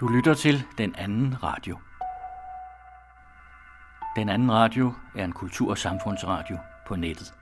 [0.00, 1.78] Du lytter til Den Anden Radio.
[4.16, 7.34] Den Anden Radio er en kultur- og samfundsradio på nettet.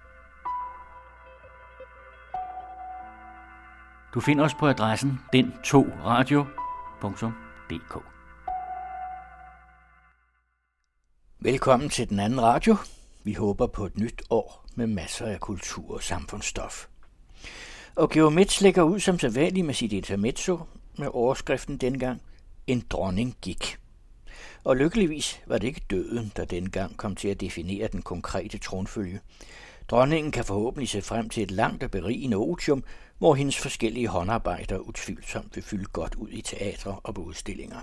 [4.15, 8.03] Du finder os på adressen den2radio.dk
[11.41, 12.77] Velkommen til Den Anden Radio.
[13.25, 16.87] Vi håber på et nyt år med masser af kultur og samfundsstof.
[17.97, 20.61] Og Geomets lægger ud som sædvanligt med sit intermezzo
[20.99, 22.23] med overskriften dengang
[22.67, 23.79] en dronning gik.
[24.65, 29.21] Og lykkeligvis var det ikke døden, der dengang kom til at definere den konkrete tronfølge.
[29.89, 32.85] Dronningen kan forhåbentlig se frem til et langt og berigende otium,
[33.19, 37.81] hvor hendes forskellige håndarbejder utvivlsomt vil fylde godt ud i teatre og på udstillinger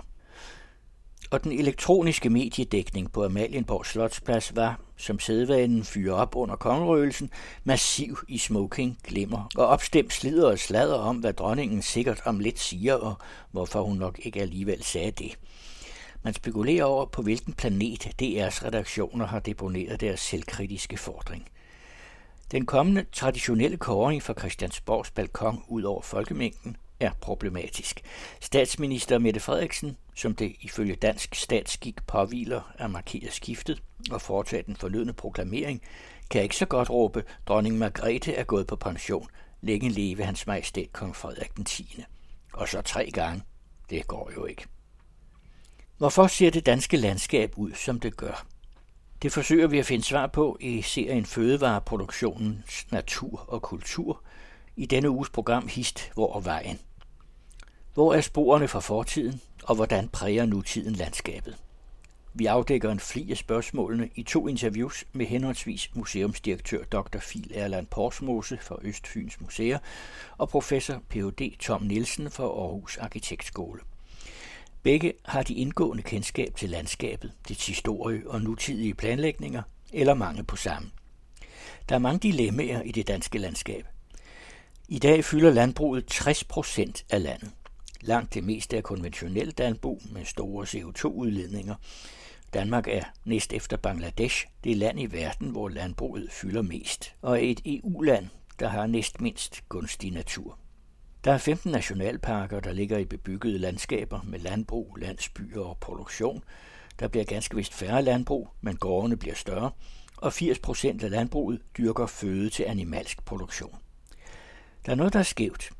[1.30, 7.30] og den elektroniske mediedækning på Amalienborg Slotsplads var, som sædvanen fyrer op under kongerøgelsen,
[7.64, 12.58] massiv i smoking, glimmer og opstemt slider og sladder om, hvad dronningen sikkert om lidt
[12.58, 13.14] siger, og
[13.50, 15.38] hvorfor hun nok ikke alligevel sagde det.
[16.22, 21.48] Man spekulerer over, på hvilken planet DR's redaktioner har deponeret deres selvkritiske fordring.
[22.52, 28.00] Den kommende traditionelle kåring fra Christiansborgs balkon ud over folkemængden er problematisk.
[28.40, 34.76] Statsminister Mette Frederiksen, som det ifølge dansk statsskik påviler at markere skiftet og foretage den
[34.76, 35.82] fornødne proklamering,
[36.30, 39.28] kan ikke så godt råbe, dronning Margrethe er gået på pension,
[39.60, 42.02] længe leve hans majestæt kong Frederik den 10.
[42.52, 43.42] Og så tre gange.
[43.90, 44.66] Det går jo ikke.
[45.98, 48.46] Hvorfor ser det danske landskab ud, som det gør?
[49.22, 54.22] Det forsøger vi at finde svar på i serien Fødevareproduktionens Natur og Kultur
[54.76, 56.78] i denne uges program Hist, hvor og vejen.
[57.94, 61.56] Hvor er sporene fra fortiden, og hvordan præger nutiden landskabet?
[62.34, 67.18] Vi afdækker en fli af spørgsmålene i to interviews med henholdsvis museumsdirektør Dr.
[67.18, 69.78] Fil Erland Porsmose fra Østfyns Museer
[70.38, 71.56] og professor Ph.D.
[71.58, 73.80] Tom Nielsen fra Aarhus Arkitektskole.
[74.82, 79.62] Begge har de indgående kendskab til landskabet, dets historie og nutidige planlægninger,
[79.92, 80.90] eller mange på samme.
[81.88, 83.86] Der er mange dilemmaer i det danske landskab.
[84.88, 87.50] I dag fylder landbruget 60 procent af landet.
[88.00, 91.74] Langt det meste er konventionelt landbrug med store CO2-udledninger.
[92.54, 97.50] Danmark er næst efter Bangladesh det land i verden, hvor landbruget fylder mest, og er
[97.50, 98.26] et EU-land,
[98.58, 100.58] der har næst mindst gunstig natur.
[101.24, 106.44] Der er 15 nationalparker, der ligger i bebyggede landskaber med landbrug, landsbyer og produktion.
[106.98, 109.70] Der bliver ganske vist færre landbrug, men gårdene bliver større,
[110.16, 113.76] og 80 procent af landbruget dyrker føde til animalsk produktion.
[114.86, 115.70] Der er noget, der er skævt.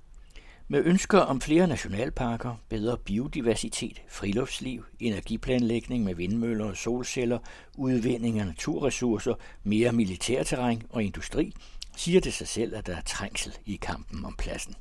[0.73, 7.39] Med ønsker om flere nationalparker, bedre biodiversitet, friluftsliv, energiplanlægning med vindmøller og solceller,
[7.75, 11.53] udvinding af naturressourcer, mere militærterræn og industri,
[11.97, 14.75] siger det sig selv, at der er trængsel i kampen om pladsen.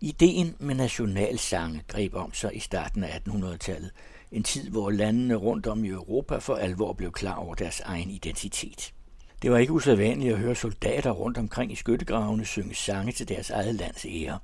[0.00, 3.90] Ideen med nationalsange greb om sig i starten af 1800-tallet,
[4.32, 8.10] en tid hvor landene rundt om i Europa for alvor blev klar over deres egen
[8.10, 8.94] identitet.
[9.42, 13.50] Det var ikke usædvanligt at høre soldater rundt omkring i skyttegravene synge sange til deres
[13.50, 14.38] eget lands ære.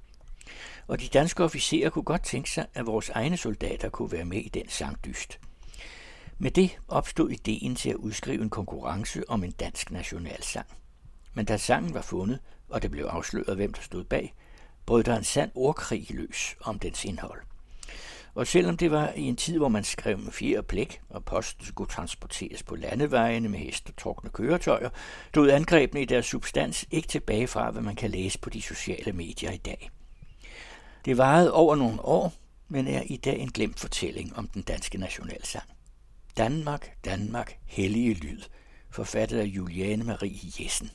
[0.87, 4.39] Og de danske officerer kunne godt tænke sig, at vores egne soldater kunne være med
[4.39, 5.39] i den sangdyst.
[6.39, 10.67] Med det opstod ideen til at udskrive en konkurrence om en dansk nationalsang.
[11.35, 14.35] Men da sangen var fundet, og det blev afsløret, hvem der stod bag,
[14.87, 17.41] brød der en sand ordkrig løs om dens indhold.
[18.37, 21.67] Og selvom det var i en tid, hvor man skrev med fire blæk, og posten
[21.67, 24.91] skulle transporteres på landevejene med hest og trukne køretøjer,
[25.29, 29.13] stod angrebene i deres substans ikke tilbage fra, hvad man kan læse på de sociale
[29.13, 29.91] medier i dag.
[31.05, 32.33] Det varede over nogle år,
[32.69, 35.65] men er i dag en glemt fortælling om den danske nationalsang.
[36.37, 38.41] Danmark, Danmark, hellige lyd,
[38.91, 40.91] forfattet af Juliane Marie Jessen.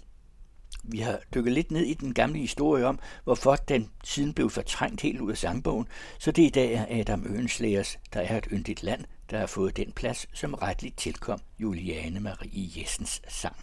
[0.84, 5.02] Vi har dykket lidt ned i den gamle historie om, hvorfor den siden blev fortrængt
[5.02, 5.88] helt ud af sangbogen,
[6.20, 9.78] så det i dag er Adam Øenslægers, der er et yndigt land, der har fået
[9.78, 13.56] den plads, som retligt tilkom Juliane Marie Jessens sang.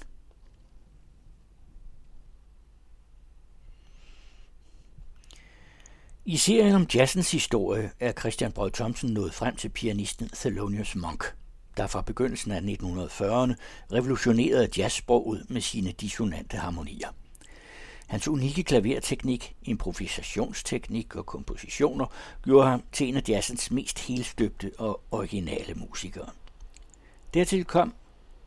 [6.24, 11.24] I serien om jazzens historie er Christian Brød Thomsen nået frem til pianisten Thelonious Monk–
[11.78, 13.54] der fra begyndelsen af 1940'erne
[13.92, 17.09] revolutionerede jazzsproget med sine dissonante harmonier.
[18.07, 22.07] Hans unikke klaverteknik, improvisationsteknik og kompositioner
[22.45, 26.28] gjorde ham til en af jazzens mest helstøbte og originale musikere.
[27.34, 27.95] Dertil kom,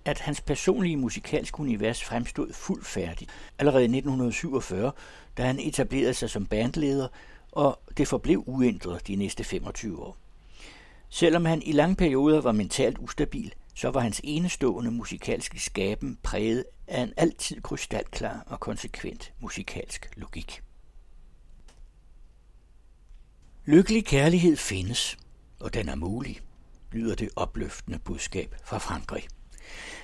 [0.06, 4.92] at hans personlige musikalske univers fremstod fuldt færdigt allerede i 1947,
[5.38, 7.07] da han etablerede sig som bandleder,
[7.51, 10.20] og det forblev uændret de næste 25 år.
[11.13, 16.66] Selvom han i lange perioder var mentalt ustabil, så var hans enestående musikalske skaben præget
[16.88, 20.62] af en altid krystalklar og konsekvent musikalsk logik.
[23.66, 25.18] Lykkelig kærlighed findes,
[25.60, 26.40] og den er mulig,
[26.92, 29.24] lyder det opløftende budskab fra Frankrig.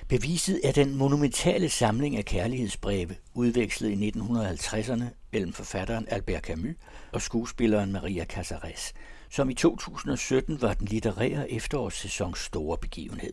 [0.08, 6.74] Beviset er den monumentale samling af kærlighedsbreve, udvekslet i 1950'erne mellem forfatteren Albert Camus
[7.12, 8.94] og skuespilleren Maria Casares,
[9.30, 13.32] som i 2017 var den litterære efterårssæsons store begivenhed.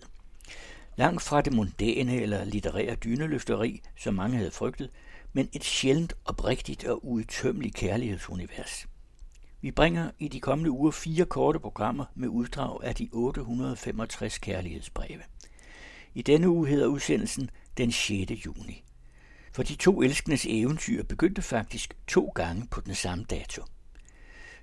[0.95, 4.89] Langt fra det mondæne eller litterære dyneløfteri, som mange havde frygtet,
[5.33, 8.87] men et sjældent oprigtigt og udtømmeligt kærlighedsunivers.
[9.61, 15.21] Vi bringer i de kommende uger fire korte programmer med uddrag af de 865 kærlighedsbreve.
[16.13, 18.31] I denne uge hedder udsendelsen den 6.
[18.45, 18.83] juni.
[19.51, 23.63] For de to elskendes eventyr begyndte faktisk to gange på den samme dato.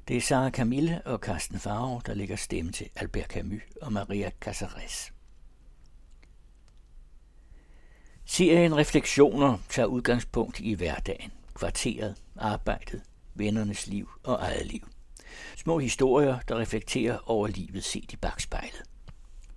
[0.08, 4.30] Det er Sara Camille og Carsten Farov, der lægger stemme til Albert Camus og Maria
[4.40, 5.12] Casares.
[8.24, 13.02] Serien Refleksioner tager udgangspunkt i hverdagen, kvarteret, arbejdet,
[13.34, 14.88] vennernes liv og eget liv.
[15.56, 18.82] Små historier, der reflekterer over livet set i bagspejlet.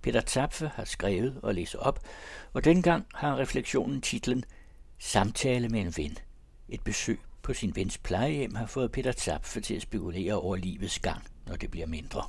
[0.02, 2.00] Peter Zapfe har skrevet og læser op,
[2.52, 4.44] og dengang har refleksionen titlen
[4.98, 6.18] Samtale med en ven.
[6.68, 10.98] Et besøg på sin vens plejehjem har fået Peter Zapfe til at spekulere over livets
[10.98, 12.24] gang, når det bliver mindre.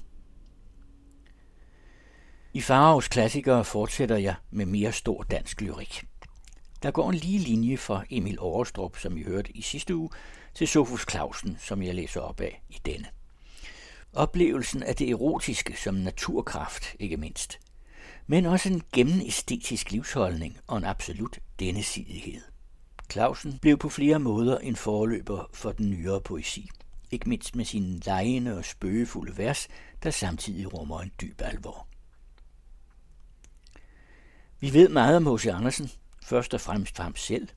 [2.53, 6.03] I Farovs klassikere fortsætter jeg med mere stor dansk lyrik.
[6.83, 10.09] Der går en lige linje fra Emil Overstrup, som I hørte i sidste uge,
[10.53, 13.07] til Sofus Clausen, som jeg læser op af i denne.
[14.13, 17.59] Oplevelsen af det erotiske som naturkraft, ikke mindst.
[18.27, 21.39] Men også en gennemæstetisk livsholdning og en absolut
[21.81, 22.56] sidighed.
[23.09, 26.69] Clausen blev på flere måder en forløber for den nyere poesi.
[27.11, 29.67] Ikke mindst med sine lejende og spøgefulde vers,
[30.03, 31.87] der samtidig rummer en dyb alvor.
[34.59, 35.45] Vi ved meget om H.C.
[35.45, 35.91] Andersen,
[36.23, 37.47] først og fremmest for ham selv.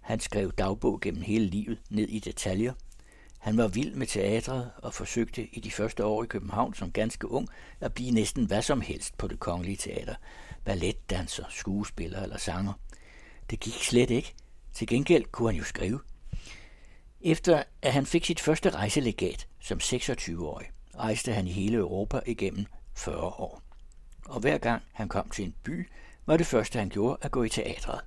[0.00, 2.72] Han skrev dagbog gennem hele livet ned i detaljer.
[3.38, 7.30] Han var vild med teatret og forsøgte i de første år i København som ganske
[7.30, 7.48] ung
[7.80, 10.14] at blive næsten hvad som helst på det kongelige teater.
[10.64, 12.72] Balletdanser, skuespiller eller sanger.
[13.50, 14.34] Det gik slet ikke.
[14.72, 16.00] Til gengæld kunne han jo skrive.
[17.20, 20.66] Efter at han fik sit første rejselegat som 26-årig,
[20.98, 23.62] rejste han i hele Europa igennem 40 år.
[24.26, 25.88] Og hver gang han kom til en by,
[26.26, 28.00] var det første, han gjorde, at gå i teatret.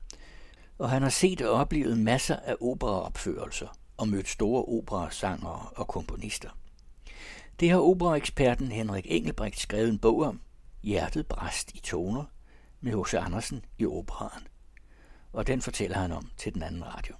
[0.77, 6.49] Og han har set og oplevet masser af operaopførelser og mødt store operasangere og komponister.
[7.59, 10.41] Det har operaeksperten Henrik Engelbrecht skrevet en bog om,
[10.83, 12.23] Hjertet bræst i toner,
[12.81, 13.13] med H.C.
[13.13, 14.47] Andersen i operaen.
[15.35, 17.15] Og den fortæller han om til den anden radio.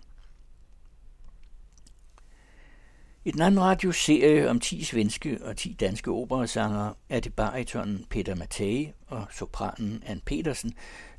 [3.25, 8.35] I den anden radioserie om 10 svenske og 10 danske operasangere er det baritonen Peter
[8.35, 10.73] Mattei og sopranen Ann Petersen,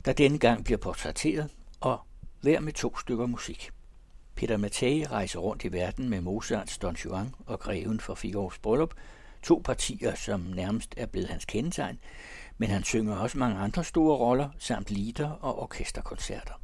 [0.04, 1.50] der denne gang bliver portrætteret,
[1.81, 2.00] og
[2.40, 3.70] hver med to stykker musik.
[4.34, 8.94] Peter Mattei rejser rundt i verden med Mozarts Don Juan og Greven for Figaro's Bryllup,
[9.43, 11.98] to partier, som nærmest er blevet hans kendetegn,
[12.58, 16.54] men han synger også mange andre store roller, samt lieder og orkesterkoncerter.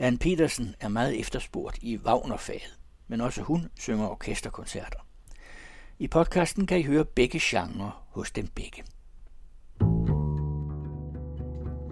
[0.00, 2.80] Ann Petersen er meget efterspurgt i Wagner-faget
[3.10, 4.98] men også hun synger orkesterkoncerter.
[5.98, 8.82] I podcasten kan I høre begge genrer hos dem begge.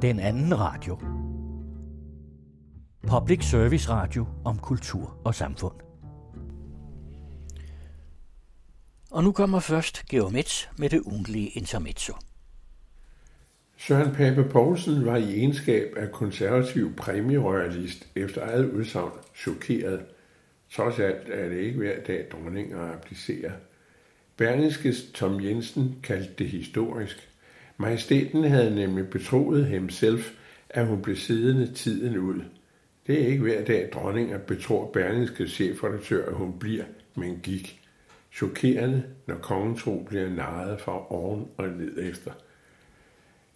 [0.02, 0.98] Den anden radio.
[3.08, 5.74] Public Service Radio om kultur og samfund.
[9.10, 12.14] Og nu kommer først Geomets med det ugentlige intermezzo.
[13.78, 20.00] Søren Pape Poulsen var i egenskab af konservativ præmierøjalist efter eget udsagn chokeret–
[20.70, 23.52] Trods alt er det ikke hver dag dronninger applicerer.
[24.36, 27.28] Berlingskes Tom Jensen kaldte det historisk.
[27.76, 30.32] Majestæten havde nemlig betroet himself,
[30.70, 32.40] at hun blev siddende tiden ud.
[33.06, 37.80] Det er ikke hver dag dronninger betror Berlingskes chefredaktør, at hun bliver, men gik.
[38.32, 42.30] Chokerende, når kongen tro bliver narret fra oven og ned efter.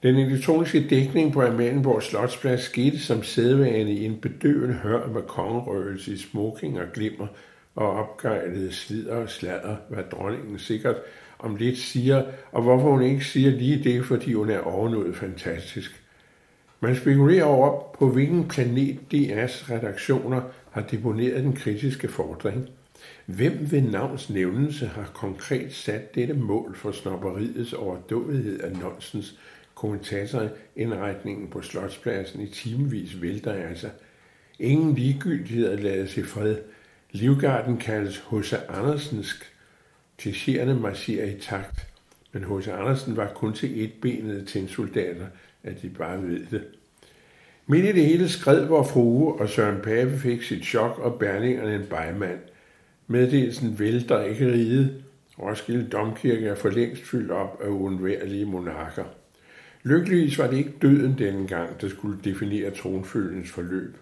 [0.02, 6.12] Den elektroniske dækning på Amalienborg Slotsplads skete som sædvane i en bedøvende hør med kongerøgelse
[6.12, 7.26] i smoking og glimmer
[7.74, 10.96] og opgejlede slider og sladder, hvad dronningen sikkert
[11.38, 16.02] om lidt siger, og hvorfor hun ikke siger lige det, fordi hun er overnået fantastisk.
[16.80, 20.40] Man spekulerer over, på hvilken planet DR's redaktioner
[20.70, 22.68] har deponeret den kritiske fordring.
[23.26, 29.38] Hvem ved navns nævnelse har konkret sat dette mål for snopperiets overdådighed af nonsens,
[29.82, 33.88] kommentatorindretningen på Slotspladsen i timevis vælter altså.
[34.58, 36.56] Ingen ligegyldighed lade sig fred.
[37.10, 38.54] Livgarden kaldes H.C.
[38.68, 39.52] Andersensk.
[40.18, 41.86] Tessierne marcherer i takt.
[42.32, 42.68] Men H.C.
[42.68, 45.26] Andersen var kun til et benet tændsoldater,
[45.62, 46.64] at de bare ved det.
[47.66, 51.74] Midt i det hele skred vor frue, og Søren Pape fik sit chok, og bærningerne
[51.74, 52.40] en bejmand.
[53.06, 55.02] Meddelelsen vælter ikke ride.
[55.38, 59.04] Roskilde Domkirke er for længst fyldt op af uundværlige monarker.
[59.82, 63.96] Lykkeligvis var det ikke døden denne gang, der skulle definere tronfølgens forløb.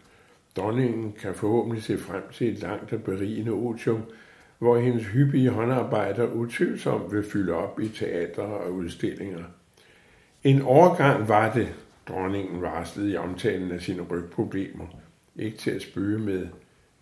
[0.57, 4.03] Dronningen kan forhåbentlig se frem til et langt og berigende otium,
[4.59, 9.45] hvor hendes hyppige håndarbejder utvivlsomt vil fylde op i teatre og udstillinger.
[10.45, 11.69] En overgang var det,
[12.09, 14.87] dronningen varslede i omtalen af sine rygproblemer.
[15.37, 16.47] Ikke til at spøge med,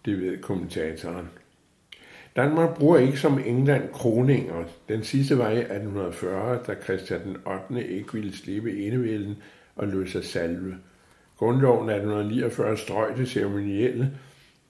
[0.04, 1.28] det ved kommentatoren.
[2.38, 4.64] Danmark bruger ikke som England kroninger.
[4.88, 7.36] Den sidste var i 1840, da Christian den
[7.70, 7.88] 8.
[7.88, 9.36] ikke ville slippe enevælden
[9.76, 10.74] og løse sig salve.
[11.38, 14.10] Grundloven 1849 strøg det ceremonielle,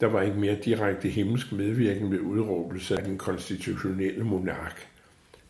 [0.00, 4.86] der var ikke mere direkte himmelsk medvirken ved udråbelse af den konstitutionelle monark.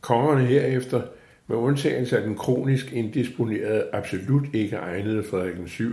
[0.00, 1.02] Kongerne herefter,
[1.46, 5.90] med undtagelse af den kronisk indisponerede, absolut ikke egnede Frederik den 7.,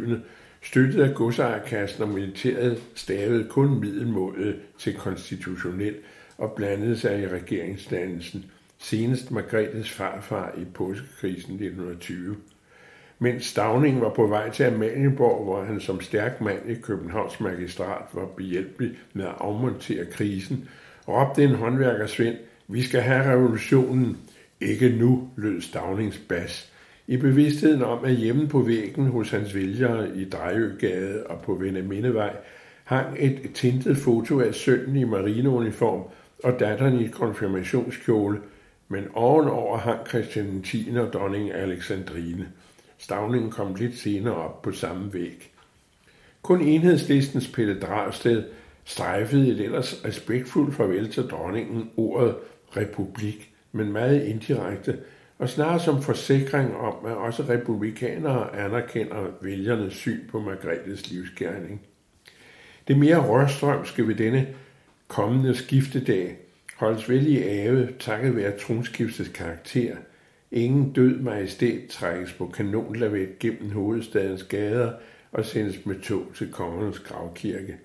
[0.64, 5.96] støttet af godsejerkassen og militæret stavede kun middelmålet til konstitutionel
[6.38, 8.46] og blandede sig i regeringsdannelsen,
[8.78, 12.36] senest Margrethes farfar i påskekrisen 1920.
[13.20, 18.06] Mens Stavning var på vej til Amalienborg, hvor han som stærk mand i Københavns magistrat
[18.14, 20.70] var behjælpelig med at afmontere krisen,
[21.08, 22.38] råbte en håndværker Svend,
[22.68, 24.18] vi skal have revolutionen.
[24.62, 26.72] Ikke nu, lød Stavnings bas.
[27.08, 32.36] I bevidstheden om, at hjemme på væggen hos hans vælgere i Drejøgade og på Vendemindevej
[32.86, 36.02] hang et tintet foto af sønnen i marineuniform
[36.46, 38.42] og datteren i konfirmationskjole,
[38.88, 40.98] men ovenover hang Christian 10.
[40.98, 42.48] og dronning Alexandrine.
[42.98, 45.52] Stavningen kom lidt senere op på samme væg.
[46.42, 48.44] Kun enhedslistens Pelle Dragsted
[48.84, 52.36] strejfede et ellers respektfuldt farvel til dronningen ordet
[52.78, 54.98] republik, men meget indirekte,
[55.40, 61.82] og snarere som forsikring om, at også republikanere anerkender vælgernes syn på Margrethes livsgerning.
[62.88, 64.48] Det mere rørstrømske ved denne
[65.08, 66.38] kommende skiftedag
[66.76, 69.96] holdes vel i ave takket være tronskiftets karakter.
[70.52, 74.92] Ingen død majestæt trækkes på kanonlavet gennem hovedstadens gader
[75.32, 77.78] og sendes med tog til kongernes gravkirke.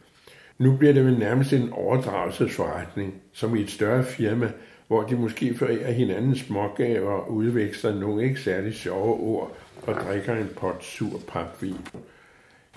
[0.58, 4.52] Nu bliver det vel nærmest en overdragelsesforretning, som i et større firma,
[4.86, 10.34] hvor de måske forærer hinanden smågaver og udveksler nogle ikke særlig sjove ord og drikker
[10.34, 11.76] en pot sur papvin.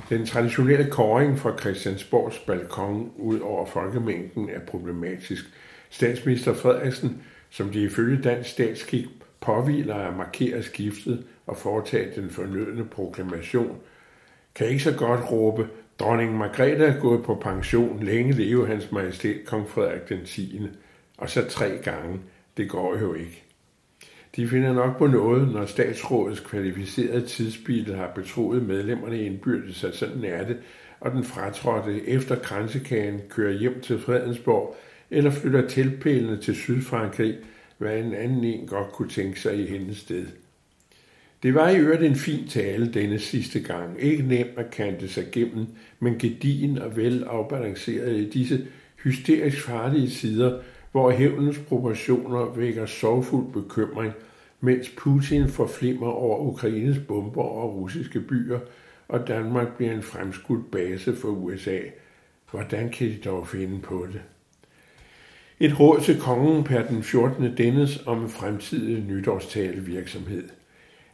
[0.10, 5.46] Den traditionelle kåring fra Christiansborgs balkon ud over folkemængden er problematisk.
[5.90, 9.06] Statsminister Frederiksen, som de ifølge dansk statskik
[9.42, 13.78] påviler at markere skiftet og foretage den fornødne proklamation,
[14.56, 15.68] kan ikke så godt råbe,
[16.00, 20.62] dronning Margrethe er gået på pension, længe leve hans majestæt kong Frederik den 10.
[21.18, 22.20] Og så tre gange.
[22.58, 23.43] Det går jo ikke.
[24.36, 30.24] De finder nok på noget, når statsrådets kvalificerede tidsbil har betroet medlemmerne indbyrdes, at sådan
[30.24, 30.58] er det,
[31.00, 34.75] og den fratrådte efter kransekagen kører hjem til Fredensborg
[35.12, 37.38] eller flytter tilpælene til Sydfrankrig,
[37.78, 40.25] hvad en anden en godt kunne tænke sig i hendes sted.
[41.44, 44.02] Det var i øvrigt en fin tale denne sidste gang.
[44.02, 45.66] Ikke nemt at kante sig gennem,
[46.00, 48.68] men gedigen og vel afbalanceret i disse
[49.04, 50.60] hysterisk farlige sider,
[50.94, 54.14] hvor hævnens proportioner vækker sorgfuld bekymring,
[54.62, 58.60] mens Putin forflimmer over Ukraines bomber og russiske byer,
[59.08, 61.80] og Danmark bliver en fremskudt base for USA.
[62.52, 64.22] Hvordan kan de dog finde på det?
[65.60, 67.58] Et råd til kongen per den 14.
[67.58, 70.44] dennes om fremtidig nytårstalevirksomhed.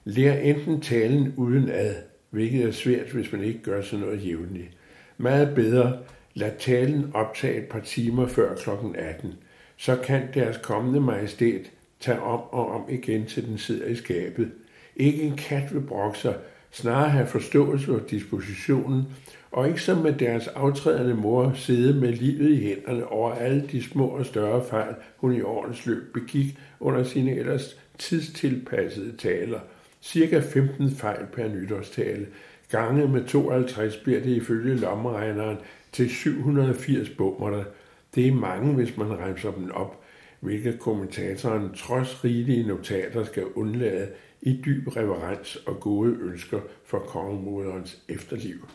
[0.05, 1.95] Lær enten talen uden ad,
[2.29, 4.77] hvilket er svært, hvis man ikke gør sådan noget jævnligt.
[5.17, 5.97] Meget bedre,
[6.33, 8.69] lad talen optage et par timer før kl.
[8.95, 9.33] 18.
[9.79, 14.51] Så kan deres kommende majestæt tage om og om igen til den sidder i skabet.
[14.95, 16.35] Ikke en kat vil brokke sig,
[16.71, 19.03] snarere have forståelse for dispositionen,
[19.51, 23.83] og ikke som med deres aftrædende mor sidde med livet i hænderne over alle de
[23.83, 29.59] små og større fejl, hun i årens løb begik under sine ellers tidstilpassede taler.
[30.01, 32.27] Cirka 15 fejl per nytårstale.
[32.71, 35.57] Gange med 52 bliver det ifølge lommeregneren
[35.91, 37.63] til 780 bummer.
[38.15, 40.03] Det er mange, hvis man remser dem op,
[40.39, 44.11] hvilket kommentatoren trods rigelige notater skal undlade
[44.41, 48.67] i dyb reverens og gode ønsker for kongemoderens efterliv.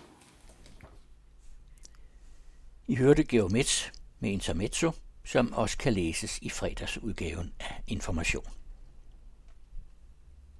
[2.86, 4.92] I hørte Geomets med Intermezzo,
[5.24, 8.44] som også kan læses i fredagsudgaven af Information.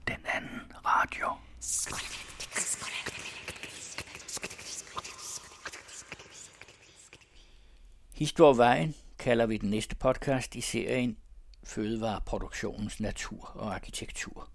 [0.08, 1.26] Den anden radio.
[8.14, 11.16] Historievejen kalder vi den næste podcast i serien
[11.64, 14.48] Fødevareproduktionens natur og arkitektur.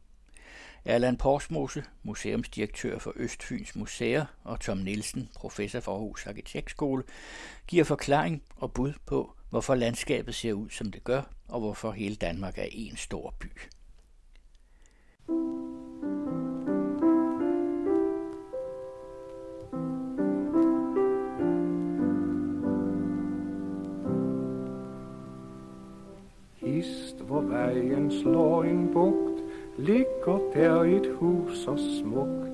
[0.85, 7.03] Allan Porsmose, museumsdirektør for Østfyns Museer, og Tom Nielsen, professor for Aarhus Arkitektskole,
[7.67, 12.15] giver forklaring og bud på, hvorfor landskabet ser ud, som det gør, og hvorfor hele
[12.15, 13.51] Danmark er en stor by.
[26.61, 29.43] Hist, hvor vejen slår en bugt,
[29.77, 32.51] ligger der et hus så smukt.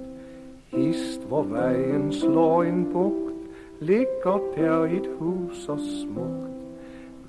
[0.67, 3.35] Hist, hvor vejen slår en bugt,
[3.79, 6.55] ligger der et hus så smukt.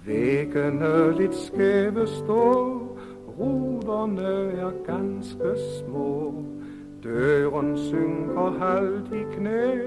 [0.07, 2.99] Væggene lidt skæve står,
[3.39, 6.35] ruderne er ganske små.
[7.05, 9.79] Døren synker halvt i knæ,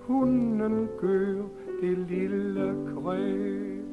[0.00, 1.42] hunden gør
[1.82, 3.85] det lille kræ.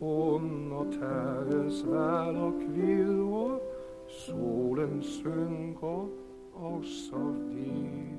[0.00, 3.58] Under taget og kvider,
[4.08, 6.08] solen synker
[6.54, 8.18] og så videre.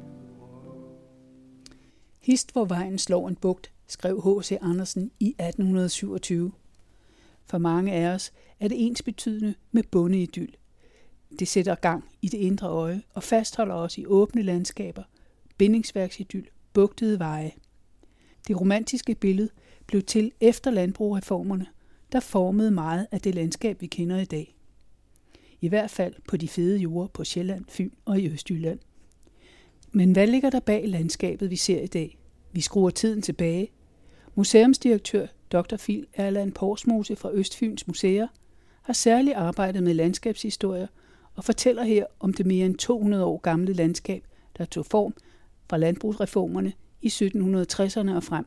[2.19, 4.57] Hist, hvor vejen slår en bugt, skrev H.C.
[4.61, 6.51] Andersen i 1827.
[7.45, 10.51] For mange af os er det ens betydende med bondeidyl.
[11.39, 15.03] Det sætter gang i det indre øje og fastholder os i åbne landskaber,
[15.57, 17.51] bindingsværksidyl, bugtede veje.
[18.47, 19.49] Det romantiske billede
[19.89, 21.65] blev til efter landbrugreformerne,
[22.11, 24.55] der formede meget af det landskab, vi kender i dag.
[25.61, 28.79] I hvert fald på de fede jorder på Sjælland, Fyn og i Østjylland.
[29.91, 32.17] Men hvad ligger der bag landskabet, vi ser i dag?
[32.51, 33.71] Vi skruer tiden tilbage.
[34.35, 35.77] Museumsdirektør Dr.
[35.77, 38.27] Phil Erland Porsmose fra Østfyns Museer
[38.81, 40.87] har særligt arbejdet med landskabshistorier
[41.35, 44.27] og fortæller her om det mere end 200 år gamle landskab,
[44.57, 45.13] der tog form
[45.69, 48.45] fra landbrugsreformerne i 1760'erne og frem.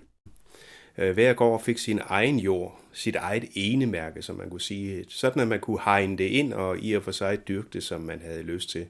[0.98, 5.42] Øh, hver gård fik sin egen jord, sit eget enemærke, som man kunne sige, sådan
[5.42, 8.20] at man kunne hegne det ind og i og for sig dyrke det, som man
[8.24, 8.86] havde lyst til.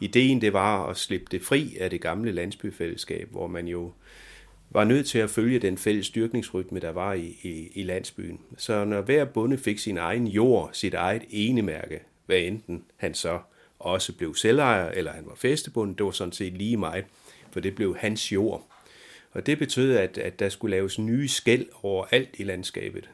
[0.00, 3.92] Ideen det var at slippe det fri af det gamle landsbyfællesskab, hvor man jo
[4.70, 8.40] var nødt til at følge den fælles dyrkningsrytme, der var i, i, i landsbyen.
[8.56, 13.38] Så når hver bonde fik sin egen jord, sit eget enemærke, hvad enten han så
[13.78, 17.04] også blev selvejer, eller han var festebund, det var sådan set lige mig,
[17.50, 18.66] for det blev hans jord.
[19.36, 21.66] Og det betød, at, at der skulle laves nye skæld
[22.10, 23.10] alt i landskabet.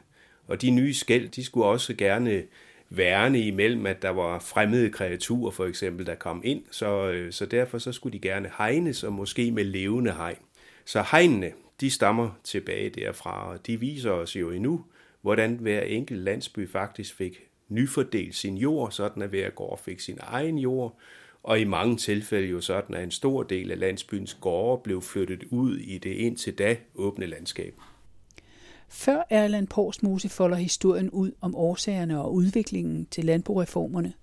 [0.47, 2.43] Og de nye skæld, de skulle også gerne
[2.89, 6.63] værne imellem, at der var fremmede kreaturer for eksempel, der kom ind.
[6.71, 10.37] Så, øh, så derfor så skulle de gerne hegnes, og måske med levende hegn.
[10.85, 14.85] Så hegnene, de stammer tilbage derfra, og de viser os jo endnu,
[15.21, 20.17] hvordan hver enkelt landsby faktisk fik nyfordelt sin jord, sådan at hver gård fik sin
[20.21, 20.99] egen jord,
[21.43, 25.43] og i mange tilfælde jo sådan, at en stor del af landsbyens gårde blev flyttet
[25.51, 27.75] ud i det indtil da åbne landskab.
[28.89, 34.13] Før Erland Porsmose folder historien ud om årsagerne og udviklingen til landbrugreformerne,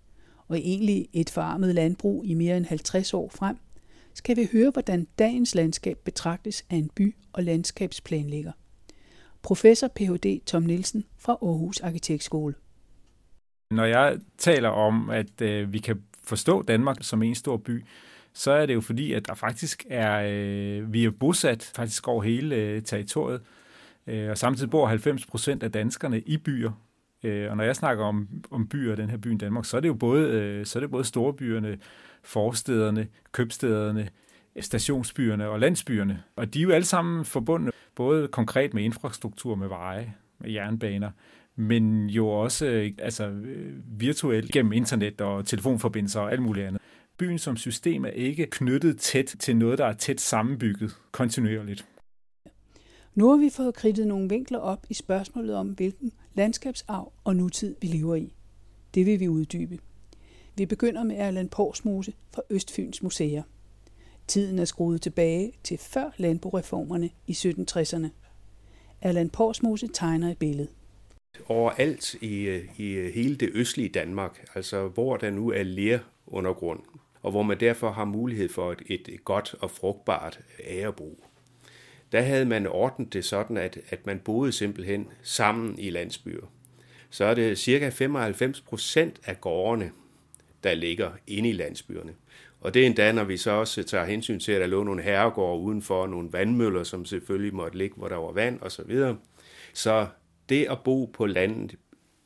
[0.49, 3.57] og egentlig et forarmet landbrug i mere end 50 år frem,
[4.15, 8.53] skal vi høre, hvordan dagens landskab betragtes af en by- og landskabsplanlægger.
[9.43, 10.41] Professor Ph.D.
[10.47, 12.55] Tom Nielsen fra Aarhus Arkitektskole.
[13.71, 17.85] Når jeg taler om, at øh, vi kan forstå Danmark som en stor by,
[18.33, 22.23] så er det jo fordi, at der faktisk er, øh, vi er bosat faktisk over
[22.23, 23.41] hele øh, territoriet,
[24.07, 26.71] øh, og samtidig bor 90 procent af danskerne i byer.
[27.23, 29.81] Øh, og når jeg snakker om, om byer, den her by i Danmark, så er
[29.81, 31.79] det jo både, øh, så er det både storbyerne,
[32.23, 34.09] forstederne, købstederne,
[34.57, 36.23] øh, stationsbyerne og landsbyerne.
[36.37, 41.11] Og de er jo alle sammen forbundet både konkret med infrastruktur, med veje, med jernbaner,
[41.61, 46.83] men jo også øh, altså, øh, virtuelt gennem internet og telefonforbindelser og alt muligt andet.
[47.19, 51.87] Byen som system er ikke knyttet tæt til noget, der er tæt sammenbygget kontinuerligt.
[53.15, 57.77] Nu har vi fået kridtet nogle vinkler op i spørgsmålet om, hvilken landskabsarv og nutid
[57.81, 58.35] vi lever i.
[58.95, 59.79] Det vil vi uddybe.
[60.57, 63.43] Vi begynder med Erland Porsmose fra Østfyns Museer.
[64.27, 68.09] Tiden er skruet tilbage til før landboreformerne i 1760'erne.
[69.01, 70.69] Erland Porsmose tegner et billede.
[71.47, 76.81] Overalt i, i hele det østlige Danmark, altså hvor der nu er lerundergrund,
[77.23, 81.25] og hvor man derfor har mulighed for et, et godt og frugtbart ærebrug.
[82.13, 86.53] Der havde man ordnet det sådan, at, at man boede simpelthen sammen i landsbyer.
[87.11, 89.91] Så er det cirka 95 procent af gårdene,
[90.65, 92.13] der ligger inde i landsbyerne.
[92.61, 95.03] Og det er endda, når vi så også tager hensyn til, at der lå nogle
[95.03, 98.71] herregårde udenfor, nogle vandmøller, som selvfølgelig måtte ligge, hvor der var vand osv.
[98.71, 99.17] Så, videre.
[99.73, 100.07] så
[100.51, 101.77] det at bo på landet,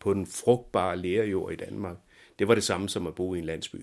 [0.00, 1.96] på den frugtbare lærjord i Danmark,
[2.38, 3.76] det var det samme som at bo i en landsby.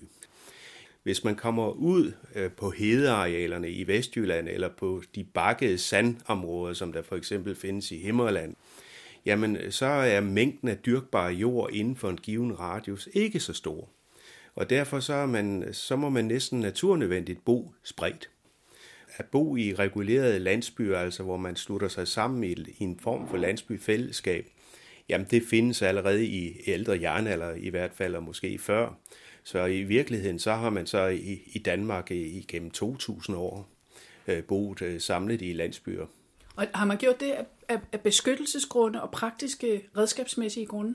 [1.02, 6.92] Hvis man kommer ud øh, på hedearealerne i Vestjylland eller på de bakkede sandområder, som
[6.92, 8.54] der for eksempel findes i Himmerland,
[9.26, 13.52] jamen øh, så er mængden af dyrkbar jord inden for en given radius ikke så
[13.52, 13.88] stor.
[14.54, 18.30] Og derfor så, er man, så må man næsten naturnødvendigt bo spredt.
[19.16, 23.28] At bo i regulerede landsbyer, altså hvor man slutter sig sammen i, i en form
[23.28, 24.46] for landsbyfællesskab,
[25.08, 28.98] jamen det findes allerede i ældre jernalder i hvert fald, og måske før.
[29.44, 33.68] Så i virkeligheden, så har man så i, i Danmark igennem 2000 år
[34.28, 36.06] øh, boet øh, samlet i landsbyer.
[36.56, 37.34] Og har man gjort det
[37.72, 40.94] af, af beskyttelsesgrunde og praktiske redskabsmæssige grunde?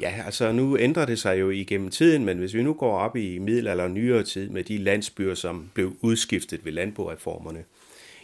[0.00, 3.16] Ja, altså nu ændrer det sig jo igennem tiden, men hvis vi nu går op
[3.16, 7.64] i middelalder og nyere tid med de landsbyer, som blev udskiftet ved landboreformerne,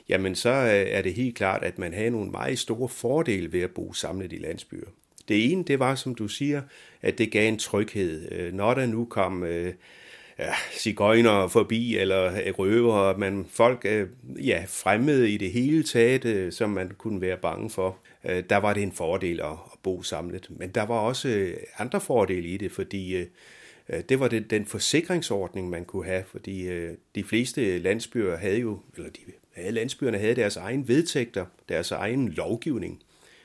[0.08, 3.60] jamen så øh, er det helt klart, at man havde nogle meget store fordele ved
[3.60, 4.86] at bo samlet i landsbyer.
[5.28, 6.62] Det ene, det var, som du siger,
[7.02, 8.32] at det gav en tryghed.
[8.32, 9.74] Øh, når der nu kom øh,
[10.42, 14.08] ja, cigøjner forbi, eller øh, røver, man folk øh,
[14.46, 17.96] ja, fremmede i det hele taget, øh, som man kunne være bange for,
[18.50, 20.46] der var det en fordel at, at bo samlet.
[20.50, 23.24] Men der var også andre fordele i det, fordi
[24.08, 26.68] det var det, den forsikringsordning, man kunne have, fordi
[27.14, 29.20] de fleste landsbyer havde jo, eller de
[29.56, 33.02] alle landsbyerne havde deres egen vedtægter, deres egen lovgivning.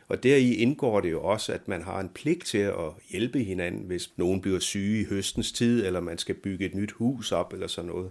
[0.08, 3.82] Og deri indgår det jo også, at man har en pligt til at hjælpe hinanden,
[3.82, 7.54] hvis nogen bliver syge i høstens tid, eller man skal bygge et nyt hus op,
[7.54, 8.10] eller sådan noget.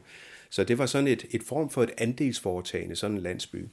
[0.50, 3.64] Så det var sådan et, et form for et andelsforetagende, sådan en landsby.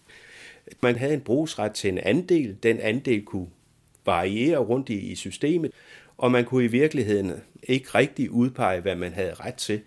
[0.82, 2.58] Man havde en brugsret til en andel.
[2.64, 3.48] Den andel kunne
[4.06, 5.72] variere rundt i, i systemet,
[6.18, 7.32] og man kunne i virkeligheden
[7.64, 9.82] ikke rigtig udpege, hvad man havde ret til.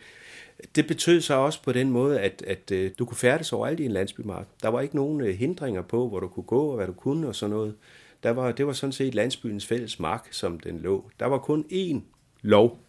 [0.74, 3.84] Det betød så også på den måde, at, at øh, du kunne færdes overalt i
[3.84, 4.46] en landsbymark.
[4.62, 7.28] Der var ikke nogen øh, hindringer på, hvor du kunne gå og hvad du kunne
[7.28, 7.74] og sådan noget.
[8.22, 11.10] Der var, det var sådan set landsbyens fælles mark, som den lå.
[11.20, 12.00] Der var kun én
[12.42, 12.80] lov.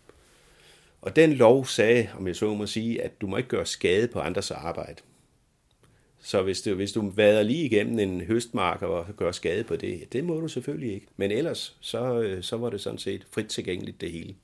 [1.02, 4.08] Og den lov sagde, om jeg så må sige, at du må ikke gøre skade
[4.08, 5.02] på andres arbejde.
[6.20, 10.14] Så hvis du, hvis du vader lige igennem en høstmark og gør skade på det,
[10.14, 11.08] det må du selvfølgelig ikke.
[11.18, 14.36] Men ellers, så, øh, så var det sådan set frit tilgængeligt det hele.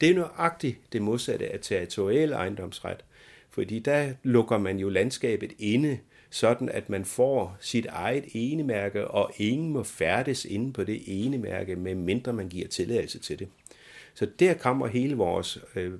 [0.00, 3.04] Det er nøjagtigt det modsatte af territorial ejendomsret,
[3.50, 5.98] fordi der lukker man jo landskabet inde,
[6.30, 11.76] sådan at man får sit eget enemærke, og ingen må færdes inde på det enemærke,
[11.76, 13.48] medmindre man giver tilladelse til det.
[14.14, 15.92] Så der kommer hele vores øh,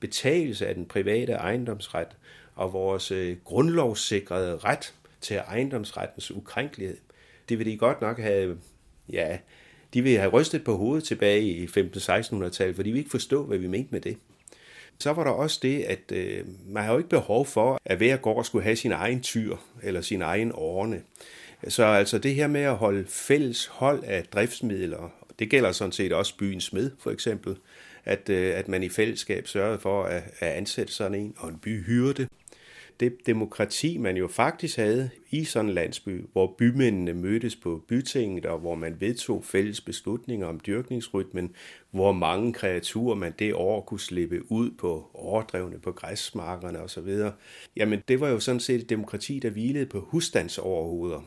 [0.00, 2.08] betalelse af den private ejendomsret
[2.54, 6.96] og vores øh, grundlovssikrede ret til ejendomsrettens ukrænkelighed.
[7.48, 8.58] Det vil de godt nok have,
[9.12, 9.38] ja,
[9.94, 13.66] de vil have rystet på hovedet tilbage i 15-1600-tallet, fordi vi ikke forstå, hvad vi
[13.66, 14.16] mente med det.
[14.98, 18.16] Så var der også det, at øh, man har jo ikke behov for, at hver
[18.16, 21.02] gård skulle have sin egen tyr eller sin egen årne.
[21.68, 26.12] Så altså det her med at holde fælles hold af driftsmidler, det gælder sådan set
[26.12, 27.56] også byens smed for eksempel,
[28.04, 31.58] at, øh, at man i fællesskab sørgede for at, at ansætte sådan en, og en
[31.58, 32.28] byhyrde
[33.00, 38.46] det demokrati, man jo faktisk havde i sådan en landsby, hvor bymændene mødtes på bytinget,
[38.46, 41.54] og hvor man vedtog fælles beslutninger om dyrkningsrytmen,
[41.90, 47.08] hvor mange kreaturer man det år kunne slippe ud på overdrevne på græsmarkerne osv.
[47.76, 51.20] Jamen, det var jo sådan set et demokrati, der hvilede på husstandsoverhoveder.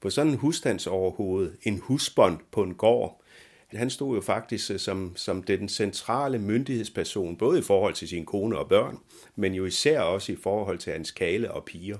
[0.00, 3.23] På sådan en husstandsoverhoved, en husbånd på en gård,
[3.74, 8.26] han stod jo faktisk øh, som, som den centrale myndighedsperson, både i forhold til sin
[8.26, 8.98] kone og børn,
[9.36, 11.98] men jo især også i forhold til hans kale og piger.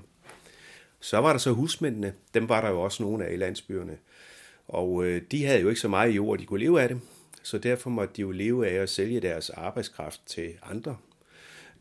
[0.99, 3.97] Så var der så husmændene, dem var der jo også nogle af i landsbyerne.
[4.67, 7.01] Og øh, de havde jo ikke så meget jord, de kunne leve af det,
[7.43, 10.97] så derfor måtte de jo leve af at sælge deres arbejdskraft til andre.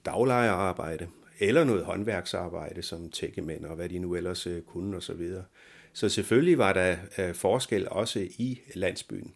[0.04, 5.28] Daglejerarbejde, eller noget håndværksarbejde som tækkemænd og hvad de nu ellers øh, kunne osv.
[5.28, 5.42] Så,
[5.92, 9.34] så selvfølgelig var der øh, forskel også i landsbyen.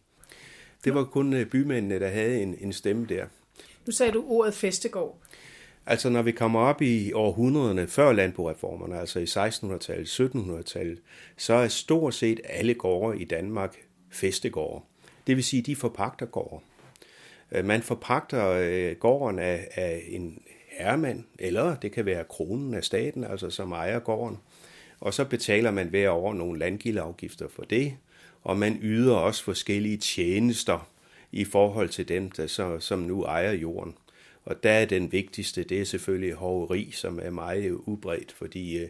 [0.85, 3.27] Det var kun øh, bymændene, der havde en, en stemme der.
[3.87, 5.19] Nu sagde du ordet festegård.
[5.87, 10.99] Altså når vi kommer op i århundrederne før landboreformerne, altså i 1600-tallet, 1700-tallet,
[11.37, 13.77] så er stort set alle gårde i Danmark
[14.11, 14.85] festegårde.
[15.27, 16.65] Det vil sige, de forpagter gårde.
[17.53, 20.43] Øh, man forpagter øh, gården af, af en
[20.79, 24.39] herremand, eller det kan være kronen af staten, altså som ejer gården.
[25.01, 27.97] Og så betaler man hver år nogle landgildeafgifter for det,
[28.43, 30.89] og man yder også forskellige tjenester
[31.33, 33.95] i forhold til dem, der så, som nu ejer jorden.
[34.45, 38.89] Og der er den vigtigste, det er selvfølgelig hoveri, som er meget ubredt, fordi øh,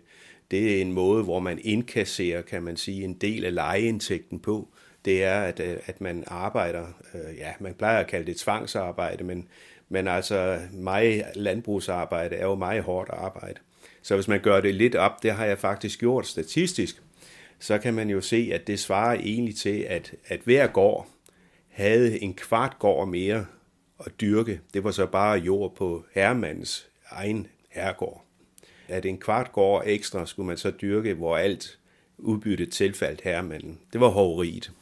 [0.51, 4.69] det er en måde, hvor man indkasserer, kan man sige, en del af lejeindtægten på.
[5.05, 9.25] Det er, at, øh, at man arbejder, øh, ja, man plejer at kalde det tvangsarbejde,
[9.25, 9.49] men,
[9.89, 13.61] men altså meget landbrugsarbejde er jo meget hårdt arbejde.
[14.03, 17.03] Så hvis man gør det lidt op, det har jeg faktisk gjort statistisk,
[17.59, 21.09] så kan man jo se, at det svarer egentlig til, at, at hver gård
[21.69, 23.47] havde en kvart gård mere
[24.07, 24.61] at dyrke.
[24.75, 28.25] Det var så bare jord på herremandens egen herregård.
[28.89, 31.79] At en kvart gård ekstra skulle man så dyrke, hvor alt
[32.19, 33.79] udbytte tilfaldt herremanden.
[33.93, 34.73] Det var hoveriet.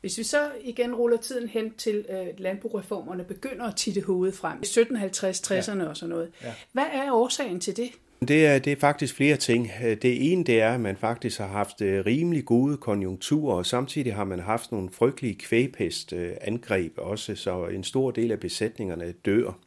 [0.00, 4.62] Hvis vi så igen ruller tiden hen til øh, landbrugreformerne, begynder at titte hovedet frem
[4.62, 5.88] i 1750-60'erne ja.
[5.88, 6.30] og sådan noget.
[6.42, 6.54] Ja.
[6.72, 7.90] Hvad er årsagen til det?
[8.28, 9.70] Det er, det er faktisk flere ting.
[9.80, 14.14] Det ene det er, at man faktisk har haft øh, rimelig gode konjunkturer, og samtidig
[14.14, 19.58] har man haft nogle frygtelige kvægpestangreb også, så en stor del af besætningerne dør.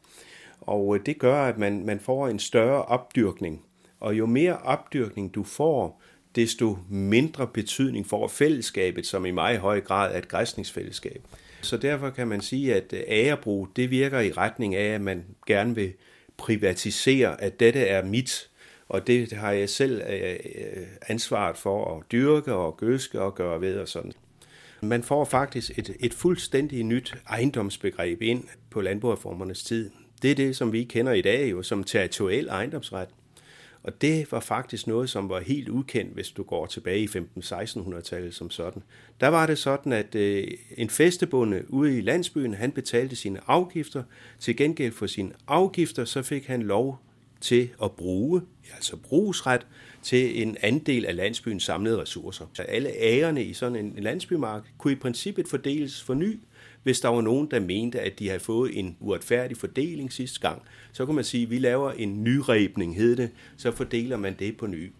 [0.60, 3.62] Og øh, det gør, at man, man får en større opdyrkning.
[4.00, 6.02] Og jo mere opdyrkning du får,
[6.36, 11.22] desto mindre betydning får fællesskabet, som i meget høj grad er et græsningsfællesskab.
[11.60, 15.24] Så derfor kan man sige, at øh, ærebrug, det virker i retning af, at man
[15.46, 15.92] gerne vil
[16.36, 18.50] privatisere, at dette er mit,
[18.88, 23.60] og det har jeg selv øh, øh, ansvaret for at dyrke og gøske og gøre
[23.60, 24.12] ved og sådan.
[24.82, 29.90] Man får faktisk et, et fuldstændig nyt ejendomsbegreb ind på landbrugreformernes tid.
[30.22, 33.08] Det er det, som vi kender i dag jo som territorial ejendomsret.
[33.84, 38.34] Og det var faktisk noget, som var helt ukendt, hvis du går tilbage i 15-1600-tallet
[38.34, 38.82] som sådan.
[39.20, 44.02] Der var det sådan, at øh, en festebonde ude i landsbyen, han betalte sine afgifter.
[44.38, 47.00] Til gengæld for sine afgifter, så fik han lov
[47.40, 48.42] til at bruge,
[48.74, 49.66] altså brugsret,
[50.02, 52.46] til en andel af landsbyens samlede ressourcer.
[52.52, 56.38] Så alle ærerne i sådan en landsbymark kunne i princippet fordeles for ny,
[56.84, 60.62] hvis der var nogen, der mente, at de havde fået en uretfærdig fordeling sidste gang,
[60.92, 64.56] så kunne man sige, at vi laver en nyrebning, hed det, så fordeler man det
[64.56, 64.92] på ny.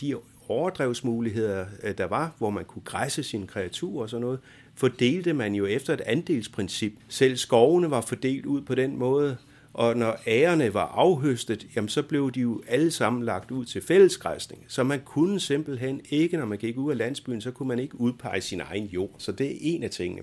[0.00, 0.14] De
[0.48, 4.38] overdrevsmuligheder, øh, der var, hvor man kunne græsse sine kreaturer og sådan noget,
[4.74, 6.92] fordelte man jo efter et andelsprincip.
[7.08, 9.36] Selv skovene var fordelt ud på den måde,
[9.72, 13.82] og når ærerne var afhøstet, jamen så blev de jo alle sammen lagt ud til
[13.82, 14.64] fællesgræsning.
[14.68, 18.00] Så man kunne simpelthen ikke, når man gik ud af landsbyen, så kunne man ikke
[18.00, 19.14] udpege sin egen jord.
[19.18, 20.22] Så det er en af tingene.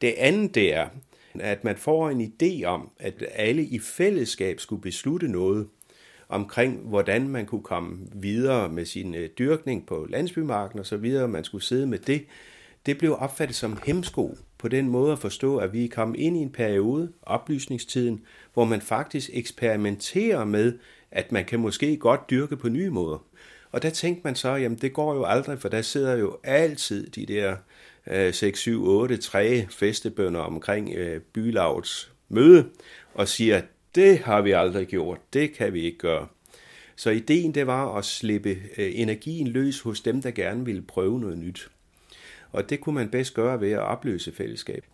[0.00, 0.88] Det andet det er,
[1.34, 5.68] at man får en idé om, at alle i fællesskab skulle beslutte noget
[6.28, 11.28] omkring, hvordan man kunne komme videre med sin øh, dyrkning på landsbymarken og så videre,
[11.28, 12.26] man skulle sidde med det.
[12.86, 16.40] Det blev opfattet som hemsko på den måde at forstå, at vi kom ind i
[16.40, 18.20] en periode, oplysningstiden,
[18.54, 20.78] hvor man faktisk eksperimenterer med,
[21.10, 23.24] at man kan måske godt dyrke på nye måder.
[23.72, 27.10] Og der tænkte man så, jamen det går jo aldrig, for der sidder jo altid
[27.10, 27.56] de der
[28.32, 32.68] 6, 7, 8, 3 festebønder omkring øh, bylavets møde
[33.14, 33.60] og siger,
[33.94, 36.26] det har vi aldrig gjort, det kan vi ikke gøre.
[36.96, 41.20] Så ideen det var at slippe øh, energien løs hos dem, der gerne ville prøve
[41.20, 41.70] noget nyt.
[42.52, 44.84] Og det kunne man bedst gøre ved at opløse fællesskab.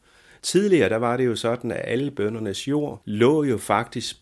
[0.43, 4.17] Tidligere der var det jo sådan, at alle bøndernes jord lå jo faktisk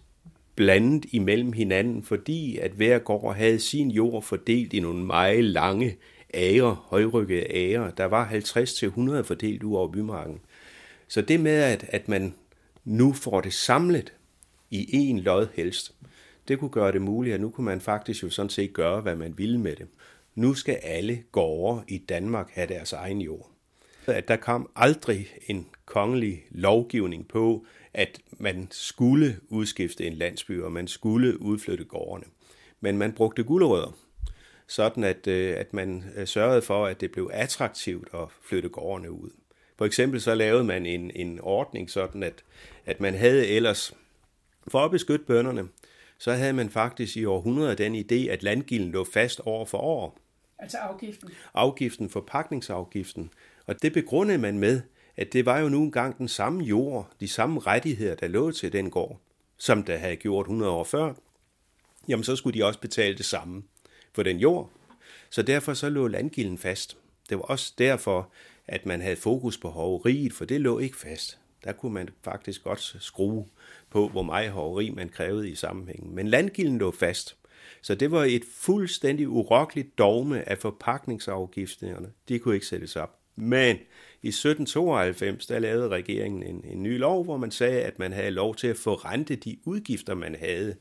[0.57, 5.97] blandet imellem hinanden, fordi at hver gård havde sin jord fordelt i nogle meget lange
[6.35, 7.93] ære, højrykkede ære.
[7.97, 10.41] Der var 50-100 fordelt ud over bymarken.
[11.09, 12.35] Så det med, at, at man
[12.85, 14.13] nu får det samlet
[14.71, 15.95] i én lod helst,
[16.49, 19.17] det kunne gøre det muligt, at nu kunne man faktisk jo sådan set gøre, hvad
[19.17, 19.87] man ville med det.
[20.35, 23.51] Nu skal alle gårde i Danmark have deres egen jord.
[24.07, 30.73] At der kom aldrig en kongelig lovgivning på, at man skulle udskifte en landsby, og
[30.73, 32.27] man skulle udflytte gårdene.
[32.81, 33.97] Men man brugte gulerødder
[34.67, 39.11] sådan at, øh, at man øh, sørgede for, at det blev attraktivt at flytte gårdene
[39.11, 39.31] ud.
[39.77, 42.45] For eksempel så lavede man en, en ordning sådan, at,
[42.87, 43.95] at man havde ellers,
[44.69, 45.69] for at beskytte bønderne,
[46.19, 50.19] så havde man faktisk i århundreder den idé, at landgilden lå fast år for år.
[50.59, 51.31] Altså afgiften?
[51.55, 53.31] Afgiften, forpakningsafgiften.
[53.67, 54.81] Og det begrundede man med,
[55.17, 58.73] at det var jo nu engang den samme jord, de samme rettigheder, der lå til
[58.73, 59.21] den gård,
[59.57, 61.15] som der havde gjort 100 år før.
[62.09, 63.63] Jamen så skulle de også betale det samme
[64.15, 64.71] for den jord.
[65.31, 66.97] Så derfor så lå landgilden fast.
[67.29, 68.31] Det var også derfor,
[68.67, 71.39] at man havde fokus på hoveriet, for det lå ikke fast.
[71.65, 73.47] Der kunne man faktisk godt skrue
[73.91, 76.15] på, hvor meget hoveri man krævede i sammenhængen.
[76.15, 77.37] Men landgilden lå fast.
[77.83, 82.13] Så det var et fuldstændig urokkeligt dogme af forpakningsafgifterne.
[82.29, 83.19] De kunne ikke sættes op.
[83.37, 83.77] Men
[84.23, 88.31] i 1792, der lavede regeringen en, en ny lov, hvor man sagde, at man havde
[88.31, 90.77] lov til at forrente de udgifter, man havde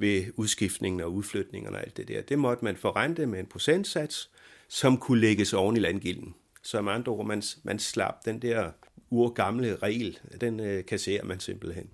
[0.00, 2.22] ved udskiftningen og udflytningen og alt det der.
[2.22, 4.30] Det måtte man forrente med en procentsats,
[4.68, 6.34] som kunne lægges oven i landgilden.
[6.62, 8.70] Så med andre ord, man, man slap den der
[9.10, 11.90] urgamle regel, den øh, kasserer man simpelthen.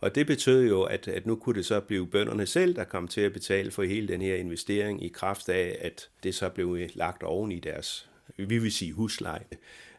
[0.00, 3.08] Og det betød jo, at, at nu kunne det så blive bønderne selv, der kom
[3.08, 6.76] til at betale for hele den her investering i kraft af, at det så blev
[6.80, 9.44] øh, lagt oven i deres, vi vil sige husleje.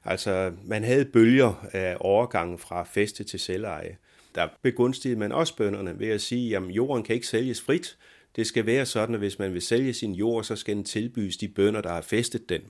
[0.05, 3.97] Altså, man havde bølger af overgangen fra feste til selveje
[4.35, 7.97] der begunstigede man også bønderne ved at sige, at jorden kan ikke sælges frit.
[8.35, 11.37] Det skal være sådan, at hvis man vil sælge sin jord, så skal den tilbydes
[11.37, 12.61] de bønder, der har festet den.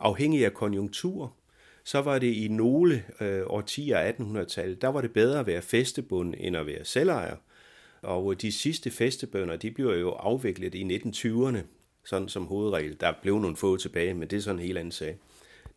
[0.00, 1.34] Afhængig af konjunktur,
[1.84, 5.62] så var det i nogle øh, årtier af 1800-tallet, der var det bedre at være
[5.62, 7.36] festebund end at være selvejer.
[8.02, 11.58] Og de sidste festebønder, de bliver jo afviklet i 1920'erne,
[12.04, 13.00] sådan som hovedregel.
[13.00, 15.16] Der blev nogle få tilbage, men det er sådan en helt anden sag.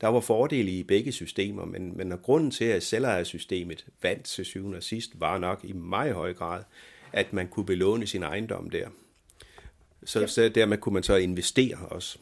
[0.01, 4.77] Der var fordele i begge systemer, men, men grunden til, at selvejersystemet vandt til syvende
[4.77, 6.63] og sidst, var nok i meget høj grad,
[7.13, 8.87] at man kunne belåne sin ejendom der.
[10.03, 10.27] Så, ja.
[10.27, 12.17] så dermed kunne man så investere også.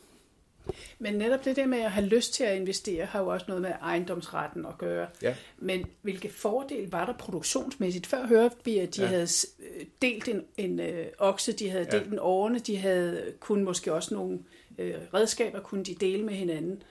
[0.99, 3.61] Men netop det der med at have lyst til at investere, har jo også noget
[3.61, 5.07] med ejendomsretten at gøre.
[5.21, 5.35] Ja.
[5.57, 8.07] Men hvilke fordel var der produktionsmæssigt?
[8.07, 9.07] Før hørte vi, at de ja.
[9.07, 9.27] havde
[9.59, 12.11] øh, delt en, en øh, okse, de havde delt ja.
[12.11, 14.39] en årene, de havde kun måske også nogle
[14.77, 16.83] øh, redskaber, kunne de dele med hinanden.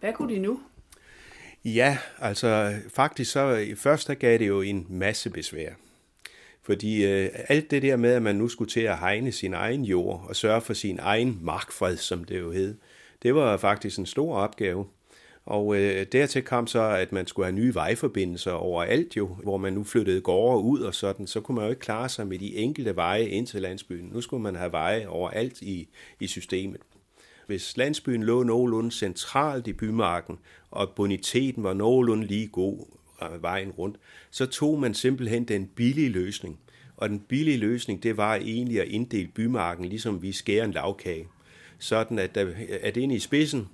[0.00, 0.60] Hvad kunne de nu?
[1.64, 5.70] Ja, altså faktisk så først der gav det jo en masse besvær.
[6.62, 9.84] Fordi øh, alt det der med, at man nu skulle til at hegne sin egen
[9.84, 12.76] jord og sørge for sin egen markfred, som det jo hed,
[13.22, 14.86] det var faktisk en stor opgave.
[15.46, 19.72] Og øh, dertil kom så, at man skulle have nye vejforbindelser overalt jo, hvor man
[19.72, 22.56] nu flyttede gårde ud og sådan, så kunne man jo ikke klare sig med de
[22.56, 24.10] enkelte veje ind til landsbyen.
[24.12, 25.88] Nu skulle man have veje overalt i,
[26.20, 26.80] i systemet.
[27.48, 30.38] Hvis landsbyen lå nogenlunde centralt i bymarken,
[30.70, 32.86] og boniteten var nogenlunde lige god,
[33.22, 33.96] øh, vejen rundt,
[34.30, 36.58] så tog man simpelthen den billige løsning.
[36.96, 41.28] Og den billige løsning, det var egentlig at inddele bymarken, ligesom vi skærer en lavkage.
[41.78, 43.68] Sådan at, der, at inde i spidsen,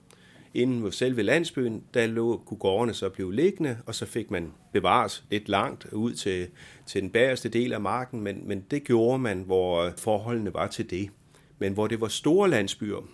[0.54, 4.52] inden ved selve landsbyen, der lå, kunne gårdene så blive liggende, og så fik man
[4.72, 6.48] bevares lidt langt ud til,
[6.87, 10.66] til den bagerste del af marken, men, men det gjorde man, hvor øh, forholdene var
[10.66, 11.10] til det.
[11.58, 13.06] Men hvor det var store landsbyer,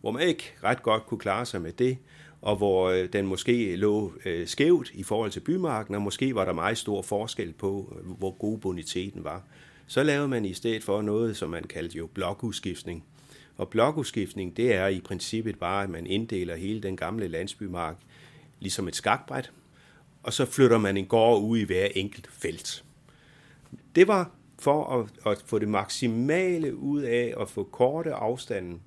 [0.00, 1.98] hvor man ikke ret godt kunne klare sig med det,
[2.42, 6.44] og hvor øh, den måske lå øh, skævt i forhold til bymarken, og måske var
[6.44, 9.42] der meget stor forskel på, øh, hvor god boniteten var.
[9.86, 13.04] Så lavede man i stedet for noget, som man kaldte jo blokudskiftning.
[13.56, 17.96] Og blokudskiftning, det er i princippet bare, at man inddeler hele den gamle landsbymark
[18.60, 19.52] ligesom et skakbræt,
[20.22, 22.84] og så flytter man en gård ud i hver enkelt felt.
[23.94, 28.80] Det var for at, at få det maksimale ud af at få korte afstanden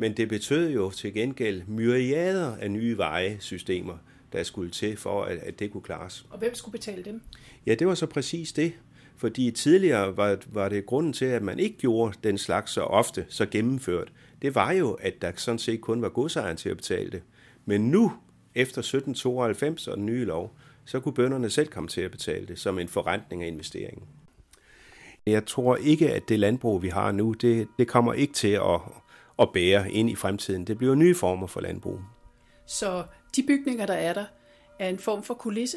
[0.00, 3.94] men det betød jo til gengæld myriader af nye vejesystemer,
[4.32, 6.26] der skulle til for, at, at det kunne klares.
[6.30, 7.20] Og hvem skulle betale dem?
[7.66, 8.72] Ja, det var så præcis det.
[9.16, 13.26] Fordi tidligere var, var det grunden til, at man ikke gjorde den slags så ofte,
[13.28, 14.12] så gennemført.
[14.42, 17.22] Det var jo, at der sådan set kun var godsejeren til at betale det.
[17.64, 18.12] Men nu,
[18.54, 22.58] efter 1792 og den nye lov, så kunne bønderne selv komme til at betale det
[22.58, 24.04] som en forrentning af investeringen.
[25.26, 28.80] Jeg tror ikke, at det landbrug, vi har nu, det, det kommer ikke til at,
[29.40, 30.64] at bære ind i fremtiden.
[30.66, 32.00] Det bliver nye former for landbrug.
[32.66, 33.04] Så
[33.36, 34.24] de bygninger, der er der,
[34.78, 35.76] er en form for kulisse?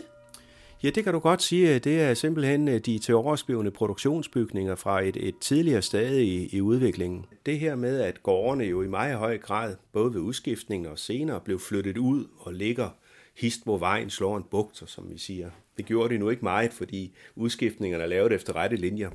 [0.83, 1.79] Ja, det kan du godt sige.
[1.79, 6.61] Det er simpelthen øh, de til overskrivende produktionsbygninger fra et, et tidligere stade i, i
[6.61, 7.25] udviklingen.
[7.45, 11.39] Det her med, at gårdene jo i meget høj grad, både ved udskiftning og senere,
[11.39, 12.89] blev flyttet ud og ligger
[13.37, 15.49] hist, hvor vejen slår en bugt, som vi siger.
[15.77, 19.09] Det gjorde de nu ikke meget, fordi udskiftningerne er lavet efter rette linjer.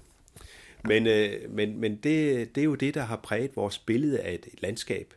[0.84, 4.34] Men, øh, men, men det, det er jo det, der har præget vores billede af
[4.34, 5.14] et landskab.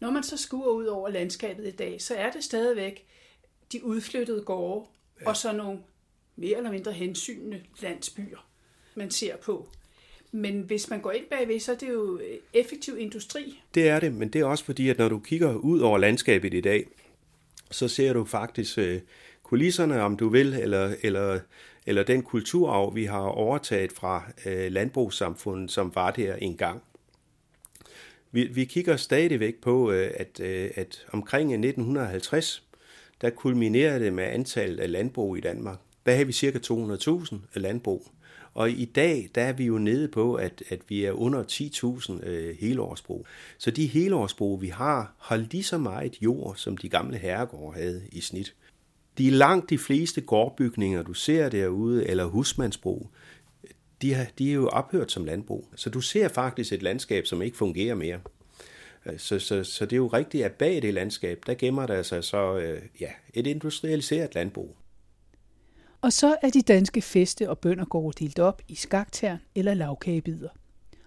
[0.00, 3.06] Når man så skuer ud over landskabet i dag, så er det stadigvæk
[3.72, 4.86] de udflyttede gårde
[5.20, 5.28] ja.
[5.28, 5.78] og så nogle
[6.36, 8.48] mere eller mindre hensynende landsbyer,
[8.94, 9.68] man ser på.
[10.32, 12.20] Men hvis man går ind bagved, så er det jo
[12.52, 13.62] effektiv industri.
[13.74, 16.54] Det er det, men det er også fordi, at når du kigger ud over landskabet
[16.54, 16.86] i dag,
[17.70, 19.00] så ser du faktisk øh,
[19.42, 21.40] kulisserne, om du vil, eller, eller
[21.88, 26.82] eller den kulturarv, vi har overtaget fra øh, landbrugssamfundet, som var der engang.
[28.30, 32.62] Vi, vi kigger stadigvæk på, øh, at, øh, at omkring 1950,
[33.20, 35.78] der kulminerede det med antallet af landbrug i Danmark.
[36.06, 38.06] Der havde vi cirka 200.000 landbrug.
[38.54, 42.26] Og i dag, der er vi jo nede på, at, at vi er under 10.000
[42.26, 43.26] øh, helårsbrug.
[43.58, 48.02] Så de helårsbrug, vi har, har lige så meget jord, som de gamle herregårde havde
[48.12, 48.54] i snit.
[49.18, 53.10] De langt de fleste gårdbygninger, du ser derude, eller husmandsbrug,
[54.02, 55.68] de, har, de er jo ophørt som landbrug.
[55.76, 58.20] Så du ser faktisk et landskab, som ikke fungerer mere.
[59.06, 62.02] Øh, så, så, så det er jo rigtigt, at bag det landskab, der gemmer der
[62.02, 64.76] sig så øh, ja, et industrialiseret landbrug.
[66.00, 70.48] Og så er de danske feste- og bøndergårde delt op i skaktern eller lavkagebider.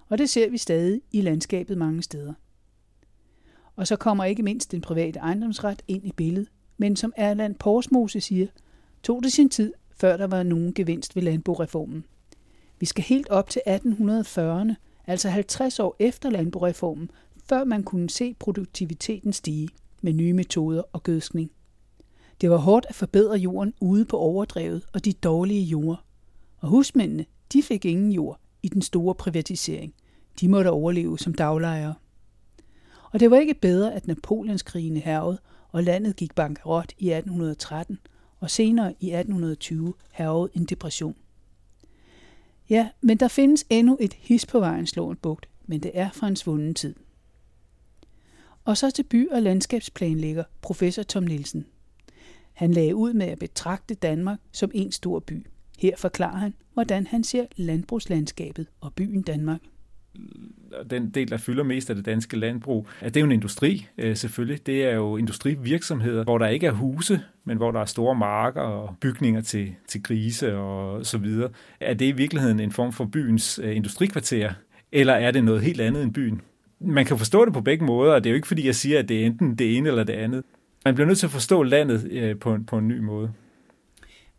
[0.10, 2.34] Og det ser vi stadig i landskabet mange steder.
[3.76, 6.50] Og så kommer ikke mindst den private ejendomsret ind i billedet,
[6.82, 8.48] men som Erland Porsmose siger,
[9.04, 12.06] tog det sin tid, før der var nogen gevinst ved landboreformen.
[12.80, 14.74] Vi skal helt op til 1840'erne,
[15.08, 17.12] altså 50 år efter landboreformen,
[17.46, 19.70] før man kunne se produktiviteten stige
[20.02, 21.52] med nye metoder og gødskning.
[22.42, 26.06] Det var hårdt at forbedre jorden ude på overdrevet og de dårlige jorder.
[26.58, 29.94] Og husmændene, de fik ingen jord i den store privatisering.
[30.40, 31.94] De måtte overleve som daglejere.
[33.12, 35.38] Og det var ikke bedre, at Napoleonskrigene hervede,
[35.72, 38.00] og landet gik bankerot i 1813,
[38.40, 41.16] og senere i 1820 hervede en depression.
[42.70, 46.28] Ja, men der findes endnu et his på vejen slå bugt, men det er fra
[46.28, 46.96] en svunden tid.
[48.66, 51.66] Og så til by- og landskabsplanlægger professor Tom Nielsen.
[52.54, 55.48] Han lagde ud med at betragte Danmark som en stor by.
[55.80, 59.62] Her forklarer han, hvordan han ser landbrugslandskabet og byen Danmark
[60.90, 63.88] den del, der fylder mest af det danske landbrug, at det er jo en industri,
[63.98, 64.66] øh, selvfølgelig.
[64.66, 68.62] Det er jo industrivirksomheder, hvor der ikke er huse, men hvor der er store marker
[68.62, 71.50] og bygninger til, til grise og så videre.
[71.80, 74.54] Er det i virkeligheden en form for byens øh, industrikvarter,
[74.92, 76.42] eller er det noget helt andet end byen?
[76.80, 79.00] Man kan forstå det på begge måder, og det er jo ikke fordi, jeg siger,
[79.00, 80.44] at det er enten det ene eller det andet.
[80.86, 83.32] Man bliver nødt til at forstå landet øh, på, en, på en ny måde.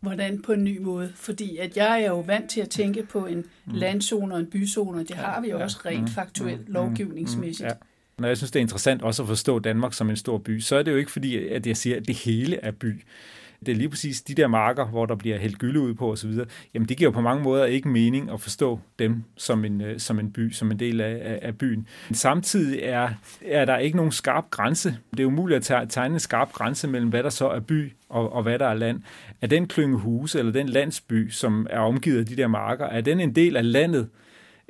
[0.03, 1.11] Hvordan på en ny måde?
[1.15, 3.73] Fordi at jeg er jo vant til at tænke på en mm.
[3.73, 6.07] landzone og en byzone, og det har vi jo også rent mm.
[6.07, 6.73] faktuelt mm.
[6.73, 7.69] lovgivningsmæssigt.
[7.69, 7.73] Ja.
[8.17, 10.75] Når jeg synes, det er interessant også at forstå Danmark som en stor by, så
[10.75, 13.03] er det jo ikke fordi, at jeg siger, at det hele er by
[13.65, 16.31] det er lige præcis de der marker, hvor der bliver hældt gylde ud på osv.,
[16.73, 19.99] jamen det giver jo på mange måder ikke mening at forstå dem som en, øh,
[19.99, 21.87] som en by, som en del af, af byen.
[22.09, 23.09] Men samtidig er,
[23.45, 24.97] er der ikke nogen skarp grænse.
[25.11, 28.33] Det er umuligt at tegne en skarp grænse mellem, hvad der så er by og,
[28.33, 29.01] og hvad der er land.
[29.41, 33.01] Er den klynge huse eller den landsby, som er omgivet af de der marker, er
[33.01, 34.09] den en del af landet,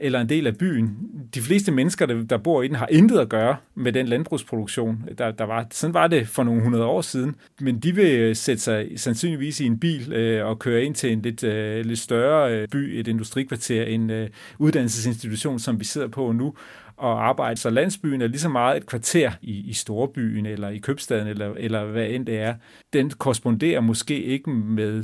[0.03, 0.97] eller en del af byen.
[1.33, 5.03] De fleste mennesker, der, der bor i den, har intet at gøre med den landbrugsproduktion,
[5.17, 5.67] der, der var.
[5.71, 7.35] Sådan var det for nogle hundrede år siden.
[7.61, 11.11] Men de vil øh, sætte sig sandsynligvis i en bil øh, og køre ind til
[11.11, 16.07] en lidt, øh, lidt større øh, by, et industrikvarter, en øh, uddannelsesinstitution, som vi sidder
[16.07, 16.53] på nu,
[16.97, 17.59] og arbejde.
[17.59, 21.53] Så landsbyen er lige så meget et kvarter i, i storbyen, eller i købstaden, eller,
[21.57, 22.55] eller hvad end det er.
[22.93, 25.03] Den korresponderer måske ikke med,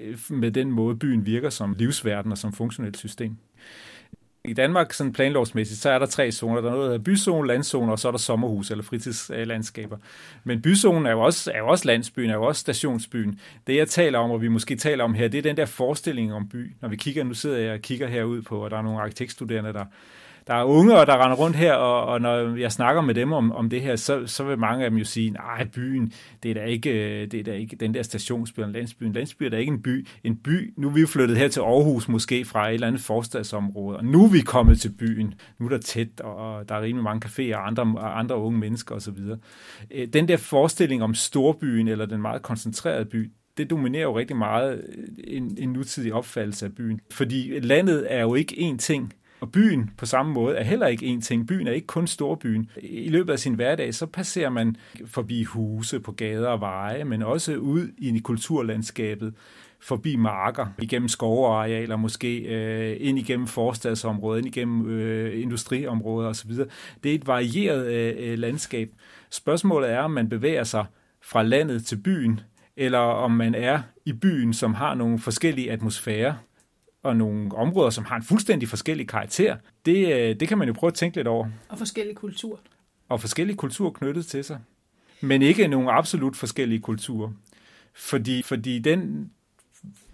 [0.00, 3.36] øh, med den måde, byen virker som livsverden og som funktionelt system.
[4.48, 6.60] I Danmark, sådan planlovsmæssigt, så er der tre zoner.
[6.60, 9.96] Der er noget, der byzone, landzone, og så er der sommerhus eller fritidslandskaber.
[10.44, 13.40] Men byzonen er jo, også, er jo også landsbyen, er jo også stationsbyen.
[13.66, 16.34] Det, jeg taler om, og vi måske taler om her, det er den der forestilling
[16.34, 16.72] om by.
[16.80, 19.72] Når vi kigger, nu sidder jeg og kigger herud på, og der er nogle arkitektstuderende,
[19.72, 19.84] der,
[20.46, 23.32] der er unge, og der render rundt her, og, og når jeg snakker med dem
[23.32, 26.50] om, om det her, så, så vil mange af dem jo sige, nej, byen, det
[26.50, 29.04] er da ikke, øh, det er da ikke den der stationsby, en landsby.
[29.04, 30.06] En landsby er da ikke en by.
[30.24, 33.00] En by, nu er vi jo flyttet her til Aarhus, måske fra et eller andet
[33.00, 35.34] forstadsområde, og nu er vi kommet til byen.
[35.58, 38.58] Nu er der tæt, og der er rimelig mange caféer og andre, og andre unge
[38.58, 39.18] mennesker osv.
[39.90, 44.36] Øh, den der forestilling om storbyen, eller den meget koncentrerede by, det dominerer jo rigtig
[44.36, 47.00] meget øh, en, en nutidig opfattelse af byen.
[47.10, 49.12] Fordi landet er jo ikke én ting.
[49.40, 51.46] Og byen på samme måde er heller ikke en ting.
[51.46, 52.70] Byen er ikke kun storbyen.
[52.82, 54.76] I løbet af sin hverdag, så passerer man
[55.06, 59.34] forbi huse på gader og veje, men også ud i kulturlandskabet,
[59.80, 66.50] forbi marker, igennem skovarealer måske, øh, ind igennem forstadsområder, ind igennem øh, industriområder osv.
[67.02, 68.90] Det er et varieret øh, øh landskab.
[69.30, 70.84] Spørgsmålet er, om man bevæger sig
[71.22, 72.40] fra landet til byen,
[72.76, 76.34] eller om man er i byen, som har nogle forskellige atmosfærer
[77.06, 80.74] og nogle områder, som har en fuldstændig forskellig karakter, det, øh, det kan man jo
[80.74, 81.48] prøve at tænke lidt over.
[81.68, 82.60] Og forskellige kultur.
[83.08, 84.58] Og forskellige kulturer knyttet til sig.
[85.20, 87.30] Men ikke nogen absolut forskellige kulturer.
[87.94, 89.30] Fordi, fordi den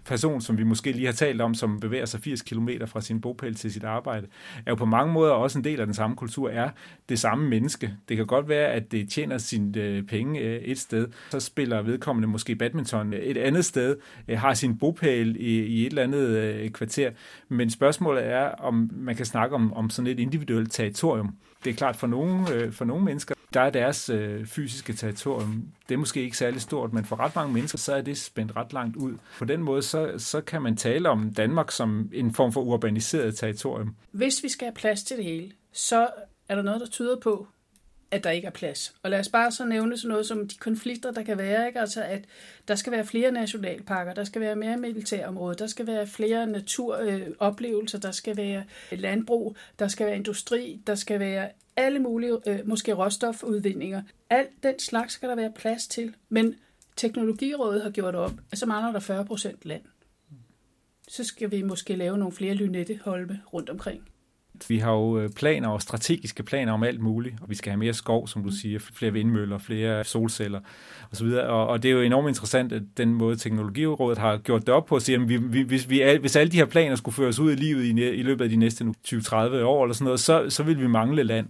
[0.05, 3.21] person, som vi måske lige har talt om, som bevæger sig 80 km fra sin
[3.21, 4.27] bopæl til sit arbejde,
[4.65, 6.69] er jo på mange måder også en del af den samme kultur, er
[7.09, 7.93] det samme menneske.
[8.09, 11.81] Det kan godt være, at det tjener sine øh, penge øh, et sted, så spiller
[11.81, 13.95] vedkommende måske badminton et andet sted,
[14.27, 17.11] øh, har sin bopæl i, i et eller andet kvarter.
[17.49, 21.35] Men spørgsmålet er, om man kan snakke om, om sådan et individuelt territorium.
[21.63, 25.95] Det er klart for nogle, for nogle mennesker, der er deres øh, fysiske territorium, det
[25.95, 28.73] er måske ikke særlig stort, men for ret mange mennesker, så er det spændt ret
[28.73, 29.13] langt ud.
[29.37, 33.35] På den måde, så, så kan man tale om Danmark som en form for urbaniseret
[33.35, 33.95] territorium.
[34.11, 36.07] Hvis vi skal have plads til det hele, så
[36.49, 37.47] er der noget, der tyder på,
[38.11, 38.93] at der ikke er plads.
[39.03, 41.67] Og lad os bare så nævne sådan noget som de konflikter, der kan være.
[41.67, 41.79] Ikke?
[41.79, 42.25] Altså, at
[42.67, 47.97] der skal være flere nationalparker, der skal være mere militærområde, der skal være flere naturoplevelser,
[47.97, 52.59] øh, der skal være landbrug, der skal være industri, der skal være alle mulige, øh,
[52.65, 54.01] måske råstofudvindinger.
[54.29, 56.13] Alt den slags skal der være plads til.
[56.29, 56.55] Men
[56.95, 59.81] Teknologirådet har gjort op, at så mangler der 40 procent land.
[61.07, 64.01] Så skal vi måske lave nogle flere lynetteholme rundt omkring.
[64.67, 67.79] Vi har jo øh, planer og strategiske planer om alt muligt, og vi skal have
[67.79, 70.59] mere skov, som du siger, flere vindmøller, flere solceller
[71.11, 71.25] osv.
[71.27, 74.85] Og, og det er jo enormt interessant, at den måde Teknologirådet har gjort det op
[74.85, 77.39] på, at sige, at vi, vi, hvis, vi, hvis alle de her planer skulle føres
[77.39, 80.49] ud i livet i, i løbet af de næste 20-30 år eller sådan noget, så,
[80.49, 81.47] så vil vi mangle land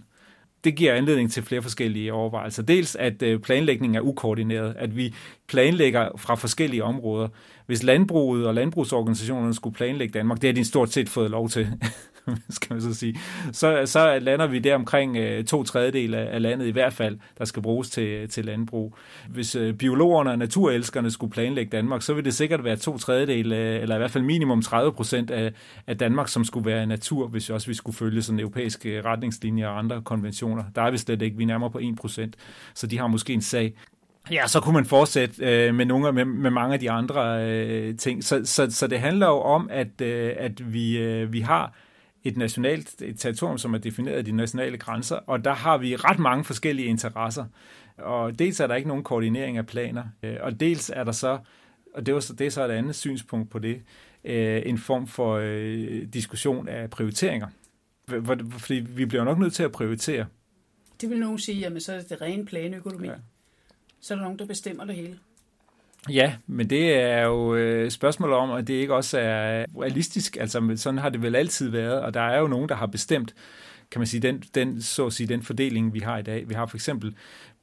[0.64, 2.62] det giver anledning til flere forskellige overvejelser.
[2.62, 5.14] Dels at øh, planlægningen er ukoordineret, at vi
[5.48, 7.28] planlægger fra forskellige områder.
[7.66, 11.68] Hvis landbruget og landbrugsorganisationerne skulle planlægge Danmark, det har de stort set fået lov til,
[12.50, 13.18] skal man så sige,
[13.52, 17.44] så, så lander vi der omkring øh, to tredjedel af, landet i hvert fald, der
[17.44, 18.96] skal bruges til, til landbrug.
[19.28, 23.52] Hvis øh, biologerne og naturelskerne skulle planlægge Danmark, så vil det sikkert være to tredjedel,
[23.52, 25.52] eller i hvert fald minimum 30 procent af,
[25.86, 29.78] af Danmark, som skulle være natur, hvis også vi skulle følge sådan europæiske retningslinjer og
[29.78, 30.64] andre konventioner.
[30.74, 32.36] Der er vi slet ikke, vi er nærmere på 1 procent,
[32.74, 33.74] så de har måske en sag.
[34.30, 37.96] Ja, så kunne man fortsætte øh, med nogle med, med mange af de andre øh,
[37.96, 38.24] ting.
[38.24, 41.74] Så, så, så det handler jo om, at, øh, at vi, øh, vi har
[42.24, 45.96] et nationalt et territorium, som er defineret af de nationale grænser, og der har vi
[45.96, 47.44] ret mange forskellige interesser.
[47.98, 51.38] Og dels er der ikke nogen koordinering af planer, øh, og dels er der så,
[51.94, 53.82] og det, var, det er så et andet synspunkt på det,
[54.24, 57.48] øh, en form for øh, diskussion af prioriteringer.
[58.58, 60.26] Fordi vi bliver nok nødt til at prioritere.
[61.00, 63.08] Det vil nogen sige, jamen så er det rene planøkonomi.
[63.08, 63.14] Ja.
[64.00, 65.18] Så er der nogen, der bestemmer det hele.
[66.10, 70.36] Ja, men det er jo spørgsmålet spørgsmål om, at det ikke også er realistisk.
[70.40, 73.34] Altså, sådan har det vel altid været, og der er jo nogen, der har bestemt,
[73.90, 76.48] kan man sige, den, den, så at sige, den fordeling, vi har i dag.
[76.48, 77.14] Vi har for eksempel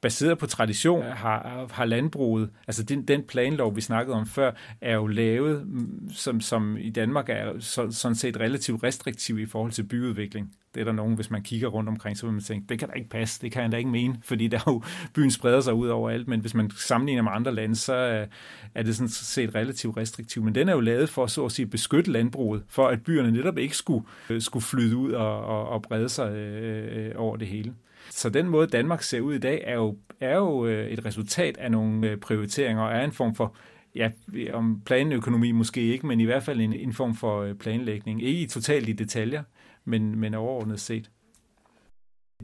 [0.02, 4.94] baseret på tradition har, har landbruget, altså den, den planlov, vi snakkede om før, er
[4.94, 9.72] jo lavet, mm, som, som i Danmark er så, sådan set relativt restriktiv i forhold
[9.72, 10.56] til byudvikling.
[10.74, 12.88] Det er der nogen, hvis man kigger rundt omkring, så vil man tænke, det kan
[12.88, 14.82] da ikke passe, det kan jeg da ikke mene, fordi der jo,
[15.14, 18.26] byen spreder sig ud over alt, men hvis man sammenligner med andre lande, så
[18.74, 20.44] er det sådan set relativt restriktivt.
[20.44, 23.58] Men den er jo lavet for så at sige beskytte landbruget, for at byerne netop
[23.58, 27.48] ikke skulle, øh, skulle flyde ud og, og, og brede sig øh, øh, over det
[27.48, 27.74] hele.
[28.14, 31.56] Så den måde, Danmark ser ud i dag, er jo, er jo øh, et resultat
[31.56, 33.54] af nogle øh, prioriteringer, og er en form for
[33.94, 34.10] ja,
[34.52, 38.22] om planøkonomi måske ikke, men i hvert fald en, en form for øh, planlægning.
[38.22, 39.42] Ikke i totalt i detaljer,
[39.84, 41.10] men, men overordnet set.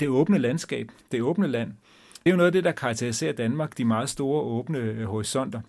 [0.01, 1.73] Det åbne landskab, det åbne land,
[2.25, 5.61] det er jo noget af det, der karakteriserer Danmark, de meget store åbne horisonter,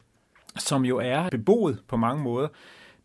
[0.58, 2.48] som jo er beboet på mange måder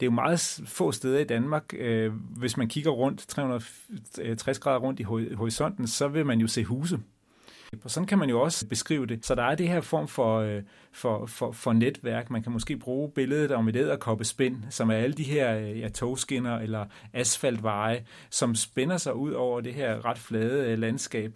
[0.00, 1.64] det er jo meget få steder i Danmark.
[1.78, 5.02] Øh, hvis man kigger rundt 360 øh, grader rundt i
[5.34, 7.00] horisonten, så vil man jo se huse.
[7.84, 9.26] Og sådan kan man jo også beskrive det.
[9.26, 12.30] Så der er det her form for, øh, for, for, for netværk.
[12.30, 15.88] Man kan måske bruge billedet om et æderkoppespind, som er alle de her øh, ja,
[15.88, 21.34] togskinner eller asfaltveje, som spænder sig ud over det her ret flade øh, landskab.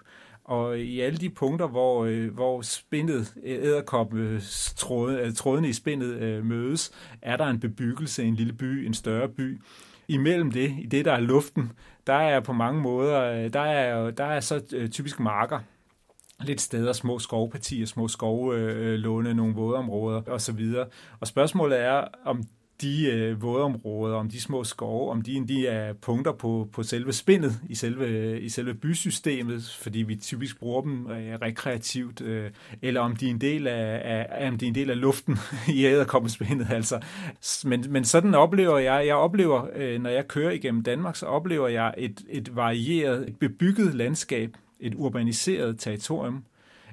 [0.49, 6.15] Og i alle de punkter, hvor, øh, hvor spindet, øh, æderkoppetrådene øh, tråden, i spindet
[6.15, 6.93] øh, mødes,
[7.23, 9.61] er der en bebyggelse, en lille by, en større by.
[10.09, 11.73] Imellem det, i det der er luften,
[12.07, 15.61] der er på mange måder, øh, der er, der er så typisk marker,
[16.41, 20.75] lidt steder, små skovpartier, små skovlåne, nogle vådområder osv.
[21.21, 22.43] Og spørgsmålet er, om
[22.83, 27.13] de øh, vådområder, om de små skove, om de, de er punkter på, på selve
[27.13, 32.51] spindet i selve, i selve bysystemet, fordi vi typisk bruger dem øh, rekreativt, øh,
[32.83, 34.01] eller om de er en del af,
[34.31, 35.39] af, om de er en del af luften
[35.75, 36.67] i æderkoppespindet.
[36.71, 37.01] Altså.
[37.65, 41.69] Men, men sådan oplever jeg, jeg oplever, øh, når jeg kører igennem Danmark, så oplever
[41.69, 46.45] jeg et, et varieret, et bebygget landskab, et urbaniseret territorium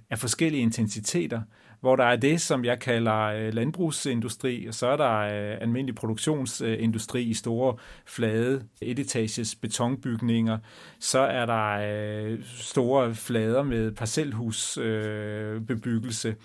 [0.10, 1.42] af forskellige intensiteter,
[1.86, 5.96] hvor der er det, som jeg kalder øh, landbrugsindustri, og så er der øh, almindelig
[5.96, 7.76] produktionsindustri i store,
[8.06, 10.58] flade, etetages betonbygninger.
[11.00, 16.36] Så er der øh, store flader med parcelhusbebyggelse,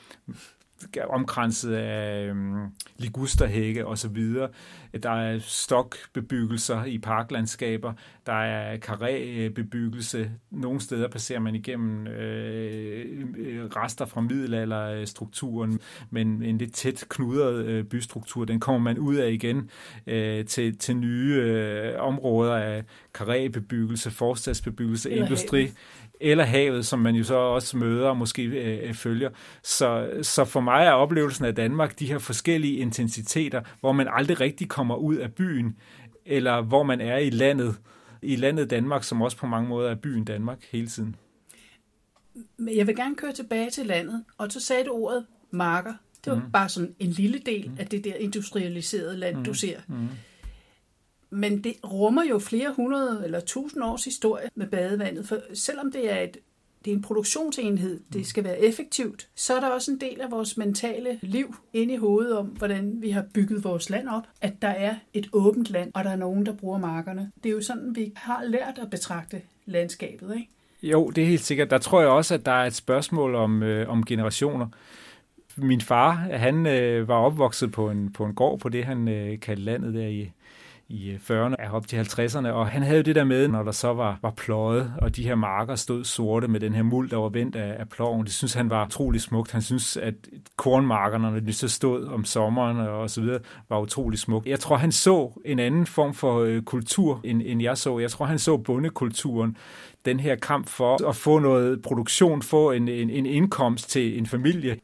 [1.08, 4.34] omkranset af um, ligusterhække osv.
[5.02, 7.92] Der er stokbebyggelser i parklandskaber,
[8.26, 10.30] der er karrébebyggelse.
[10.50, 17.84] Nogle steder passerer man igennem øh, rester fra middelalderstrukturen, men en lidt tæt knudret øh,
[17.84, 19.70] bystruktur, den kommer man ud af igen
[20.06, 22.84] øh, til, til nye øh, områder af
[23.18, 25.60] karrébebyggelse, forstadsbebyggelse, industri.
[25.60, 25.76] Havet
[26.20, 29.30] eller havet, som man jo så også møder og måske øh, følger.
[29.62, 34.40] Så, så for mig er oplevelsen af Danmark de her forskellige intensiteter, hvor man aldrig
[34.40, 35.76] rigtig kommer ud af byen,
[36.26, 37.76] eller hvor man er i landet,
[38.22, 41.16] i landet Danmark, som også på mange måder er byen Danmark hele tiden.
[42.56, 45.94] Men jeg vil gerne køre tilbage til landet, og så sagde du ordet marker.
[46.24, 46.50] Det var mm.
[46.50, 47.76] bare sådan en lille del mm.
[47.78, 49.44] af det der industrialiserede land, mm.
[49.44, 49.80] du ser.
[49.88, 50.08] Mm.
[51.30, 56.12] Men det rummer jo flere hundrede eller tusind års historie med badevandet, for selvom det
[56.12, 56.36] er et
[56.84, 60.30] det er en produktionsenhed, det skal være effektivt, så er der også en del af
[60.30, 64.62] vores mentale liv inde i hovedet om, hvordan vi har bygget vores land op, at
[64.62, 67.32] der er et åbent land, og der er nogen, der bruger markerne.
[67.42, 70.48] Det er jo sådan, vi har lært at betragte landskabet, ikke?
[70.82, 71.70] Jo, det er helt sikkert.
[71.70, 74.66] Der tror jeg også, at der er et spørgsmål om, øh, om generationer.
[75.56, 79.40] Min far, han øh, var opvokset på en, på en gård på det, han øh,
[79.40, 80.32] kaldte landet der i,
[80.91, 83.62] i øh, 40'erne og op til 50'erne, og han havde jo det der med, når
[83.62, 87.11] der så var, var pløjet, og de her marker stod sorte med den her muld,
[87.11, 88.24] der var vendt af, af ploven.
[88.26, 89.53] Det synes han var utrolig smukt.
[89.53, 90.14] Han synes, at
[90.57, 94.47] kornmarkerne, når de så stod om sommeren og så videre, var utrolig smukt.
[94.47, 97.99] Jeg tror, han så en anden form for øh, kultur, end, end jeg så.
[97.99, 99.57] Jeg tror, han så bondekulturen,
[100.05, 104.26] den her kamp for at få noget produktion, få en, en, en indkomst til en
[104.26, 104.76] familie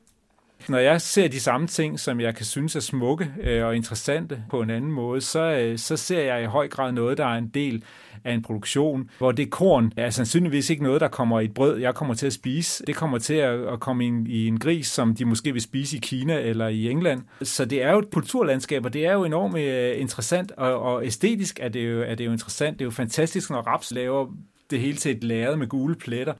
[0.69, 4.43] når jeg ser de samme ting, som jeg kan synes er smukke øh, og interessante
[4.51, 7.39] på en anden måde, så, øh, så ser jeg i høj grad noget, der er
[7.39, 7.85] en del
[8.25, 11.79] af en produktion, hvor det korn er sandsynligvis ikke noget, der kommer i et brød,
[11.79, 12.85] jeg kommer til at spise.
[12.87, 15.97] Det kommer til at, komme i en, i en gris, som de måske vil spise
[15.97, 17.23] i Kina eller i England.
[17.43, 21.07] Så det er jo et kulturlandskab, og det er jo enormt øh, interessant, og, og
[21.07, 22.79] æstetisk er det, jo, er det jo interessant.
[22.79, 24.27] Det er jo fantastisk, når raps laver
[24.71, 26.35] det hele til et lærred med gule pletter.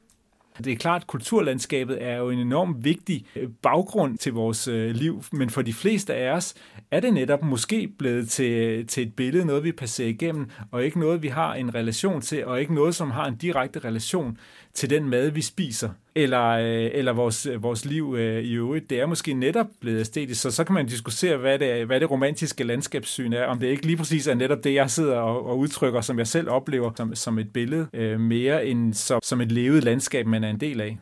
[0.65, 4.91] Det er klart, at kulturlandskabet er jo en enorm vigtig øh, baggrund til vores øh,
[4.91, 6.55] liv, men for de fleste af os
[6.91, 10.85] er det netop måske blevet til, øh, til et billede, noget vi passerer igennem, og
[10.85, 14.39] ikke noget, vi har en relation til, og ikke noget, som har en direkte relation
[14.77, 18.91] til den mad, vi spiser, eller, øh, eller vores, øh, vores liv øh, i øvrigt.
[18.91, 22.11] Det er måske netop blevet æstetisk, så så kan man diskutere, hvad det, hvad det
[22.11, 25.59] romantiske landskabssyn er, om det ikke lige præcis er netop det, jeg sidder og, og
[25.59, 29.53] udtrykker, som jeg selv oplever som, som et billede, øh, mere end som, som et
[29.53, 30.99] levet landskab, man er en del af.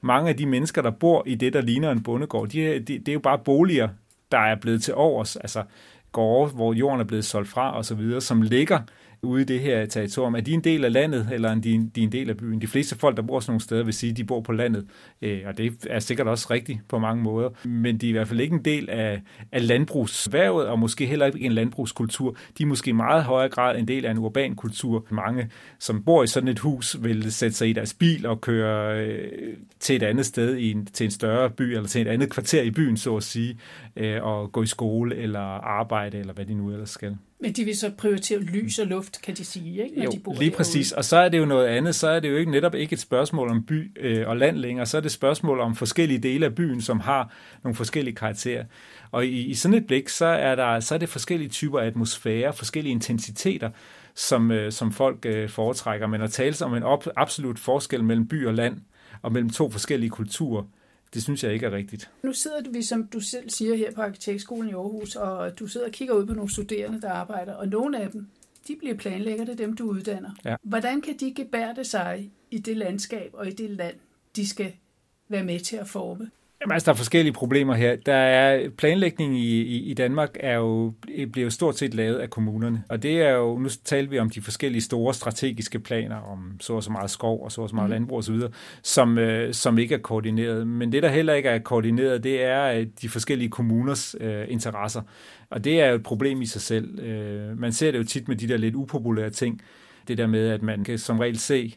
[0.00, 3.08] Mange af de mennesker, der bor i det, der ligner en bondegård, de, de, det
[3.08, 3.88] er jo bare boliger,
[4.32, 5.62] der er blevet til overs, altså
[6.12, 8.80] gårde, hvor jorden er blevet solgt fra osv., som ligger
[9.22, 10.34] ude i det her territorium.
[10.34, 12.60] Er de en del af landet, eller er de, de en del af byen?
[12.60, 14.86] De fleste folk, der bor sådan nogle steder, vil sige, at de bor på landet.
[15.22, 17.48] Øh, og det er sikkert også rigtigt på mange måder.
[17.64, 21.26] Men de er i hvert fald ikke en del af, af landbrugsværvet, og måske heller
[21.26, 22.36] ikke en landbrugskultur.
[22.58, 25.06] De er måske i meget højere grad en del af en urban kultur.
[25.10, 29.06] Mange, som bor i sådan et hus, vil sætte sig i deres bil og køre
[29.06, 32.30] øh, til et andet sted, i en, til en større by, eller til et andet
[32.30, 33.58] kvarter i byen, så at sige,
[33.96, 37.16] øh, og gå i skole, eller arbejde, eller hvad de nu ellers skal.
[37.40, 39.96] Men de vil så prioritere lys og luft, kan de sige, ikke?
[39.96, 40.92] Når jo, de bor lige præcis.
[40.92, 41.94] Og så er det jo noget andet.
[41.94, 44.86] Så er det jo ikke netop ikke et spørgsmål om by øh, og land længere.
[44.86, 47.32] Så er det et spørgsmål om forskellige dele af byen, som har
[47.64, 48.64] nogle forskellige karakterer.
[49.10, 51.86] Og i, i sådan et blik, så er, der, så er det forskellige typer af
[51.86, 53.70] atmosfære, forskellige intensiteter,
[54.14, 56.06] som, øh, som folk øh, foretrækker.
[56.06, 58.80] Men at tale om en op, absolut forskel mellem by og land,
[59.22, 60.62] og mellem to forskellige kulturer,
[61.14, 62.10] det synes jeg ikke er rigtigt.
[62.22, 65.86] Nu sidder vi, som du selv siger, her på Arkitektskolen i Aarhus, og du sidder
[65.86, 68.28] og kigger ud på nogle studerende, der arbejder, og nogle af dem,
[68.68, 70.30] de bliver planlægger, det er dem, du uddanner.
[70.44, 70.56] Ja.
[70.62, 73.96] Hvordan kan de gebærde sig i det landskab og i det land,
[74.36, 74.72] de skal
[75.28, 76.30] være med til at forme?
[76.60, 77.96] Jamen, altså, der er forskellige problemer her.
[77.96, 80.94] Der er planlægning i, i, i Danmark er jo,
[81.32, 82.84] bliver jo stort set lavet af kommunerne.
[82.88, 86.72] Og det er jo, nu taler vi om de forskellige store strategiske planer, om så
[86.72, 87.92] og så meget skov og så og så meget mm.
[87.92, 88.36] landbrug osv.,
[88.82, 90.66] som, øh, som ikke er koordineret.
[90.66, 95.02] Men det, der heller ikke er koordineret, det er øh, de forskellige kommuners øh, interesser.
[95.50, 96.98] Og det er jo et problem i sig selv.
[97.00, 99.62] Øh, man ser det jo tit med de der lidt upopulære ting.
[100.08, 101.74] Det der med, at man kan som regel se,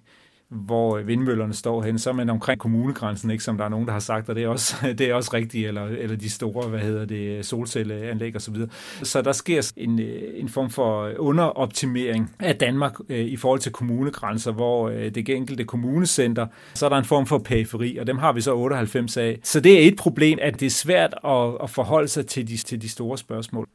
[0.52, 3.86] hvor øh, vindmøllerne står hen, så er man omkring kommunegrænsen, ikke, som der er nogen,
[3.86, 6.68] der har sagt, og det er også, det er også rigtigt, eller, eller de store,
[6.68, 8.70] hvad hedder det, solcelleanlæg og så videre.
[9.04, 13.72] Så der sker en, øh, en form for underoptimering af Danmark øh, i forhold til
[13.72, 18.18] kommunegrænser, hvor øh, det enkelte kommunecenter, så er der en form for periferi, og dem
[18.18, 19.40] har vi så 98 af.
[19.44, 22.58] Så det er et problem, at det er svært at, at forholde sig til de,
[22.58, 23.68] til de store spørgsmål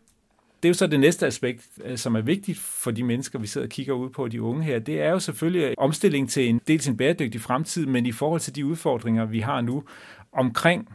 [0.67, 3.47] det er jo så det næste aspekt, øh, som er vigtigt for de mennesker, vi
[3.47, 4.79] sidder og kigger ud på, de unge her.
[4.79, 8.41] Det er jo selvfølgelig øh, omstilling til en dels en bæredygtig fremtid, men i forhold
[8.41, 9.85] til de udfordringer, vi har nu
[10.33, 10.89] omkring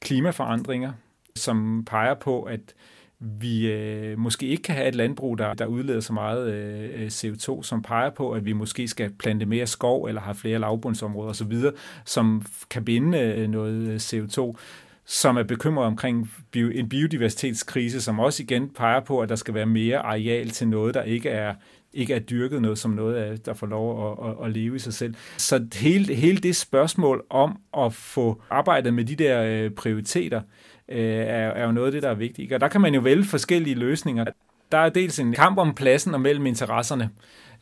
[0.00, 0.92] klimaforandringer,
[1.36, 2.74] som peger på, at
[3.20, 7.06] vi øh, måske ikke kan have et landbrug, der, der udleder så meget øh, øh
[7.06, 11.30] CO2, som peger på, at vi måske skal plante mere skov eller have flere lavbundsområder
[11.30, 11.52] osv.,
[12.04, 14.56] som kan binde øh, noget CO2
[15.06, 19.54] som er bekymret omkring bio, en biodiversitetskrise, som også igen peger på, at der skal
[19.54, 21.54] være mere areal til noget, der ikke er
[21.94, 24.78] ikke er dyrket noget som noget, af, der får lov at, at, at leve i
[24.78, 25.14] sig selv.
[25.36, 30.40] Så hele, hele det spørgsmål om at få arbejdet med de der øh, prioriteter,
[30.88, 32.52] øh, er, er jo noget af det, der er vigtigt.
[32.52, 34.24] Og der kan man jo vælge forskellige løsninger.
[34.72, 37.10] Der er dels en kamp om pladsen og mellem interesserne.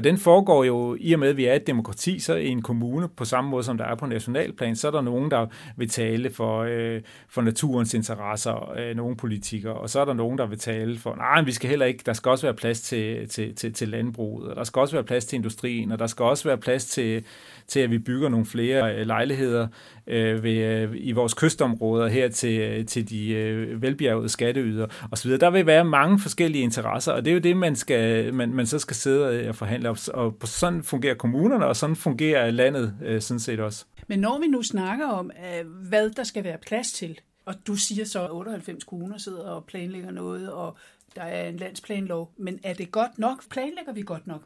[0.04, 3.08] Den foregår jo, i og med at vi er et demokrati, så i en kommune,
[3.08, 6.30] på samme måde som der er på nationalplan, så er der nogen, der vil tale
[6.30, 10.58] for, øh, for naturens interesser, øh, nogle politikere, og så er der nogen, der vil
[10.58, 13.72] tale for, nej, vi skal heller ikke, der skal også være plads til, til, til,
[13.72, 16.58] til landbruget, og der skal også være plads til industrien, og der skal også være
[16.58, 17.24] plads til,
[17.66, 19.68] til at vi bygger nogle flere øh, lejligheder
[20.06, 25.30] øh, ved, øh, i vores kystområder her til, til de øh, velbjergede skatteyder osv.
[25.30, 28.66] Der vil være mange forskellige interesser, og det er jo det, man, skal, man, man
[28.66, 33.20] så skal sidde og forhandle, og, og sådan fungerer kommunerne, og sådan fungerer landet øh,
[33.20, 33.84] sådan set også.
[34.06, 37.74] Men når vi nu snakker om, øh, hvad der skal være plads til, og du
[37.74, 40.76] siger så, at 98 kommuner sidder og planlægger noget, og
[41.16, 43.48] der er en landsplanlov, men er det godt nok?
[43.50, 44.42] Planlægger vi godt nok?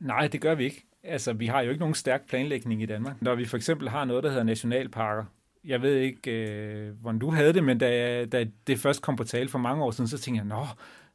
[0.00, 0.84] Nej, det gør vi ikke.
[1.08, 3.22] Altså, vi har jo ikke nogen stærk planlægning i Danmark.
[3.22, 5.24] Når vi for eksempel har noget, der hedder nationalparker,
[5.64, 9.24] jeg ved ikke, øh, hvordan du havde det, men da, da det først kom på
[9.24, 10.66] tale for mange år siden, så tænkte jeg, nå,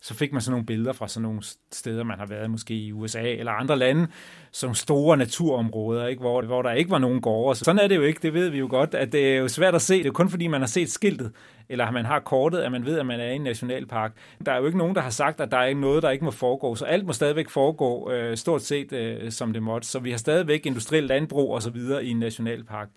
[0.01, 1.41] så fik man sådan nogle billeder fra sådan nogle
[1.71, 4.07] steder, man har været måske i USA eller andre lande,
[4.51, 6.19] som store naturområder, ikke?
[6.19, 7.55] Hvor, hvor der ikke var nogen gårde.
[7.55, 9.75] Sådan er det jo ikke, det ved vi jo godt, at det er jo svært
[9.75, 9.97] at se.
[9.97, 11.31] Det er kun fordi, man har set skiltet,
[11.73, 14.11] eller man har kortet, at man ved, at man er i en nationalpark.
[14.45, 16.31] Der er jo ikke nogen, der har sagt, at der er noget, der ikke må
[16.31, 19.87] foregå, så alt må stadigvæk foregå øh, stort set øh, som det måtte.
[19.87, 22.89] Så vi har stadigvæk industriel landbrug og så videre i en nationalpark.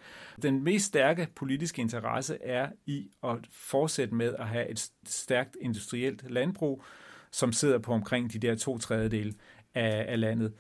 [0.43, 6.31] Den mest stærke politiske interesse er i at fortsætte med at have et stærkt industrielt
[6.31, 6.85] landbrug,
[7.33, 9.35] som sidder på omkring de der to tredjedele
[9.75, 10.53] af, af landet.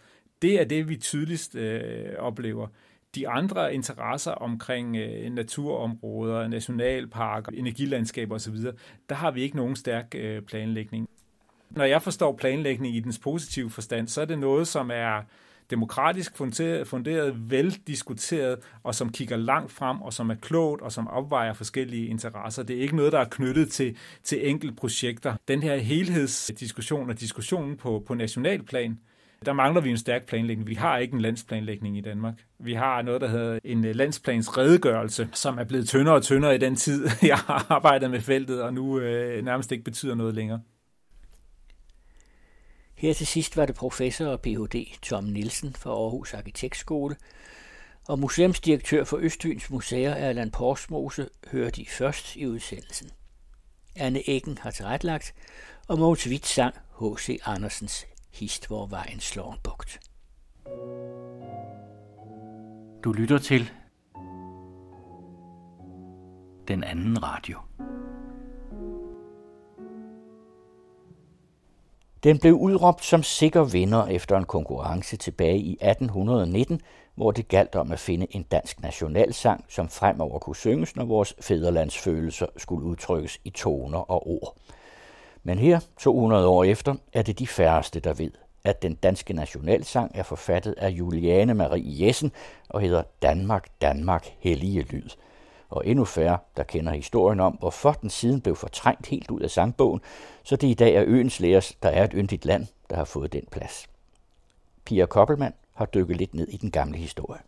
[0.43, 2.67] Det er det, vi tydeligst øh, oplever.
[3.17, 8.57] De andre interesser omkring øh, naturområder, nationalparker, energilandskaber osv.,
[9.09, 11.09] der har vi ikke nogen stærk øh, planlægning.
[11.71, 15.23] Når jeg forstår planlægning i dens positive forstand, så er det noget, som er
[15.71, 21.09] demokratisk funderet, funderet, veldiskuteret, og som kigger langt frem, og som er klogt, og som
[21.09, 22.63] opvejer forskellige interesser.
[22.63, 25.37] Det er ikke noget, der er knyttet til, til enkelte projekter.
[25.49, 28.99] Den her helhedsdiskussion og diskussionen på, på nationalplan,
[29.45, 30.69] der mangler vi en stærk planlægning.
[30.69, 32.35] Vi har ikke en landsplanlægning i Danmark.
[32.59, 36.55] Vi har noget, der hedder en øh, landsplans redegørelse, som er blevet tyndere og tyndere
[36.55, 40.35] i den tid, jeg har arbejdet med feltet, og nu øh, nærmest ikke betyder noget
[40.35, 40.61] længere.
[42.95, 44.87] Her til sidst var det professor og Ph.D.
[45.03, 47.17] Tom Nielsen fra Aarhus Arkitektskole,
[48.09, 53.11] og museumsdirektør for Østfyns Museer Erland Porsmose hører de først i udsendelsen.
[53.97, 55.35] Anne Eggen har tilrettelagt,
[55.89, 57.39] og Mogens Witt sang H.C.
[57.45, 58.07] Andersens
[58.41, 60.01] Hist, hvor vejen slår en bugt.
[63.05, 63.71] Du lytter til
[66.69, 67.59] den anden radio.
[72.23, 76.81] Den blev udråbt som sikker vinder efter en konkurrence tilbage i 1819,
[77.15, 81.35] hvor det galt om at finde en dansk nationalsang, som fremover kunne synges, når vores
[81.41, 84.57] fæderlandsfølelser skulle udtrykkes i toner og ord.
[85.47, 88.31] Men her, 200 år efter, er det de færreste, der ved,
[88.65, 92.33] at den danske nationalsang er forfattet af Juliane Marie Jessen
[92.69, 95.09] og hedder Danmark, Danmark, hellige lyd–
[95.71, 99.51] og endnu færre, der kender historien om, hvorfor den siden blev fortrængt helt ud af
[99.51, 100.01] sangbogen,
[100.43, 103.33] så det i dag er øens læres, der er et yndigt land, der har fået
[103.33, 103.87] den plads.
[104.85, 107.41] Pia Koppelmann har dykket lidt ned i den gamle historie.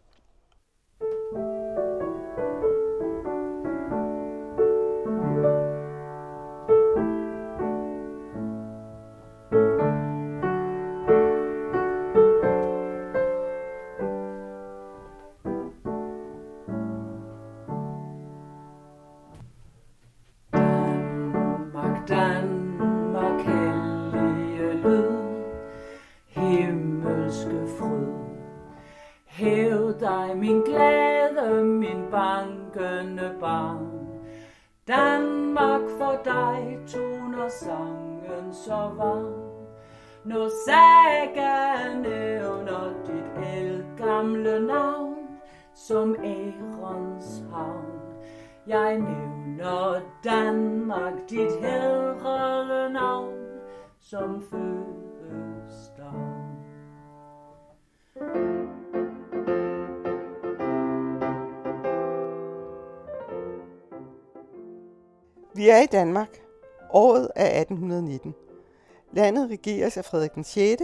[48.69, 53.35] Jeg nævner Danmark, dit hedrede navn,
[54.01, 56.13] som fødselsdag.
[65.55, 66.41] Vi er i Danmark.
[66.91, 68.35] Året er 1819.
[69.13, 70.83] Landet regeres af Frederik den 6.,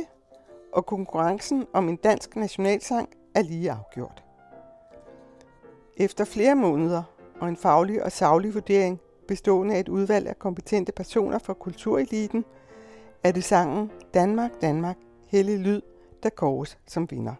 [0.73, 4.25] og konkurrencen om en dansk nationalsang er lige afgjort.
[5.97, 10.93] Efter flere måneder og en faglig og saglig vurdering bestående af et udvalg af kompetente
[10.93, 12.45] personer fra kultureliten,
[13.25, 14.97] er det sangen Danmark, Danmark,
[15.29, 15.81] Hellig Lyd,
[16.23, 17.35] der kåres som vinder.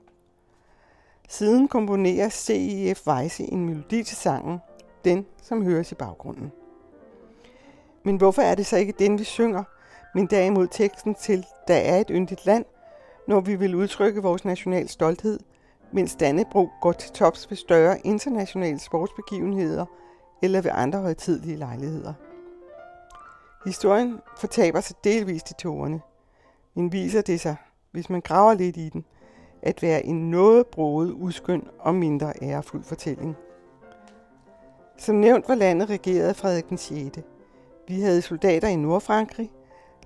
[1.29, 4.59] Siden komponerer CIF Weisse en melodi til sangen,
[5.05, 6.53] den som høres i baggrunden.
[8.03, 9.65] Men hvorfor er det så ikke den, vi synger,
[10.15, 12.65] men derimod teksten til Der er et yndigt land,
[13.29, 15.41] når vi vil udtrykke vores national stolthed,
[15.95, 19.87] mens Dannebro går til tops ved større internationale sportsbegivenheder
[20.43, 22.13] eller ved andre højtidlige lejligheder.
[23.65, 26.01] Historien fortaber sig delvist i tårerne,
[26.75, 27.57] men viser det sig,
[27.91, 29.05] hvis man graver lidt i den,
[29.63, 33.37] at være en noget broet, uskøn og mindre ærefuld fortælling.
[34.97, 37.19] Som nævnt var landet regeret af Frederik den 6.
[37.89, 39.51] Vi havde soldater i Nordfrankrig,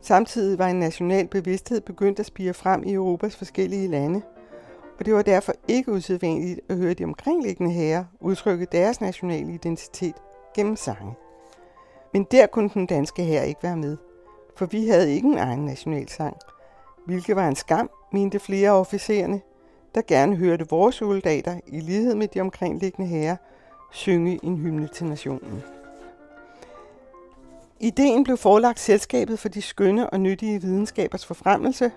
[0.00, 4.22] Samtidig var en national bevidsthed begyndt at spire frem i Europas forskellige lande,
[4.98, 10.14] og det var derfor ikke usædvanligt at høre de omkringliggende herrer udtrykke deres nationale identitet
[10.54, 11.14] gennem sange.
[12.12, 13.96] Men der kunne den danske herre ikke være med,
[14.56, 16.36] for vi havde ikke en egen nationalsang,
[17.06, 19.40] hvilket var en skam, mente flere af officererne,
[19.94, 23.36] der gerne hørte vores soldater i lighed med de omkringliggende herrer
[23.92, 25.62] synge en hymne til nationen.
[27.80, 31.92] Ideen blev forelagt Selskabet for de skønne og nyttige videnskabers forfremmelse.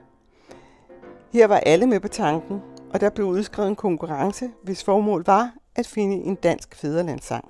[1.34, 2.62] Her var alle med på tanken,
[2.94, 7.46] og der blev udskrevet en konkurrence, hvis formål var at finde en dansk fædrelandssang.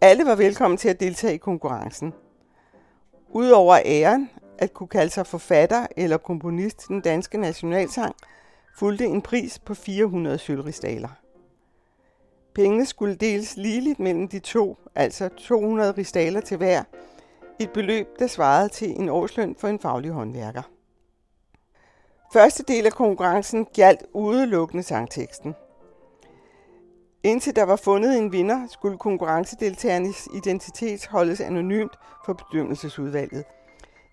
[0.00, 2.12] Alle var velkommen til at deltage i konkurrencen.
[3.28, 8.14] Udover æren at kunne kalde sig forfatter eller komponist til den danske nationalsang,
[8.78, 11.08] fulgte en pris på 400 sølvristaler.
[12.54, 16.82] Pengene skulle deles ligeligt mellem de to, altså 200 ristaler til hver,
[17.60, 20.62] et beløb, der svarede til en årsløn for en faglig håndværker.
[22.34, 25.54] Første del af konkurrencen galt udelukkende sangteksten.
[27.22, 31.92] Indtil der var fundet en vinder, skulle konkurrencedeltagernes identitet holdes anonymt
[32.26, 33.44] for bedømmelsesudvalget.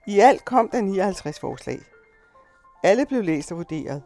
[0.07, 1.80] I alt kom der 59 forslag.
[2.84, 4.03] Alle blev læst og vurderet,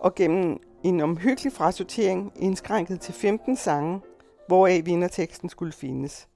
[0.00, 4.00] og gennem en omhyggelig frasortering indskrænket til 15 sange,
[4.46, 6.28] hvoraf vinderteksten skulle findes.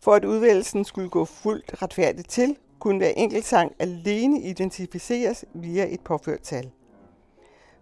[0.00, 5.94] For at udvælgelsen skulle gå fuldt retfærdigt til, kunne hver enkelt sang alene identificeres via
[5.94, 6.70] et påført tal.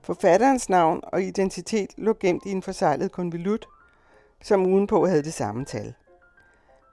[0.00, 3.68] Forfatterens navn og identitet lå gemt i en forsejlet konvolut,
[4.42, 5.94] som udenpå havde det samme tal.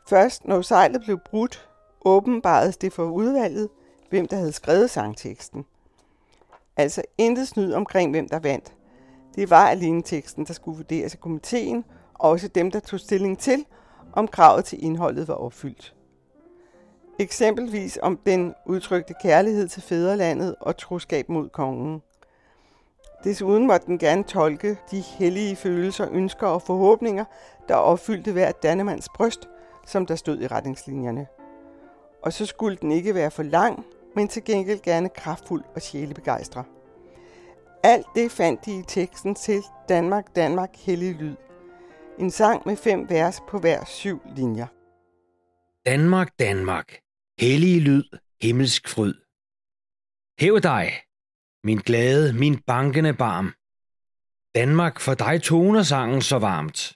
[0.10, 1.70] Først når sejlet blev brudt,
[2.06, 3.70] åbenbaredes det for udvalget,
[4.10, 5.66] hvem der havde skrevet sangteksten.
[6.78, 8.74] Altså intet snyd omkring, hvem der vandt.
[9.36, 13.40] Det var alene teksten, der skulle vurderes af komiteen, og også dem, der tog stilling
[13.40, 13.66] til,
[14.14, 15.97] om kravet til indholdet var opfyldt.
[17.20, 22.02] Eksempelvis om den udtrykte kærlighed til fædrelandet og troskab mod kongen.
[23.24, 27.26] Desuden måtte den gerne tolke de hellige følelser, ønsker og forhåbninger,
[27.68, 29.50] der opfyldte hver Dannemands bryst,
[29.86, 31.28] som der stod i retningslinjerne.
[32.22, 36.64] Og så skulle den ikke være for lang, men til gengæld gerne kraftfuld og sjælebegejstre.
[37.84, 41.36] Alt det fandt de i teksten til Danmark, Danmark, hellig lyd.
[42.20, 44.68] En sang med fem vers på hver syv linjer.
[45.86, 47.07] Danmark, Danmark,
[47.40, 48.04] hellige lyd,
[48.42, 49.14] himmelsk fryd.
[50.40, 50.94] Hæv dig,
[51.64, 53.54] min glade, min bankende barm.
[54.56, 56.96] Danmark, for dig toner sangen så varmt.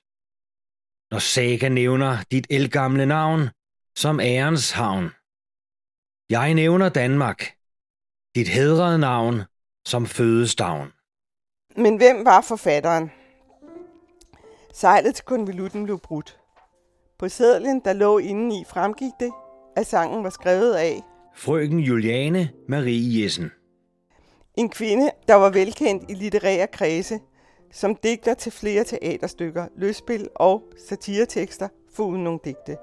[1.12, 3.50] Når Saga nævner dit elgamle navn
[3.96, 5.12] som ærens havn.
[6.30, 7.56] Jeg nævner Danmark,
[8.36, 9.42] dit hedrede navn
[9.86, 10.92] som fødestavn.
[11.76, 13.12] Men hvem var forfatteren?
[14.74, 16.40] Sejlet til konvolutten blev brudt.
[17.20, 19.32] På sædlen, der lå indeni, fremgik det,
[19.76, 21.02] at sangen var skrevet af
[21.36, 23.52] Frøken Juliane Marie Jessen.
[24.58, 27.20] en kvinde, der var velkendt i litterære kredse,
[27.72, 32.78] som digter til flere teaterstykker, løsspil og satiretekster, foruden nogle digte.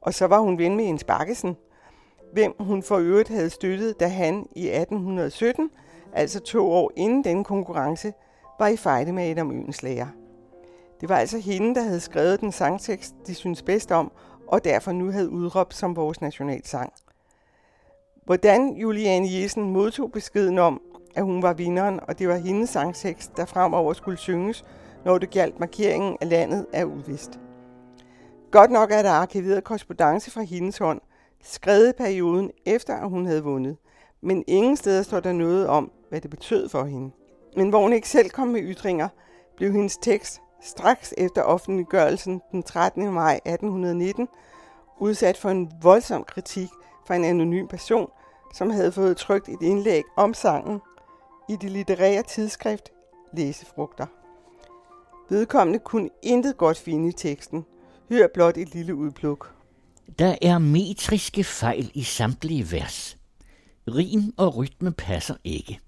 [0.00, 1.56] Og så var hun ven med Jens Bakkesen,
[2.32, 5.70] hvem hun for øvrigt havde støttet, da han i 1817,
[6.12, 8.12] altså to år inden den konkurrence,
[8.58, 10.06] var i fejde med Adam Øenslager.
[11.00, 14.12] Det var altså hende, der havde skrevet den sangtekst, de synes bedst om,
[14.46, 16.92] og derfor nu havde udråbt som vores nationalsang.
[18.24, 20.80] Hvordan Juliane Jessen modtog beskeden om,
[21.14, 24.64] at hun var vinderen, og det var hendes sangtekst, der fremover skulle synges,
[25.04, 27.40] når det galt markeringen af landet, er uvist.
[28.50, 31.00] Godt nok er der arkiveret korrespondence fra hendes hånd,
[31.42, 33.76] skrevet perioden efter, at hun havde vundet,
[34.20, 37.10] men ingen steder står der noget om, hvad det betød for hende.
[37.56, 39.08] Men hvor hun ikke selv kom med ytringer,
[39.56, 43.12] blev hendes tekst straks efter offentliggørelsen den 13.
[43.12, 44.28] maj 1819
[44.98, 46.68] udsat for en voldsom kritik
[47.06, 48.10] fra en anonym person,
[48.54, 50.80] som havde fået trykt et indlæg om sangen
[51.48, 52.88] i det litterære tidsskrift
[53.32, 54.06] Læsefrugter.
[55.30, 57.64] Vedkommende kunne intet godt finde i teksten.
[58.08, 59.54] Hør blot et lille udpluk.
[60.18, 63.16] Der er metriske fejl i samtlige vers.
[63.88, 65.80] Rim og rytme passer ikke.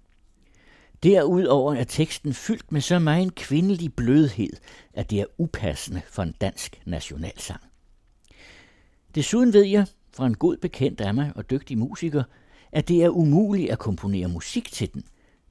[1.02, 4.52] Derudover er teksten fyldt med så meget kvindelig blødhed,
[4.94, 7.60] at det er upassende for en dansk nationalsang.
[9.14, 12.22] Desuden ved jeg, fra en god bekendt af mig og dygtig musiker,
[12.72, 15.04] at det er umuligt at komponere musik til den,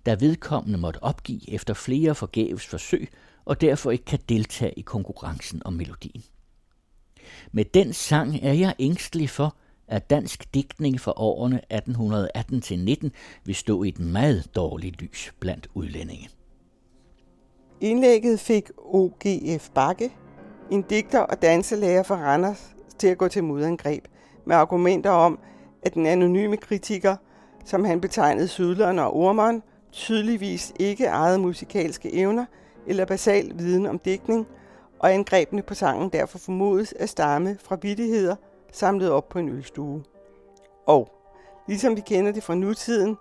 [0.06, 3.10] da vedkommende måtte opgive efter flere forgæves forsøg
[3.46, 6.24] og derfor ikke kan deltage i konkurrencen om melodien.
[7.52, 9.56] Med den sang er jeg ængstelig for,
[9.88, 13.10] at dansk digtning for årene 1818-19
[13.46, 16.30] vil stå i et meget dårligt lys blandt udlændinge.
[17.82, 19.70] Indlægget fik O.G.F.
[19.70, 20.14] Bakke,
[20.72, 24.08] en digter og danselærer fra Randers, til at gå til modangreb
[24.46, 25.40] med argumenter om,
[25.82, 27.16] at den anonyme kritiker,
[27.66, 32.46] som han betegnede Sydleren og Ormeren, tydeligvis ikke ejede musikalske evner
[32.88, 34.48] eller basal viden om digtning,
[35.00, 38.36] og angrebene på sangen derfor formodes at stamme fra vidtigheder
[38.76, 40.04] samlet op på en ølstue.
[40.86, 41.12] Og,
[41.68, 43.18] ligesom vi kender det fra nutiden,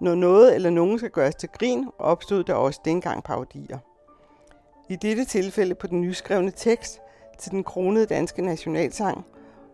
[0.00, 3.78] når noget eller nogen skal gøres til grin, opstod der også dengang parodier.
[4.88, 7.00] I dette tilfælde på den nyskrevne tekst
[7.38, 9.24] til den kronede danske nationalsang,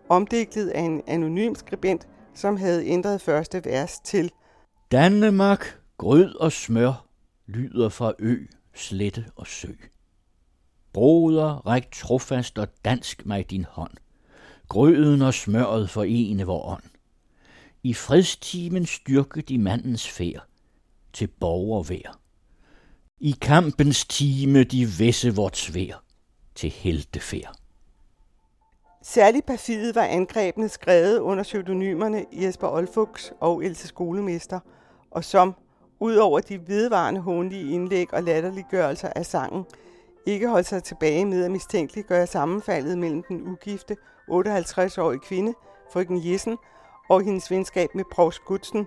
[0.08, 4.32] omdigtet af en anonym skribent, som havde ændret første vers til
[4.92, 7.06] Danmark, grød og smør,
[7.46, 8.36] lyder fra ø,
[8.74, 9.72] slette og sø.
[10.92, 13.92] Broder, ræk trofast og dansk mig din hånd.
[14.72, 16.82] Grøden og smøret forene vor ånd.
[17.82, 20.46] I fredstimen styrke de mandens fær,
[21.12, 22.20] til borgervær.
[23.20, 26.02] I kampens time de væsse vort svær
[26.54, 27.54] til heltefær.
[29.02, 34.60] Særligt perfidet var angrebene skrevet under pseudonymerne Jesper Olfuchs og Else Skolemester,
[35.10, 35.54] og som,
[36.00, 39.64] ud over de vedvarende håndlige indlæg og latterliggørelser af sangen,
[40.26, 43.96] ikke holdt sig tilbage med at mistænkeliggøre sammenfaldet mellem den ugifte
[44.30, 45.54] 58-årig kvinde,
[45.92, 46.58] frøken Jessen,
[47.08, 48.86] og hendes venskab med Provst Gudsen,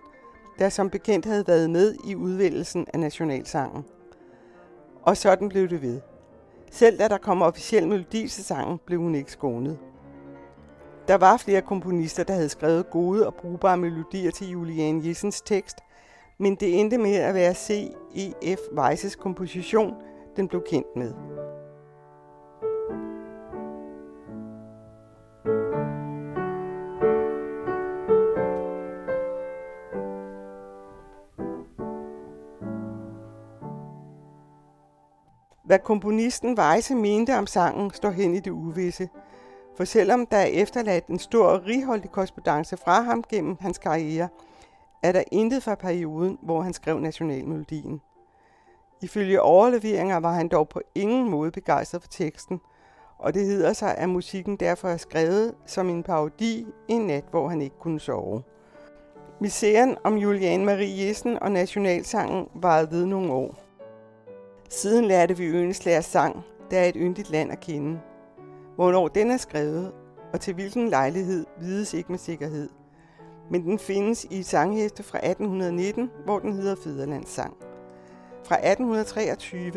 [0.60, 3.86] der som bekendt havde været med i udvælgelsen af nationalsangen.
[5.02, 6.02] Og sådan blev det ved.
[6.72, 9.80] Selv da der kom officiel melodi til sangen, blev hun ikke skånet.
[11.08, 15.78] Der var flere komponister, der havde skrevet gode og brugbare melodier til Julian Jessens tekst,
[16.38, 18.60] men det endte med at være C.E.F.
[18.78, 19.94] Weisses komposition,
[20.36, 21.14] den blev kendt med.
[35.66, 39.10] Hvad komponisten Weisse mente om sangen, står hen i det uvisse.
[39.78, 44.28] For selvom der er efterladt en stor og righoldig korrespondence fra ham gennem hans karriere,
[45.04, 48.02] er der intet fra perioden, hvor han skrev nationalmelodien.
[49.02, 52.62] Ifølge overleveringer var han dog på ingen måde begejstret for teksten,
[53.18, 57.50] og det hedder sig, at musikken derfor er skrevet som en parodi en nat, hvor
[57.50, 58.44] han ikke kunne sove.
[59.40, 63.65] Misæren om Julian Marie Jessen og nationalsangen varede ved nogle år.
[64.70, 68.00] Siden lærte vi Øenslagers sang, der er et yndigt land at kende.
[68.76, 69.92] Hvornår den er skrevet,
[70.34, 72.70] og til hvilken lejlighed, vides ikke med sikkerhed.
[73.52, 77.54] Men den findes i et sanghæfte fra 1819, hvor den hedder Fæderlands sang.
[78.44, 79.72] Fra 1823,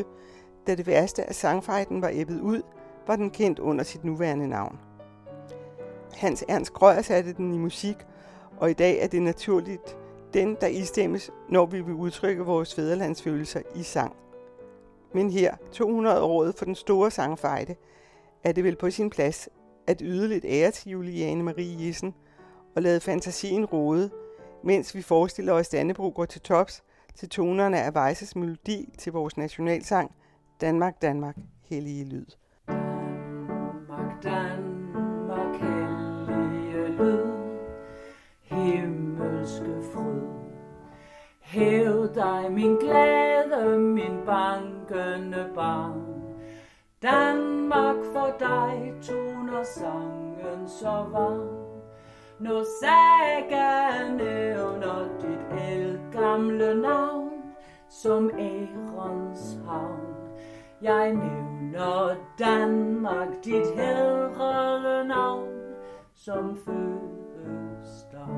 [0.66, 2.62] da det værste af sangfejden var æbbet ud,
[3.06, 4.78] var den kendt under sit nuværende navn.
[6.12, 7.96] Hans Ernst Grøger satte den i musik,
[8.56, 9.96] og i dag er det naturligt
[10.34, 14.16] den, der istemmes, når vi vil udtrykke vores fæderlandsfølelser i sang.
[15.12, 17.74] Men her, 200 året for den store sangfejde,
[18.44, 19.48] er det vel på sin plads
[19.86, 22.14] at yde lidt ære til Juliane Marie Jessen
[22.76, 24.10] og lade fantasien rode,
[24.64, 26.82] mens vi forestiller os Dannebro går til tops
[27.14, 30.12] til tonerne af Weisses melodi til vores nationalsang
[30.60, 32.26] Danmark, Danmark, hellige lyd.
[32.68, 37.32] Danmark, Danmark, hellige lyd,
[38.42, 40.22] himmelske fryd.
[41.40, 44.26] Hæv dig, min glæde, min
[44.88, 46.02] bankende barn.
[47.02, 51.48] Danmark for dig toner sangen så varm.
[52.40, 57.32] Når saga nævner dit gamle navn,
[57.88, 60.16] som ærens havn.
[60.82, 65.48] Jeg nævner Danmark, dit hedrede navn,
[66.14, 68.28] som fødselsdag.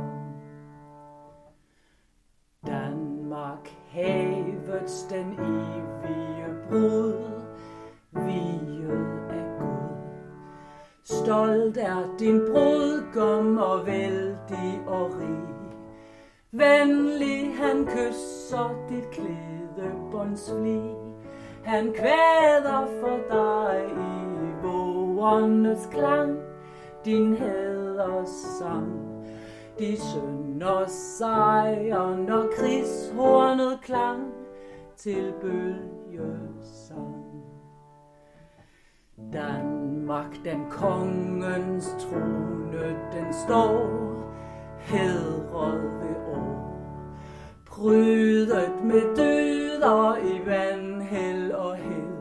[2.67, 3.10] Danmark,
[3.91, 7.15] havets den evige brud,
[8.13, 8.91] viet
[9.31, 9.97] af Gud.
[11.05, 15.51] Stolt er din brudgom og vældig og rig.
[16.53, 20.81] Venlig han kysser dit klædebåndsfli.
[21.65, 26.39] Han kvæder for dig i vågernes klang,
[27.05, 28.93] din hæders sang.
[29.79, 29.97] De
[30.61, 34.33] når sejren når krigshornet klang
[34.97, 37.25] til bølgesang.
[39.33, 43.89] Danmark, den kongens trone, den står,
[44.79, 46.77] hedret ved år.
[47.67, 52.19] Prydet med døder i vandhæld og held.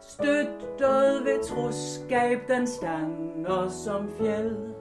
[0.00, 4.73] Støttet ved troskab, den stanger som fjeld.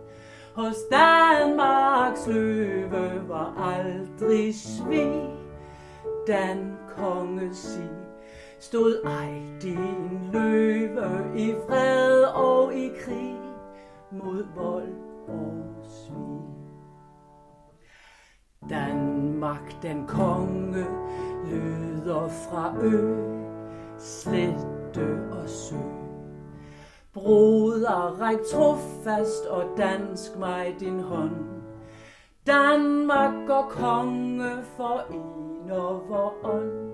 [0.56, 5.30] Hos Danmarks løve var aldrig svig,
[6.28, 7.90] Dan konge sig
[8.64, 13.40] stod ej din løve i fred og i krig
[14.12, 14.94] mod vold
[15.28, 16.42] og svig.
[18.70, 20.86] Danmark, den konge,
[21.46, 23.16] lyder fra ø,
[23.98, 26.03] slette og sø.
[27.14, 31.36] Broder, ræk trofast og dansk mig din hånd.
[32.48, 36.94] Danmark og konge forener vor ånd.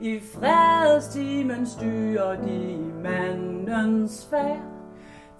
[0.00, 4.62] I fredstimen styrer de mandens færd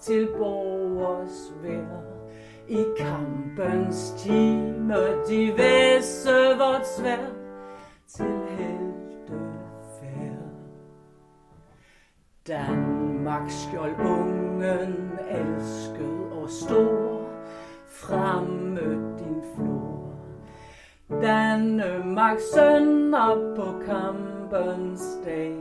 [0.01, 2.09] til borgers vær.
[2.69, 4.95] I kampens time,
[5.29, 7.27] de væsse vort svær
[8.09, 9.39] til helte
[10.01, 10.35] fær.
[12.47, 12.98] Danmark
[13.29, 17.29] Magtskjold ungen, elsket og stor,
[17.89, 18.87] fremme
[19.19, 20.13] din flor.
[21.23, 25.57] Danmark sønner på kampens dag,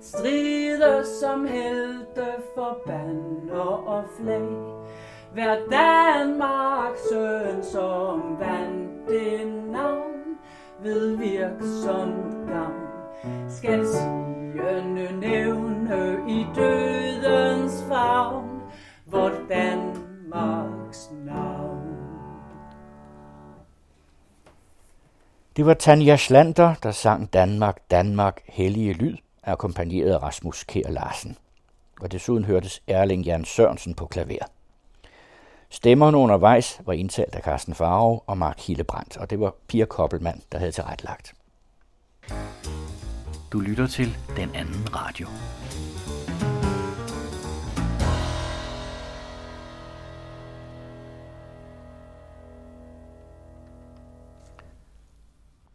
[0.00, 4.50] stride som helte for banner og flag.
[5.34, 10.38] Vær Danmark søn som vandt det navn,
[10.82, 12.12] ved virksom
[12.48, 12.86] gavn,
[13.48, 13.84] skal
[14.56, 18.60] følgende nævne i dødens favn,
[19.06, 21.96] vort Danmarks navn.
[25.56, 31.36] Det var Tanja Slander, der sang Danmark, Danmark, hellige lyd, akkompagneret af Rasmus Kjær Larsen.
[32.00, 34.46] Og desuden hørtes Erling Jan Sørensen på klaver.
[35.70, 40.42] Stemmerne undervejs var indtalt af Carsten Farve og Mark Hillebrandt, og det var Pia Koppelmann,
[40.52, 41.34] der havde tilrettelagt.
[43.52, 45.28] Du lytter til Den Anden Radio.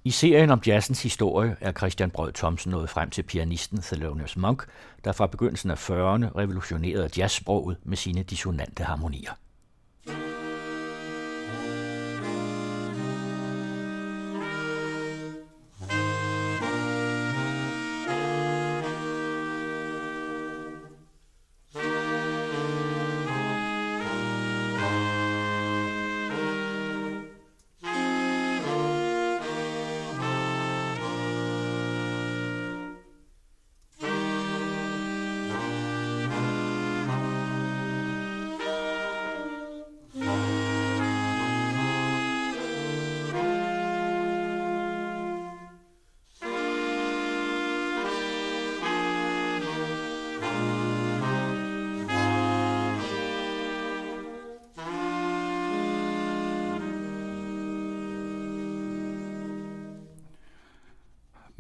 [0.04, 4.66] I serien om jazzens historie er Christian Brød Thomsen nået frem til pianisten Thelonious Monk,
[5.04, 9.32] der fra begyndelsen af 40'erne revolutionerede jazzsproget med sine dissonante harmonier.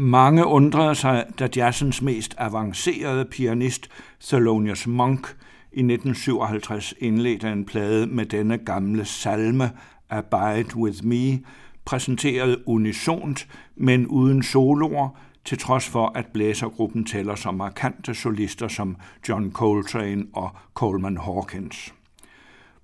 [0.03, 3.89] Mange undrede sig, da jazzens mest avancerede pianist,
[4.21, 5.27] Thelonious Monk,
[5.71, 9.71] i 1957 indledte en plade med denne gamle salme,
[10.09, 11.39] Abide With Me,
[11.85, 15.09] præsenteret unisont, men uden soloer,
[15.45, 18.95] til trods for at blæsergruppen tæller så markante solister som
[19.29, 21.93] John Coltrane og Coleman Hawkins.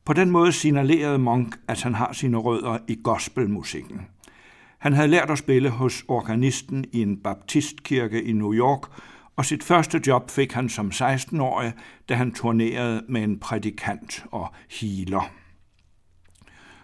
[0.06, 4.02] På den måde signalerede Monk, at han har sine rødder i gospelmusikken.
[4.78, 8.82] Han havde lært at spille hos organisten i en baptistkirke i New York,
[9.36, 11.74] og sit første job fik han som 16-årig,
[12.10, 14.48] da han turnerede med en prædikant og
[14.82, 15.32] healer.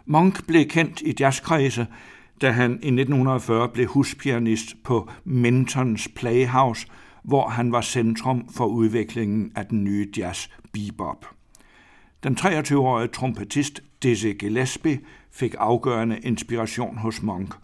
[0.05, 1.87] Monk blev kendt i jazzkredse,
[2.41, 6.87] da han i 1940 blev huspianist på Mentons Playhouse,
[7.23, 11.25] hvor han var centrum for udviklingen af den nye jazz bebop.
[12.23, 14.99] Den 23-årige trompetist Dizzy Gillespie
[15.31, 17.55] fik afgørende inspiration hos Monk,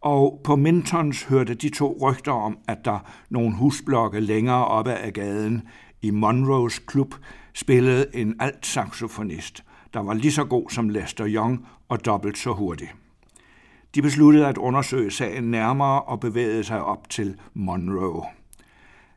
[0.00, 2.98] og på Mentons hørte de to rygter om, at der
[3.30, 5.62] nogle husblokke længere oppe af gaden
[6.02, 7.14] i Monroes klub
[7.54, 12.52] spillede en alt saxofonist, der var lige så god som Lester Young og dobbelt så
[12.52, 12.88] hurtig.
[13.94, 18.24] De besluttede at undersøge sagen nærmere og bevægede sig op til Monroe.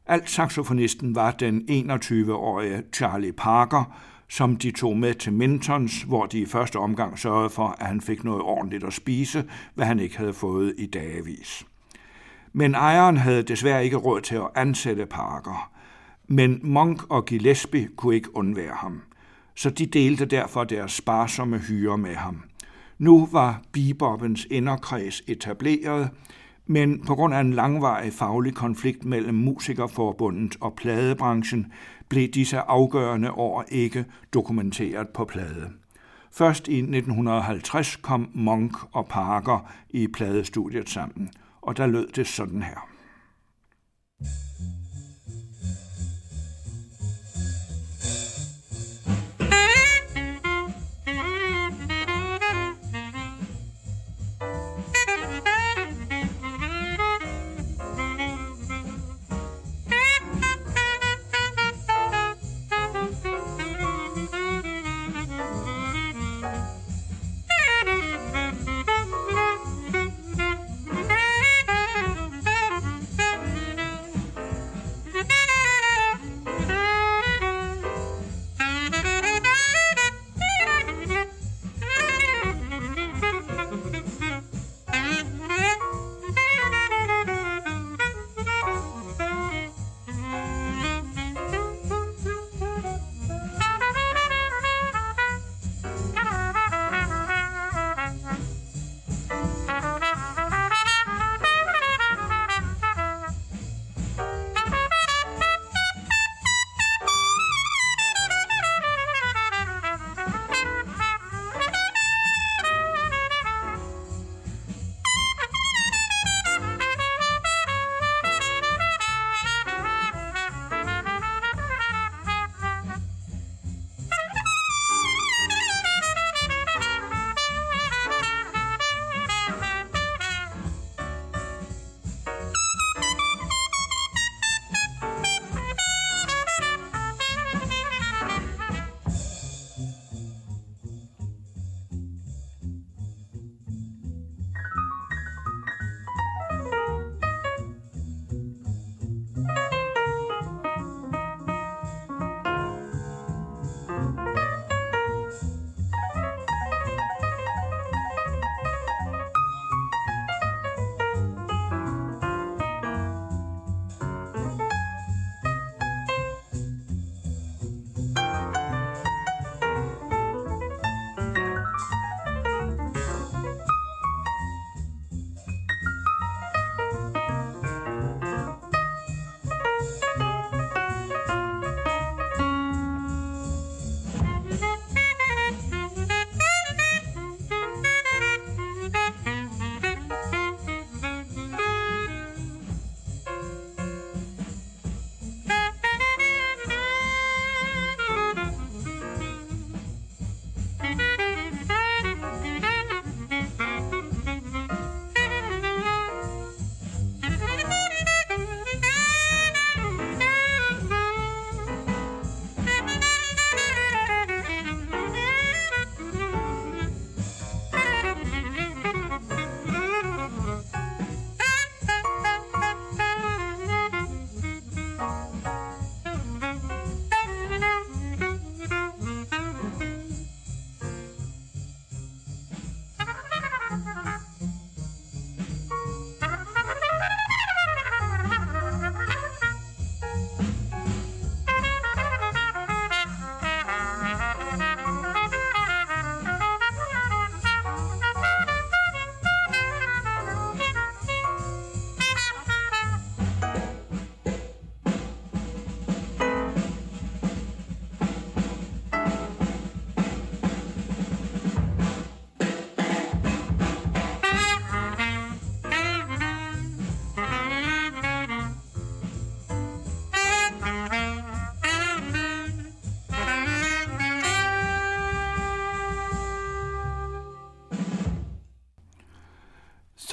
[0.05, 3.97] Alt saxofonisten var den 21-årige Charlie Parker,
[4.29, 8.01] som de tog med til Mintons, hvor de i første omgang sørgede for, at han
[8.01, 9.45] fik noget ordentligt at spise,
[9.75, 11.65] hvad han ikke havde fået i dagevis.
[12.53, 15.71] Men ejeren havde desværre ikke råd til at ansætte Parker.
[16.27, 19.01] Men Monk og Gillespie kunne ikke undvære ham,
[19.55, 22.43] så de delte derfor deres sparsomme hyre med ham.
[22.97, 26.09] Nu var bebopens inderkreds etableret,
[26.65, 31.71] men på grund af en langvarig faglig konflikt mellem Musikerforbundet og pladebranchen
[32.13, 35.69] blev disse afgørende år ikke dokumenteret på plade.
[36.31, 41.29] Først i 1950 kom Monk og Parker i pladestudiet sammen,
[41.61, 42.87] og der lød det sådan her.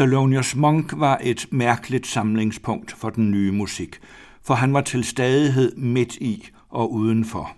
[0.01, 4.01] Thelonious Monk var et mærkeligt samlingspunkt for den nye musik,
[4.43, 7.51] for han var til stadighed midt i og udenfor.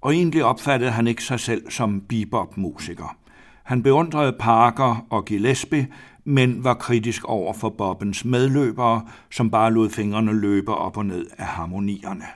[0.00, 3.16] Og egentlig opfattede han ikke sig selv som bebop-musiker.
[3.62, 5.88] Han beundrede Parker og Gillespie,
[6.24, 11.26] men var kritisk over for Bobbens medløbere, som bare lod fingrene løbe op og ned
[11.38, 12.26] af harmonierne.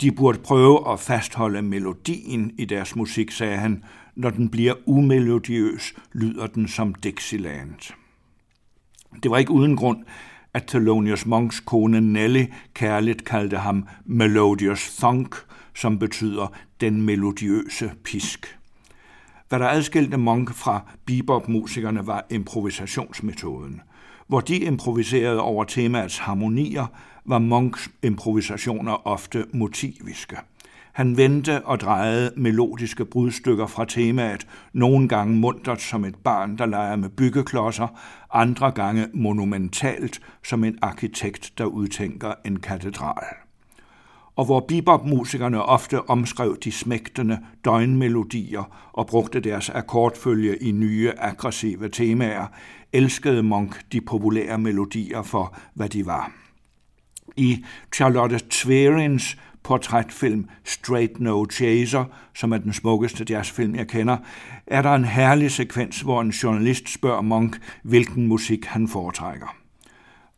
[0.00, 3.84] De burde prøve at fastholde melodien i deres musik, sagde han.
[4.16, 7.94] Når den bliver umelodiøs, lyder den som Dixieland.
[9.22, 10.04] Det var ikke uden grund,
[10.54, 15.36] at Thelonious Monks kone Nelly kærligt kaldte ham Melodious Thunk,
[15.74, 18.58] som betyder den melodiøse pisk.
[19.48, 23.80] Hvad der adskilte Monk fra bebop-musikerne var improvisationsmetoden.
[24.26, 26.86] Hvor de improviserede over temaets harmonier,
[27.24, 30.36] var Monks improvisationer ofte motiviske.
[30.94, 36.66] Han vendte og drejede melodiske brudstykker fra temaet, nogle gange muntert som et barn, der
[36.66, 37.88] leger med byggeklodser,
[38.32, 43.24] andre gange monumentalt som en arkitekt, der udtænker en katedral.
[44.36, 51.88] Og hvor bebop-musikerne ofte omskrev de smægtende døgnmelodier og brugte deres akkordfølge i nye aggressive
[51.88, 52.46] temaer,
[52.92, 56.32] elskede Monk de populære melodier for, hvad de var.
[57.36, 57.64] I
[57.94, 62.04] Charlotte Tverins portrætfilm Straight No Chaser,
[62.34, 64.16] som er den smukkeste jazzfilm, jeg kender,
[64.66, 69.56] er der en herlig sekvens, hvor en journalist spørger Monk, hvilken musik han foretrækker.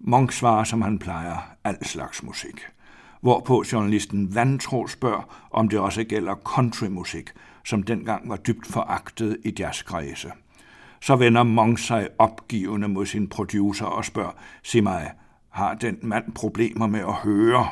[0.01, 2.61] Monk svarer, som han plejer, al slags musik.
[3.21, 7.31] Hvorpå journalisten vantro spørger, om det også gælder countrymusik,
[7.65, 10.29] som dengang var dybt foragtet i jazzkredse.
[11.01, 14.33] Så vender Monk sig opgivende mod sin producer og spørger,
[14.63, 15.13] sig mig,
[15.51, 17.67] har den mand problemer med at høre?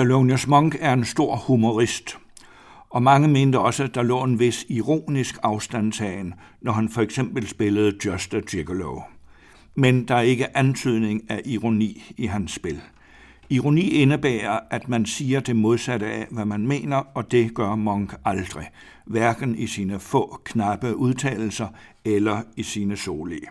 [0.00, 2.18] Thelonious Monk er en stor humorist,
[2.90, 7.48] og mange mente også, at der lå en vis ironisk afstandtagen, når han for eksempel
[7.48, 9.00] spillede Just a Gigolo.
[9.74, 12.80] men der er ikke antydning af ironi i hans spil.
[13.50, 18.14] Ironi indebærer, at man siger det modsatte af, hvad man mener, og det gør Monk
[18.24, 18.66] aldrig,
[19.06, 21.68] hverken i sine få knappe udtalelser
[22.04, 23.46] eller i sine solige.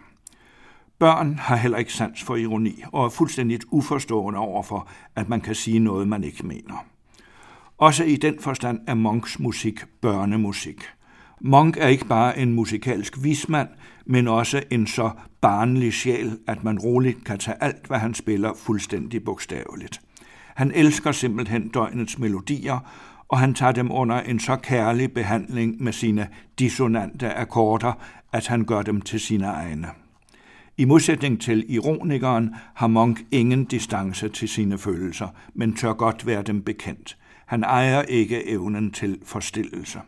[1.00, 5.56] Børn har heller ikke sans for ironi og er fuldstændigt uforstående overfor, at man kan
[5.56, 6.86] sige noget, man ikke mener.
[7.78, 10.84] Også i den forstand er Monks musik børnemusik.
[11.42, 13.68] Monk er ikke bare en musikalsk vismand,
[14.06, 15.12] men også en så
[15.42, 20.02] barnlig sjæl, at man roligt kan tage alt, hvad han spiller, fuldstændig bogstaveligt.
[20.56, 22.80] Han elsker simpelthen døgnets melodier,
[23.28, 26.28] og han tager dem under en så kærlig behandling med sine
[26.60, 27.94] dissonante akkorder,
[28.34, 29.88] at han gør dem til sine egne.
[30.80, 36.41] I modsætning til ironikeren har Monk ingen distance til sine følelser, men tør godt være
[36.41, 37.18] dem bekendt.
[37.45, 39.99] Han ejer ikke evnen til forstillelse.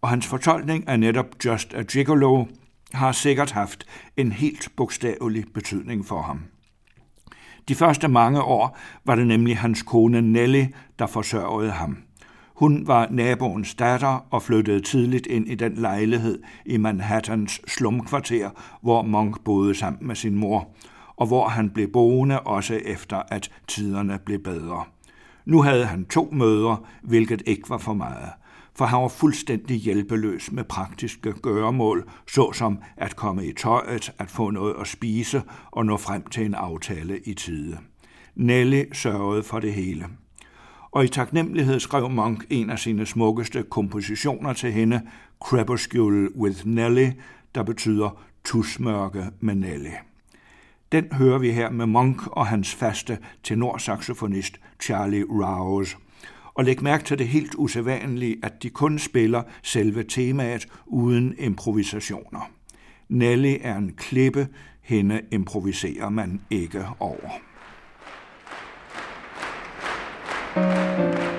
[0.00, 2.44] Og hans fortolkning af netop Just a Gigolo
[2.92, 6.40] har sikkert haft en helt bogstavelig betydning for ham.
[7.68, 10.64] De første mange år var det nemlig hans kone Nelly,
[10.98, 11.98] der forsørgede ham.
[12.60, 18.50] Hun var naboens datter og flyttede tidligt ind i den lejlighed i Manhattans slumkvarter,
[18.82, 20.68] hvor Monk boede sammen med sin mor,
[21.16, 24.84] og hvor han blev boende også efter, at tiderne blev bedre.
[25.44, 28.30] Nu havde han to mødre, hvilket ikke var for meget
[28.74, 34.50] for han var fuldstændig hjælpeløs med praktiske gøremål, såsom at komme i tøjet, at få
[34.50, 37.78] noget at spise og nå frem til en aftale i tide.
[38.34, 40.06] Nelly sørgede for det hele.
[40.92, 45.00] Og i taknemmelighed skrev Monk en af sine smukkeste kompositioner til hende,
[45.44, 47.10] Crepuscule with Nelly,
[47.54, 49.92] der betyder tusmørke med Nelly.
[50.92, 55.96] Den hører vi her med Monk og hans faste tenorsaxofonist Charlie Rouse–
[56.54, 62.50] og læg mærke til det helt usædvanlige, at de kun spiller selve temaet uden improvisationer.
[63.08, 64.48] Nelly er en klippe,
[64.82, 67.49] hende improviserer man ikke over
[70.54, 71.29] thank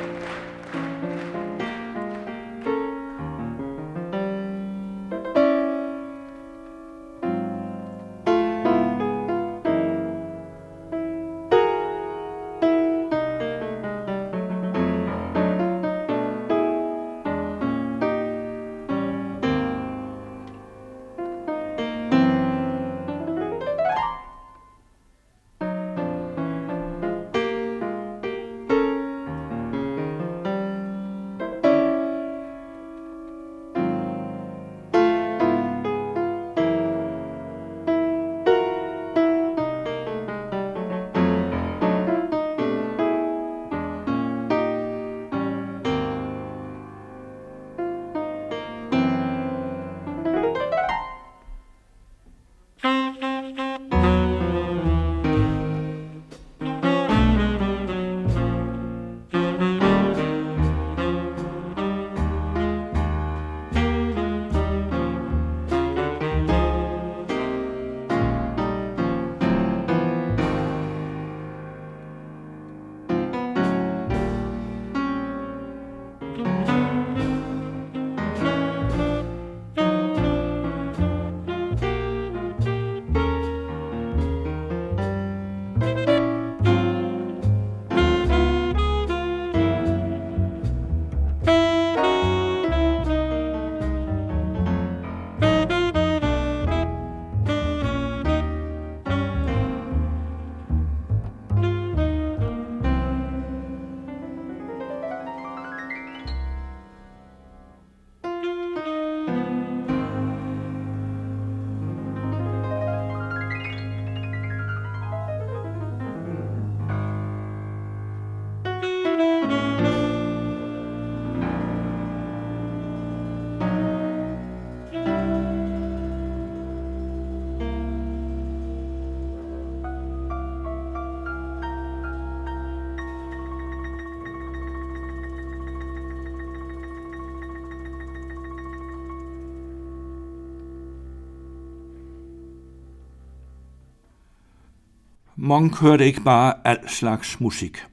[145.43, 147.83] Monk hørte ikke bare al slags musik.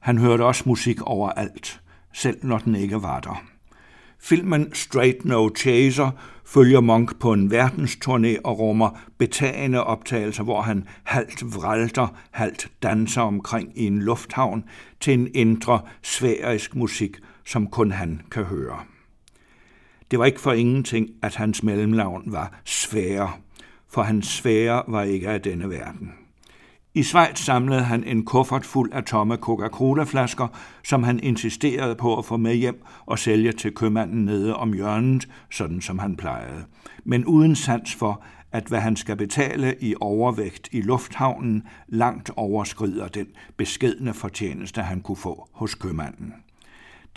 [0.00, 1.80] Han hørte også musik overalt,
[2.12, 3.44] selv når den ikke var der.
[4.18, 6.10] Filmen Straight No Chaser
[6.44, 13.22] følger Monk på en verdensturné og rummer betagende optagelser, hvor han halvt vralter, halvt danser
[13.22, 14.64] omkring i en lufthavn
[15.00, 18.78] til en indre sværisk musik, som kun han kan høre.
[20.10, 23.32] Det var ikke for ingenting, at hans mellemnavn var Svære,
[23.88, 26.12] for hans svære var ikke af denne verden.
[26.96, 30.48] I Schweiz samlede han en kuffert fuld af tomme Coca-Cola-flasker,
[30.84, 35.28] som han insisterede på at få med hjem og sælge til købmanden nede om hjørnet,
[35.50, 36.64] sådan som han plejede.
[37.04, 43.08] Men uden sans for, at hvad han skal betale i overvægt i lufthavnen langt overskrider
[43.08, 46.34] den beskedne fortjeneste, han kunne få hos købmanden.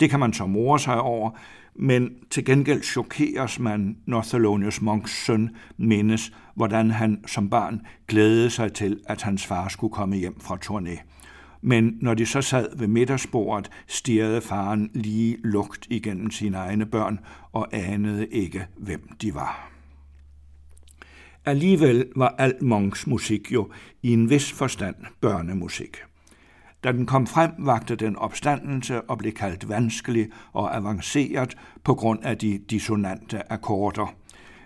[0.00, 1.30] Det kan man så more sig over,
[1.74, 8.50] men til gengæld chokeres man, når Thelonious Monks søn mindes, hvordan han som barn glædede
[8.50, 11.00] sig til, at hans far skulle komme hjem fra turné.
[11.62, 17.18] Men når de så sad ved middagsbordet, stirrede faren lige lugt igennem sine egne børn
[17.52, 19.70] og anede ikke, hvem de var.
[21.44, 23.70] Alligevel var alt Monks musik jo
[24.02, 25.96] i en vis forstand børnemusik.
[26.84, 32.18] Da den kom frem, vagte den opstandelse og blev kaldt vanskelig og avanceret på grund
[32.22, 34.14] af de dissonante akkorder.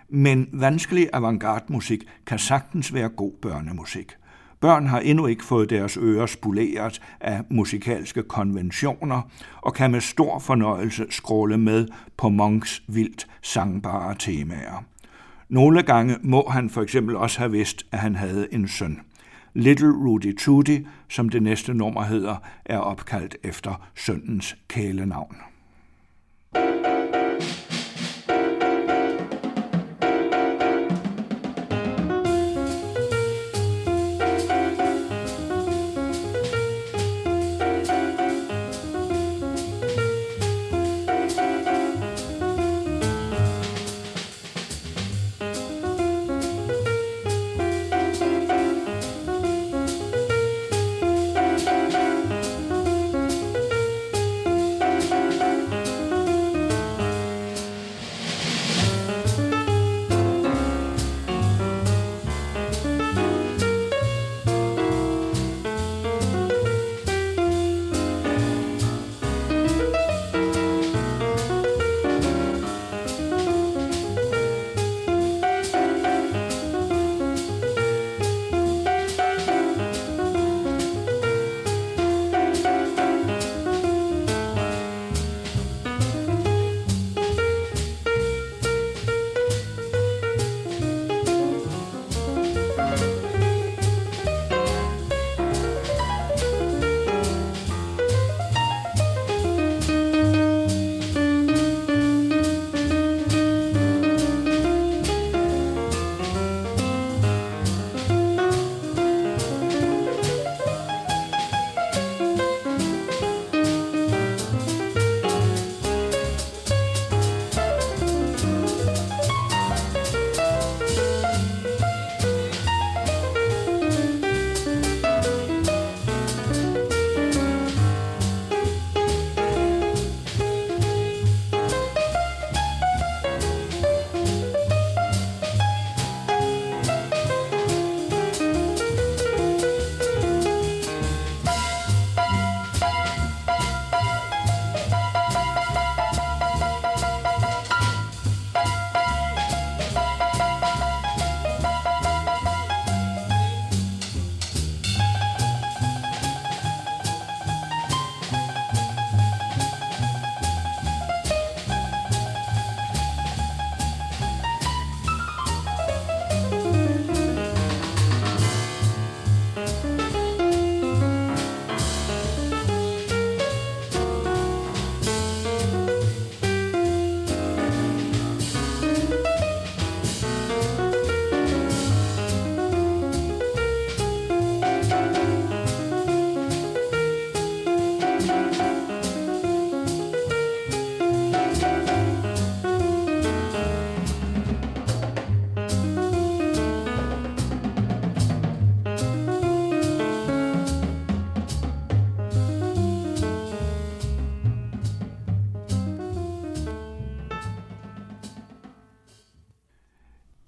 [0.09, 4.11] Men vanskelig avantgarde-musik kan sagtens være god børnemusik.
[4.59, 9.21] Børn har endnu ikke fået deres ører spoleret af musikalske konventioner
[9.61, 11.87] og kan med stor fornøjelse skråle med
[12.17, 14.83] på Monks vildt sangbare temaer.
[15.49, 19.01] Nogle gange må han for eksempel også have vidst, at han havde en søn.
[19.57, 20.79] Little Rudy Tooty,
[21.09, 25.35] som det næste nummer hedder, er opkaldt efter søndens kælenavn.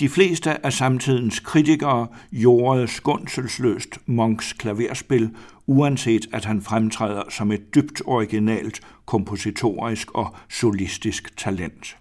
[0.07, 5.29] De fleste af samtidens kritikere jordede skundselsløst Monks klaverspil,
[5.65, 11.97] uanset at han fremtræder som et dybt originalt kompositorisk og solistisk talent.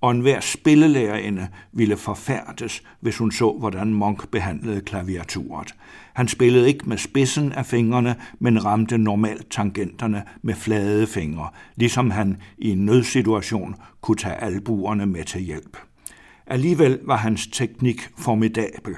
[0.00, 5.74] Og enhver spillelærerinde ville forfærdes, hvis hun så, hvordan Monk behandlede klaviaturet.
[6.12, 12.10] Han spillede ikke med spidsen af fingrene, men ramte normalt tangenterne med flade fingre, ligesom
[12.10, 15.89] han i en nødsituation kunne tage albuerne med til hjælp.
[16.50, 18.94] Alligevel var hans teknik formidabel,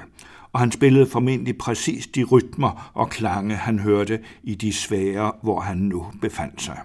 [0.51, 5.59] og han spillede formentlig præcis de rytmer og klange, han hørte i de sfære, hvor
[5.59, 6.79] han nu befandt sig.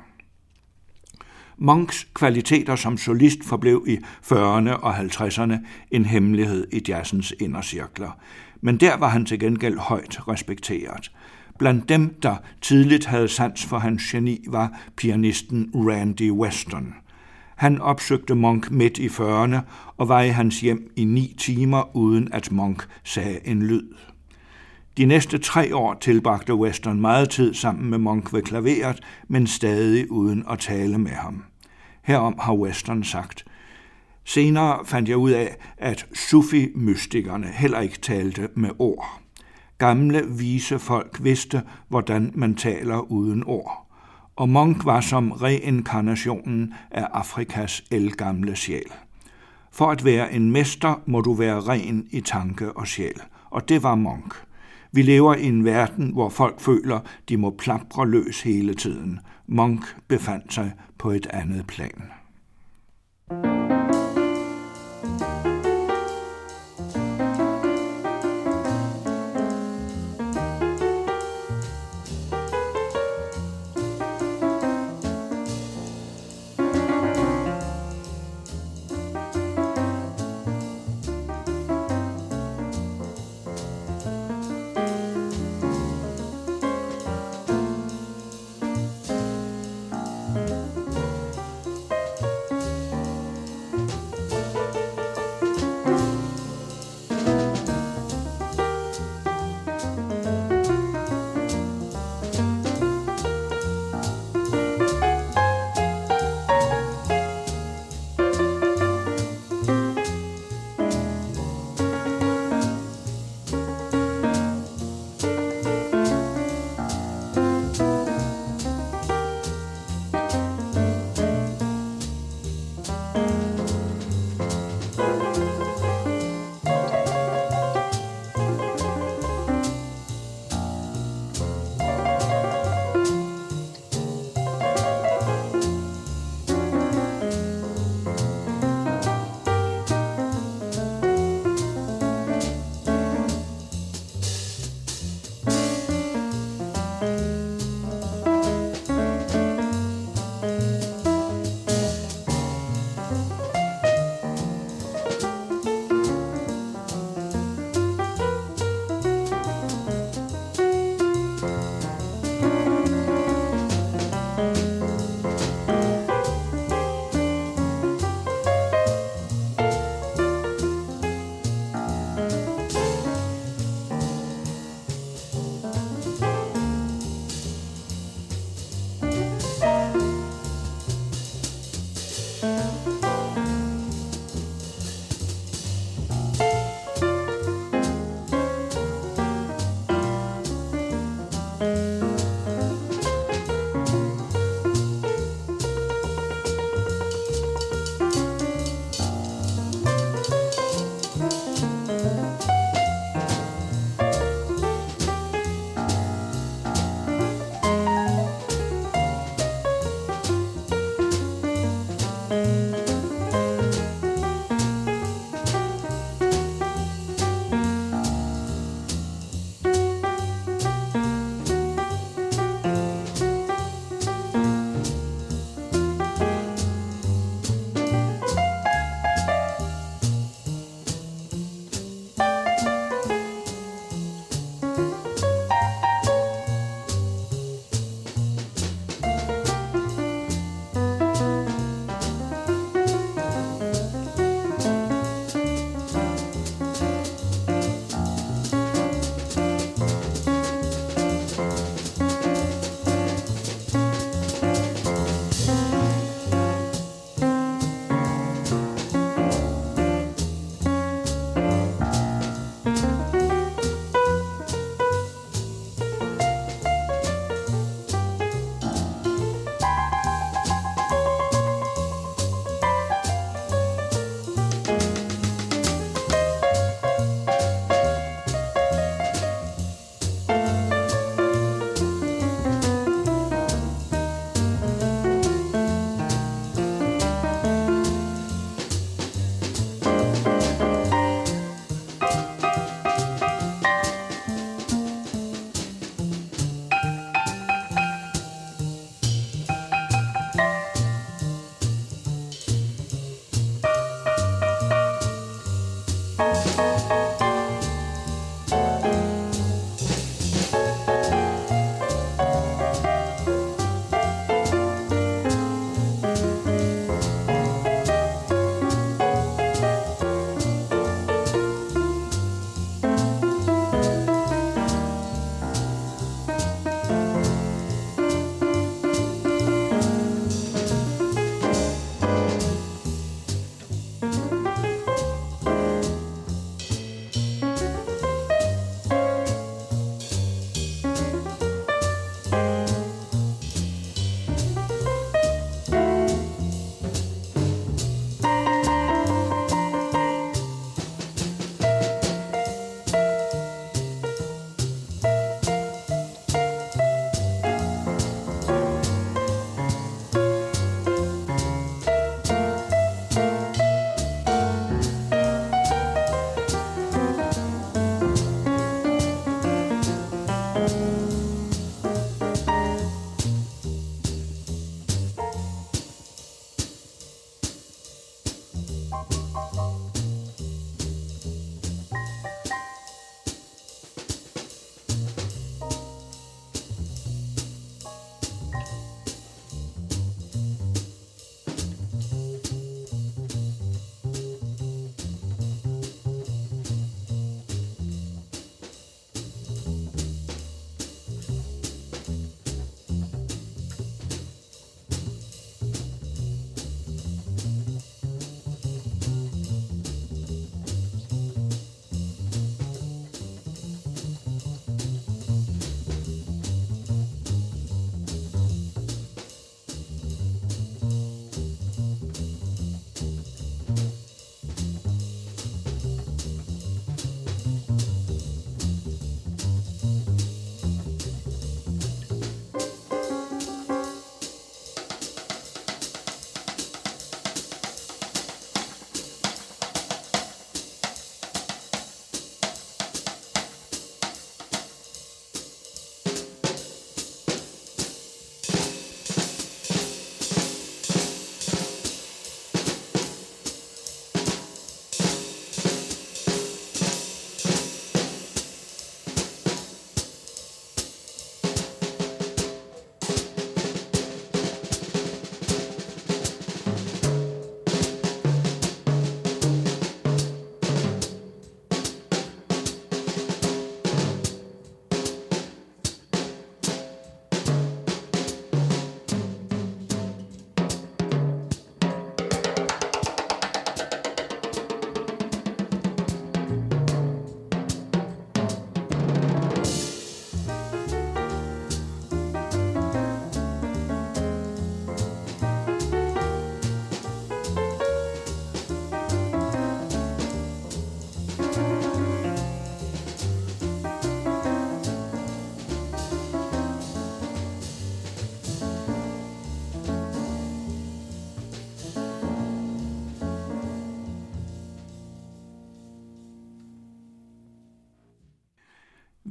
[1.59, 3.97] Monks kvaliteter som solist forblev i
[4.33, 5.55] 40'erne og 50'erne
[5.91, 8.19] en hemmelighed i jazzens indercirkler,
[8.61, 11.13] men der var han til gengæld højt respekteret.
[11.59, 16.95] Blandt dem, der tidligt havde sans for hans geni, var pianisten Randy Weston.
[17.59, 19.57] Han opsøgte Monk midt i 40'erne
[19.97, 23.95] og var i hans hjem i ni timer, uden at Monk sagde en lyd.
[24.97, 30.11] De næste tre år tilbragte Weston meget tid sammen med Monk ved klaveret, men stadig
[30.11, 31.45] uden at tale med ham.
[32.03, 33.45] Herom har Weston sagt,
[34.25, 39.21] Senere fandt jeg ud af, at Sufi-mystikerne heller ikke talte med ord.
[39.79, 43.88] Gamle, vise folk vidste, hvordan man taler uden ord.
[44.39, 48.93] Og Monk var som reinkarnationen af Afrikas elgamle sjæl.
[49.73, 53.21] For at være en mester må du være ren i tanke og sjæl,
[53.51, 54.35] og det var Monk.
[54.93, 59.21] Vi lever i en verden, hvor folk føler, de må plapre løs hele tiden.
[59.47, 62.18] Monk befandt sig på et andet plan.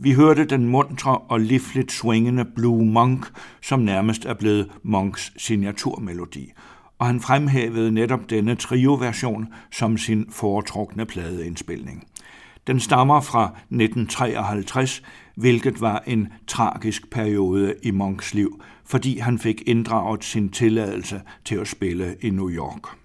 [0.08, 3.28] Vi hørte den muntre og livligt swingende Blue Monk,
[3.62, 6.52] som nærmest er blevet Monks signaturmelodi,
[7.00, 12.04] og han fremhævede netop denne trio-version som sin foretrukne pladeindspilning.
[12.68, 15.04] Den stammer fra 1953,
[15.36, 21.56] hvilket var en tragisk periode i Monks liv, fordi han fik inddraget sin tilladelse til
[21.56, 22.98] at spille i New York.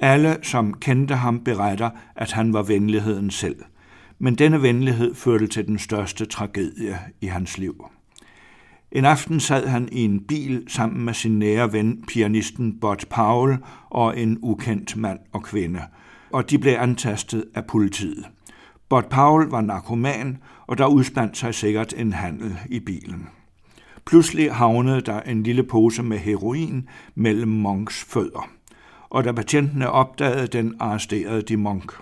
[0.00, 3.56] Alle, som kendte ham, beretter, at han var venligheden selv.
[4.24, 7.86] Men denne venlighed førte til den største tragedie i hans liv.
[8.92, 13.58] En aften sad han i en bil sammen med sin nære ven, pianisten Bot Powell
[13.90, 15.80] og en ukendt mand og kvinde,
[16.32, 18.24] og de blev antastet af politiet.
[18.88, 23.28] Bot Powell var narkoman, og der udspandt sig sikkert en handel i bilen.
[24.06, 28.50] Pludselig havnede der en lille pose med heroin mellem Monks fødder,
[29.10, 31.92] og da patientene opdagede den, arresterede de Monk.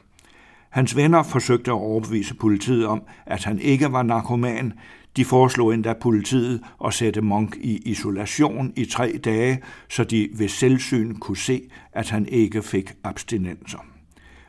[0.70, 4.72] Hans venner forsøgte at overbevise politiet om, at han ikke var narkoman.
[5.16, 10.48] De foreslog endda politiet at sætte Monk i isolation i tre dage, så de ved
[10.48, 13.86] selvsyn kunne se, at han ikke fik abstinenser.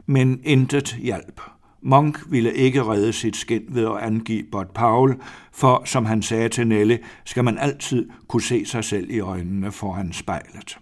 [0.05, 1.41] Men intet hjalp.
[1.81, 5.21] Monk ville ikke redde sit skin ved at angive Bot Paul,
[5.51, 9.71] for som han sagde til Nelle, skal man altid kunne se sig selv i øjnene
[9.71, 10.77] foran spejlet.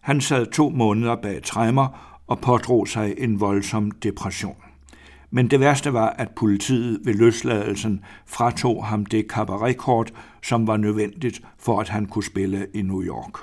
[0.00, 4.56] Han sad to måneder bag træmmer og pådrog sig en voldsom depression.
[5.30, 11.42] Men det værste var, at politiet ved løsladelsen fratog ham det kabaretkort, som var nødvendigt
[11.58, 13.38] for, at han kunne spille i New York.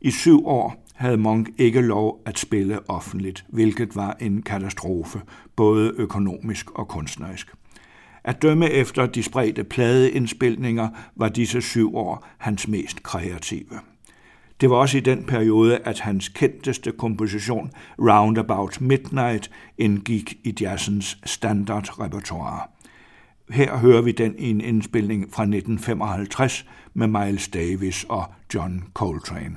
[0.00, 5.20] I syv år havde Monk ikke lov at spille offentligt, hvilket var en katastrofe,
[5.56, 7.54] både økonomisk og kunstnerisk.
[8.24, 13.80] At dømme efter de spredte pladeindspilninger var disse syv år hans mest kreative.
[14.60, 21.18] Det var også i den periode, at hans kendteste komposition Roundabout Midnight indgik i jazzens
[21.24, 22.60] standardrepertoire.
[23.50, 28.24] Her hører vi den i en indspilning fra 1955 med Miles Davis og
[28.54, 29.56] John Coltrane.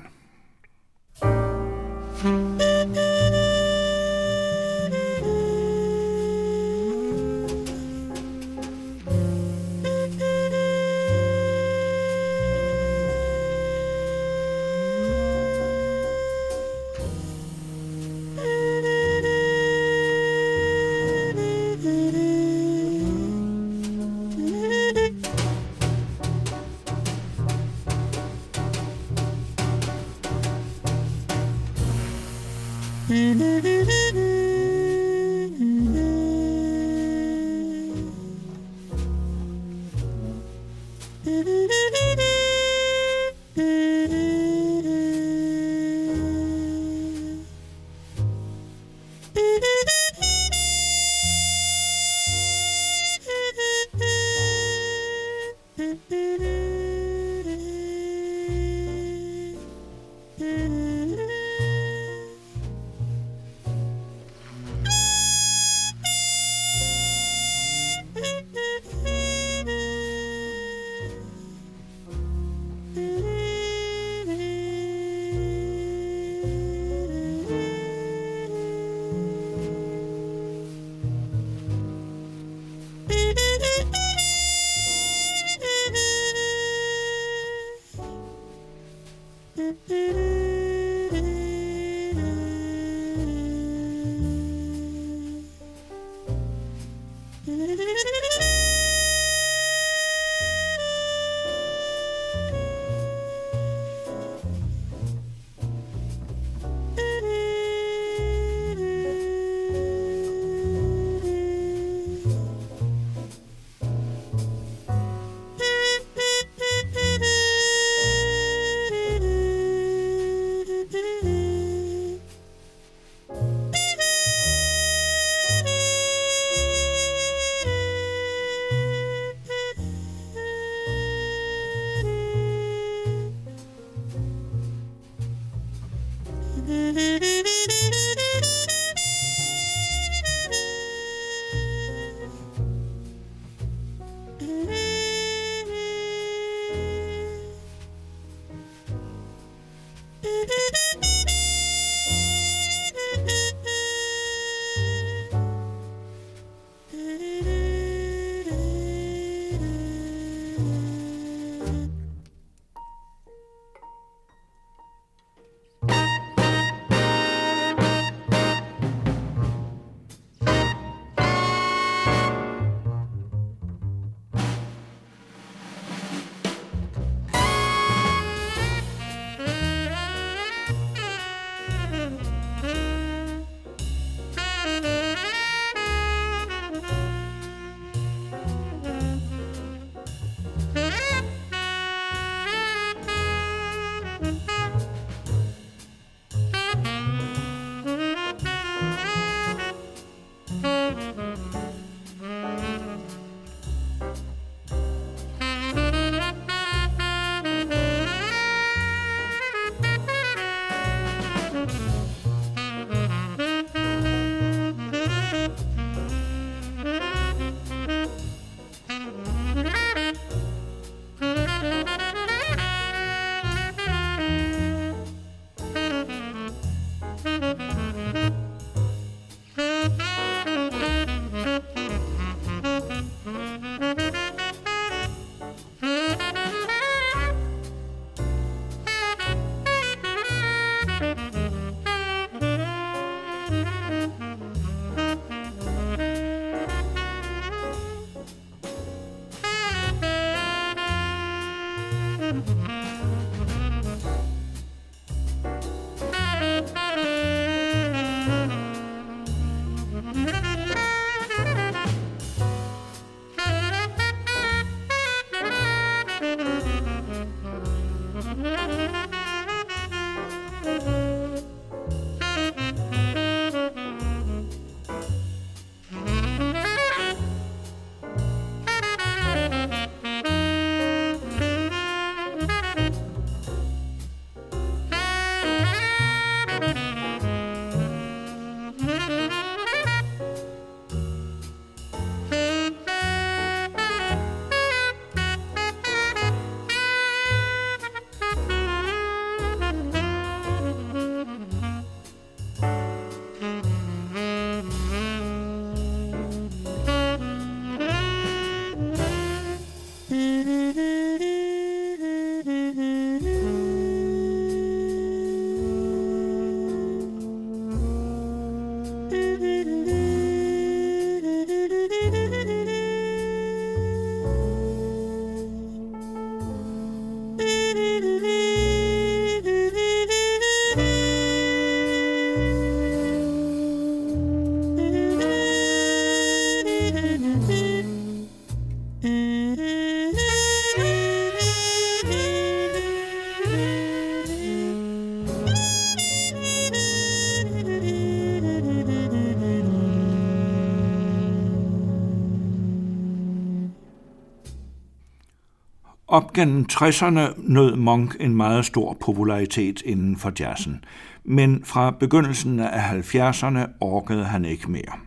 [356.19, 360.83] Op gennem 60'erne nød Monk en meget stor popularitet inden for jazzen,
[361.23, 364.99] men fra begyndelsen af 70'erne orkede han ikke mere.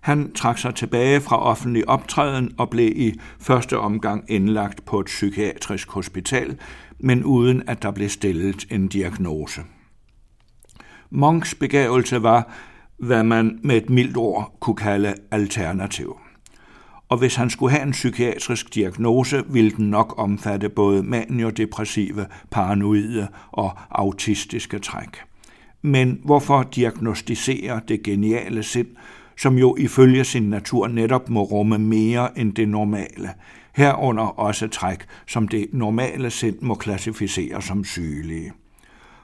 [0.00, 5.06] Han trak sig tilbage fra offentlig optræden og blev i første omgang indlagt på et
[5.06, 6.58] psykiatrisk hospital,
[6.98, 9.60] men uden at der blev stillet en diagnose.
[11.10, 12.52] Monks begavelse var,
[12.98, 16.18] hvad man med et mildt ord kunne kalde alternativ.
[17.08, 23.28] Og hvis han skulle have en psykiatrisk diagnose, ville den nok omfatte både maniodepressive, paranoide
[23.52, 25.08] og autistiske træk.
[25.82, 28.86] Men hvorfor diagnostisere det geniale sind,
[29.38, 33.30] som jo ifølge sin natur netop må rumme mere end det normale,
[33.76, 38.52] herunder også træk, som det normale sind må klassificere som sygelige.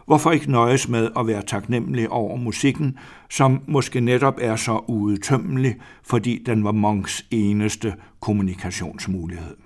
[0.07, 2.99] Hvorfor ikke nøjes med at være taknemmelig over musikken,
[3.31, 9.57] som måske netop er så udtømmelig, fordi den var Monks eneste kommunikationsmulighed.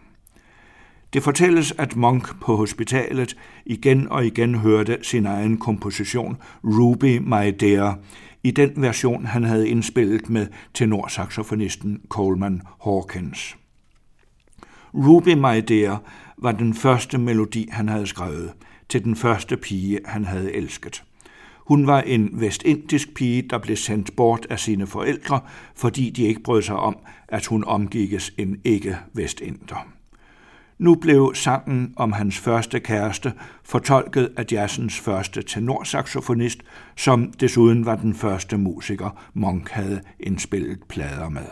[1.12, 3.36] Det fortælles, at Monk på hospitalet
[3.66, 7.98] igen og igen hørte sin egen komposition Ruby My Dear,
[8.42, 13.56] i den version, han havde indspillet med tenorsaxofonisten Coleman Hawkins.
[14.94, 16.02] Ruby My Dear
[16.38, 18.52] var den første melodi, han havde skrevet,
[18.88, 21.02] til den første pige, han havde elsket.
[21.56, 25.40] Hun var en vestindisk pige, der blev sendt bort af sine forældre,
[25.74, 26.96] fordi de ikke brød sig om,
[27.28, 29.86] at hun omgikkes en ikke-vestinder.
[30.78, 33.32] Nu blev sangen om hans første kæreste
[33.64, 36.58] fortolket af jazzens første tenorsaxofonist,
[36.96, 41.46] som desuden var den første musiker, Monk havde indspillet plader med.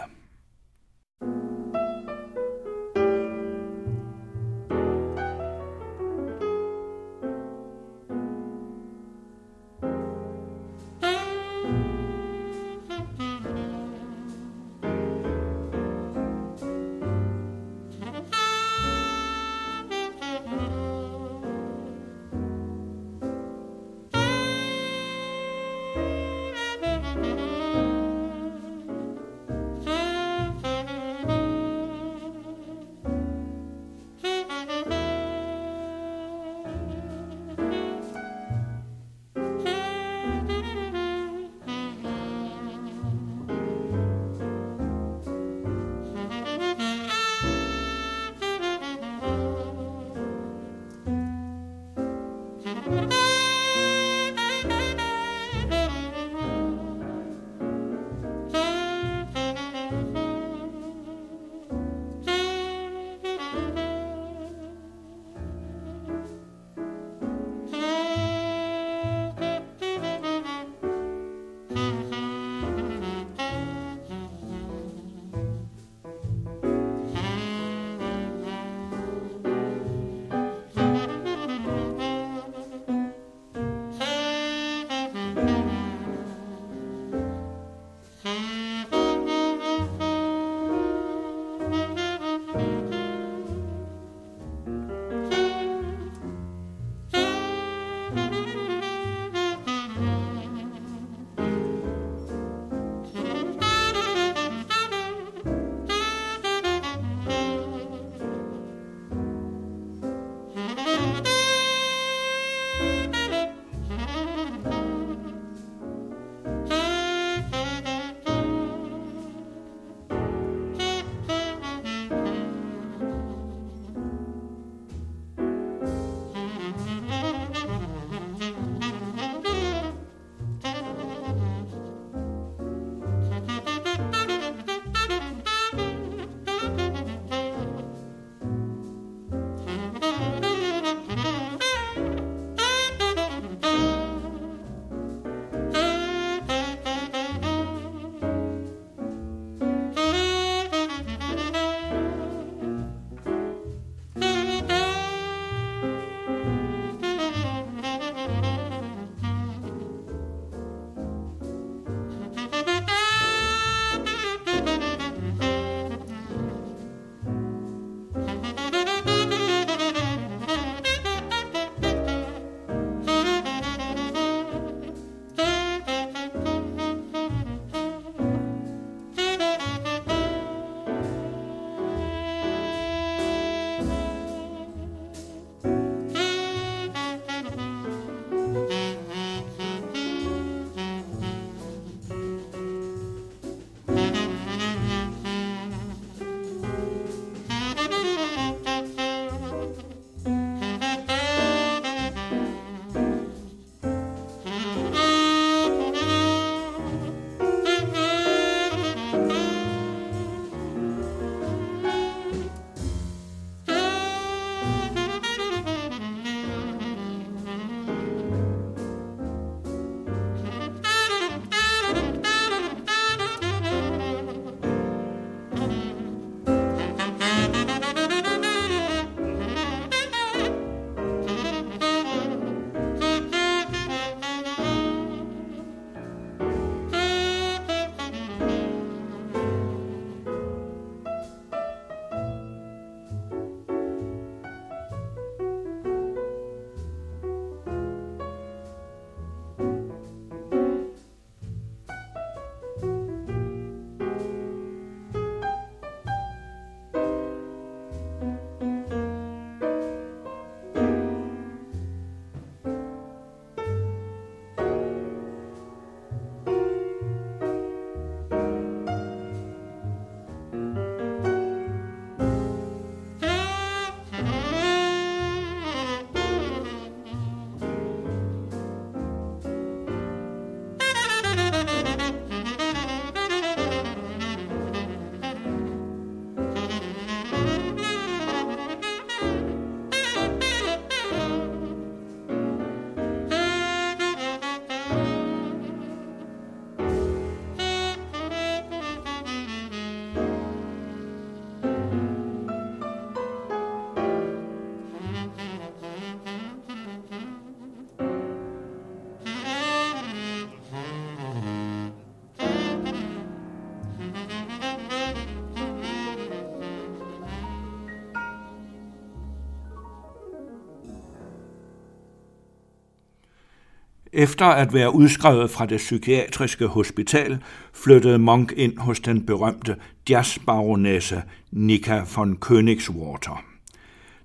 [324.19, 327.39] Efter at være udskrevet fra det psykiatriske hospital,
[327.73, 329.77] flyttede Monk ind hos den berømte
[330.11, 331.23] jazzbaronesse
[331.53, 333.45] Nika von Königswater.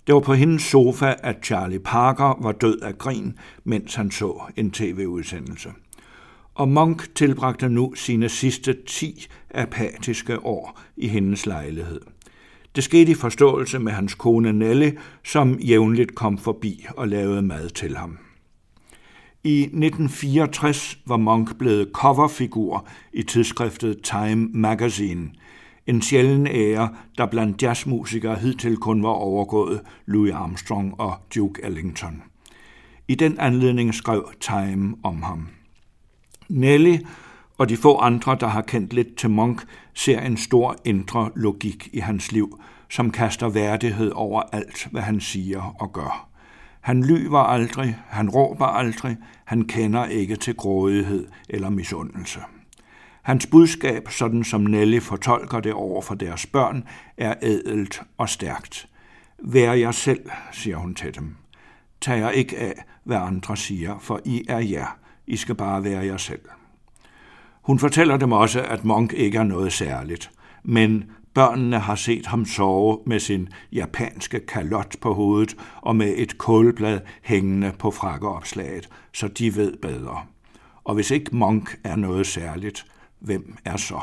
[0.08, 4.42] Det var på hendes sofa, at Charlie Parker var død af grin, mens han så
[4.58, 5.70] en tv-udsendelse.
[6.56, 12.02] Og Monk tilbragte nu sine sidste ti apatiske år i hendes lejlighed.
[12.76, 14.92] Det skete i forståelse med hans kone Nelly,
[15.26, 18.18] som jævnligt kom forbi og lavede mad til ham.
[19.44, 25.30] I 1964 var Monk blevet coverfigur i tidsskriftet Time Magazine,
[25.88, 32.24] en sjælden ære, der blandt jazzmusikere hidtil kun var overgået Louis Armstrong og Duke Ellington.
[33.08, 35.48] I den anledning skrev Time om ham.
[36.50, 36.98] Nelly
[37.58, 39.64] og de få andre, der har kendt lidt til Monk,
[39.94, 42.60] ser en stor indre logik i hans liv,
[42.90, 46.31] som kaster værdighed over alt, hvad han siger og gør.
[46.82, 52.40] Han lyver aldrig, han råber aldrig, han kender ikke til grådighed eller misundelse.
[53.22, 56.84] Hans budskab, sådan som Nelly fortolker det over for deres børn,
[57.18, 58.88] er ædelt og stærkt.
[59.40, 61.36] Vær jer selv, siger hun til dem.
[62.02, 64.98] Tag jer ikke af, hvad andre siger, for I er jer.
[65.28, 66.42] I skal bare være jer selv.
[67.62, 70.32] Hun fortæller dem også, at Monk ikke er noget særligt,
[70.64, 76.38] men børnene har set ham sove med sin japanske kalot på hovedet og med et
[76.38, 80.22] kålblad hængende på frakkeopslaget, så de ved bedre.
[80.84, 82.86] Og hvis ikke Monk er noget særligt,
[83.20, 84.02] hvem er så?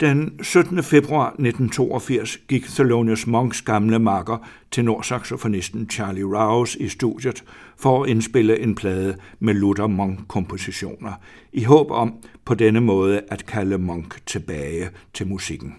[0.00, 0.82] Den 17.
[0.82, 4.38] februar 1982 gik Thelonious Monks gamle makker,
[4.70, 7.44] tenorsaxofonisten Charlie Rouse, i studiet
[7.78, 11.12] for at indspille en plade med Luther Monk-kompositioner,
[11.52, 15.76] i håb om på denne måde at kalde Monk tilbage til musikken.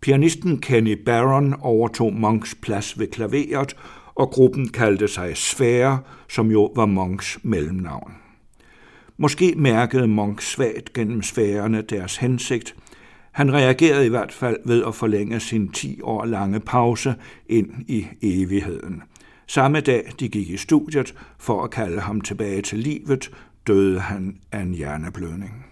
[0.00, 3.76] Pianisten Kenny Barron overtog Monks plads ved klaveret,
[4.14, 5.98] og gruppen kaldte sig Sfære,
[6.28, 8.12] som jo var Monks mellemnavn.
[9.16, 12.74] Måske mærkede Monk svagt gennem sfærerne deres hensigt.
[13.32, 17.14] Han reagerede i hvert fald ved at forlænge sin 10 år lange pause
[17.46, 19.02] ind i evigheden.
[19.50, 23.30] Samme dag de gik i studiet for at kalde ham tilbage til livet,
[23.66, 25.67] døde han af en hjerneblødning.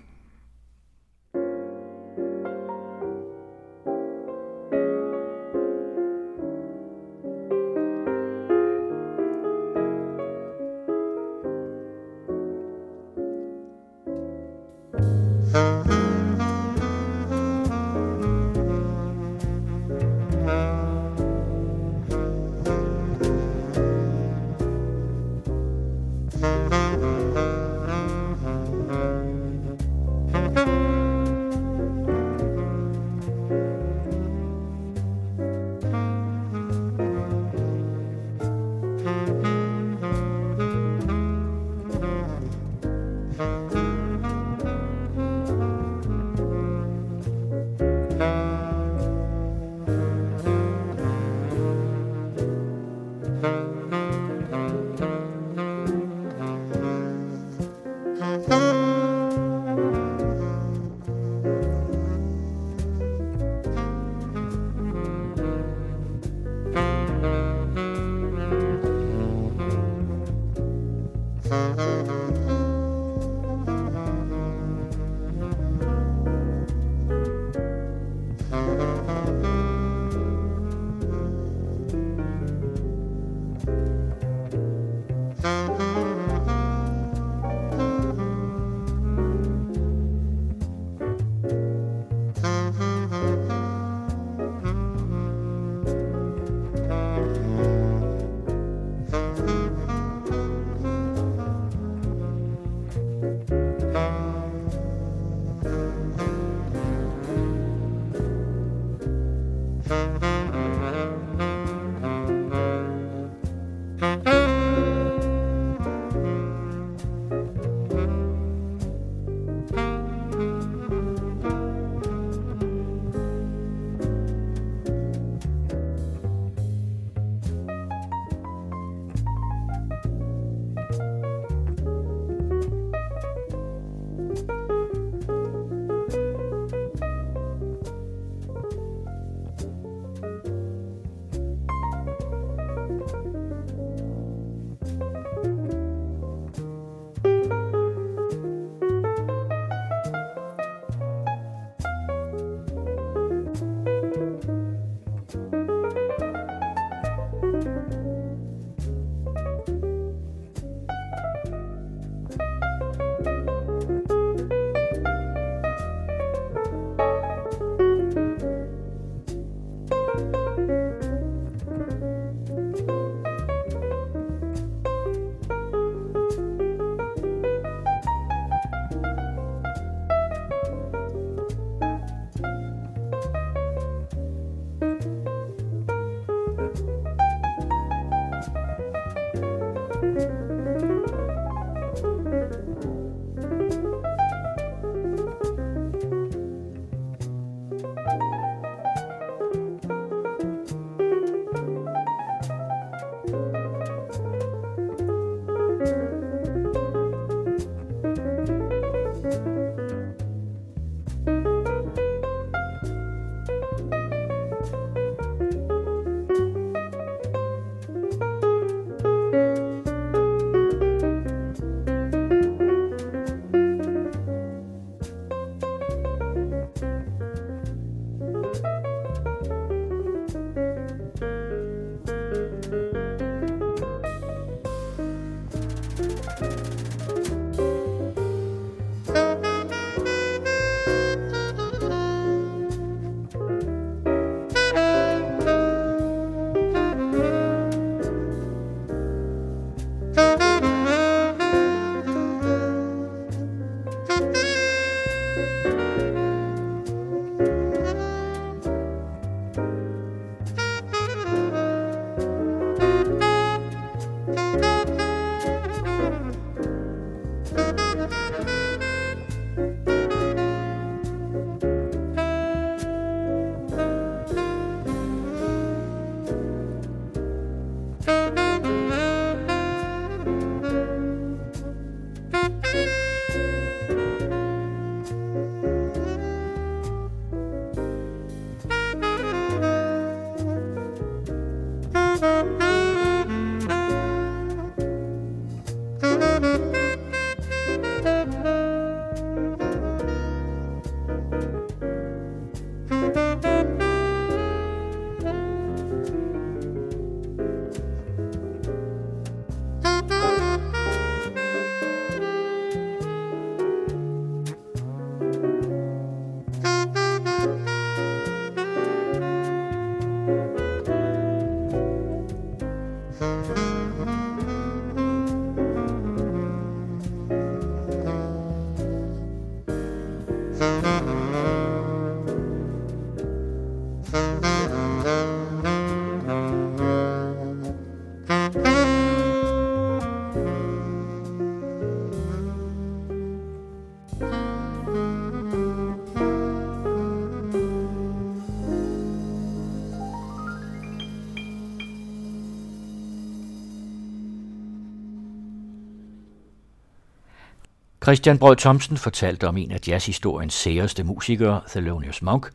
[358.06, 362.52] Christian Brød Thomsen fortalte om en af jazzhistoriens særeste musikere, Thelonious Monk,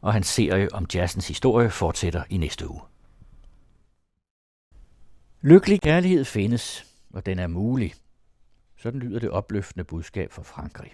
[0.00, 2.80] og hans serie om jazzens historie fortsætter i næste uge.
[5.40, 7.94] Lykkelig kærlighed findes, og den er mulig.
[8.76, 10.92] Sådan lyder det opløftende budskab fra Frankrig.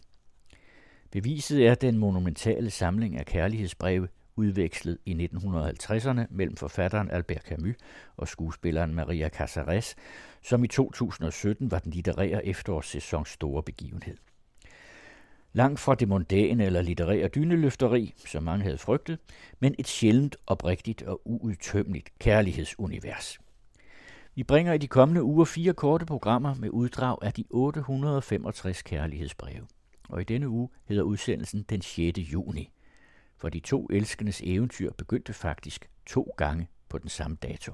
[1.11, 7.77] Beviset er den monumentale samling af kærlighedsbreve, udvekslet i 1950'erne mellem forfatteren Albert Camus
[8.17, 9.97] og skuespilleren Maria Casares,
[10.43, 14.17] som i 2017 var den litterære efterårssæsons store begivenhed.
[15.53, 19.19] Langt fra det mondæne eller litterære dyneløfteri, som mange havde frygtet,
[19.61, 23.39] men et sjældent, oprigtigt og uudtømmeligt kærlighedsunivers.
[24.35, 29.67] Vi bringer i de kommende uger fire korte programmer med uddrag af de 865 kærlighedsbreve.
[30.09, 32.19] Og i denne uge hedder udsendelsen den 6.
[32.19, 32.71] juni
[33.39, 37.73] for de to elskendes eventyr begyndte faktisk to gange på den samme dato.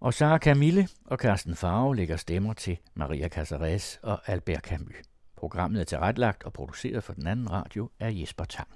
[0.00, 4.94] Og Sara Camille og Carsten Farve lægger stemmer til Maria Casares og Albert Camus.
[5.36, 8.68] Programmet er tilrettelagt og produceret for den anden radio af Jesper Tang.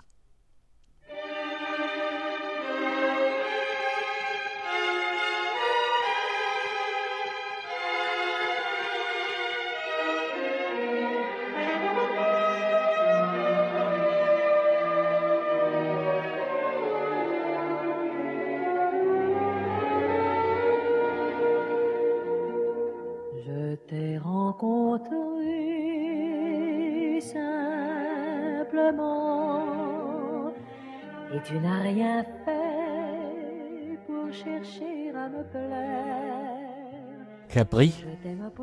[37.61, 38.05] Cabri,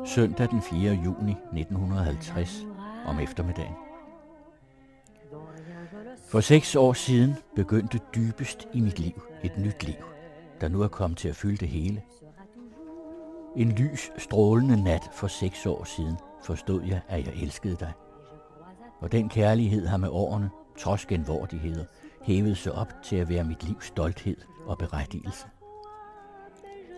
[0.04, 0.92] søndag den 4.
[0.92, 2.66] juni 1950
[3.06, 3.74] om eftermiddagen.
[6.28, 9.94] For seks år siden begyndte dybest i mit liv et nyt liv,
[10.60, 12.02] der nu er kommet til at fylde det hele.
[13.56, 17.92] En lys, strålende nat for seks år siden forstod jeg, at jeg elskede dig.
[19.00, 21.84] Og den kærlighed har med årene, trods genvordigheder,
[22.22, 25.46] hævet sig op til at være mit livs stolthed og berettigelse.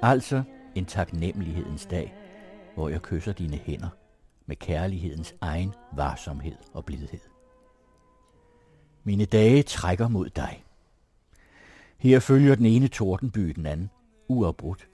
[0.02, 0.43] Altså
[0.74, 2.14] en taknemmelighedens dag,
[2.74, 3.88] hvor jeg kysser dine hænder
[4.47, 7.20] med kærlighedens egen varsomhed og blidhed.
[9.05, 10.64] Mine dage trækker mod dig.
[11.98, 13.90] Her følger den ene tordenby den anden,
[14.28, 14.88] uafbrudt,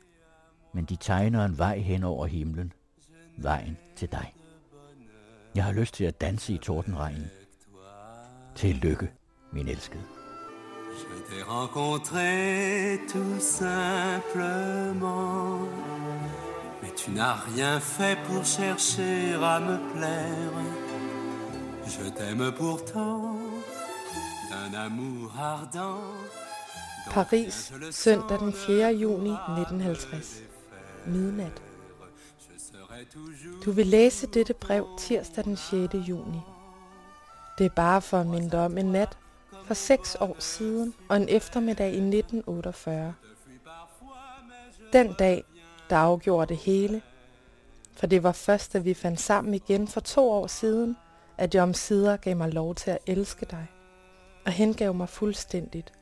[0.75, 2.73] men de tegner en vej hen over himlen,
[3.37, 4.35] vejen til dig.
[5.55, 7.31] Jeg har lyst til at danse i tordenregnen.
[8.55, 9.11] Til lykke,
[9.53, 10.16] min elskede.
[10.99, 14.09] Je t'ai rencontré tout simplement,
[16.83, 20.57] mais tu n'as rien fait pour chercher à me plaire.
[21.87, 23.37] Je t'aime pourtant
[24.51, 26.01] d'un amour ardent.
[27.13, 27.53] Paris,
[27.91, 28.91] søndag den 4.
[28.99, 30.43] juni 1950.
[31.07, 31.63] Midnat.
[33.65, 35.95] Du vil læse dette brev tirsdag den 6.
[36.09, 36.41] juni.
[37.59, 39.19] Det er bare for at minde om en nat,
[39.67, 43.15] for seks år siden og en eftermiddag i 1948.
[44.93, 45.45] Den dag,
[45.91, 47.03] der afgjorde det hele,
[47.93, 50.97] for det var først, da vi fandt sammen igen for to år siden,
[51.39, 53.67] at jeg omsider gav mig lov til at elske dig,
[54.47, 55.93] og hengav mig fuldstændigt.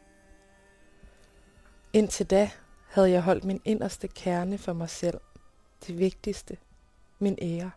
[1.92, 2.50] Indtil da
[2.88, 5.20] havde jeg holdt min inderste kerne for mig selv,
[5.86, 6.56] det vigtigste,
[7.18, 7.70] min ære.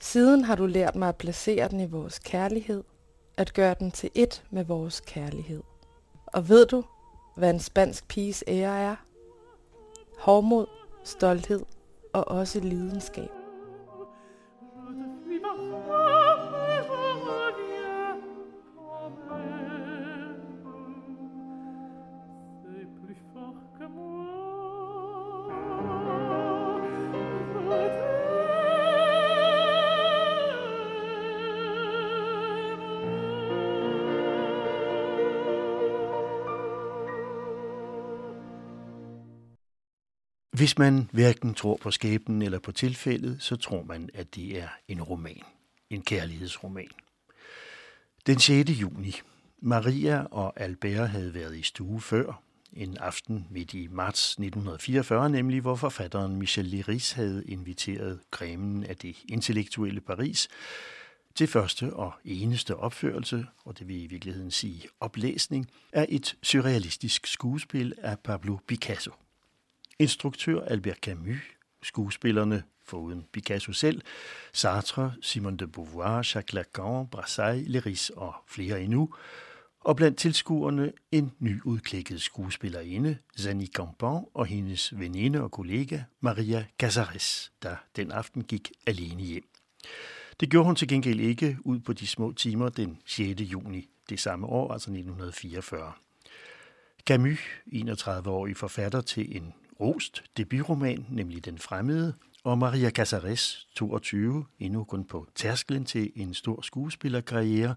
[0.00, 2.84] Siden har du lært mig at placere den i vores kærlighed,
[3.36, 5.62] at gøre den til et med vores kærlighed.
[6.26, 6.84] Og ved du,
[7.36, 8.96] hvad en spansk piges ære er?
[10.18, 10.66] Hårdmod,
[11.04, 11.64] stolthed
[12.12, 13.43] og også lidenskab.
[40.64, 44.68] Hvis man hverken tror på skæbnen eller på tilfældet, så tror man, at det er
[44.88, 45.42] en roman.
[45.90, 46.88] En kærlighedsroman.
[48.26, 48.70] Den 6.
[48.70, 49.20] juni.
[49.60, 52.42] Maria og Albert havde været i stue før,
[52.72, 58.96] en aften midt i marts 1944, nemlig hvor forfatteren Michel Liris havde inviteret kremen af
[58.96, 60.48] det intellektuelle Paris
[61.34, 67.26] til første og eneste opførelse, og det vil i virkeligheden sige oplæsning, af et surrealistisk
[67.26, 69.12] skuespil af Pablo Picasso.
[69.98, 71.36] Instruktør Albert Camus,
[71.82, 74.02] skuespillerne foruden Picasso selv,
[74.52, 79.14] Sartre, Simone de Beauvoir, Jacques Lacan, Brassai, Leris og flere endnu,
[79.80, 87.52] og blandt tilskuerne en nyudklækket skuespillerinde, Zani Campan, og hendes veninde og kollega Maria Casares,
[87.62, 89.48] der den aften gik alene hjem.
[90.40, 93.40] Det gjorde hun til gengæld ikke ud på de små timer den 6.
[93.40, 95.92] juni det samme år, altså 1944.
[97.06, 102.14] Camus, 31-årig forfatter til en rost debutroman, nemlig Den Fremmede,
[102.44, 107.74] og Maria Casares, 22, endnu kun på tærsklen til en stor skuespillerkarriere,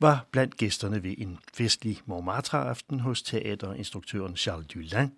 [0.00, 5.12] var blandt gæsterne ved en festlig Montmartre-aften hos teaterinstruktøren Charles Dulin.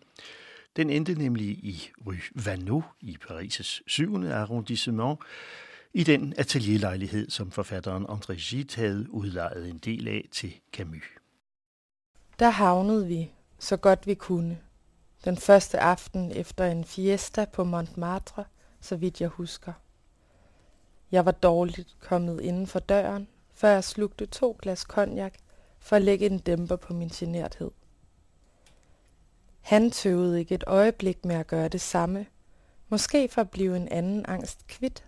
[0.77, 4.25] Den endte nemlig i Rue Vanneau i Paris' 7.
[4.25, 5.19] arrondissement,
[5.95, 11.05] i den atelierlejlighed, som forfatteren André Gide havde udlejet en del af til Camus.
[12.39, 14.59] Der havnede vi, så godt vi kunne.
[15.25, 18.45] Den første aften efter en fiesta på Montmartre,
[18.81, 19.73] så vidt jeg husker.
[21.11, 25.35] Jeg var dårligt kommet inden for døren, før jeg slugte to glas cognac
[25.79, 27.71] for at lægge en dæmper på min generthed.
[29.61, 32.27] Han tøvede ikke et øjeblik med at gøre det samme,
[32.89, 35.05] måske for at blive en anden angst kvidt.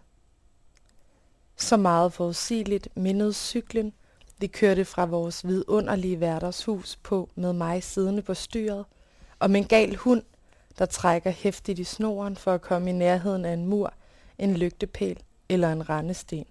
[1.56, 3.92] Så meget forudsigeligt mindede cyklen,
[4.38, 8.84] vi kørte fra vores vidunderlige værters hus på med mig siddende på styret,
[9.40, 10.22] om en gal hund,
[10.78, 13.92] der trækker hæftigt i snoren for at komme i nærheden af en mur,
[14.38, 15.18] en lygtepæl
[15.48, 16.46] eller en rendesten.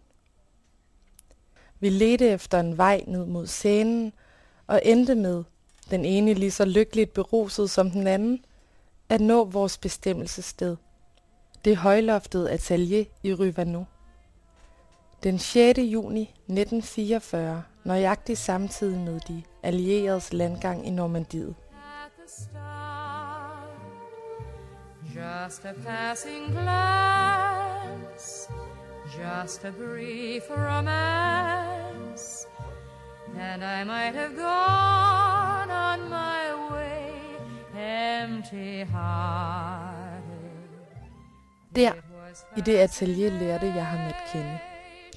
[1.79, 4.13] Vi ledte efter en vej ned mod scenen
[4.67, 5.43] og endte med,
[5.91, 8.45] den ene lige så lykkeligt beruset som den anden,
[9.09, 10.77] at nå vores bestemmelsessted.
[11.65, 13.83] Det højloftede atelier i Rivano.
[15.23, 15.79] Den 6.
[15.79, 21.55] juni 1944, nøjagtigt samtidig med de allieredes landgang i Normandiet.
[25.25, 27.25] Just a passing glance
[29.17, 32.47] just a brief romance,
[33.39, 37.11] and I might have gone on my way
[37.75, 38.91] empty-hearted.
[41.75, 41.91] Der,
[42.57, 44.59] i det atelier, lærte jeg ham at kende.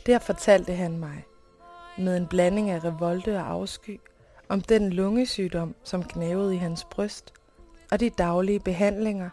[0.06, 1.24] Der fortalte han mig,
[1.98, 4.00] med en blanding af revolte og afsky,
[4.48, 7.32] om den lungesygdom, som knævede i hans bryst,
[7.92, 9.30] og de daglige behandlinger,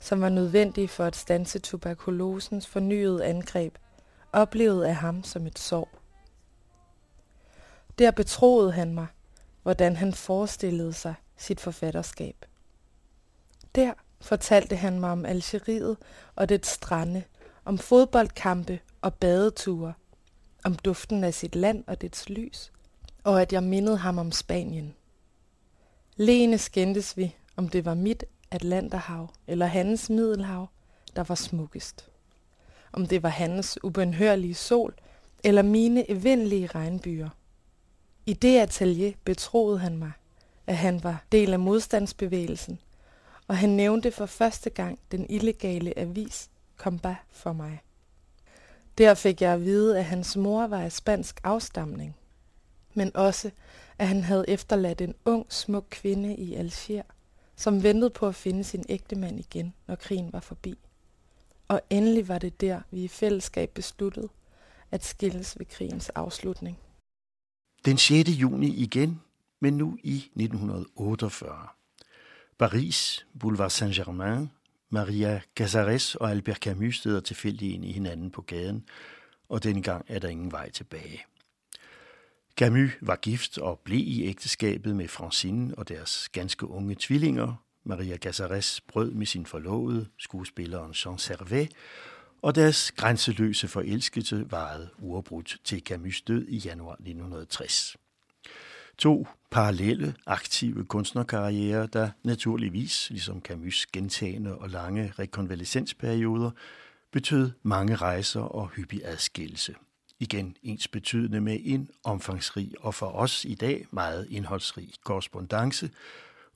[0.00, 3.78] som var nødvendig for at stanse tuberkulosens fornyede angreb
[4.32, 5.88] oplevet af ham som et sorg.
[7.98, 9.06] Der betroede han mig,
[9.62, 12.44] hvordan han forestillede sig sit forfatterskab.
[13.74, 15.96] Der fortalte han mig om Algeriet
[16.34, 17.22] og dets strande,
[17.64, 19.94] om fodboldkampe og badeture,
[20.64, 22.72] om duften af sit land og dets lys,
[23.24, 24.94] og at jeg mindede ham om Spanien.
[26.16, 30.68] Lene skændtes vi, om det var mit Atlanterhav eller hans Middelhav,
[31.16, 32.08] der var smukkest
[32.92, 34.94] om det var hans ubønhørlige sol
[35.44, 37.28] eller mine evindelige regnbyer.
[38.26, 40.12] I det atelier betroede han mig,
[40.66, 42.78] at han var del af modstandsbevægelsen,
[43.48, 47.80] og han nævnte for første gang den illegale avis Combat for mig.
[48.98, 52.16] Der fik jeg at vide, at hans mor var af spansk afstamning,
[52.94, 53.50] men også,
[53.98, 57.02] at han havde efterladt en ung, smuk kvinde i Alger,
[57.58, 60.78] som ventede på at finde sin ægtemand igen, når krigen var forbi.
[61.68, 64.28] Og endelig var det der, vi i fællesskab besluttede
[64.90, 66.78] at skilles ved krigens afslutning.
[67.84, 68.30] Den 6.
[68.30, 69.20] juni igen,
[69.60, 71.68] men nu i 1948.
[72.58, 74.46] Paris, Boulevard Saint-Germain,
[74.90, 78.84] Maria Casares og Albert Camus steder tilfældigt ind i hinanden på gaden,
[79.48, 81.24] og dengang gang er der ingen vej tilbage.
[82.58, 88.16] Camus var gift og blev i ægteskabet med Francine og deres ganske unge tvillinger, Maria
[88.16, 91.68] Casares brød med sin forlovede, skuespilleren Jean Servet,
[92.42, 97.96] og deres grænseløse forelskelse varede uafbrudt til Camus' død i januar 1960.
[98.98, 106.50] To parallelle, aktive kunstnerkarrierer, der naturligvis, ligesom Camus' gentagende og lange rekonvalescensperioder,
[107.12, 109.74] betød mange rejser og hyppig adskillelse.
[110.20, 115.90] Igen ens betydende med en omfangsrig og for os i dag meget indholdsrig korrespondence,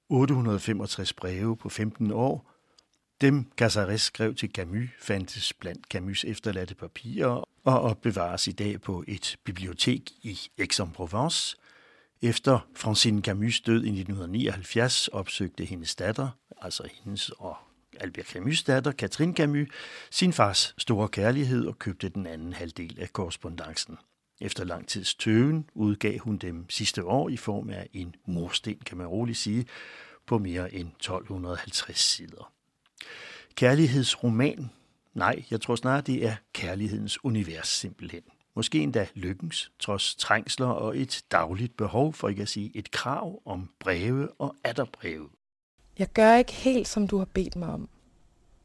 [0.09, 2.53] 865 breve på 15 år,
[3.23, 9.05] Dem Casares skrev til Camus fandtes blandt Camus efterladte papirer og opbevares i dag på
[9.09, 11.57] et bibliotek i Aix-en-Provence.
[12.23, 16.29] Efter Francine Camus' død i 1979 opsøgte hendes datter,
[16.63, 17.57] altså hendes og
[18.01, 19.69] Albert Camus' datter, Catherine Camus,
[20.11, 23.99] sin fars store kærlighed og købte den anden halvdel af korrespondancen.
[24.41, 28.99] Efter lang tids tøven udgav hun dem sidste år i form af en morsten, kan
[28.99, 29.67] man roligt sige,
[30.27, 32.53] på mere end 1250 sider.
[33.55, 34.71] Kærlighedsroman?
[35.15, 38.23] Nej, jeg tror snarere, det er kærlighedens univers simpelthen.
[38.55, 43.43] Måske endda lykkens, trods trængsler og et dagligt behov, for ikke at sige et krav
[43.45, 45.29] om breve og atterbreve.
[45.99, 47.89] Jeg gør ikke helt, som du har bedt mig om.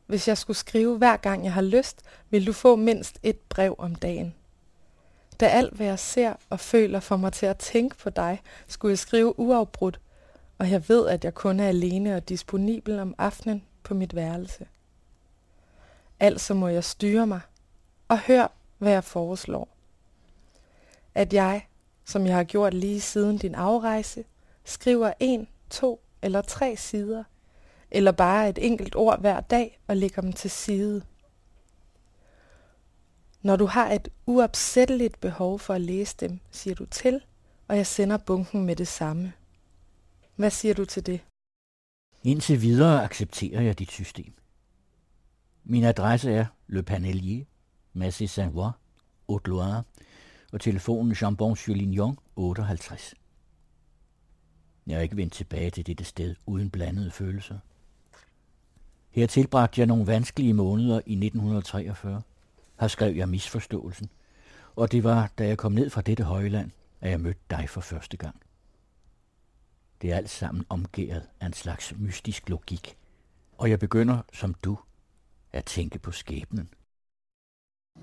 [0.05, 3.75] Hvis jeg skulle skrive hver gang jeg har lyst, vil du få mindst et brev
[3.77, 4.35] om dagen.
[5.39, 8.91] Da alt, hvad jeg ser og føler får mig til at tænke på dig, skulle
[8.91, 9.99] jeg skrive uafbrudt,
[10.57, 14.67] og jeg ved, at jeg kun er alene og disponibel om aftenen på mit værelse.
[16.19, 17.41] Altså må jeg styre mig,
[18.07, 18.47] og hør,
[18.77, 19.69] hvad jeg foreslår.
[21.15, 21.67] At jeg,
[22.05, 24.23] som jeg har gjort lige siden din afrejse,
[24.65, 27.23] skriver en, to eller tre sider,
[27.91, 31.03] eller bare et enkelt ord hver dag og lægger dem til side.
[33.41, 37.21] Når du har et uopsætteligt behov for at læse dem, siger du til,
[37.67, 39.33] og jeg sender bunken med det samme.
[40.35, 41.19] Hvad siger du til det?
[42.23, 44.33] Indtil videre accepterer jeg dit system.
[45.63, 47.45] Min adresse er Le Panelier,
[47.95, 48.71] Massé Saint-Voix,
[49.29, 49.83] Haute-Loire,
[50.53, 53.15] og telefonen Jambon sur Lignon 58.
[54.87, 57.59] Jeg er ikke vendt tilbage til dette sted uden blandede følelser.
[59.09, 62.21] Her tilbragte jeg nogle vanskelige måneder i 1943.
[62.75, 64.09] Har skrev jeg misforståelsen.
[64.75, 67.81] Og det var, da jeg kom ned fra dette højland, at jeg mødte dig for
[67.81, 68.35] første gang.
[70.01, 72.97] Det er alt sammen omgæret af en slags mystisk logik.
[73.57, 74.77] Og jeg begynder, som du,
[75.53, 76.69] at tænke på skæbnen.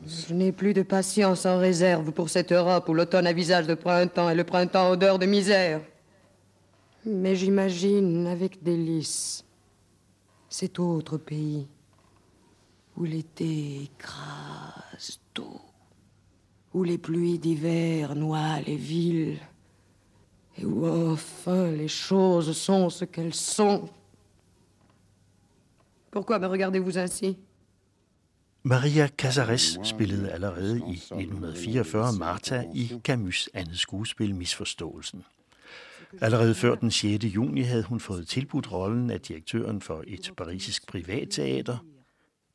[0.06, 3.76] Je n'ai plus de patience en réserve pour cette Europe où l'automne a visage de
[3.76, 5.93] printemps et le printemps odeur de misère.
[7.06, 9.44] Mais j'imagine avec délice
[10.48, 11.66] cet autre pays
[12.96, 15.60] où l'été écrase tout,
[16.72, 19.38] où les pluies d'hiver noient les villes,
[20.56, 23.88] et où enfin les choses sont ce qu'elles sont.
[26.10, 27.36] Pourquoi me regardez-vous ainsi?
[28.62, 35.20] Maria Casares spillede allerede i 1944 Martha i Camus' andet skuespil Misforståelsen.
[36.20, 37.24] Allerede før den 6.
[37.24, 41.78] juni havde hun fået tilbudt rollen af direktøren for et parisisk privatteater.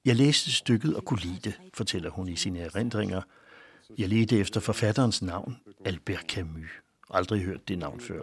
[0.06, 3.22] Jeg læste stykket og kunne lide det, fortæller hun i sine erindringer.
[3.98, 6.70] Jeg ledte efter forfatterens navn, Albert Camus.
[7.12, 8.22] Aldrig hørt det navn før.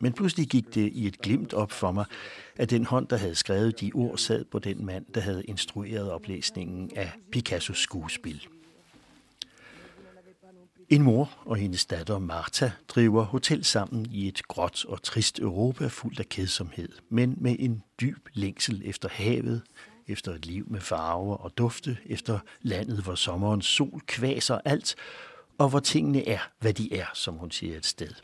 [0.00, 2.04] Men pludselig gik det i et glimt op for mig,
[2.56, 6.10] at den hånd, der havde skrevet de ord, sad på den mand, der havde instrueret
[6.10, 8.46] oplæsningen af Picassos skuespil.
[10.94, 15.86] En mor og hendes datter Martha driver hotel sammen i et gråt og trist Europa
[15.86, 19.62] fuldt af kedsomhed, men med en dyb længsel efter havet,
[20.06, 24.96] efter et liv med farver og dufte, efter landet, hvor sommerens sol kvaser alt,
[25.58, 28.14] og hvor tingene er, hvad de er, som hun siger et sted.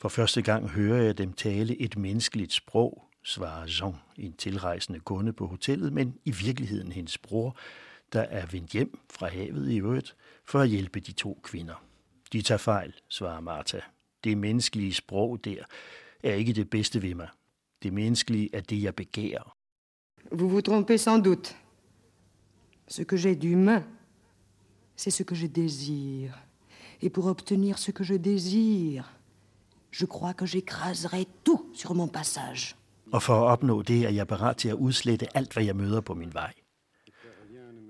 [0.00, 5.32] For første gang hører jeg dem tale et menneskeligt sprog, svarer Jean, en tilrejsende kunde
[5.32, 7.56] på hotellet, men i virkeligheden hendes bror,
[8.12, 10.14] der er vendt hjem fra havet i øvrigt,
[10.48, 11.84] for at hjælpe de to kvinder.
[12.32, 13.80] De tager fejl, svarer Martha.
[14.24, 15.62] Det menneskelige sprog der
[16.22, 17.28] er ikke det bedste ved mig.
[17.82, 19.54] Det menneskelige er det, jeg begærer.
[20.32, 21.56] Vous vous trompez sans doute.
[22.88, 23.82] Ce que j'ai d'humain,
[24.96, 26.34] c'est ce que je désire.
[27.02, 29.04] Et pour obtenir ce que je désire,
[29.90, 32.74] je crois que j'écraserai tout sur mon passage.
[33.12, 36.00] Og for at opnå det, er jeg parat til at udslette alt, hvad jeg møder
[36.00, 36.52] på min vej.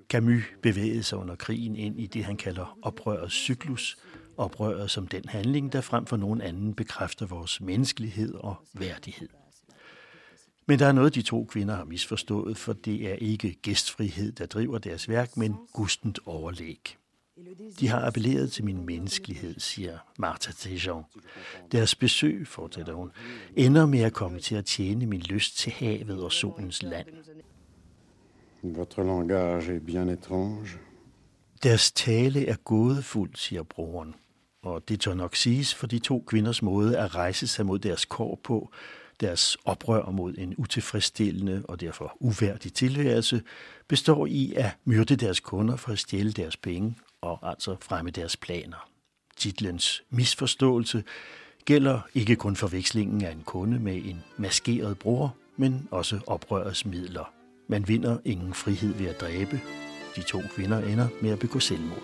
[0.09, 3.97] Camus bevægede sig under krigen ind i det, han kalder oprørets cyklus,
[4.37, 9.29] oprøret som den handling, der frem for nogen anden bekræfter vores menneskelighed og værdighed.
[10.67, 14.47] Men der er noget, de to kvinder har misforstået, for det er ikke gæstfrihed, der
[14.47, 16.97] driver deres værk, men gustent overlæg.
[17.81, 21.05] De har appelleret til min menneskelighed, siger Martha Tejon.
[21.73, 23.11] Deres besøg, fortsætter hun,
[23.57, 27.07] ender med at komme til at tjene min lyst til havet og solens land.
[28.63, 30.79] Votre langage est bien étrange.
[31.63, 34.15] Deres tale er gådefuld, siger broren.
[34.63, 38.05] Og det tør nok siges for de to kvinders måde at rejse sig mod deres
[38.05, 38.71] kår på,
[39.21, 43.43] deres oprør mod en utilfredsstillende og derfor uværdig tilværelse,
[43.89, 48.37] består i at myrde deres kunder for at stjæle deres penge og altså fremme deres
[48.37, 48.89] planer.
[49.37, 51.05] Titlens misforståelse
[51.65, 57.38] gælder ikke kun forvekslingen af en kunde med en maskeret bror, men også oprørets midler.
[57.71, 59.61] Man vinder ingen frihed ved at dræbe.
[60.17, 62.03] De to kvinder ender med at begå selvmord.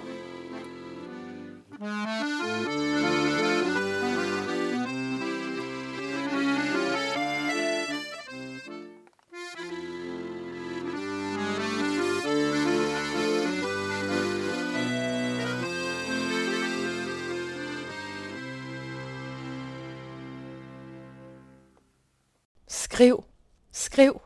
[22.69, 23.24] Skriv,
[23.73, 24.20] skriv.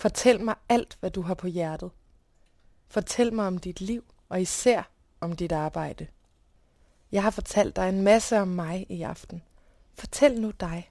[0.00, 1.90] Fortæl mig alt, hvad du har på hjertet.
[2.88, 4.90] Fortæl mig om dit liv, og især
[5.20, 6.06] om dit arbejde.
[7.12, 9.42] Jeg har fortalt dig en masse om mig i aften.
[9.94, 10.90] Fortæl nu dig.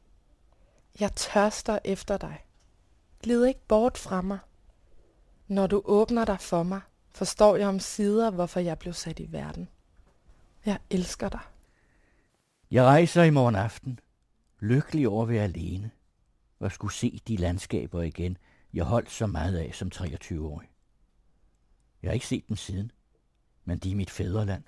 [0.99, 2.45] Jeg tørster efter dig.
[3.23, 4.39] Glid ikke bort fra mig.
[5.47, 6.81] Når du åbner dig for mig,
[7.11, 9.69] forstår jeg om sider, hvorfor jeg blev sat i verden.
[10.65, 11.41] Jeg elsker dig.
[12.71, 13.99] Jeg rejser i morgen aften,
[14.59, 15.91] lykkelig over at være alene,
[16.59, 18.37] og skulle se de landskaber igen,
[18.73, 20.69] jeg holdt så meget af som 23-årig.
[22.01, 22.91] Jeg har ikke set dem siden,
[23.65, 24.63] men de er mit fædreland.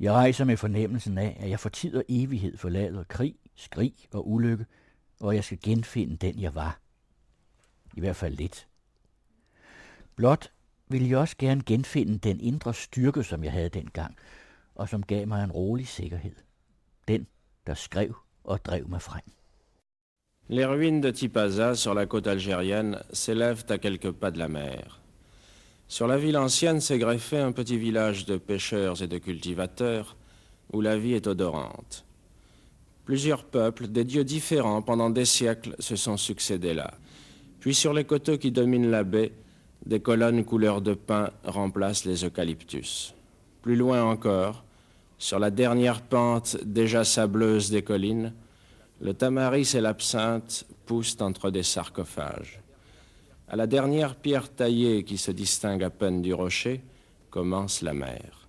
[0.00, 4.30] Jeg rejser med fornemmelsen af, at jeg for tid og evighed forlader krig, skrig og
[4.30, 4.66] ulykke,
[5.20, 6.80] og jeg skal genfinde den, jeg var.
[7.96, 8.68] I hvert fald lidt.
[10.16, 10.52] Blot
[10.88, 14.16] vil jeg også gerne genfinde den indre styrke, som jeg havde dengang,
[14.74, 16.34] og som gav mig en rolig sikkerhed.
[17.08, 17.26] Den,
[17.66, 19.37] der skrev og drev mig frem.
[20.50, 25.02] Les ruines de Tipaza sur la côte algérienne s'élèvent à quelques pas de la mer.
[25.88, 30.16] Sur la ville ancienne s'est greffé un petit village de pêcheurs et de cultivateurs
[30.72, 32.06] où la vie est odorante.
[33.04, 36.94] Plusieurs peuples, des dieux différents pendant des siècles se sont succédés là.
[37.60, 39.32] Puis sur les coteaux qui dominent la baie,
[39.84, 43.14] des colonnes couleur de pin remplacent les eucalyptus.
[43.60, 44.64] Plus loin encore,
[45.18, 48.32] sur la dernière pente déjà sableuse des collines,
[49.00, 52.60] le tamaris et l'absinthe poussent entre des sarcophages.
[53.48, 56.82] À la dernière pierre taillée qui se distingue à peine du rocher,
[57.30, 58.48] commence la mer.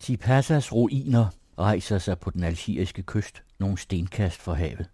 [0.00, 1.26] Tipasas ruiner
[1.58, 4.86] rejser sig på den algeriske kyst nogle stenkast fra havet.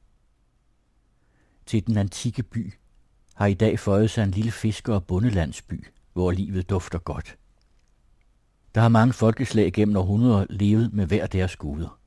[1.66, 2.72] Til den antikke by
[3.34, 7.36] har i dag føjet sig en lille fisker- og bundelandsby, hvor livet dufter godt.
[8.74, 11.97] Der har mange folkeslag gennem århundreder levet med hver deres guder.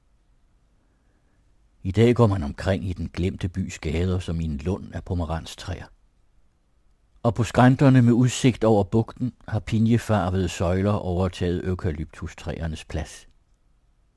[1.83, 5.03] I dag går man omkring i den glemte bys gader som i en lund af
[5.03, 5.85] pomeranstræer.
[7.23, 13.27] Og på skrænterne med udsigt over bugten har pinjefarvede søjler overtaget eukalyptustræernes plads.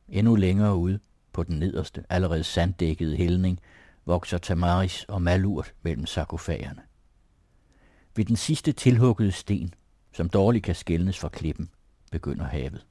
[0.08, 0.98] Endnu længere ude,
[1.32, 3.60] på den nederste, allerede sanddækkede hældning,
[4.06, 6.82] vokser tamaris og malurt mellem sarkofagerne.
[8.16, 9.74] Ved den sidste tilhuggede sten,
[10.12, 11.70] som dårligt kan skældnes fra klippen,
[12.12, 12.86] begynder havet.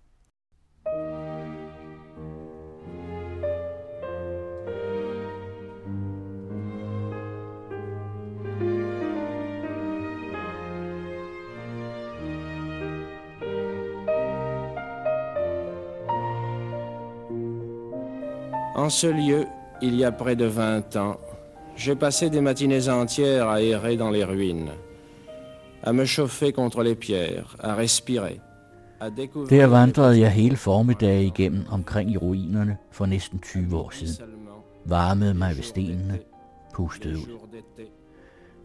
[18.83, 19.45] En ce lieu,
[19.81, 21.17] il y a près de 20 ans,
[21.77, 24.71] j'ai passé des matinées entières à errer dans les ruines,
[25.83, 28.41] à me chauffer contre les pierres, à respirer.
[29.49, 34.25] Der vandrede jeg hele formiddag igennem omkring i ruinerne for næsten 20 år siden.
[34.85, 36.19] Varmede mig ved stenene,
[36.73, 37.37] pustede ud.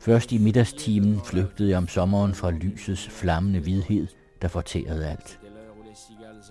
[0.00, 4.06] Først i middagstimen flygtede jeg om sommeren fra lysets flammende hvidhed,
[4.42, 5.40] der fortærede alt.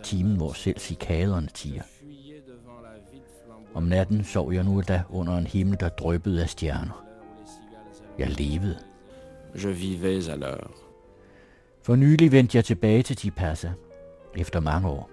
[0.04, 1.84] Timen, hvor selv cikaderne tiger.
[3.74, 7.04] Om natten sov jeg nu da under en himmel, der drøbbede af stjerner.
[8.18, 8.78] Jeg levede.
[9.64, 10.72] Je vivais alors.
[11.84, 13.72] For nylig vendte jeg tilbage til Tipasa,
[14.36, 15.10] efter mange år.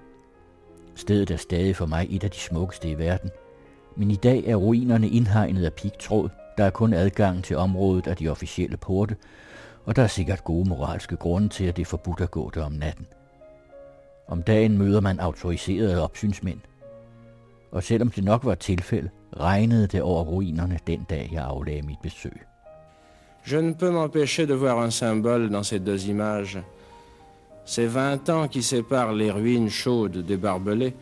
[0.95, 3.31] Stedet er stadig for mig et af de smukkeste i verden,
[3.97, 6.29] men i dag er ruinerne indhegnet af pigtråd.
[6.59, 9.17] Der er kun adgang til området af de officielle porte,
[9.85, 12.65] og der er sikkert gode moralske grunde til, at det er forbudt at gå der
[12.65, 13.07] om natten.
[14.29, 16.61] Om dagen møder man autoriserede opsynsmænd–
[23.43, 26.61] Je ne peux m'empêcher de voir un symbole dans ces deux images.
[27.65, 30.95] Ces 20 ans qui séparent les ruines chaudes des barbelés,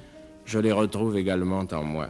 [0.47, 2.09] je les retrouve également en moi.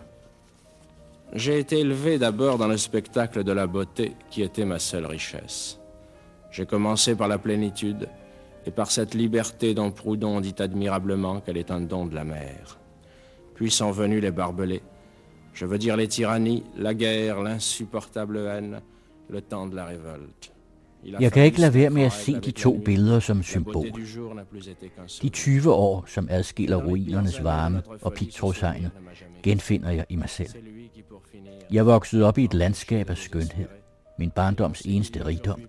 [1.32, 5.80] J'ai été élevé d'abord dans le spectacle de la beauté qui était ma seule richesse.
[6.52, 8.08] J'ai commencé par la plénitude
[8.64, 12.78] et par cette liberté dont Proudhon dit admirablement qu'elle est un don de la mer.
[13.62, 14.82] Puis sont venus les barbelés.
[15.54, 18.80] Je veux dire les tyrannies, la guerre, l'insupportable haine,
[19.30, 20.52] le temps de la révolte.
[21.20, 23.86] Jeg kan ikke lade være med at se de to billeder som symbol.
[25.22, 28.90] De 20 år, som adskiller ruinernes varme og pigtrådshegnet,
[29.42, 30.50] genfinder jeg i mig selv.
[31.70, 33.68] Jeg voksede op i et landskab af skønhed.
[34.18, 35.60] min barndoms eneste rigdom.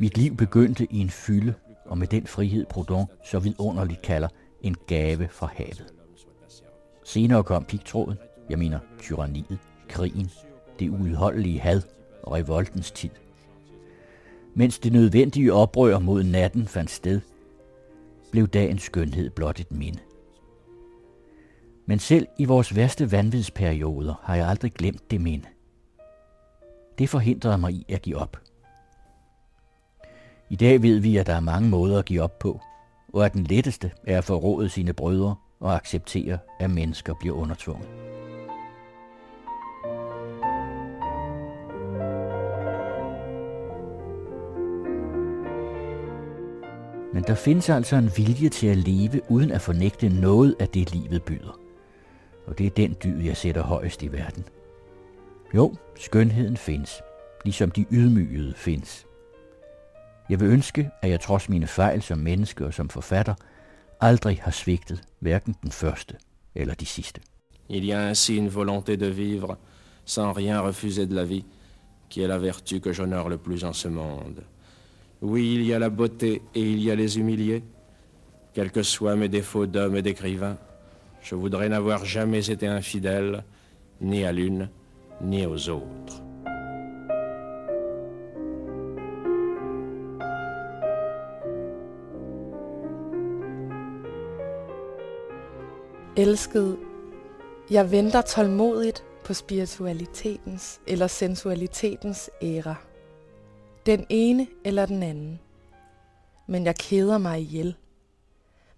[0.00, 4.28] Mit liv begyndte i en fylde, og med den frihed Proudhon så vidunderligt kalder
[4.62, 5.93] en gave fra havet.
[7.04, 8.18] Senere kom pigtråden,
[8.50, 9.58] jeg mener tyranniet,
[9.88, 10.30] krigen,
[10.78, 11.82] det uudholdelige had
[12.22, 13.10] og revoltens tid.
[14.54, 17.20] Mens det nødvendige oprør mod natten fandt sted,
[18.30, 19.98] blev dagens skønhed blot et minde.
[21.86, 25.46] Men selv i vores værste vanvidsperioder har jeg aldrig glemt det minde.
[26.98, 28.36] Det forhindrede mig i at give op.
[30.50, 32.60] I dag ved vi, at der er mange måder at give op på,
[33.12, 37.88] og at den letteste er at forråde sine brødre og acceptere, at mennesker bliver undertvunget.
[47.14, 50.94] Men der findes altså en vilje til at leve uden at fornægte noget af det,
[50.94, 51.58] livet byder.
[52.46, 54.44] Og det er den dyd, jeg sætter højest i verden.
[55.54, 57.02] Jo, skønheden findes,
[57.44, 59.06] ligesom de ydmygede findes.
[60.28, 63.34] Jeg vil ønske, at jeg trods mine fejl som menneske og som forfatter,
[67.70, 69.56] Il y a ainsi une volonté de vivre
[70.04, 71.46] sans rien refuser de la vie,
[72.10, 74.42] qui est la vertu que j'honore le plus en ce monde.
[75.22, 77.64] Oui, il y a la beauté et il y a les humiliés.
[78.52, 80.58] Quels que soient mes défauts d'homme et d'écrivain,
[81.22, 83.42] je voudrais n'avoir jamais été infidèle,
[84.02, 84.68] ni à l'une,
[85.22, 86.23] ni aux autres.
[96.16, 96.78] Elskede,
[97.70, 102.74] jeg venter tålmodigt på spiritualitetens eller sensualitetens æra.
[103.86, 105.40] Den ene eller den anden.
[106.46, 107.76] Men jeg keder mig ihjel.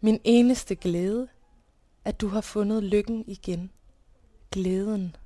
[0.00, 1.28] Min eneste glæde,
[2.04, 3.70] at du har fundet lykken igen.
[4.50, 5.16] Glæden.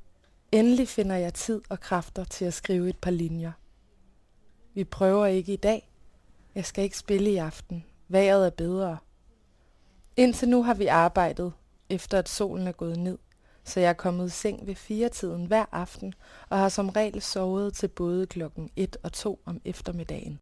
[0.53, 3.53] Endelig finder jeg tid og kræfter til at skrive et par linjer.
[4.75, 5.91] Vi prøver ikke i dag.
[6.55, 7.85] Jeg skal ikke spille i aften.
[8.09, 8.99] Vejret er bedre.
[10.17, 11.53] Indtil nu har vi arbejdet,
[11.91, 13.19] efter at solen er gået ned,
[13.65, 16.15] så jeg er kommet i seng ved fire tiden hver aften
[16.49, 20.41] og har som regel sovet til både klokken 1 og 2 om eftermiddagen.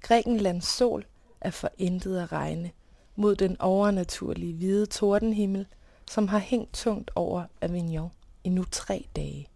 [0.00, 1.04] Grækenlands sol
[1.40, 2.70] er forintet at regne
[3.16, 5.66] mod den overnaturlige hvide tordenhimmel,
[6.10, 8.10] som har hængt tungt over Avignon
[8.44, 9.48] i nu tre dage.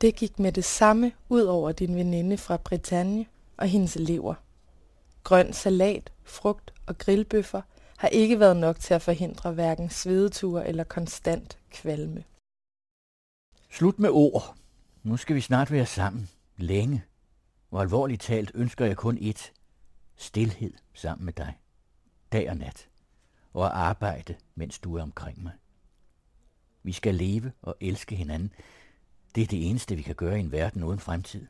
[0.00, 3.26] Det gik med det samme ud over din veninde fra Bretagne
[3.56, 4.34] og hendes elever.
[5.22, 7.62] Grøn salat, frugt og grillbøffer
[7.98, 12.24] har ikke været nok til at forhindre hverken svedeture eller konstant kvalme.
[13.70, 14.56] Slut med ord.
[15.02, 16.28] Nu skal vi snart være sammen.
[16.56, 17.04] Længe.
[17.70, 19.52] Og alvorligt talt ønsker jeg kun ét.
[20.16, 21.58] Stilhed sammen med dig.
[22.32, 22.88] Dag og nat.
[23.52, 25.52] Og at arbejde, mens du er omkring mig.
[26.82, 28.52] Vi skal leve og elske hinanden.
[29.34, 31.46] Det er det eneste, vi kan gøre i en verden uden fremtid.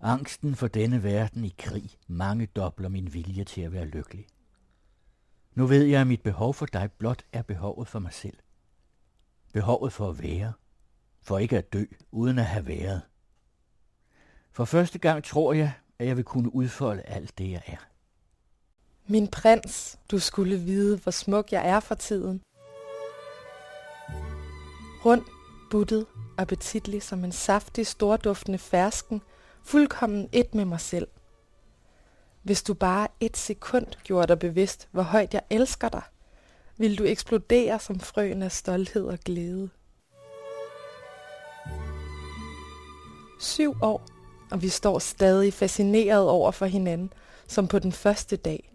[0.00, 4.26] Angsten for denne verden i krig mange dobler min vilje til at være lykkelig.
[5.54, 8.36] Nu ved jeg, at mit behov for dig blot er behovet for mig selv.
[9.52, 10.52] Behovet for at være.
[11.22, 13.02] For ikke at dø, uden at have været.
[14.52, 17.86] For første gang tror jeg, at jeg vil kunne udfolde alt det, jeg er.
[19.06, 22.42] Min prins, du skulle vide, hvor smuk jeg er for tiden.
[25.04, 25.24] Rund,
[25.70, 26.06] buttet,
[26.38, 29.22] appetitlig som en saftig, storduftende fersken,
[29.62, 31.08] fuldkommen et med mig selv.
[32.42, 36.02] Hvis du bare et sekund gjorde dig bevidst, hvor højt jeg elsker dig,
[36.76, 39.70] vil du eksplodere som frøen af stolthed og glæde.
[43.40, 44.06] Syv år,
[44.50, 47.12] og vi står stadig fascineret over for hinanden,
[47.46, 48.72] som på den første dag.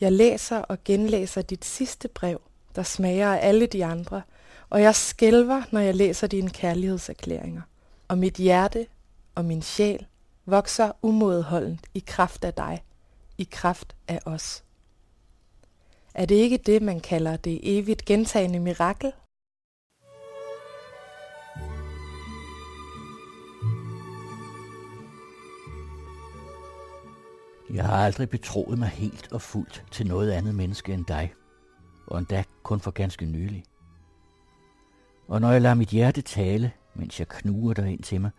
[0.00, 2.40] Jeg læser og genlæser dit sidste brev,
[2.76, 4.22] der smager af alle de andre,
[4.70, 7.62] og jeg skælver, når jeg læser dine kærlighedserklæringer.
[8.08, 8.86] Og mit hjerte
[9.34, 10.06] og min sjæl
[10.46, 12.84] vokser umådeholdent i kraft af dig,
[13.38, 14.64] i kraft af os.
[16.14, 19.12] Er det ikke det, man kalder det evigt gentagende mirakel?
[27.70, 31.34] Jeg har aldrig betroet mig helt og fuldt til noget andet menneske end dig,
[32.06, 33.64] og endda kun for ganske nylig.
[35.28, 38.30] Og når jeg lader mit hjerte tale, mens jeg knuger dig ind til mig,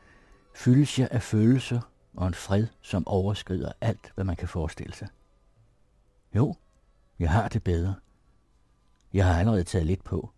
[0.55, 1.81] fyldes jeg af følelser
[2.17, 5.07] og en fred, som overskrider alt, hvad man kan forestille sig.
[6.35, 6.55] Jo,
[7.19, 7.95] jeg har det bedre.
[9.13, 10.29] Jeg har allerede taget lidt på.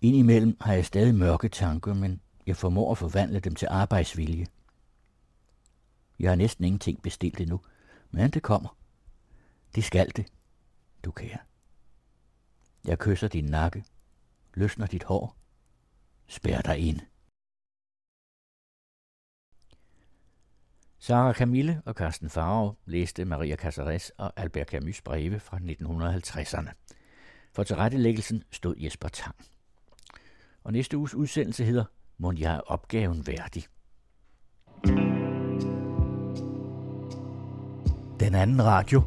[0.00, 4.46] Indimellem har jeg stadig mørke tanker, men jeg formår at forvandle dem til arbejdsvilje.
[6.18, 7.60] Jeg har næsten ingenting bestilt endnu,
[8.10, 8.76] men det kommer.
[9.74, 10.26] Det skal det,
[11.04, 11.38] du kære.
[12.84, 13.84] Jeg kysser din nakke,
[14.54, 15.36] løsner dit hår,
[16.26, 17.00] spærrer dig ind.
[21.02, 26.70] Sara Camille og Carsten Farov læste Maria Casares og Albert Camus breve fra 1950'erne.
[27.52, 29.34] For tilrettelæggelsen stod Jesper Tang.
[30.64, 31.84] Og næste uges udsendelse hedder
[32.18, 33.64] Må jeg er opgaven værdig?
[38.20, 39.02] Den anden radio.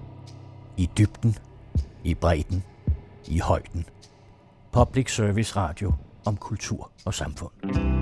[0.77, 1.35] I dybden.
[2.03, 2.63] I bredden.
[3.27, 3.85] I højden.
[4.71, 5.93] Public Service Radio
[6.25, 7.94] om kultur og samfund.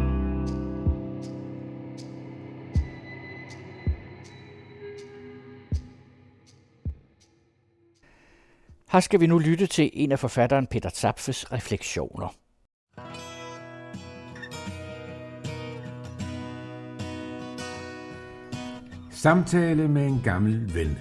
[8.94, 12.36] Her skal vi nu lytte til en af forfatteren Peter Zapfes refleksioner.
[19.12, 20.98] Samtale med en gammel ven.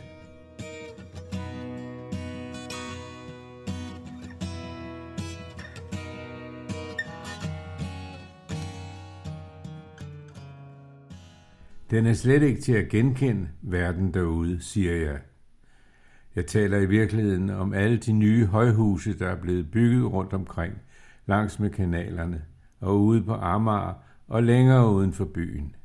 [11.91, 15.19] Den er slet ikke til at genkende verden derude, siger jeg.
[16.37, 20.75] Jeg taler i virkeligheden om alle de nye højhuse, der er blevet bygget rundt omkring,
[21.27, 22.43] langs med kanalerne,
[22.81, 23.95] og ude på Amager
[24.29, 25.77] og længere uden for byen.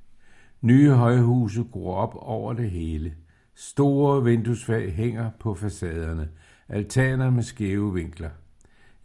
[0.61, 3.14] Nye højhuse gror op over det hele.
[3.56, 6.30] Store vinduesfag hænger på facaderne,
[6.69, 8.30] altaner med skæve vinkler.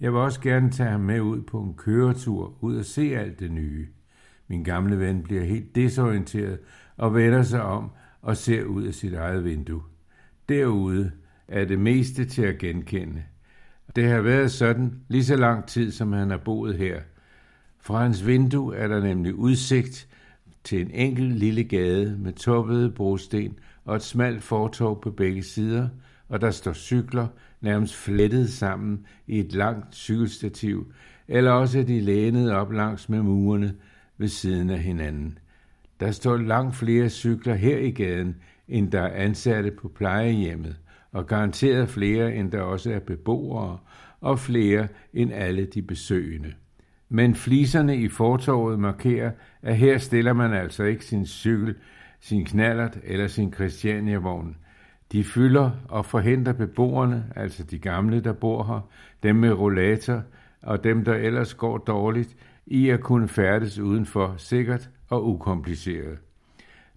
[0.01, 3.41] Jeg vil også gerne tage ham med ud på en køretur, ud og se alt
[3.41, 3.89] det nye.
[4.49, 6.59] Min gamle ven bliver helt desorienteret
[6.97, 7.91] og vender sig om
[8.23, 9.83] og ser ud af sit eget vindue.
[10.49, 11.13] Derude
[11.53, 13.23] er det meste til at genkende.
[13.97, 17.01] Det har været sådan lige så lang tid, som han har boet her.
[17.81, 20.09] Fra hans vindue er der nemlig udsigt
[20.65, 25.89] til en enkelt lille gade med toppede brosten og et smalt fortov på begge sider,
[26.29, 27.27] og der står cykler
[27.61, 30.93] nærmest flettet sammen i et langt cykelstativ,
[31.29, 33.75] eller også er de lænet op langs med murene
[34.19, 35.39] ved siden af hinanden.
[36.01, 38.37] Der står langt flere cykler her i gaden,
[38.69, 40.77] end der er ansatte på plejehjemmet,
[41.13, 43.79] og garanteret flere, end der også er beboere,
[44.21, 46.53] og flere end alle de besøgende.
[47.09, 49.31] Men fliserne i fortorvet markerer,
[49.63, 51.75] at her stiller man altså ikke sin cykel,
[52.21, 54.57] sin knallert eller sin Christiania-vogn.
[55.13, 58.89] De fylder og forhindrer beboerne, altså de gamle, der bor her,
[59.23, 60.23] dem med rollator
[60.63, 66.19] og dem, der ellers går dårligt, i at kunne færdes udenfor sikkert og ukompliceret.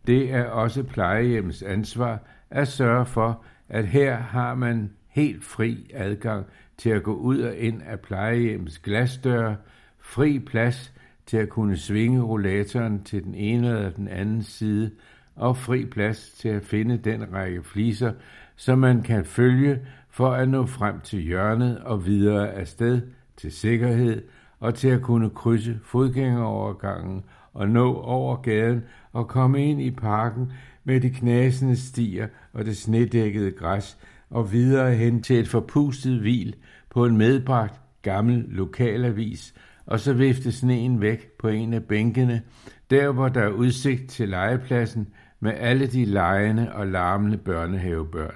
[0.08, 2.20] Det er også plejehjemmets ansvar
[2.50, 6.46] at sørge for, at her har man helt fri adgang
[6.78, 9.56] til at gå ud og ind af plejehjemmets glasdøre,
[10.00, 10.94] fri plads
[11.26, 14.92] til at kunne svinge rollatoren til den ene eller den anden side,
[15.36, 18.14] og fri plads til at finde den række fliser,
[18.56, 19.80] som man kan følge
[20.10, 23.02] for at nå frem til hjørnet og videre afsted
[23.38, 24.24] til sikkerhed
[24.60, 30.52] og til at kunne krydse fodgængerovergangen og nå over gaden og komme ind i parken
[30.84, 33.98] med de knasende stier og det snedækkede græs
[34.30, 36.56] og videre hen til et forpustet hvil
[36.90, 39.54] på en medbragt gammel lokalavis,
[39.86, 42.42] og så vifte sneen væk på en af bænkene,
[42.90, 45.08] der hvor der er udsigt til legepladsen
[45.40, 48.36] med alle de lejende og larmende børnehavebørn.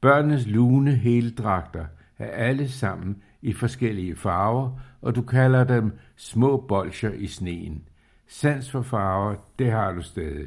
[0.00, 1.84] Børnenes lune heldragter
[2.18, 7.82] er alle sammen i forskellige farver, og du kalder dem små bolcher i sneen.
[8.28, 10.46] Sans for farver, det har du stadig.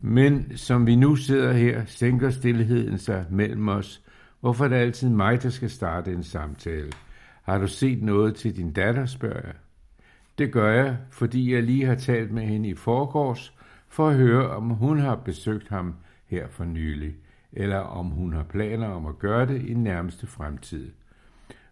[0.00, 4.02] Men som vi nu sidder her, sænker stillheden sig mellem os.
[4.40, 6.92] Hvorfor er det altid mig, der skal starte en samtale?
[7.42, 9.54] Har du set noget til din datter, spørger jeg.
[10.38, 13.54] Det gør jeg, fordi jeg lige har talt med hende i forgårs,
[13.88, 15.94] for at høre, om hun har besøgt ham
[16.26, 17.14] her for nylig,
[17.52, 20.90] eller om hun har planer om at gøre det i nærmeste fremtid.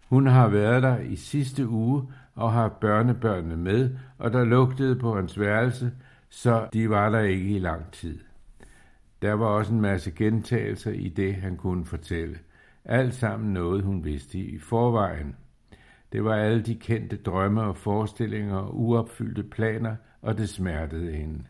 [0.09, 2.03] Hun har været der i sidste uge
[2.35, 5.93] og har børnebørnene med, og der lugtede på hans værelse,
[6.35, 8.19] så de var der ikke i lang tid.
[9.23, 12.39] Der var også en masse gentagelser i det, han kunne fortælle.
[12.85, 15.37] Alt sammen noget, hun vidste i forvejen.
[16.13, 21.45] Det var alle de kendte drømme og forestillinger og uopfyldte planer, og det smertede hende.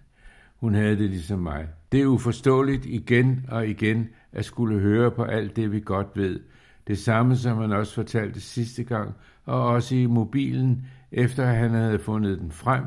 [0.57, 1.69] Hun havde det ligesom mig.
[1.93, 6.41] Det er uforståeligt igen og igen at skulle høre på alt det, vi godt ved.
[6.87, 9.15] Det samme, som han også fortalte sidste gang,
[9.45, 12.85] og også i mobilen, efter han havde fundet den frem,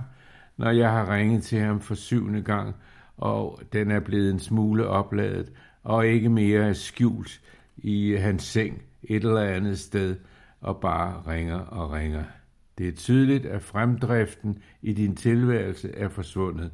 [0.57, 2.75] når jeg har ringet til ham for syvende gang,
[3.17, 5.51] og den er blevet en smule opladet,
[5.83, 7.41] og ikke mere skjult
[7.77, 10.15] i hans seng et eller andet sted,
[10.61, 12.23] og bare ringer og ringer.
[12.77, 16.71] Det er tydeligt, at fremdriften i din tilværelse er forsvundet.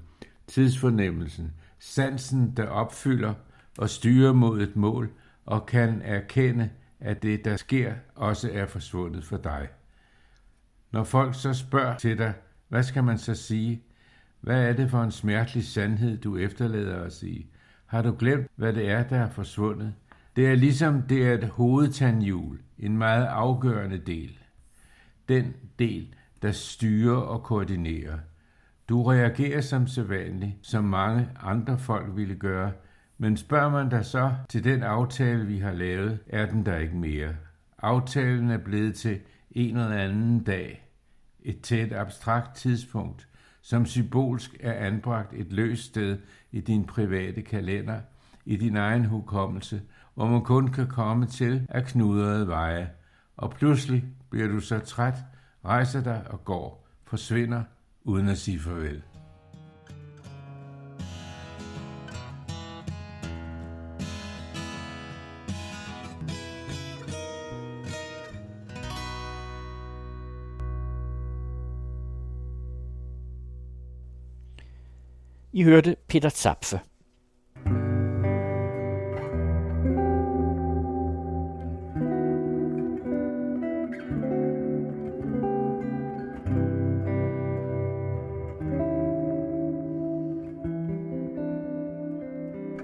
[0.48, 3.34] Tidsfornemmelsen, sansen, der opfylder
[3.78, 5.12] og styrer mod et mål,
[5.46, 9.68] og kan erkende, at det, der sker, også er forsvundet for dig.
[10.92, 12.34] Når folk så spørger til dig,
[12.74, 13.82] hvad skal man så sige?
[14.42, 17.48] Hvad er det for en smertelig sandhed, du efterlader os i?
[17.86, 19.94] Har du glemt, hvad det er, der er forsvundet?
[20.36, 24.40] Det er ligesom det er et hovedtandhjul, en meget afgørende del.
[25.30, 28.18] Den del, der styrer og koordinerer.
[28.90, 32.72] Du reagerer som sædvanligt, som mange andre folk ville gøre,
[33.18, 36.98] men spørger man dig så til den aftale, vi har lavet, er den der ikke
[36.98, 37.36] mere.
[37.78, 39.20] Aftalen er blevet til
[39.52, 40.83] en eller anden dag,
[41.44, 43.28] et tæt abstrakt tidspunkt,
[43.62, 46.18] som symbolsk er anbragt et løst sted
[46.52, 48.00] i din private kalender,
[48.46, 49.82] i din egen hukommelse,
[50.14, 52.90] hvor man kun kan komme til af knudrede veje.
[53.38, 55.16] Og pludselig bliver du så træt,
[55.66, 57.64] rejser dig og går, forsvinder
[58.04, 59.04] uden at sige farvel.
[75.56, 76.80] I hørte Peter Zapfe.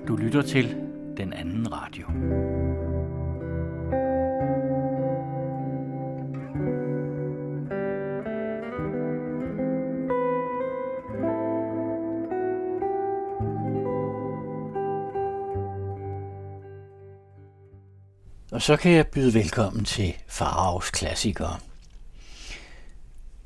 [0.08, 0.76] Du lytter til
[1.18, 2.06] den anden radio.
[18.60, 21.60] Og så kan jeg byde velkommen til Faraos klassikere,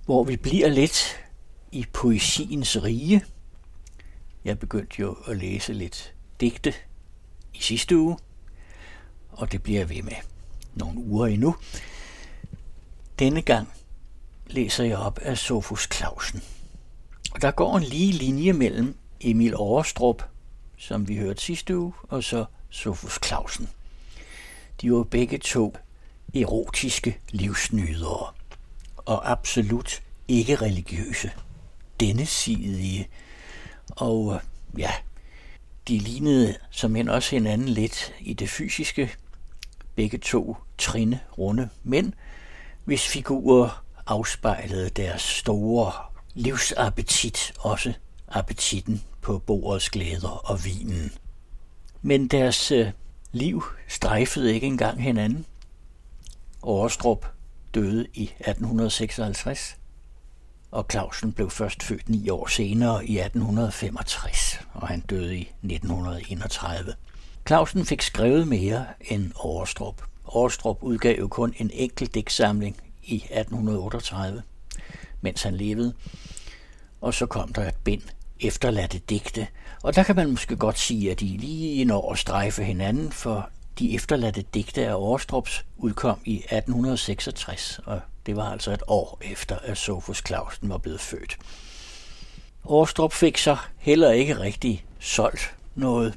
[0.05, 1.19] hvor vi bliver lidt
[1.71, 3.25] i poesiens rige.
[4.45, 6.73] Jeg begyndte jo at læse lidt digte
[7.53, 8.17] i sidste uge,
[9.31, 10.15] og det bliver jeg ved med
[10.75, 11.55] nogle uger endnu.
[13.19, 13.69] Denne gang
[14.47, 16.43] læser jeg op af Sofus Clausen.
[17.33, 20.23] Og der går en lige linje mellem Emil Overstrup,
[20.77, 23.69] som vi hørte sidste uge, og så Sofus Clausen.
[24.83, 25.75] De var begge to
[26.35, 28.33] erotiske livsnydere,
[28.97, 31.31] og absolut ikke religiøse.
[31.99, 33.07] Denne sidige.
[33.89, 34.91] Og øh, ja,
[35.87, 39.11] de lignede som end også hinanden lidt i det fysiske.
[39.95, 42.13] Begge to trinde runde mænd,
[42.85, 45.91] hvis figurer afspejlede deres store
[46.33, 47.93] livsappetit, også
[48.27, 51.11] appetitten på bordets glæder og vinen.
[52.01, 52.91] Men deres øh,
[53.33, 55.45] liv strejfede ikke engang hinanden.
[56.63, 57.25] Årestrup
[57.73, 59.77] døde i 1856,
[60.71, 66.93] og Clausen blev først født ni år senere i 1865, og han døde i 1931.
[67.47, 70.01] Clausen fik skrevet mere end Årestrup.
[70.25, 74.43] Årestrup udgav jo kun en enkelt digtsamling i 1838,
[75.21, 75.93] mens han levede,
[77.01, 78.01] og så kom der et bind
[78.43, 79.47] efterladte digte,
[79.83, 83.49] og der kan man måske godt sige, at de lige når at strejfe hinanden, for
[83.79, 89.55] de efterladte digte af Årstrups udkom i 1866, og det var altså et år efter,
[89.63, 91.37] at Sofus Clausen var blevet født.
[92.65, 96.15] Årstrup fik så heller ikke rigtig solgt noget.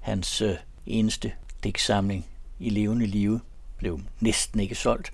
[0.00, 1.32] Hans øh, eneste
[1.64, 2.26] digtsamling
[2.58, 3.40] i levende live
[3.78, 5.12] blev næsten ikke solgt.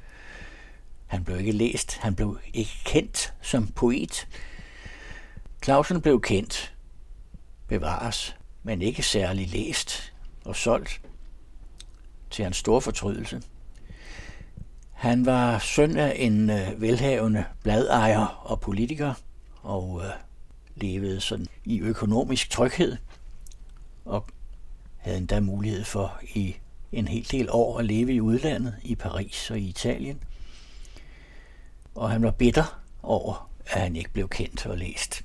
[1.06, 4.26] Han blev ikke læst, han blev ikke kendt som poet.
[5.64, 6.74] Clausen blev kendt,
[7.68, 10.12] bevares, men ikke særlig læst
[10.44, 11.00] og solgt
[12.30, 13.42] til hans store fortrydelse.
[14.92, 19.14] Han var søn af en øh, velhavende bladejer og politiker,
[19.62, 20.10] og øh,
[20.74, 22.96] levede sådan i økonomisk tryghed,
[24.04, 24.26] og
[24.96, 26.56] havde endda mulighed for i
[26.92, 30.22] en hel del år at leve i udlandet, i Paris og i Italien.
[31.94, 35.22] Og han var bitter over, at han ikke blev kendt og læst.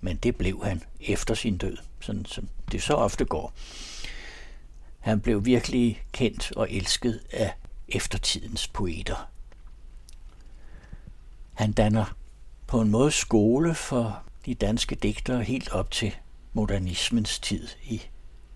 [0.00, 3.52] Men det blev han efter sin død, sådan som det så ofte går.
[4.98, 7.54] Han blev virkelig kendt og elsket af
[7.88, 9.30] eftertidens poeter.
[11.54, 12.16] Han danner
[12.66, 16.14] på en måde skole for de danske digtere helt op til
[16.52, 18.02] modernismens tid i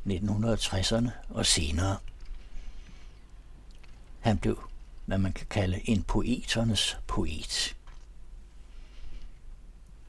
[0.07, 1.97] 1960'erne og senere.
[4.20, 4.62] Han blev,
[5.07, 7.77] hvad man kan kalde en poeternes poet.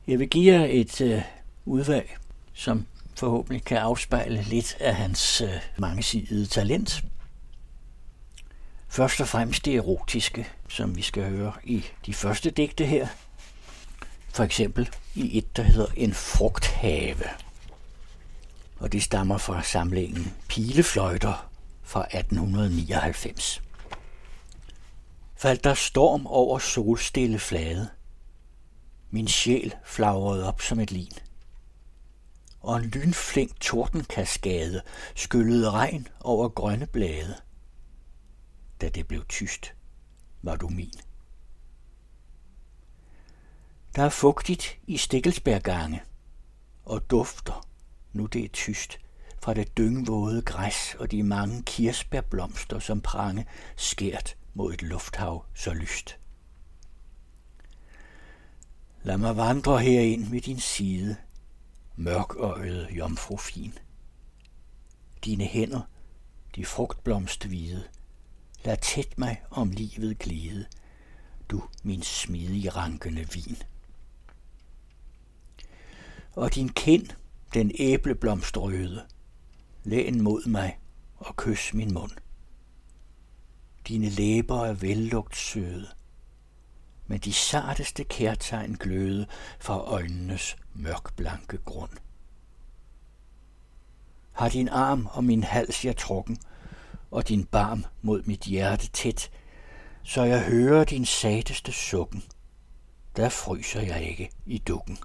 [0.08, 1.22] Jeg vil give jer et øh,
[1.66, 2.18] udvalg,
[2.54, 7.04] som forhåbentlig kan afspejle lidt af hans øh, mangesidede talent.
[8.88, 13.08] Først og fremmest det erotiske, som vi skal høre i de første digte her.
[14.34, 17.24] For eksempel i et, der hedder En frugthave.
[18.80, 21.50] Og det stammer fra samlingen Pilefløjter
[21.84, 23.62] fra 1899.
[25.38, 27.90] Faldt der storm over solstille flade.
[29.12, 31.12] Min sjæl flagrede op som et lin.
[32.62, 34.82] og en lynflink tordenkaskade
[35.16, 37.36] skyllede regn over grønne blade.
[38.82, 39.74] Da det blev tyst,
[40.42, 40.94] var du min.
[43.96, 46.04] Der er fugtigt i Stikkelsberggange,
[46.86, 47.68] og dufter,
[48.14, 49.00] nu det er tyst,
[49.44, 55.74] fra det dyngvåde græs og de mange kirsebærblomster, som prange skært mod et lufthav så
[55.74, 56.21] lyst.
[59.04, 61.16] Lad mig vandre herind ved din side,
[61.96, 63.74] mørkøjet jomfru fin.
[65.26, 65.82] Dine hænder,
[66.56, 67.84] de frugtblomstvide,
[68.66, 70.66] lad tæt mig om livet glide,
[71.50, 73.58] du min smidig rankende vin.
[76.32, 77.08] Og din kind,
[77.54, 79.02] den æbleblomstrøde,
[79.84, 80.80] læn mod mig
[81.18, 82.12] og kys min mund.
[83.88, 85.88] Dine læber er vellugt søde,
[87.12, 89.28] men de sarteste kærtegn gløde
[89.60, 91.90] fra øjnenes mørkblanke grund.
[94.32, 96.38] Har din arm om min hals jeg trukken,
[97.12, 99.32] og din barm mod mit hjerte tæt,
[100.04, 102.24] så jeg hører din sateste sukken.
[103.16, 104.98] Der fryser jeg ikke i dukken.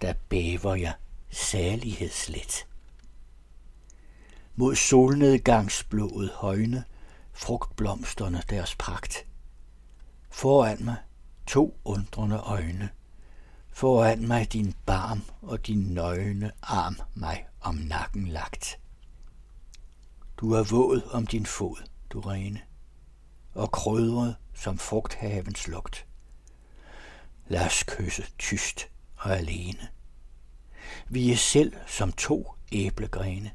[0.00, 0.94] Der bæver jeg
[1.30, 2.66] særlighedslet.
[4.56, 6.84] Mod solnedgangsblået højne,
[7.32, 9.26] frugtblomsterne deres pragt.
[10.32, 10.96] Foran mig
[11.46, 12.90] to undrende øjne.
[13.70, 18.80] Foran mig din barm og din nøgne arm mig om nakken lagt.
[20.36, 21.76] Du er våd om din fod,
[22.10, 22.60] du rene,
[23.54, 26.06] og krydret som frugthavens lugt.
[27.48, 29.88] Lad os kysse tyst og alene.
[31.08, 33.50] Vi er selv som to æblegrene,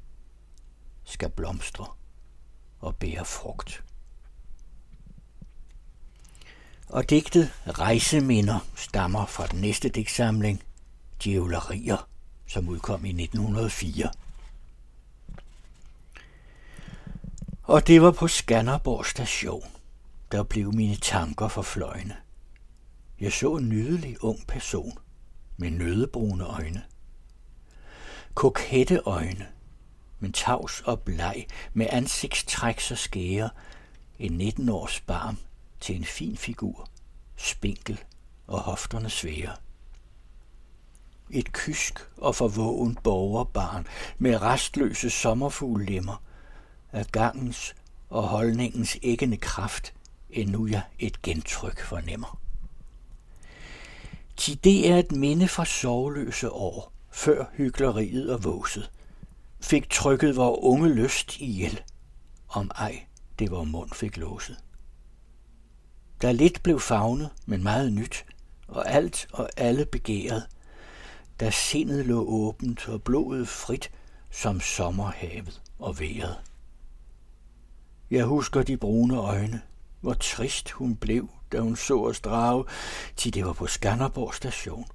[1.03, 1.87] skal blomstre
[2.79, 3.83] og bære frugt.
[6.87, 10.63] Og digtet Rejseminder stammer fra den næste digtsamling,
[11.23, 12.07] Djævlerier,
[12.47, 14.11] som udkom i 1904.
[17.63, 19.63] Og det var på Skanderborg station,
[20.31, 22.15] der blev mine tanker for fløjne.
[23.19, 24.97] Jeg så en nydelig ung person
[25.57, 26.83] med nødebrune øjne.
[28.33, 29.47] Kokette øjne,
[30.19, 33.49] men tavs og bleg, med ansigtstræk så skære,
[34.19, 35.37] en 19 års barm
[35.79, 36.87] til en fin figur,
[37.35, 38.03] spinkel
[38.47, 39.55] og hofterne svære.
[41.29, 46.23] Et kysk og forvågen borgerbarn med restløse sommerfuglemmer
[46.91, 47.75] af gangens
[48.09, 49.93] og holdningens æggende kraft,
[50.29, 52.39] endnu jeg et gentryk fornemmer.
[54.37, 58.91] Ti det er et minde fra sovløse år, før hyggeleriet og våset,
[59.59, 61.81] fik trykket vor unge lyst ihjel,
[62.49, 63.05] om ej
[63.39, 64.57] det var mund fik låset.
[66.21, 68.25] Der lidt blev favnet, men meget nyt,
[68.67, 70.47] og alt og alle begæret,
[71.39, 73.91] da sindet lå åbent og blodet frit,
[74.31, 76.35] som sommerhavet og vejret.
[78.11, 79.61] Jeg husker de brune øjne,
[80.01, 82.65] hvor trist hun blev, da hun så os drage,
[83.15, 84.85] til det var på Skanderborg station.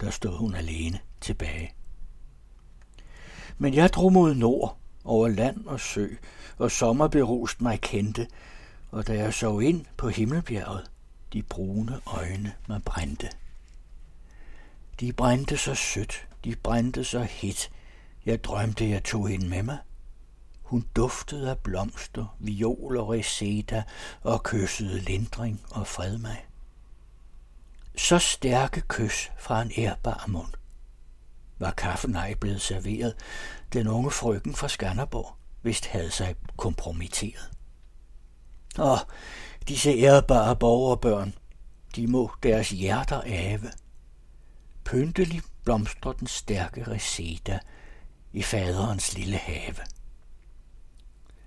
[0.00, 1.74] Der stod hun alene tilbage.
[3.58, 6.08] Men jeg drog mod nord, over land og sø,
[6.58, 8.26] og sommerberust mig kendte,
[8.90, 10.90] og da jeg så ind på himmelbjerget,
[11.32, 13.30] de brune øjne mig brændte.
[15.00, 17.70] De brændte så sødt, de brændte så hit,
[18.26, 19.78] jeg drømte, jeg tog hende med mig.
[20.62, 23.82] Hun duftede af blomster, viol og reseta
[24.22, 26.46] og kyssede lindring og fred mig.
[27.96, 30.52] Så stærke kys fra en ærbar mund.
[31.58, 33.14] Var kaffen ej blevet serveret,
[33.72, 37.55] den unge frøken fra Skanderborg vist havde sig kompromitteret.
[38.78, 38.98] Og
[39.68, 41.34] disse ærbare borgerbørn,
[41.96, 43.70] de må deres hjerter ave.
[44.84, 47.58] Pyntelig blomstrer den stærke reseda
[48.32, 49.76] i faderens lille have.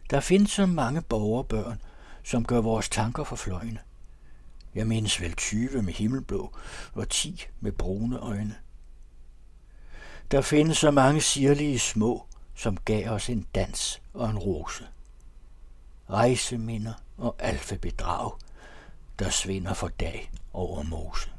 [0.10, 1.82] Der findes så mange borgerbørn,
[2.24, 3.80] som gør vores tanker for fløjne.
[4.76, 6.58] Jeg mindes vel 20 med himmelblå
[6.94, 8.56] og 10 med brune øjne.
[10.32, 12.26] Der findes så mange sirlige små,
[12.56, 14.88] som gav os en dans og en rose.
[16.10, 18.32] Rejseminder og alfebedrag,
[19.20, 21.30] der svinder for dag over mose.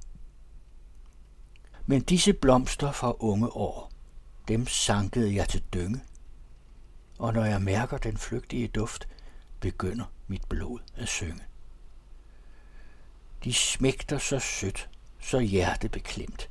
[1.86, 3.90] Men disse blomster fra unge år,
[4.48, 6.00] dem sankede jeg til dynge,
[7.18, 9.08] og når jeg mærker den flygtige duft,
[9.60, 11.42] begynder mit blod at synge.
[13.44, 14.88] De smægter så sødt,
[15.20, 16.50] så hjertebeklemt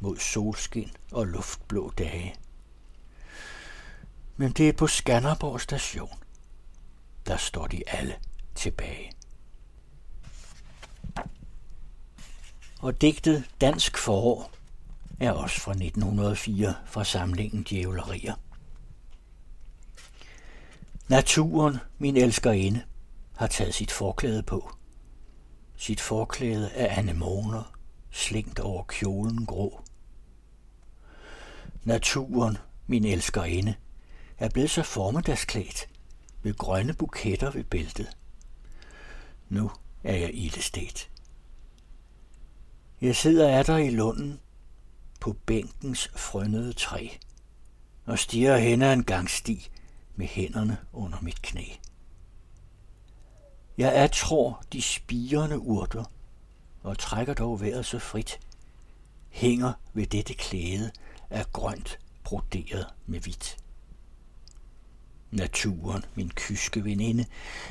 [0.00, 2.34] mod solskin og luftblå dage.
[4.36, 6.22] Men det er på Skanderborg station.
[7.26, 8.16] Der står de alle
[8.56, 9.12] tilbage.
[12.80, 14.50] Og digtet Dansk forår
[15.20, 18.34] er også fra 1904 fra samlingen Djævlerier.
[21.08, 22.82] Naturen, min elskerinde,
[23.36, 24.70] har taget sit forklæde på.
[25.76, 27.76] Sit forklæde af anemoner,
[28.10, 29.80] slængt over kjolen grå.
[31.84, 33.74] Naturen, min elskerinde,
[34.38, 35.88] er blevet så formiddagsklædt
[36.42, 38.16] med grønne buketter ved bæltet.
[39.48, 39.70] Nu
[40.04, 41.10] er jeg ildestet.
[43.00, 44.40] Jeg sidder af der i lunden
[45.20, 47.08] på bænkens frønnede træ
[48.04, 49.68] og stiger hen ad en gangsti
[50.16, 51.64] med hænderne under mit knæ.
[53.78, 56.04] Jeg er tror de spirende urter
[56.82, 58.40] og trækker dog vejret så frit,
[59.28, 60.90] hænger ved dette klæde
[61.30, 63.56] af grønt broderet med hvidt.
[65.30, 67.24] Naturen, min kyske veninde,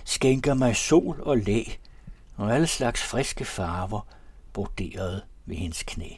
[0.05, 1.63] skænker mig sol og læ
[2.35, 4.01] og alle slags friske farver
[4.53, 6.09] broderet ved hendes knæ.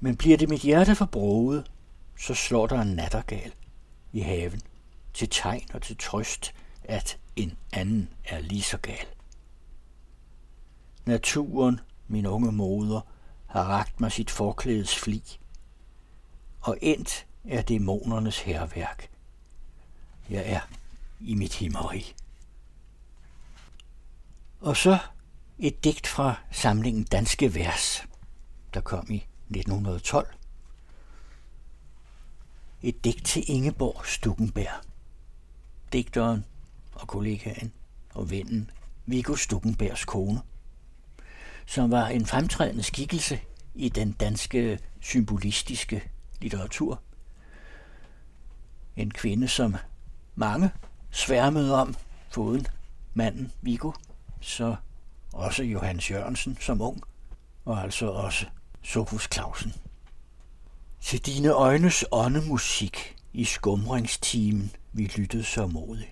[0.00, 1.70] Men bliver det mit hjerte forbruget,
[2.18, 3.52] så slår der en nattergal
[4.12, 4.60] i haven
[5.14, 6.54] til tegn og til trøst,
[6.84, 9.06] at en anden er lige så gal.
[11.04, 13.00] Naturen, min unge moder,
[13.46, 15.22] har ragt mig sit forklædes fli,
[16.60, 19.10] og endt er dæmonernes herværk.
[20.30, 20.60] Jeg er
[21.20, 22.14] i mit himmeri.
[24.60, 24.98] Og så
[25.58, 28.02] et digt fra samlingen Danske Vers,
[28.74, 30.34] der kom i 1912.
[32.82, 34.84] Et digt til Ingeborg Stukkenberg.
[35.92, 36.44] Digteren
[36.92, 37.72] og kollegaen
[38.14, 38.70] og vennen
[39.06, 40.40] Viggo Stukkenbergs kone,
[41.66, 43.40] som var en fremtrædende skikkelse
[43.74, 46.10] i den danske symbolistiske
[46.40, 47.02] litteratur.
[48.96, 49.76] En kvinde, som
[50.34, 50.70] mange
[51.10, 51.94] sværmede om,
[52.30, 52.66] foruden
[53.14, 53.92] manden Viggo,
[54.40, 54.76] så
[55.32, 57.02] også Johannes Jørgensen som ung,
[57.64, 58.46] og altså også
[58.82, 59.72] Sofus Clausen.
[61.00, 66.10] Til dine øjnes åndemusik i skumringstimen vi lyttede så modig.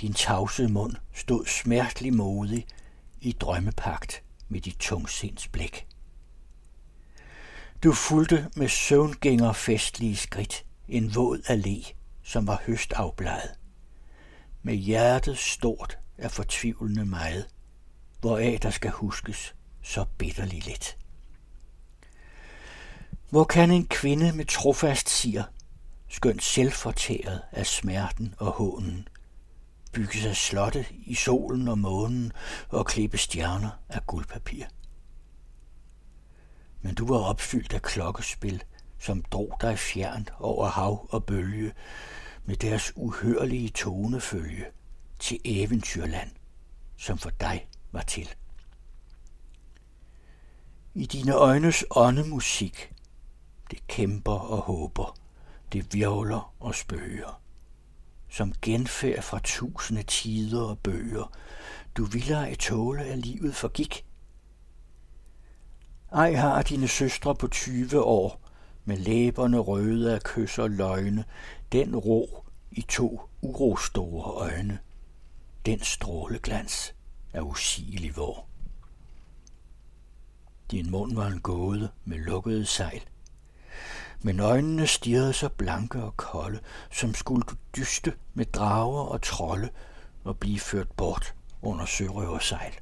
[0.00, 2.66] Din tavse mund stod smertelig modig
[3.20, 5.86] i drømmepagt med dit tungsinds blik.
[7.82, 13.58] Du fulgte med søvngænger festlige skridt en våd allé, som var høstafbladet.
[14.62, 17.48] Med hjertet stort af fortvivlende meget,
[18.20, 20.98] hvoraf der skal huskes så bitterligt lidt.
[23.30, 25.44] Hvor kan en kvinde med trofast siger,
[26.08, 29.08] skønt selvfortæret af smerten og hånen,
[29.92, 32.32] bygge sig slotte i solen og månen
[32.68, 34.64] og klippe stjerner af guldpapir?
[36.80, 38.62] Men du var opfyldt af klokkespil,
[38.98, 41.72] som drog dig fjernt over hav og bølge,
[42.44, 44.64] med deres uhørlige tonefølge
[45.18, 46.30] til eventyrland,
[46.96, 48.28] som for dig var til.
[50.94, 52.92] I dine øjnes åndemusik
[53.70, 55.18] det kæmper og håber,
[55.72, 57.42] det virvler og spøger.
[58.30, 61.32] Som genfærd fra tusinde tider og bøger,
[61.96, 64.04] du ville ej tåle, at livet forgik.
[66.12, 68.47] Ej har dine søstre på 20 år,
[68.88, 71.24] med læberne røde af kys og løgne,
[71.72, 74.78] den ro i to urostore øjne,
[75.66, 76.94] den stråleglans
[77.32, 78.46] er usigelig vor.
[80.70, 83.02] Din mund var en gåde med lukkede sejl,
[84.22, 86.60] men øjnene stirrede så blanke og kolde,
[86.92, 89.68] som skulle du dyste med drager og trolde
[90.24, 92.72] og blive ført bort under sørøversejl.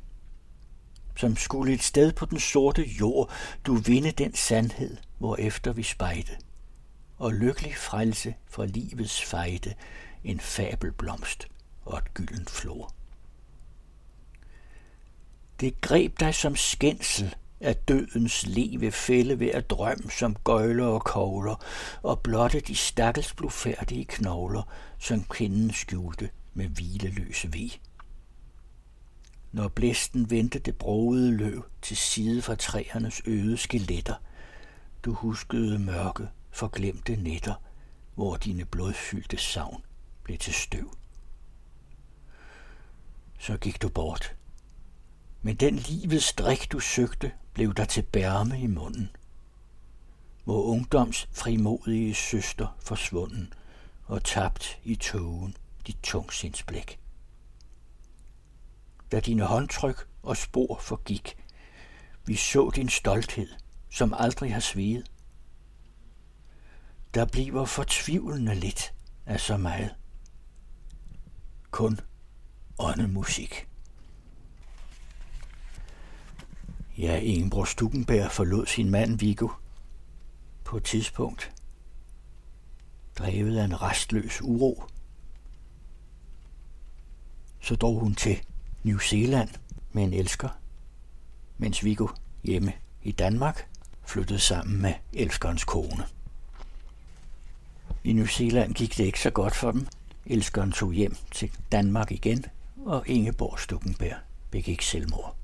[1.16, 3.30] Som skulle et sted på den sorte jord
[3.66, 6.32] du vinde den sandhed, hvor efter vi spejde,
[7.18, 9.74] og lykkelig frelse fra livets fejde,
[10.24, 11.48] en fabelblomst
[11.84, 12.92] og et gyldent flor.
[15.60, 21.04] Det greb dig som skændsel, af dødens leve fælde ved at drøm som gøjler og
[21.04, 21.64] kogler,
[22.02, 24.62] og blotte de stakkels blufærdige knogler,
[24.98, 27.70] som kvinden skjulte med hvileløse ved.
[29.56, 34.14] Når blæsten vendte det broede løv til side fra træernes øde skeletter,
[35.02, 37.54] du huskede mørke, forglemte nætter,
[38.14, 39.82] hvor dine blodfyldte savn
[40.22, 40.96] blev til støv.
[43.38, 44.36] Så gik du bort.
[45.42, 49.10] Men den livets drik, du søgte, blev der til bærme i munden.
[50.44, 53.52] Hvor ungdoms frimodige søster forsvunden
[54.04, 56.98] og tabt i togen dit tungsindsblik.
[59.12, 61.36] Da dine håndtryk og spor forgik,
[62.24, 63.48] vi så din stolthed,
[63.90, 65.10] som aldrig har sveget.
[67.14, 68.94] Der bliver fortvivlende lidt
[69.26, 69.94] af så meget.
[71.70, 72.00] Kun
[72.78, 73.68] åndemusik.
[76.98, 79.48] Ja, Ingeborg Stukenberg forlod sin mand Viggo
[80.64, 81.52] på et tidspunkt,
[83.18, 84.84] drevet af en restløs uro.
[87.60, 88.46] Så drog hun til
[88.86, 89.48] New Zealand
[89.92, 90.48] med en elsker,
[91.58, 92.08] mens Viggo
[92.44, 93.68] hjemme i Danmark
[94.04, 96.06] flyttede sammen med elskerens kone.
[98.04, 99.86] I New Zealand gik det ikke så godt for dem.
[100.26, 102.44] Elskeren tog hjem til Danmark igen,
[102.84, 104.16] og Ingeborg Stukkenberg
[104.50, 105.36] begik selvmord.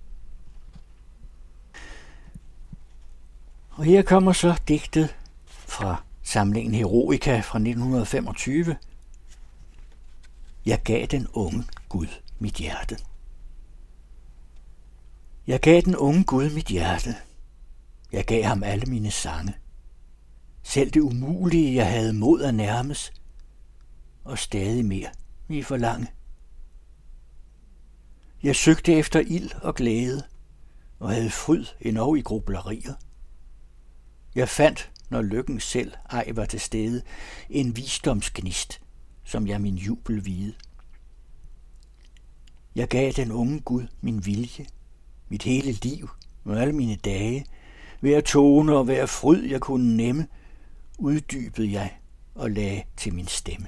[3.70, 8.76] Og her kommer så digtet fra samlingen Heroica fra 1925.
[10.66, 12.96] Jeg gav den unge Gud mit hjerte.
[15.46, 17.16] Jeg gav den unge Gud mit hjerte.
[18.12, 19.54] Jeg gav ham alle mine sange.
[20.62, 23.12] Selv det umulige, jeg havde mod at nærmes,
[24.24, 25.08] og stadig mere
[25.48, 26.06] vi forlange.
[28.42, 30.22] Jeg søgte efter ild og glæde,
[30.98, 32.94] og havde fryd endnu i grublerier.
[34.34, 37.02] Jeg fandt, når lykken selv ej var til stede,
[37.50, 38.80] en visdomsgnist,
[39.24, 40.54] som jeg min jubel vide.
[42.74, 44.66] Jeg gav den unge Gud min vilje,
[45.32, 46.10] mit hele liv
[46.44, 47.46] og alle mine dage,
[48.00, 50.26] hver tone og hver fryd, jeg kunne nemme,
[50.98, 51.96] uddybede jeg
[52.34, 53.66] og lagde til min stemme.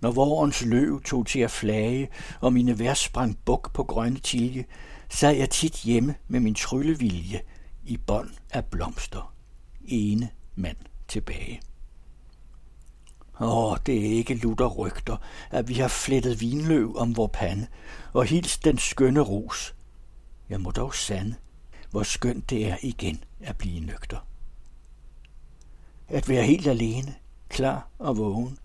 [0.00, 2.08] Når vorens løv tog til at flage,
[2.40, 4.64] og mine vers sprang buk på grønne tilje,
[5.08, 7.40] sad jeg tit hjemme med min tryllevilje
[7.84, 9.34] i bånd af blomster.
[9.84, 10.76] Ene mand
[11.08, 11.60] tilbage.
[13.40, 15.16] Åh, det er ikke lutter rygter,
[15.50, 17.66] at vi har flettet vinløv om vor pande,
[18.12, 19.74] og hils den skønne ros.
[20.48, 21.34] Jeg må dog sande,
[21.90, 24.26] hvor skønt det er igen at blive nøgter.
[26.08, 27.14] At være helt alene,
[27.48, 28.58] klar og vågen,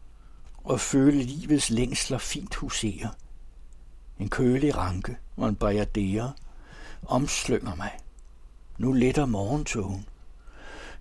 [0.64, 3.10] og føle livets længsler fint husere.
[4.20, 6.34] En kølig ranke og en bajadere
[7.06, 7.92] omslynger mig.
[8.78, 10.06] Nu letter morgentogen.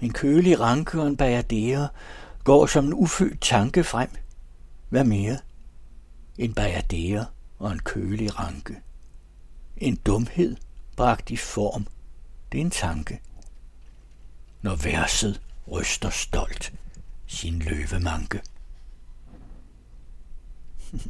[0.00, 1.88] En kølig ranke og en bajadere
[2.44, 4.10] går som en ufødt tanke frem.
[4.88, 5.38] Hvad mere?
[6.38, 7.26] En bajadere
[7.58, 8.80] og en kølig ranke.
[9.76, 10.56] En dumhed
[10.96, 11.86] bragt i form.
[12.52, 13.20] Det er en tanke.
[14.62, 15.40] Når verset
[15.70, 16.72] ryster stolt
[17.26, 18.40] sin løvemanke.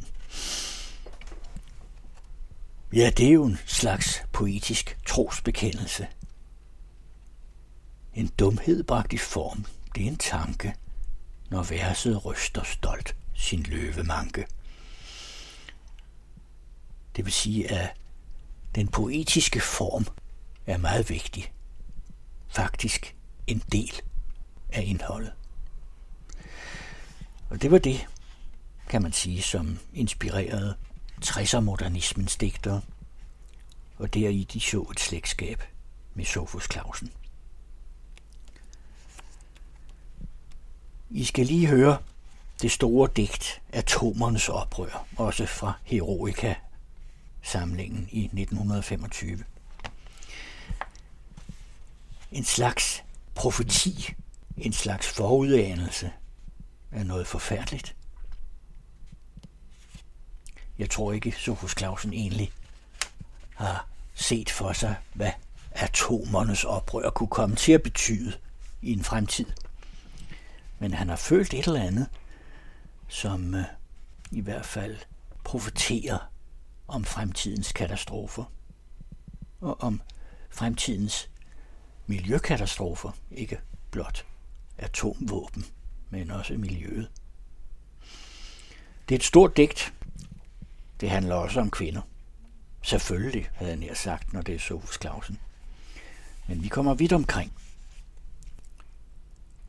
[2.93, 6.07] Ja, det er jo en slags poetisk trosbekendelse.
[8.13, 9.65] En dumhed bragt i form,
[9.95, 10.75] det er en tanke,
[11.49, 14.47] når verset ryster stolt sin løvemanke.
[17.15, 17.95] Det vil sige, at
[18.75, 20.05] den poetiske form
[20.65, 21.53] er meget vigtig.
[22.47, 23.15] Faktisk
[23.47, 24.01] en del
[24.69, 25.33] af indholdet.
[27.49, 28.07] Og det var det,
[28.89, 30.75] kan man sige, som inspirerede
[31.25, 32.81] 60'er-modernismens digtere,
[33.97, 35.63] og deri de så et slægtskab
[36.13, 37.11] med Sofus Clausen.
[41.09, 41.97] I skal lige høre
[42.61, 46.55] det store digt Atomernes oprør, også fra Heroica
[47.41, 49.43] samlingen i 1925.
[52.31, 53.03] En slags
[53.35, 54.13] profeti,
[54.57, 56.11] en slags forudanelse
[56.91, 57.95] af noget forfærdeligt.
[60.77, 62.51] Jeg tror ikke, Sofus Clausen egentlig
[63.55, 65.31] har set for sig, hvad
[65.71, 68.33] atomernes oprør kunne komme til at betyde
[68.81, 69.45] i en fremtid.
[70.79, 72.07] Men han har følt et eller andet,
[73.07, 73.63] som øh,
[74.31, 74.97] i hvert fald
[75.43, 76.31] profeterer
[76.87, 78.43] om fremtidens katastrofer
[79.61, 80.01] og om
[80.49, 81.29] fremtidens
[82.07, 83.59] miljøkatastrofer, ikke
[83.91, 84.25] blot
[84.77, 85.65] atomvåben,
[86.09, 87.09] men også miljøet.
[89.09, 89.93] Det er et stort digt.
[90.99, 92.01] Det handler også om kvinder.
[92.81, 95.39] Selvfølgelig, havde jeg nær sagt, når det er Sofus Clausen.
[96.47, 97.53] Men vi kommer vidt omkring.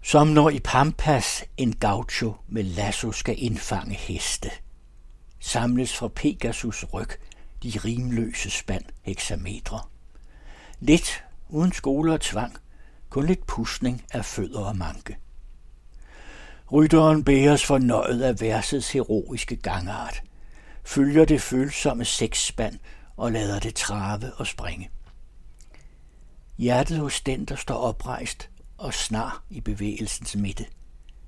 [0.07, 4.51] Som når i Pampas en gaucho med lasso skal indfange heste.
[5.41, 7.09] Samles fra Pegasus ryg
[7.63, 9.81] de rimløse spand hexametre.
[10.81, 12.57] Lidt uden skole og tvang,
[13.11, 15.17] kun lidt pusning af fødder og manke.
[16.73, 20.23] Rytteren bæres fornøjet af versets heroiske gangart,
[20.85, 22.79] følger det følsomme seksspand
[23.17, 24.91] og lader det trave og springe.
[26.59, 30.67] Hjertet hos den, der står oprejst og snar i bevægelsens midte,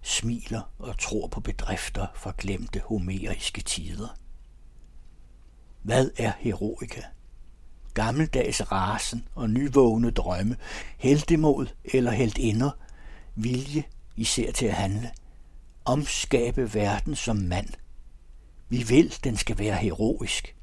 [0.03, 4.17] smiler og tror på bedrifter fra glemte homeriske tider.
[5.83, 7.03] Hvad er heroika?
[7.95, 10.57] Gammeldags rasen og nyvågne drømme,
[10.99, 12.71] heldemod eller heldinder,
[13.35, 13.85] vilje
[14.17, 15.11] især til at handle,
[15.85, 17.69] omskabe verden som mand.
[18.69, 20.57] Vi vil, den skal være heroisk.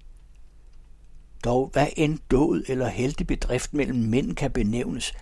[1.43, 5.13] Dog hvad end død eller heltebedrift mellem mænd kan benævnes,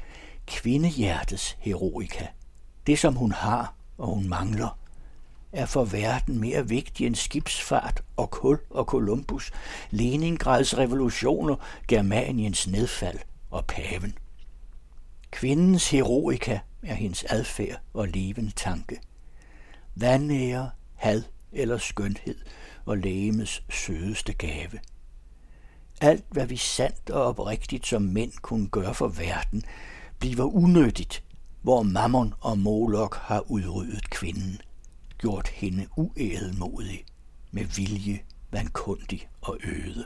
[0.48, 2.26] kvindehjertets heroika,
[2.88, 4.78] det som hun har og hun mangler,
[5.52, 9.52] er for verden mere vigtig end skibsfart og kul og Columbus,
[9.90, 11.56] Leningrads revolutioner,
[11.88, 13.20] Germaniens nedfald
[13.52, 14.18] og paven.
[15.32, 19.00] Kvindens heroika er hendes adfærd og levende tanke.
[19.96, 22.38] Vandære, had eller skønhed
[22.86, 24.80] og lægemets sødeste gave.
[26.02, 29.64] Alt, hvad vi sandt og oprigtigt som mænd kunne gøre for verden,
[30.24, 31.24] bliver unødigt,
[31.61, 34.61] hvor mammon og Molok har udryddet kvinden,
[35.18, 37.06] gjort hende uædelmodig,
[37.52, 38.19] med vilje,
[38.52, 40.06] vankundig og øde.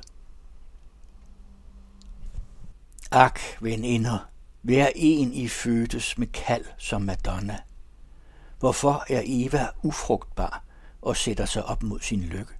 [3.11, 4.29] Ak, veninder,
[4.61, 7.57] hver en I fødtes med kald som Madonna.
[8.59, 10.63] Hvorfor er Eva ufrugtbar
[11.01, 12.53] og sætter sig op mod sin lykke?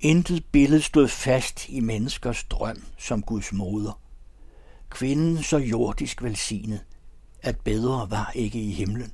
[0.00, 4.05] Intet billede stod fast i menneskers drøm som Guds moder.
[4.96, 6.84] Kvinden så jordisk velsignet,
[7.42, 9.12] at bedre var ikke i himlen.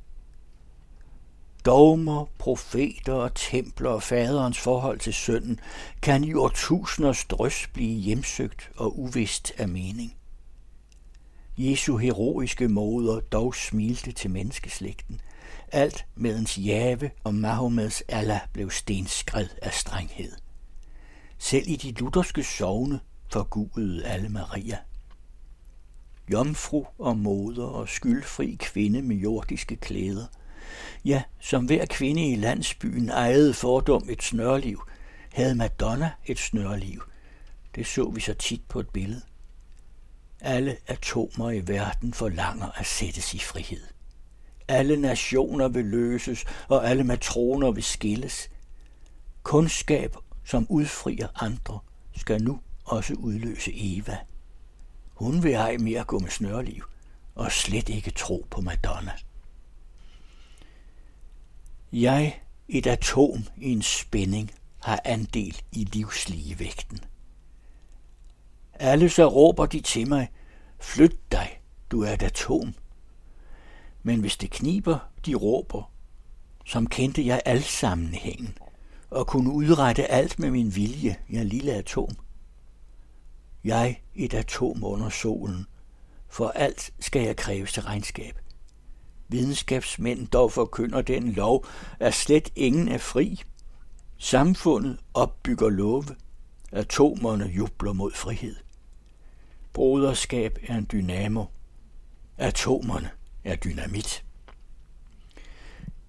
[1.65, 5.61] Dogmer, profeter og templer og faderens forhold til sønnen
[6.03, 10.17] kan i årtusinders drøs blive hjemsøgt og uvist af mening.
[11.59, 15.21] Jesu heroiske moder dog smilte til menneskeslægten,
[15.73, 20.33] alt medens Jave og Mahomeds Allah blev stenskred af strenghed.
[21.39, 23.01] Selv i de lutherske sovne
[23.33, 24.79] forgudede alle Maria.
[26.31, 30.27] Jomfru og moder og skyldfri kvinde med jordiske klæder.
[31.05, 34.83] Ja, som hver kvinde i landsbyen ejede fordom et snørliv,
[35.33, 37.03] havde Madonna et snørliv.
[37.75, 39.23] Det så vi så tit på et billede.
[40.41, 43.83] Alle atomer i verden forlanger at sættes i frihed.
[44.69, 48.51] Alle nationer vil løses, og alle matroner vil skilles.
[49.43, 51.79] Kundskab som udfrier andre,
[52.17, 54.19] skal nu også udløse Eva.
[55.23, 56.85] Hun vil ej mere gå med snørliv,
[57.35, 59.13] og slet ikke tro på Madonna.
[61.93, 64.51] Jeg, et atom i en spænding,
[64.83, 66.99] har andel i livsligevægten.
[68.75, 70.31] Alle så råber de til mig,
[70.81, 71.61] flyt dig,
[71.91, 72.75] du er et atom.
[74.03, 75.93] Men hvis det kniber, de råber,
[76.65, 78.59] som kendte jeg al sammenhængen,
[79.11, 82.17] og kunne udrette alt med min vilje, jeg lille atom.
[83.65, 85.67] Jeg et atom under solen,
[86.29, 88.39] for alt skal jeg kræves til regnskab.
[89.29, 91.67] Videnskabsmænd dog forkynder den lov,
[92.01, 93.43] at slet ingen er fri.
[94.19, 96.05] Samfundet opbygger love.
[96.73, 98.57] Atomerne jubler mod frihed.
[99.73, 101.45] Broderskab er en dynamo.
[102.39, 103.11] Atomerne
[103.45, 104.25] er dynamit.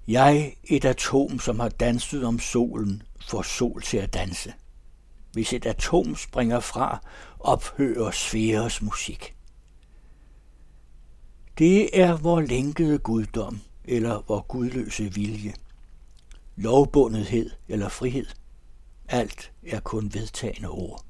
[0.08, 4.54] Jeg, et atom, som har danset om solen, får sol til at danse.
[5.34, 7.00] Hvis et atom springer fra,
[7.40, 9.36] ophører sfæres musik.
[11.58, 15.54] Det er vor lænkede guddom, eller vor gudløse vilje.
[16.56, 18.26] Lovbundethed eller frihed.
[19.08, 21.04] Alt er kun vedtagende ord.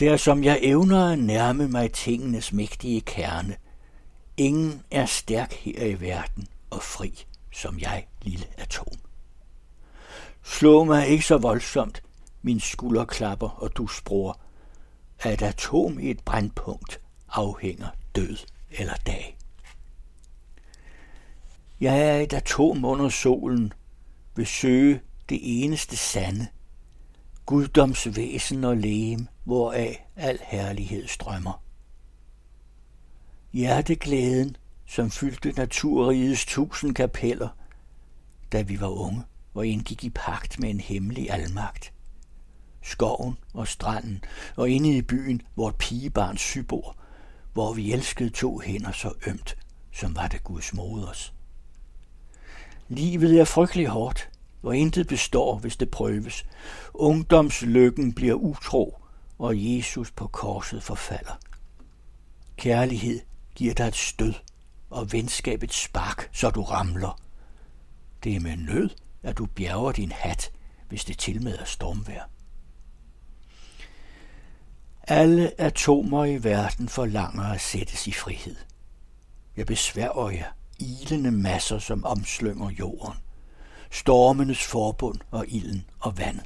[0.00, 3.56] Det er som jeg evner at nærme mig tingenes mægtige kerne.
[4.36, 7.26] Ingen er stærk her i verden og fri
[7.56, 8.86] som jeg, lille atom.
[10.44, 12.02] Slå mig ikke så voldsomt,
[12.46, 14.40] min skulderklapper og du spror,
[15.18, 18.36] at et atom i et brandpunkt afhænger død
[18.70, 19.36] eller dag.
[21.80, 23.72] Jeg er et atom under solen,
[24.36, 26.46] vil søge det eneste sande,
[27.46, 31.62] guddomsvæsen og lægem, hvoraf al herlighed strømmer.
[33.52, 37.48] Hjerteglæden, som fyldte naturrigets tusind kapeller,
[38.52, 39.22] da vi var unge
[39.54, 41.92] og indgik i pagt med en hemmelig almagt.
[42.86, 44.24] Skoven og stranden
[44.56, 46.96] og inde i byen vort pigebarns sybor,
[47.52, 49.56] hvor vi elskede to hænder så ømt,
[49.92, 51.34] som var det Guds moders.
[52.88, 54.30] Livet er frygtelig hårdt,
[54.62, 56.46] og intet består, hvis det prøves.
[56.94, 58.98] Ungdomslykken bliver utro,
[59.38, 61.38] og Jesus på korset forfalder.
[62.56, 63.20] Kærlighed
[63.54, 64.34] giver dig et stød,
[64.90, 67.20] og venskab et spark, så du ramler.
[68.24, 68.90] Det er med nød,
[69.22, 70.50] at du bjerger din hat,
[70.88, 72.35] hvis det tilmeder er stormvær.
[75.08, 78.56] Alle atomer i verden forlanger at sættes i frihed.
[79.56, 83.14] Jeg besværger jer, ilende masser, som omslynger jorden.
[83.90, 86.40] Stormenes forbund og ilden og vand,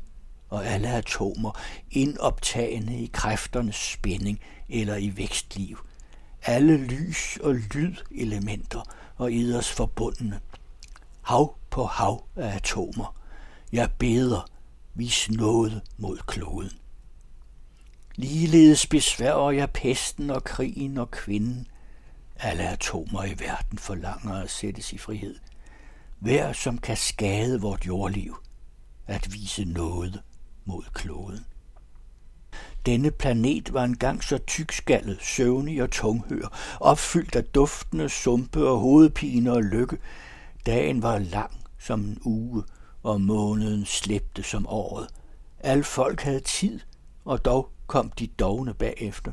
[0.49, 1.59] og alle atomer
[1.91, 5.79] indoptagende i kræfternes spænding eller i vækstliv.
[6.43, 8.83] Alle lys- og lydelementer
[9.17, 10.41] og eders forbundne.
[11.23, 13.17] Hav på hav af atomer.
[13.73, 14.47] Jeg beder,
[14.95, 16.71] vis noget mod kloden.
[18.17, 21.67] Ligeledes besværger jeg pesten og krigen og kvinden.
[22.37, 25.37] Alle atomer i verden forlanger at sættes i frihed.
[26.19, 28.37] Hver, som kan skade vort jordliv,
[29.07, 30.23] at vise noget
[30.65, 31.47] mod kloden.
[32.87, 39.53] Denne planet var engang så tykskallet, søvnig og tunghør, opfyldt af duftende sumpe og hovedpine
[39.53, 39.99] og lykke.
[40.67, 42.63] Dagen var lang som en uge,
[43.03, 45.09] og måneden slæbte som året.
[45.61, 46.81] Al folk havde tid,
[47.25, 49.33] og dog kom de dogne bagefter.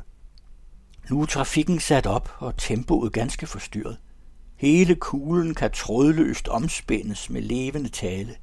[1.10, 3.98] Nu er trafikken sat op, og tempoet ganske forstyrret.
[4.56, 8.36] Hele kuglen kan trådløst omspændes med levende tale.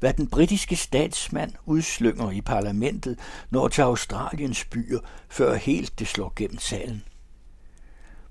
[0.00, 3.18] Hvad den britiske statsmand udslynger i parlamentet,
[3.50, 7.02] når til Australiens byer, før helt det slår gennem salen.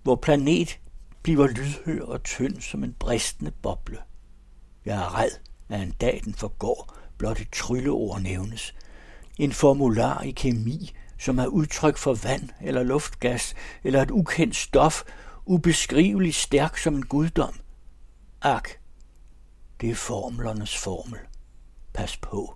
[0.03, 0.79] Hvor planet
[1.23, 3.97] bliver lydhør og tynd som en bristende boble.
[4.85, 5.31] Jeg er red,
[5.69, 8.73] at en dag den forgår, blot et trylleord nævnes.
[9.37, 15.03] En formular i kemi, som er udtryk for vand eller luftgas, eller et ukendt stof,
[15.45, 17.59] ubeskriveligt stærk som en guddom.
[18.41, 18.69] Ak,
[19.81, 21.19] det er formlernes formel.
[21.93, 22.55] Pas på,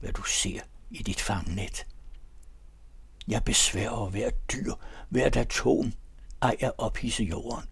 [0.00, 0.60] hvad du ser
[0.90, 1.86] i dit fangnet.
[3.28, 4.74] Jeg besværer hver dyr,
[5.08, 5.92] hvert atom,
[6.42, 7.64] ej at ophisse jorden.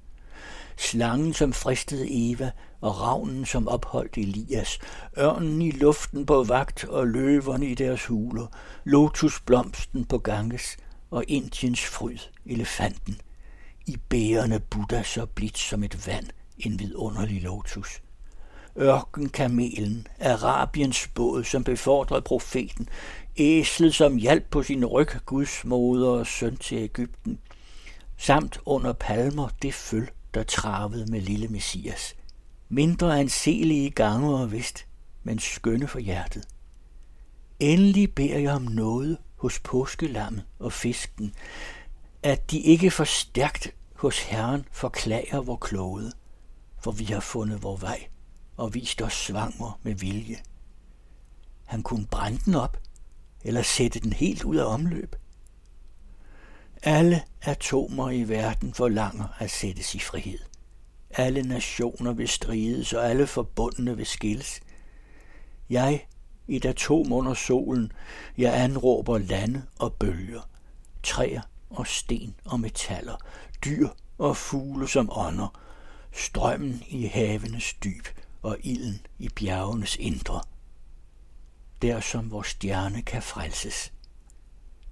[0.83, 4.78] Slangen, som fristede Eva, og ravnen, som opholdt Elias,
[5.19, 8.47] ørnen i luften på vagt og løverne i deres huler,
[8.85, 10.77] lotusblomsten på Ganges
[11.11, 13.20] og Indiens fryd, elefanten.
[13.86, 16.27] I bærende Buddha så blidt som et vand,
[16.59, 18.02] en vidunderlig lotus.
[18.77, 22.89] Ørkenkamelen, Arabiens båd, som befordrede profeten,
[23.36, 27.39] æslet, som hjalp på sin ryg Guds moder og søn til Ægypten,
[28.17, 32.15] samt under palmer det føl, der travede med lille Messias.
[32.69, 34.86] Mindre anselige gange og vist,
[35.23, 36.49] men skønne for hjertet.
[37.61, 41.35] Endelig beder jeg om noget hos påskelammet og fisken,
[42.23, 46.12] at de ikke for stærkt hos Herren forklager vor klode,
[46.78, 48.07] for vi har fundet vor vej
[48.57, 50.36] og vist os svanger med vilje.
[51.65, 52.77] Han kunne brænde den op,
[53.44, 55.17] eller sætte den helt ud af omløb.
[56.85, 60.39] Alle atomer i verden forlanger at sættes i frihed.
[61.11, 64.61] Alle nationer vil strides, og alle forbundne vil skilles.
[65.70, 66.07] Jeg,
[66.49, 67.93] et atom under solen,
[68.39, 70.49] jeg anråber lande og bølger,
[71.02, 73.17] træer og sten og metaller,
[73.65, 73.89] dyr
[74.19, 75.61] og fugle som ånder,
[76.12, 78.07] strømmen i havenes dyb
[78.43, 80.43] og ilden i bjergenes indre.
[81.83, 83.93] Der som vores stjerne kan frelses,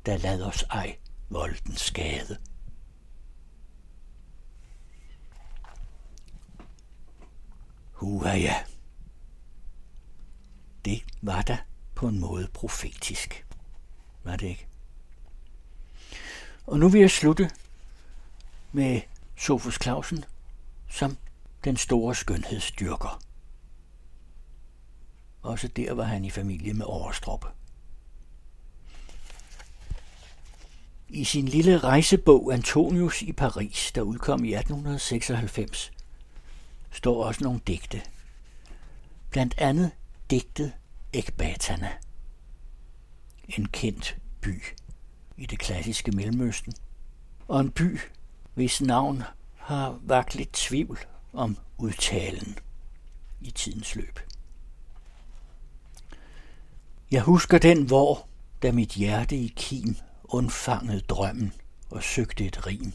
[0.06, 0.96] der lad os ej
[1.30, 2.36] voldens skade.
[7.92, 8.54] Huha ja.
[10.84, 11.58] Det var da
[11.94, 13.46] på en måde profetisk.
[14.24, 14.66] Var det ikke?
[16.66, 17.50] Og nu vil jeg slutte
[18.72, 19.00] med
[19.36, 20.24] Sofus Clausen
[20.90, 21.16] som
[21.64, 23.22] den store skønhedsdyrker.
[25.42, 27.59] Også der var han i familie med Overstrup.
[31.12, 35.92] I sin lille rejsebog Antonius i Paris, der udkom i 1896,
[36.90, 38.02] står også nogle digte.
[39.30, 39.90] Blandt andet
[40.30, 40.72] digtet
[41.12, 41.90] Ekbatana.
[43.48, 44.62] En kendt by
[45.36, 46.72] i det klassiske Mellemøsten.
[47.48, 47.98] Og en by,
[48.54, 49.22] hvis navn
[49.56, 50.98] har vagt lidt tvivl
[51.32, 52.58] om udtalen
[53.40, 54.18] i tidens løb.
[57.10, 58.26] Jeg husker den, hvor,
[58.62, 59.96] da mit hjerte i kim
[60.30, 61.52] undfangede drømmen
[61.90, 62.92] og søgte et rim,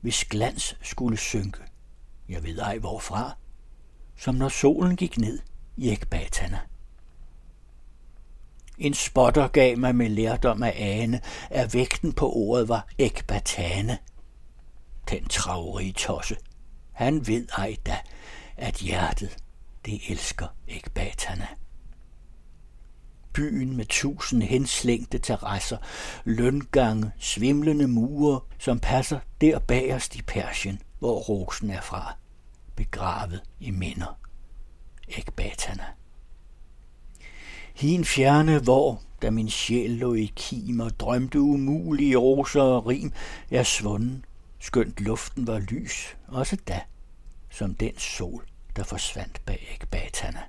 [0.00, 1.58] hvis glans skulle synke,
[2.28, 3.36] jeg ved ej hvorfra,
[4.16, 5.38] som når solen gik ned
[5.76, 6.60] i ekbatana.
[8.78, 11.20] En spotter gav mig med lærdom af ane,
[11.50, 13.98] at vægten på ordet var ekbatane.
[15.10, 16.36] Den travrige tosse,
[16.92, 17.98] han ved ej da,
[18.56, 19.36] at hjertet,
[19.84, 21.46] det elsker ekbatana
[23.34, 25.78] byen med tusind henslængte terrasser,
[26.24, 32.16] løngange, svimlende mure, som passer der bagerst i Persien, hvor rosen er fra,
[32.76, 34.18] begravet i minder.
[35.08, 35.84] Ekbatana.
[37.74, 43.12] Hin fjerne, hvor, da min sjæl lå i kim og drømte umulige roser og rim,
[43.50, 44.24] er svunden,
[44.58, 46.80] skønt luften var lys, også da,
[47.50, 48.44] som den sol,
[48.76, 50.42] der forsvandt bag Ekbatana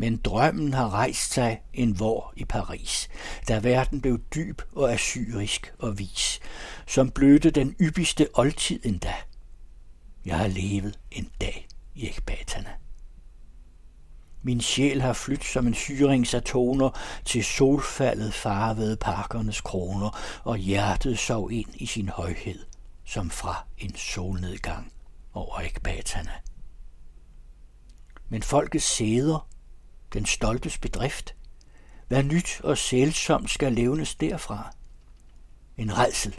[0.00, 3.08] men drømmen har rejst sig en vor i Paris,
[3.48, 6.40] da verden blev dyb og assyrisk og vis,
[6.86, 9.14] som blødte den yppigste oldtid endda.
[10.24, 12.70] Jeg har levet en dag i Ekbatana.
[14.42, 16.90] Min sjæl har flyttet som en syringssatoner
[17.24, 22.64] til solfaldet farvede parkernes kroner, og hjertet sov ind i sin højhed,
[23.04, 24.92] som fra en solnedgang
[25.32, 26.32] over ekbaterne.
[28.28, 29.49] Men folkets sæder,
[30.12, 31.34] den stoltes bedrift,
[32.08, 34.74] hvad nyt og sælsomt skal levnes derfra?
[35.76, 36.38] En redsel,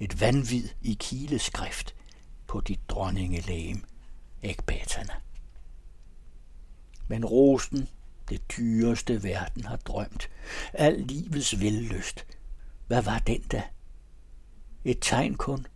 [0.00, 1.94] et vanvid i kileskrift
[2.46, 3.84] på dit dronningelæm,
[4.42, 5.12] ægbaterne.
[7.08, 7.88] Men rosen,
[8.28, 10.30] det dyreste verden har drømt,
[10.72, 12.26] al livets vellyst,
[12.86, 13.62] hvad var den da?
[14.84, 15.66] Et tegn kun,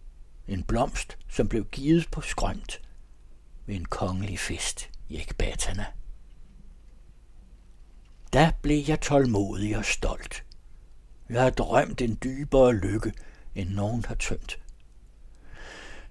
[0.48, 2.80] en blomst, som blev givet på skrømt
[3.66, 5.86] ved en kongelig fest i Ekbatana.
[8.34, 10.44] Da blev jeg tålmodig og stolt.
[11.28, 13.12] Jeg har drømt en dybere lykke,
[13.54, 14.58] end nogen har tømt.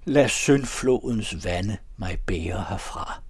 [0.05, 3.21] Lad syndflodens vande mig bære herfra.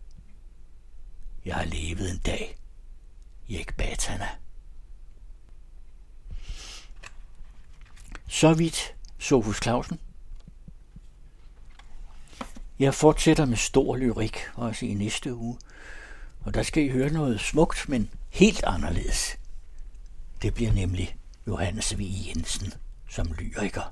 [1.46, 2.58] Jeg har levet en dag
[3.48, 4.28] i Ekbatana.
[8.28, 10.00] Så vidt Sofus Clausen.
[12.80, 15.58] Jeg fortsætter med stor lyrik også i næste uge,
[16.42, 19.40] og der skal I høre noget smukt, men helt anderledes.
[20.42, 22.02] Det bliver nemlig Johannes V.
[22.28, 22.74] Jensen
[23.10, 23.92] som lyriker.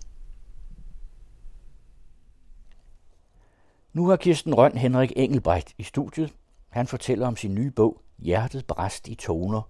[3.93, 6.33] Nu har Kirsten Røn Henrik Engelbrecht i studiet.
[6.69, 9.61] Han fortæller om sin nye bog Hjertet bræst i toner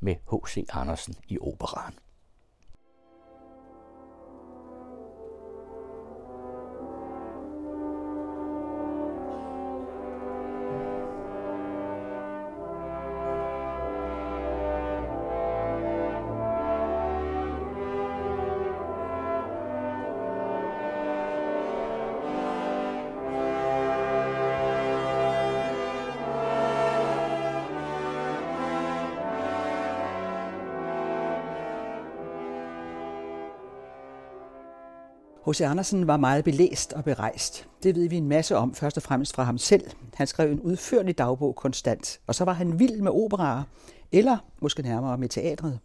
[0.00, 0.66] med H.C.
[0.72, 1.94] Andersen i operan.
[35.46, 35.60] H.C.
[35.60, 37.68] Andersen var meget belæst og berejst.
[37.82, 39.84] Det ved vi en masse om, først og fremmest fra ham selv.
[40.14, 43.62] Han skrev en udførlig dagbog konstant, og så var han vild med operaer,
[44.12, 45.78] eller måske nærmere med teatret.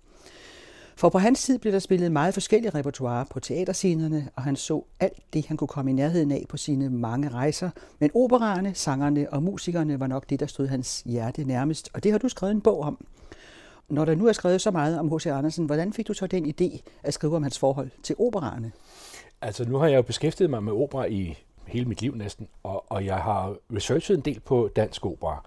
[0.95, 4.83] For på hans tid blev der spillet meget forskellige repertoire på teaterscenerne, og han så
[4.99, 7.69] alt det, han kunne komme i nærheden af på sine mange rejser.
[7.99, 12.11] Men operaerne, sangerne og musikerne var nok det, der stod hans hjerte nærmest, og det
[12.11, 13.05] har du skrevet en bog om.
[13.89, 15.25] Når der nu er skrevet så meget om H.C.
[15.25, 18.71] Andersen, hvordan fik du så den idé at skrive om hans forhold til operaerne?
[19.41, 22.91] Altså, nu har jeg jo beskæftiget mig med opera i hele mit liv næsten, og,
[22.91, 25.45] og jeg har researchet en del på dansk opera,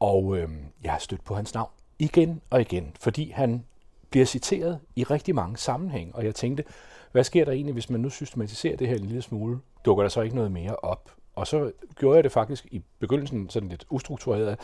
[0.00, 0.48] og øh,
[0.84, 3.64] jeg har stødt på hans navn igen og igen, fordi han
[4.10, 6.64] bliver citeret i rigtig mange sammenhænge, og jeg tænkte,
[7.12, 9.58] hvad sker der egentlig, hvis man nu systematiserer det her en lille smule?
[9.84, 11.10] Dukker der så ikke noget mere op?
[11.34, 14.58] Og så gjorde jeg det faktisk i begyndelsen sådan lidt ustruktureret.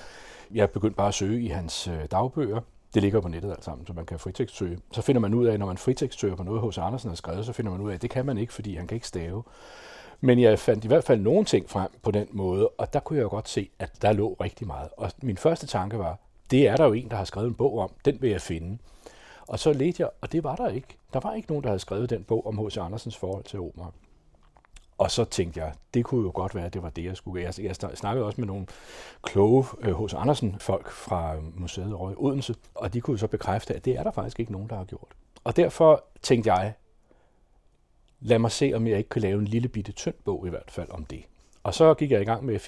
[0.51, 2.61] Jeg begyndte bare at søge i hans øh, dagbøger,
[2.95, 4.79] det ligger på nettet alt sammen, så man kan fritekstsøge.
[4.93, 7.53] Så finder man ud af, når man fritekstsøger på noget, hos Andersen har skrevet, så
[7.53, 9.43] finder man ud af, at det kan man ikke, fordi han kan ikke stave.
[10.21, 13.17] Men jeg fandt i hvert fald nogle ting frem på den måde, og der kunne
[13.17, 14.89] jeg jo godt se, at der lå rigtig meget.
[14.97, 16.19] Og min første tanke var,
[16.51, 18.79] det er der jo en, der har skrevet en bog om, den vil jeg finde.
[19.49, 20.89] Og så ledte jeg, og det var der ikke.
[21.13, 22.77] Der var ikke nogen, der havde skrevet den bog om H.C.
[22.77, 23.93] Andersens forhold til opera.
[25.03, 27.43] Og så tænkte jeg, det kunne jo godt være, at det var det, jeg skulle
[27.43, 27.53] gøre.
[27.59, 28.67] Jeg snakkede også med nogle
[29.23, 33.85] kloge hos øh, Andersen-folk fra øh, museet i Odense, og de kunne så bekræfte, at
[33.85, 35.09] det er der faktisk ikke nogen, der har gjort.
[35.45, 36.75] Og derfor tænkte jeg,
[38.21, 40.71] lad mig se, om jeg ikke kan lave en lille bitte tynd bog i hvert
[40.71, 41.25] fald om det.
[41.63, 42.61] Og så gik jeg i gang med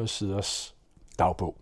[0.00, 0.74] 4.500 siders
[1.18, 1.56] dagbog.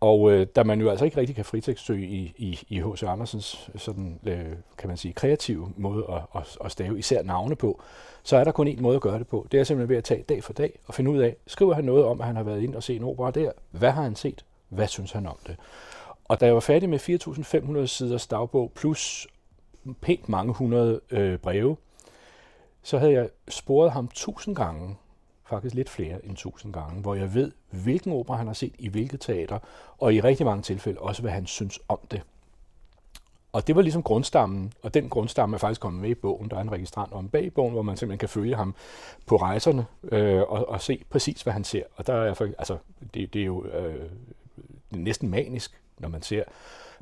[0.00, 3.02] Og øh, da man jo altså ikke rigtig kan fritekstsøge i, i, i H.C.
[3.02, 7.82] Andersens sådan, øh, kan man sige, kreative måde at, at, at stave især navne på,
[8.22, 9.46] så er der kun én måde at gøre det på.
[9.52, 11.84] Det er simpelthen ved at tage dag for dag og finde ud af, skriver han
[11.84, 13.52] noget om, at han har været ind og set en opera der?
[13.70, 14.44] Hvad har han set?
[14.68, 15.56] Hvad synes han om det?
[16.24, 16.98] Og da jeg var færdig med
[17.80, 19.28] 4.500 siders dagbog, plus
[20.00, 21.76] pænt mange hundrede øh, breve,
[22.82, 24.96] så havde jeg sporet ham tusind gange
[25.44, 28.88] faktisk lidt flere end tusind gange, hvor jeg ved, hvilken opera han har set i
[28.88, 29.58] hvilket teater,
[29.98, 32.22] og i rigtig mange tilfælde også, hvad han synes om det.
[33.52, 36.50] Og det var ligesom grundstammen, og den grundstamme er faktisk kommet med i bogen.
[36.50, 38.74] Der er en registrant om bag bogen, hvor man simpelthen kan følge ham
[39.26, 41.82] på rejserne øh, og, og se præcis, hvad han ser.
[41.96, 42.76] Og der er, altså,
[43.14, 44.10] det, det er jo øh,
[44.90, 46.44] næsten manisk, når man ser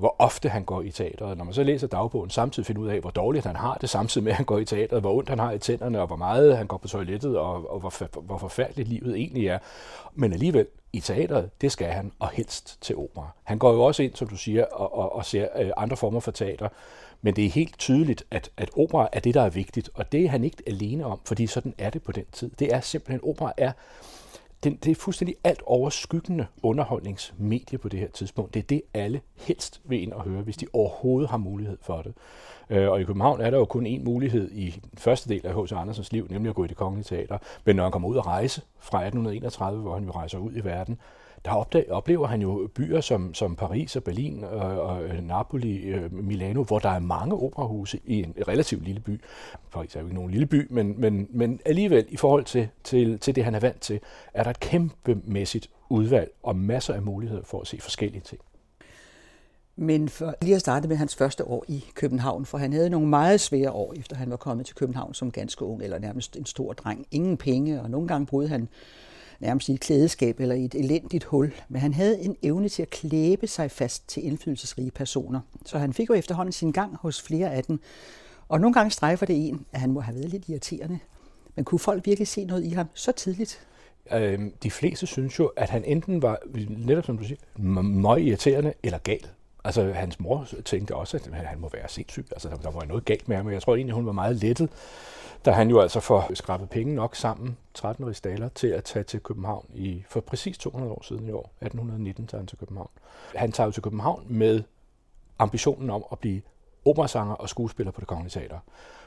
[0.01, 1.39] hvor ofte han går i teateret.
[1.39, 4.25] Når man så læser dagbogen, samtidig finder ud af, hvor dårligt han har det, samtidig
[4.25, 6.57] med, at han går i teateret, hvor ondt han har i tænderne, og hvor meget
[6.57, 9.59] han går på toilettet, og, og hvor, hvor forfærdeligt livet egentlig er.
[10.15, 13.29] Men alligevel, i teateret, det skal han, og helst til opera.
[13.43, 16.21] Han går jo også ind, som du siger, og, og, og ser øh, andre former
[16.21, 16.69] for teater,
[17.23, 20.25] men det er helt tydeligt, at, at opera er det, der er vigtigt, og det
[20.25, 22.51] er han ikke alene om, fordi sådan er det på den tid.
[22.59, 23.73] Det er simpelthen, opera er
[24.65, 28.55] det, det er fuldstændig alt overskyggende underholdningsmedie på det her tidspunkt.
[28.55, 32.03] Det er det, alle helst vil ind og høre, hvis de overhovedet har mulighed for
[32.03, 32.15] det.
[32.71, 35.63] Øh, og i København er der jo kun én mulighed i den første del af
[35.63, 35.73] H.C.
[35.73, 37.39] Andersens liv, nemlig at gå i det kongelige teater.
[37.65, 40.65] Men når han kommer ud og rejse fra 1831, hvor han jo rejser ud i
[40.65, 40.99] verden,
[41.45, 45.77] der opdag, oplever han jo byer som, som Paris og Berlin og, og øh, Napoli,
[45.77, 49.21] øh, Milano, hvor der er mange operahuse i en relativt lille by.
[49.73, 53.19] Paris er jo ikke nogen lille by, men, men, men alligevel i forhold til, til,
[53.19, 54.01] til det, han er vant til,
[54.35, 58.41] er der et kæmpemæssigt udvalg og masser af muligheder for at se forskellige ting.
[59.77, 63.09] Men for lige at starte med hans første år i København, for han havde nogle
[63.09, 66.47] meget svære år, efter han var kommet til København som ganske ung, eller nærmest en
[66.47, 67.07] stor dreng.
[67.11, 68.69] Ingen penge, og nogle gange boede han
[69.41, 71.53] nærmest i et klædeskab eller i et elendigt hul.
[71.69, 75.41] Men han havde en evne til at klæbe sig fast til indflydelsesrige personer.
[75.67, 77.81] Så han fik jo efterhånden sin gang hos flere af dem.
[78.49, 80.99] Og nogle gange strejfer det en, at han må have været lidt irriterende.
[81.57, 83.67] Men kunne folk virkelig se noget i ham så tidligt?
[84.13, 86.39] Øhm, de fleste synes jo, at han enten var,
[86.69, 87.39] netop som du siger,
[87.83, 89.27] meget irriterende eller gal.
[89.65, 92.27] Altså, hans mor tænkte også, at han må være sindssyg.
[92.33, 94.37] Altså, der, der var noget galt med ham, men jeg tror egentlig, hun var meget
[94.37, 94.71] lettet,
[95.45, 99.21] da han jo altså får skrabet penge nok sammen, 13 rigsdaler, til at tage til
[99.21, 102.91] København i, for præcis 200 år siden i år, 1819, tager han til København.
[103.35, 104.63] Han tager jo til København med
[105.39, 106.43] ambitionen om at blive
[106.85, 108.59] operasanger og skuespiller på det kongelige teater.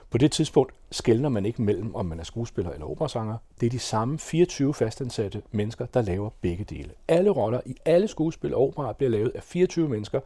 [0.10, 3.38] På det tidspunkt skældner man ikke mellem, om man er skuespiller eller operasanger.
[3.60, 6.90] Det er de samme 24 fastansatte mennesker, der laver begge dele.
[7.08, 10.20] Alle roller i alle skuespil og operaer bliver lavet af 24 mennesker.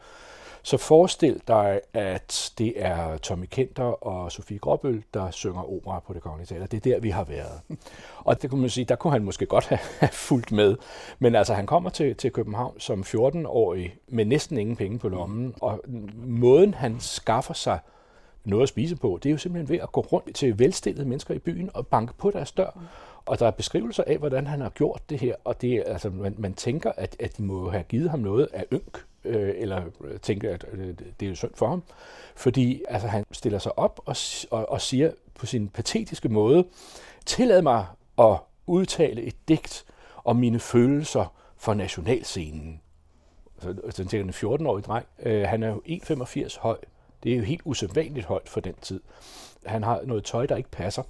[0.62, 6.12] Så forestil dig, at det er Tommy Kenter og Sofie Gråbøl, der synger opera på
[6.12, 6.66] det kongelige teater.
[6.66, 7.60] Det er der, vi har været.
[8.24, 10.76] Og det kunne man sige, der kunne han måske godt have fulgt med.
[11.18, 15.54] Men altså, han kommer til, til København som 14-årig med næsten ingen penge på lommen.
[15.60, 15.80] Og
[16.14, 17.78] måden, han skaffer sig
[18.44, 21.34] noget at spise på, det er jo simpelthen ved at gå rundt til velstillede mennesker
[21.34, 22.80] i byen og banke på deres dør.
[23.26, 26.34] Og der er beskrivelser af, hvordan han har gjort det her, og det, altså, man,
[26.38, 30.20] man tænker, at, at de må have givet ham noget af ynk, øh, eller øh,
[30.20, 31.82] tænker, at øh, det er jo synd for ham.
[32.36, 34.16] Fordi altså, han stiller sig op og,
[34.50, 36.64] og, og siger på sin patetiske måde,
[37.26, 37.86] tillad mig
[38.18, 39.84] at udtale et digt
[40.24, 42.80] om mine følelser for nationalscenen.
[43.58, 46.78] Så, så tænker en 14-årig dreng, øh, han er jo 1,85 høj,
[47.22, 49.00] det er jo helt usædvanligt højt for den tid.
[49.66, 51.02] Han har noget tøj, der ikke passer.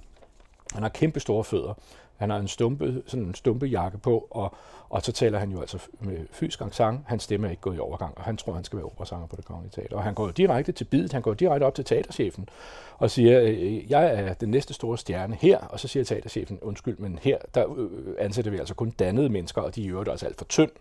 [0.73, 1.73] Han har kæmpe store fødder.
[2.19, 4.55] Han har en stumpe, sådan en stumpejakke på, og,
[4.89, 7.05] og så taler han jo altså med fysisk sang.
[7.07, 9.35] Hans stemme er ikke gået i overgang, og han tror, han skal være operasanger på
[9.35, 9.95] det kongelige teater.
[9.95, 12.49] Og han går direkte til bidet, han går direkte op til teaterchefen
[12.97, 16.97] og siger, øh, jeg er den næste store stjerne her, og så siger teaterchefen, undskyld,
[16.97, 17.89] men her der øh,
[18.19, 20.71] ansætter vi altså kun dannede mennesker, og de er jo også alt for tynd.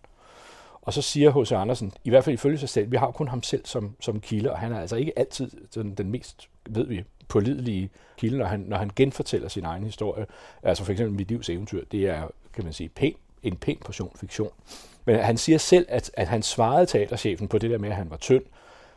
[0.83, 1.53] Og så siger H.C.
[1.53, 4.53] Andersen, i hvert fald ifølge sig selv, vi har kun ham selv som, som kilde,
[4.53, 8.61] og han er altså ikke altid den, den mest, ved vi, pålidelige kilde, når han,
[8.61, 10.27] når han genfortæller sin egen historie.
[10.63, 14.13] Altså for eksempel Mit livs eventyr, det er, kan man sige, pæn, en pæn portion
[14.17, 14.51] fiktion.
[15.05, 18.11] Men han siger selv, at, at han svarede teaterchefen på det der med, at han
[18.11, 18.43] var tynd.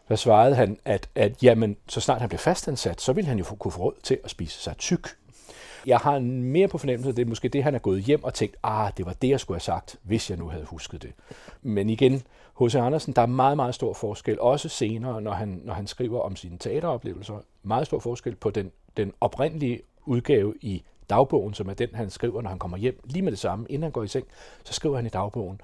[0.09, 3.43] Der svarede han, at, at jamen, så snart han blev fastansat, så ville han jo
[3.43, 5.07] kunne få råd til at spise sig tyk.
[5.85, 8.23] Jeg har en mere på fornemmelse, at det er måske det, han er gået hjem
[8.23, 11.01] og tænkt, ah, det var det, jeg skulle have sagt, hvis jeg nu havde husket
[11.01, 11.11] det.
[11.61, 12.23] Men igen,
[12.61, 12.75] H.C.
[12.75, 16.35] Andersen, der er meget, meget stor forskel, også senere, når han, når han skriver om
[16.35, 21.89] sine teateroplevelser, meget stor forskel på den, den oprindelige udgave i dagbogen, som er den,
[21.93, 24.25] han skriver, når han kommer hjem, lige med det samme, inden han går i seng,
[24.63, 25.61] så skriver han i dagbogen.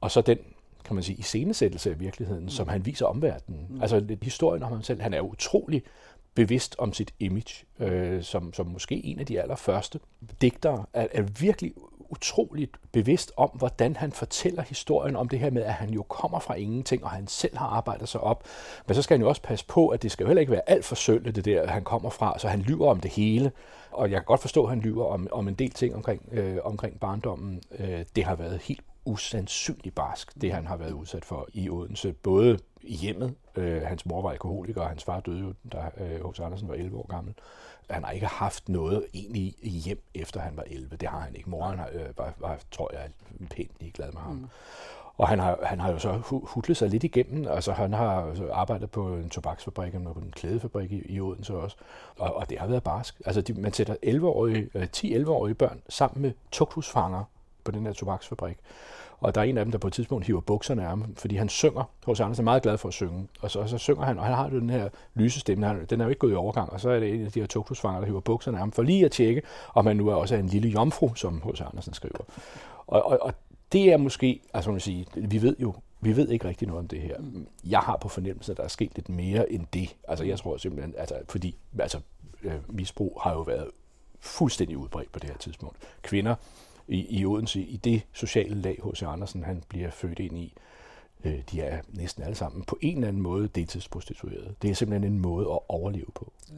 [0.00, 0.38] Og så den,
[0.84, 2.48] kan man sige, iscenesættelse af virkeligheden, mm.
[2.48, 3.66] som han viser omverdenen.
[3.70, 3.82] Mm.
[3.82, 5.82] Altså historien om ham selv, han er utrolig
[6.34, 10.00] bevidst om sit image, øh, som, som måske en af de allerførste
[10.40, 11.72] digtere, er, er virkelig
[12.12, 16.38] utroligt bevidst om, hvordan han fortæller historien om det her med, at han jo kommer
[16.38, 18.44] fra ingenting, og han selv har arbejdet sig op.
[18.86, 20.70] Men så skal han jo også passe på, at det skal jo heller ikke være
[20.70, 23.52] alt for sølle, det der, han kommer fra, så han lyver om det hele.
[23.90, 26.58] Og jeg kan godt forstå, at han lyver om, om en del ting omkring, øh,
[26.64, 27.62] omkring barndommen.
[27.78, 32.12] Øh, det har været helt usandsynligt barsk, det han har været udsat for i Odense.
[32.12, 36.40] Både i hjemmet, øh, hans mor var alkoholiker, og hans far døde jo, da H.C.
[36.40, 37.34] Øh, Andersen var 11 år gammel.
[37.90, 40.96] Han har ikke haft noget egentlig hjem, efter han var 11.
[40.96, 41.50] Det har han ikke.
[41.50, 43.10] Moren har, øh, var, var, tror jeg,
[43.50, 44.34] pænt ligeglad med ham.
[44.34, 44.48] Mm.
[45.16, 47.48] Og han har, han har jo så hudlet sig lidt igennem.
[47.48, 51.76] Altså, han har arbejdet på en tobaksfabrik og på en klædefabrik i, i Odense også.
[52.16, 53.22] Og, og det har været barsk.
[53.26, 57.24] Altså, de, man sætter 11-årige, 10-11-årige børn sammen med tugthusfanger
[57.64, 58.56] på den her tobaksfabrik.
[59.22, 61.36] Og der er en af dem, der på et tidspunkt hiver bukserne af ham, fordi
[61.36, 61.90] han synger.
[62.06, 62.20] H.C.
[62.20, 63.28] Andersen er meget glad for at synge.
[63.40, 65.86] Og så, og så synger han, og han har jo den her lyse stemme.
[65.90, 66.72] Den er jo ikke gået i overgang.
[66.72, 68.82] Og så er det en af de her tugthusfanger, der hiver bukserne af ham, for
[68.82, 69.42] lige at tjekke,
[69.74, 71.60] om han nu er også en lille jomfru, som H.C.
[71.60, 72.24] Andersen skriver.
[72.86, 73.34] Og, og, og
[73.72, 76.88] det er måske, altså man sige, vi ved jo, vi ved ikke rigtig noget om
[76.88, 77.16] det her.
[77.64, 79.96] Jeg har på fornemmelse, at der er sket lidt mere end det.
[80.08, 82.00] Altså jeg tror simpelthen, altså, fordi altså,
[82.42, 83.66] øh, misbrug har jo været
[84.20, 85.76] fuldstændig udbredt på det her tidspunkt.
[86.02, 86.34] Kvinder
[86.92, 89.02] i, i Odense, i det sociale lag, H.C.
[89.02, 90.54] Andersen han bliver født ind i,
[91.24, 94.54] øh, de er næsten alle sammen på en eller anden måde deltidsprostituerede.
[94.62, 96.32] Det er simpelthen en måde at overleve på.
[96.50, 96.54] Ja.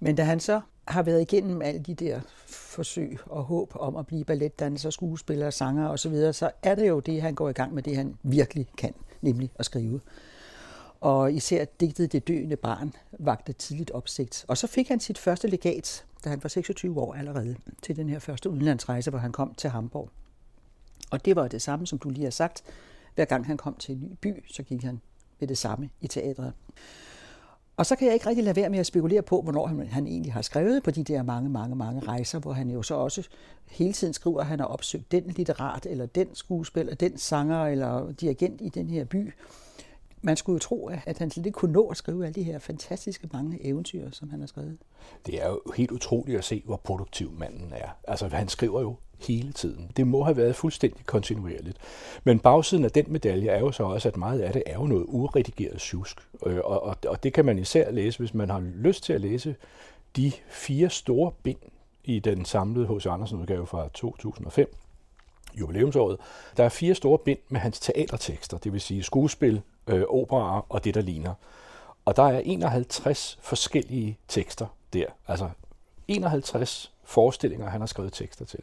[0.00, 4.06] Men da han så har været igennem alle de der forsøg og håb om at
[4.06, 7.82] blive balletdanser, skuespiller, sanger osv., så er det jo det, han går i gang med,
[7.82, 10.00] det han virkelig kan, nemlig at skrive.
[11.00, 14.44] Og især digtet Det døende barn vagte tidligt opsigt.
[14.48, 18.08] Og så fik han sit første legat, da han var 26 år allerede, til den
[18.08, 20.10] her første udenlandsrejse, hvor han kom til Hamburg.
[21.10, 22.62] Og det var det samme, som du lige har sagt.
[23.14, 25.00] Hver gang han kom til en ny by, så gik han
[25.40, 26.52] med det samme i teatret.
[27.76, 30.06] Og så kan jeg ikke rigtig lade være med at spekulere på, hvornår han, han
[30.06, 33.28] egentlig har skrevet på de der mange, mange, mange rejser, hvor han jo så også
[33.66, 38.12] hele tiden skriver, at han har opsøgt den litterat, eller den skuespiller, den sanger, eller
[38.12, 39.32] dirigent i den her by.
[40.22, 42.58] Man skulle jo tro, at han slet ikke kunne nå at skrive alle de her
[42.58, 44.78] fantastiske mange eventyr, som han har skrevet.
[45.26, 47.88] Det er jo helt utroligt at se, hvor produktiv manden er.
[48.08, 49.90] Altså, han skriver jo hele tiden.
[49.96, 51.78] Det må have været fuldstændig kontinuerligt.
[52.24, 54.86] Men bagsiden af den medalje er jo så også, at meget af det er jo
[54.86, 56.20] noget uredigeret susk.
[56.46, 59.20] Øh, og, og, og det kan man især læse, hvis man har lyst til at
[59.20, 59.56] læse
[60.16, 61.58] de fire store bind
[62.04, 63.06] i den samlede H.C.
[63.06, 64.74] Andersen udgave fra 2005,
[65.60, 66.16] jubilæumsåret.
[66.56, 70.84] Der er fire store bind med hans teatertekster, det vil sige skuespil, øh, operaer og
[70.84, 71.34] det, der ligner.
[72.04, 75.06] Og der er 51 forskellige tekster der.
[75.28, 75.48] Altså
[76.08, 78.60] 51 forestillinger, han har skrevet tekster til.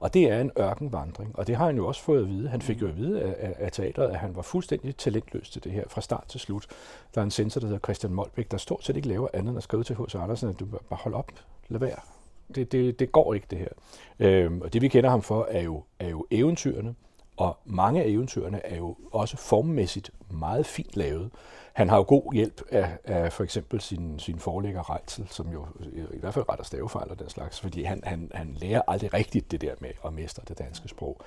[0.00, 2.48] Og det er en ørkenvandring, og det har han jo også fået at vide.
[2.48, 5.64] Han fik jo at vide af, af, af teatret, at han var fuldstændig talentløs til
[5.64, 6.66] det her, fra start til slut.
[7.14, 9.56] Der er en censor, der hedder Christian Molbæk, der stort set ikke laver andet end
[9.56, 10.14] at skrive til H.C.
[10.14, 11.32] Andersen, at du bare hold op,
[11.68, 11.98] lad være.
[12.54, 13.68] Det, det, det går ikke, det her.
[14.18, 16.94] Øhm, og det vi kender ham for, er jo, er jo eventyrene,
[17.40, 21.30] og mange af eventyrene er jo også formmæssigt meget fint lavet.
[21.72, 25.66] Han har jo god hjælp af, af for eksempel sin, sin forlægger Reitzel, som jo
[26.12, 29.50] i hvert fald retter stavefejl og den slags, fordi han, han, han lærer aldrig rigtigt
[29.50, 31.20] det der med at mestre det danske sprog.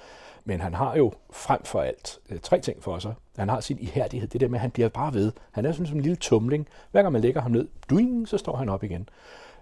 [0.46, 3.14] Men han har jo frem for alt øh, tre ting for sig.
[3.38, 5.32] Han har sin ihærdighed, det der med, at han bliver bare ved.
[5.52, 6.68] Han er sådan som en lille tumling.
[6.92, 9.10] Hver gang man lægger ham ned, duing, så står han op igen.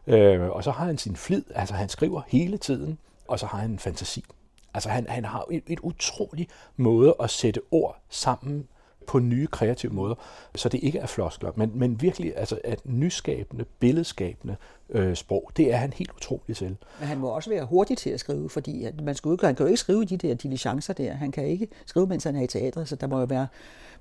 [0.08, 2.98] Øh, og så har han sin flid, altså han skriver hele tiden,
[3.28, 4.26] og så har han en fantasi.
[4.74, 8.68] Altså han, han har en, en utrolig måde at sætte ord sammen
[9.08, 10.16] på nye kreative måder,
[10.56, 14.56] så det ikke er floskler, men, men virkelig altså, at nyskabende, billedskabende
[14.90, 16.78] øh, sprog, det er han helt utrolig til.
[17.00, 19.64] Men han må også være hurtig til at skrive, fordi at man skal, han kan
[19.64, 21.14] jo ikke skrive de der diligencer der.
[21.14, 23.48] Han kan ikke skrive, mens han er i teatret, så der må jo være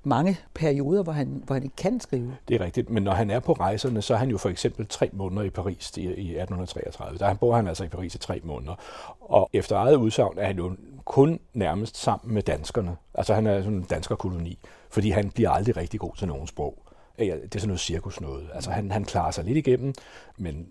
[0.03, 2.35] mange perioder, hvor han, hvor han ikke kan skrive.
[2.47, 4.87] Det er rigtigt, men når han er på rejserne, så er han jo for eksempel
[4.87, 7.17] tre måneder i Paris i, i 1833.
[7.17, 8.75] Der bor han altså i Paris i tre måneder.
[9.19, 12.95] Og efter eget udsagn er han jo kun nærmest sammen med danskerne.
[13.13, 14.57] Altså han er sådan en danskerkoloni,
[14.89, 16.83] fordi han bliver aldrig rigtig god til nogen sprog
[17.25, 18.49] ja, Det er sådan noget cirkus noget.
[18.53, 19.93] Altså han, han klarer sig lidt igennem,
[20.37, 20.67] men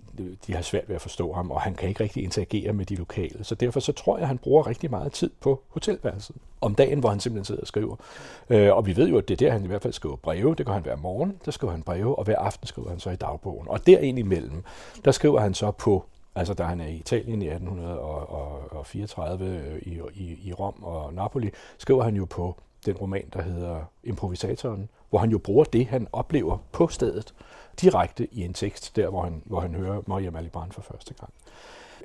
[0.46, 2.94] de har svært ved at forstå ham, og han kan ikke rigtig interagere med de
[2.94, 3.44] lokale.
[3.44, 6.36] Så derfor så tror jeg, at han bruger rigtig meget tid på hotelværelset.
[6.60, 7.96] Om dagen, hvor han simpelthen sidder og skriver.
[8.50, 10.54] Øh, og vi ved jo, at det er der, han i hvert fald skriver breve.
[10.54, 13.10] Det gør han hver morgen, der skriver han breve, og hver aften skriver han så
[13.10, 13.68] i dagbogen.
[13.68, 14.64] Og derimellem,
[15.04, 16.04] der skriver han så på
[16.34, 21.50] Altså da han er i Italien i 1834 øh, i, i, i Rom og Napoli,
[21.78, 22.56] skriver han jo på
[22.86, 27.34] den roman, der hedder Improvisatoren, hvor han jo bruger det, han oplever på stedet,
[27.80, 31.32] direkte i en tekst, der hvor han, hvor han hører Maria Malibran for første gang.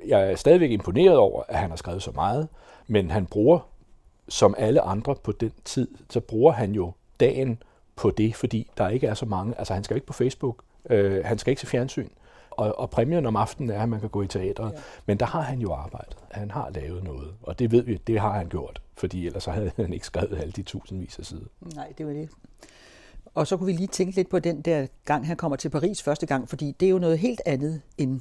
[0.06, 2.48] Jeg er stadigvæk imponeret over, at han har skrevet så meget,
[2.86, 3.58] men han bruger,
[4.28, 7.62] som alle andre på den tid, så bruger han jo dagen
[7.96, 11.24] på det, fordi der ikke er så mange, altså han skal ikke på Facebook, øh,
[11.24, 12.08] han skal ikke se fjernsyn,
[12.50, 14.72] og, og præmien om aftenen er, at man kan gå i teatret.
[14.72, 14.78] Ja.
[15.06, 16.16] Men der har han jo arbejdet.
[16.30, 17.34] Han har lavet noget.
[17.42, 18.82] Og det ved vi, det har han gjort.
[18.96, 21.46] Fordi ellers havde han ikke skrevet alle de tusindvis af sider.
[21.60, 22.28] Nej, det var det.
[23.36, 26.02] Og så kunne vi lige tænke lidt på den der gang, han kommer til Paris
[26.02, 28.20] første gang, fordi det er jo noget helt andet end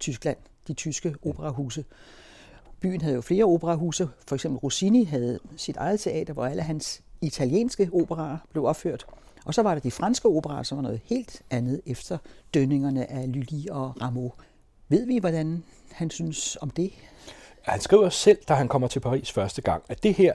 [0.00, 0.36] Tyskland,
[0.68, 1.84] de tyske operahuse.
[2.80, 4.08] Byen havde jo flere operahuse.
[4.26, 9.06] For eksempel Rossini havde sit eget teater, hvor alle hans italienske operaer blev opført.
[9.44, 12.18] Og så var der de franske operaer, som var noget helt andet efter
[12.54, 14.32] dønningerne af Lully og Rameau.
[14.88, 16.92] Ved vi, hvordan han synes om det?
[17.62, 20.34] Han skriver selv, da han kommer til Paris første gang, at det her,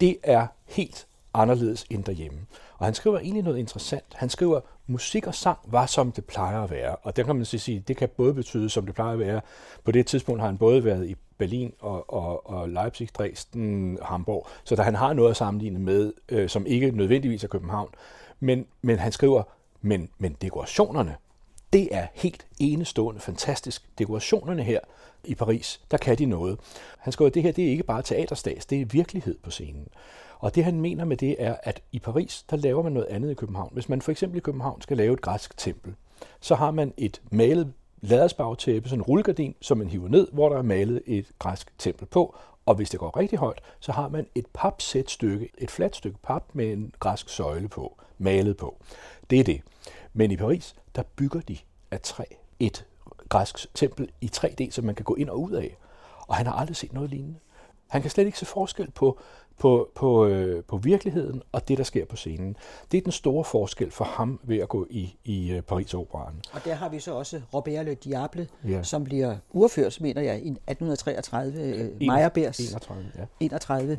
[0.00, 2.38] det er helt anderledes end derhjemme.
[2.78, 4.04] Og han skriver egentlig noget interessant.
[4.14, 6.96] Han skriver, musik og sang var som det plejer at være.
[6.96, 9.40] Og der kan man sige, det kan både betyde, som det plejer at være.
[9.84, 14.46] På det tidspunkt har han både været i Berlin og, og, og Leipzig, Dresden, Hamburg.
[14.64, 17.88] Så der han har noget at sammenligne med, øh, som ikke nødvendigvis er København.
[18.40, 19.42] Men, men han skriver,
[19.80, 21.16] men, men dekorationerne,
[21.72, 23.98] det er helt enestående fantastisk.
[23.98, 24.80] Dekorationerne her
[25.24, 26.58] i Paris, der kan de noget.
[26.98, 29.88] Han skriver, at det her det er ikke bare teaterstats, det er virkelighed på scenen.
[30.38, 33.30] Og det han mener med det er, at i Paris, der laver man noget andet
[33.30, 33.70] i København.
[33.72, 35.94] Hvis man for eksempel i København skal lave et græsk tempel,
[36.40, 40.58] så har man et malet ladersbagtæppe, sådan en rullegardin, som man hiver ned, hvor der
[40.58, 42.36] er malet et græsk tempel på.
[42.66, 46.18] Og hvis det går rigtig højt, så har man et papsæt stykke, et fladt stykke
[46.22, 48.76] pap med en græsk søjle på, malet på.
[49.30, 49.60] Det er det.
[50.12, 51.58] Men i Paris, der bygger de
[51.90, 52.24] af træ
[52.60, 52.86] et
[53.28, 55.76] græsk tempel i 3D, som man kan gå ind og ud af.
[56.28, 57.38] Og han har aldrig set noget lignende.
[57.88, 59.18] Han kan slet ikke se forskel på,
[59.58, 62.56] på, på, øh, på virkeligheden og det, der sker på scenen.
[62.92, 66.34] Det er den store forskel for ham ved at gå i, i øh, Paris Operaen.
[66.52, 68.82] Og der har vi så også Robert Le Diable, Ja.
[68.82, 73.24] som bliver urført, mener jeg, i 1833, øh, Meyerbeers 31, ja.
[73.40, 73.98] 31,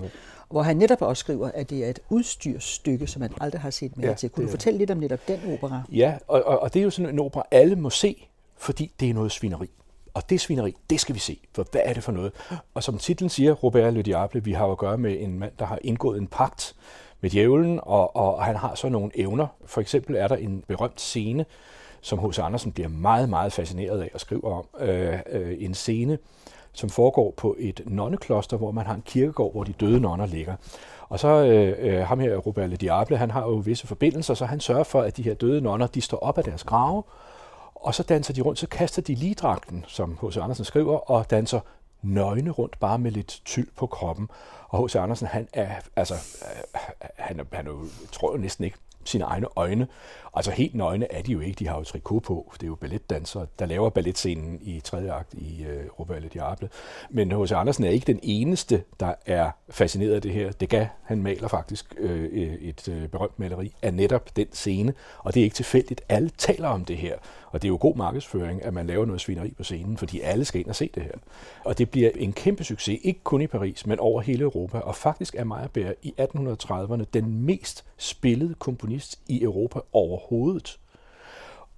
[0.49, 3.97] hvor han netop også skriver, at det er et udstyrsstykke, som man aldrig har set
[3.97, 4.29] mere Ja, ja, til.
[4.29, 5.81] Kunne du fortælle lidt om netop den opera?
[5.91, 9.09] Ja, og, og, og det er jo sådan en opera, alle må se, fordi det
[9.09, 9.69] er noget svineri.
[10.13, 12.31] Og det svineri, det skal vi se, for hvad er det for noget?
[12.73, 15.65] Og som titlen siger, Robert Le Diable, vi har at gøre med en mand, der
[15.65, 16.75] har indgået en pagt
[17.21, 19.47] med djævlen, og, og han har så nogle evner.
[19.65, 21.45] For eksempel er der en berømt scene,
[22.01, 22.39] som H.C.
[22.39, 24.65] Andersen bliver meget, meget fascineret af og skriver om.
[24.79, 26.17] Øh, øh, en scene,
[26.73, 30.55] som foregår på et nonnekloster, hvor man har en kirkegård, hvor de døde nonner ligger.
[31.09, 34.45] Og så øh, øh ham her, Robert Le Diable, han har jo visse forbindelser, så
[34.45, 37.03] han sørger for, at de her døde nonner, de står op af deres grave,
[37.79, 40.37] og så danser de rundt, så kaster de ligedragten, som H.C.
[40.37, 41.59] Andersen skriver, og danser
[42.01, 44.29] nøgne rundt, bare med lidt tyld på kroppen.
[44.69, 44.95] Og H.C.
[44.95, 46.79] Andersen, han er, altså, øh,
[47.15, 47.79] han han jo,
[48.11, 49.87] tror jo næsten ikke sine egne øjne.
[50.33, 52.51] Altså helt nøgne er de jo ikke, de har jo trikot på.
[52.53, 56.69] Det er jo balletdansere, der laver balletscenen i tredje akt i øh, Robert Le Diable.
[57.09, 57.51] Men H.C.
[57.51, 60.45] Andersen er ikke den eneste, der er fascineret af det her.
[60.51, 65.33] Det Degas, han maler faktisk øh, et øh, berømt maleri af netop den scene, og
[65.33, 66.01] det er ikke tilfældigt.
[66.09, 67.17] Alle taler om det her,
[67.51, 70.45] og det er jo god markedsføring, at man laver noget svineri på scenen, fordi alle
[70.45, 71.11] skal ind og se det her.
[71.65, 74.95] Og det bliver en kæmpe succes, ikke kun i Paris, men over hele Europa, og
[74.95, 80.79] faktisk er Meyerbeer i 1830'erne den mest spillede komponist i Europa overhovedet.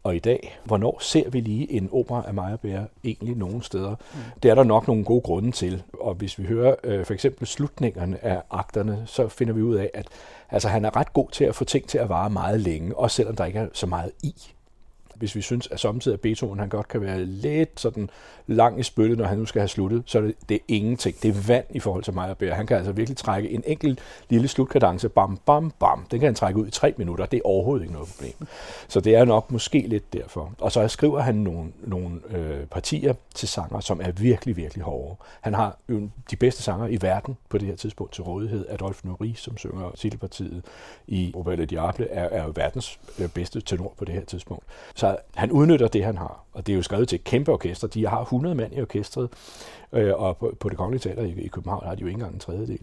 [0.04, 3.90] Og i dag, hvornår ser vi lige en opera af Meyerbeer egentlig nogen steder?
[3.90, 4.20] Mm.
[4.44, 5.84] Det er der nok nogle gode grunde til.
[5.94, 9.92] Og hvis vi hører øh, for eksempel slutningerne af akterne, så finder vi ud af,
[9.94, 10.08] at
[10.50, 13.16] altså, han er ret god til at få ting til at vare meget længe, også
[13.16, 14.36] selvom der ikke er så meget i.
[15.22, 18.10] Hvis vi synes, at samtidig at Beethoven han godt kan være lidt sådan
[18.48, 21.16] lang i spyttet, når han nu skal have sluttet, så er det, det er ingenting.
[21.22, 22.54] Det er vand i forhold til Meyerbeer.
[22.54, 26.06] Han kan altså virkelig trække en enkelt lille slutkadence, bam, bam, bam.
[26.12, 27.26] Den kan han trække ud i tre minutter.
[27.26, 28.48] Det er overhovedet ikke noget problem.
[28.88, 30.54] Så det er nok måske lidt derfor.
[30.60, 35.16] Og så skriver han nogle, nogle øh, partier til sanger, som er virkelig, virkelig hårde.
[35.42, 38.66] Han har jo de bedste sanger i verden på det her tidspunkt til rådighed.
[38.70, 40.66] Adolf Nourri, som synger titelpartiet
[41.08, 44.64] i Robert Diable, er, er verdens øh, bedste tenor på det her tidspunkt.
[44.96, 46.44] Så han udnytter det, han har.
[46.54, 47.88] Og det er jo skrevet til et kæmpe orkester.
[47.88, 49.30] De har 100 mand i orkestret,
[49.94, 52.34] øh, og på, på det kongelige teater i, i København har de jo ikke engang
[52.34, 52.80] en tredjedel.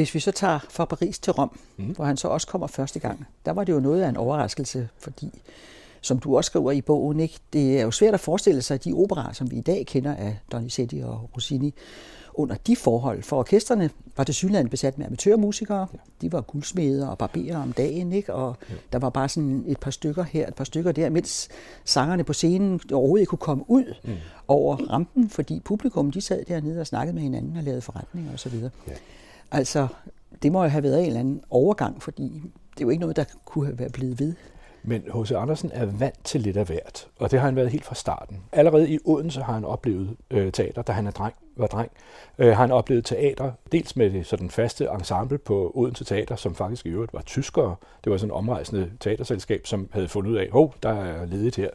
[0.00, 1.84] Hvis vi så tager fra Paris til Rom, mm.
[1.84, 4.88] hvor han så også kommer første gang, der var det jo noget af en overraskelse,
[4.98, 5.42] fordi
[6.00, 7.38] som du også skriver i bogen, ikke?
[7.52, 10.14] det er jo svært at forestille sig, at de operaer, som vi i dag kender
[10.14, 11.74] af Donizetti og Rossini,
[12.34, 13.22] under de forhold.
[13.22, 15.86] For orkestrene var det synligheden besat med amatørmusikere.
[16.20, 18.34] De var guldsmeder og barberer om dagen, ikke?
[18.34, 18.74] og ja.
[18.92, 21.48] der var bare sådan et par stykker her, et par stykker der, mens
[21.84, 24.12] sangerne på scenen overhovedet ikke kunne komme ud mm.
[24.48, 28.54] over rampen, fordi publikum de sad dernede og snakkede med hinanden og lavede forretninger osv.
[28.88, 28.92] Ja.
[29.52, 29.88] Altså,
[30.42, 32.42] det må jo have været en eller anden overgang, fordi
[32.74, 34.34] det er jo ikke noget, der kunne have været blevet ved.
[34.82, 35.32] Men H.C.
[35.32, 38.36] Andersen er vant til lidt af hvert, og det har han været helt fra starten.
[38.52, 41.90] Allerede i Odense har han oplevet øh, teater, da han er dreng, var dreng.
[42.38, 46.54] Øh, har han oplevet teater, dels med det sådan faste ensemble på Odense Teater, som
[46.54, 47.76] faktisk i øvrigt var tyskere.
[48.04, 51.56] Det var sådan en omrejsende teaterselskab, som havde fundet ud af, hov, der er ledigt
[51.56, 51.70] her.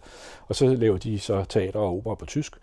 [0.48, 2.56] Og så laver de så teater og opera på tysk.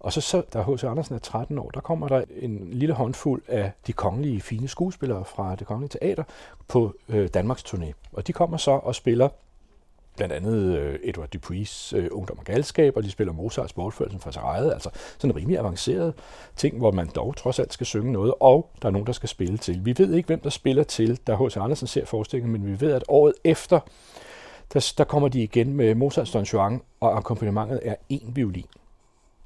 [0.00, 0.84] Og så, så da H.C.
[0.84, 5.24] Andersen er 13 år, der kommer der en lille håndfuld af de kongelige fine skuespillere
[5.24, 6.24] fra det kongelige teater
[6.68, 7.92] på øh, Danmarks turné.
[8.12, 9.28] Og de kommer så og spiller
[10.16, 14.32] blandt andet øh, Edward Dupuis øh, Ungdom og Galskab, og de spiller Mozarts bortførelsen fra
[14.32, 16.14] Sarejet, altså sådan en rimelig avanceret
[16.56, 19.28] ting, hvor man dog trods alt skal synge noget, og der er nogen, der skal
[19.28, 19.84] spille til.
[19.84, 21.56] Vi ved ikke, hvem der spiller til, da H.C.
[21.56, 23.80] Andersen ser forestillingen, men vi ved, at året efter,
[24.72, 28.66] der, der kommer de igen med Mozarts Don Juan, og akkompagnementet er en violin.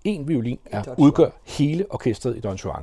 [0.05, 2.83] En violin er, udgør hele orkestret i Don Juan.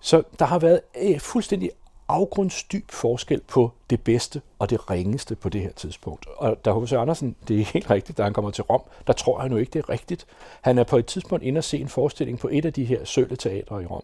[0.00, 1.70] Så der har været øh, fuldstændig
[2.08, 6.26] afgrundsdyb forskel på det bedste og det ringeste på det her tidspunkt.
[6.36, 6.92] Og da H.C.
[6.92, 9.70] Andersen, det er helt rigtigt, da han kommer til Rom, der tror han jo ikke,
[9.70, 10.26] det er rigtigt.
[10.60, 13.04] Han er på et tidspunkt inde og se en forestilling på et af de her
[13.04, 14.02] sølle i Rom,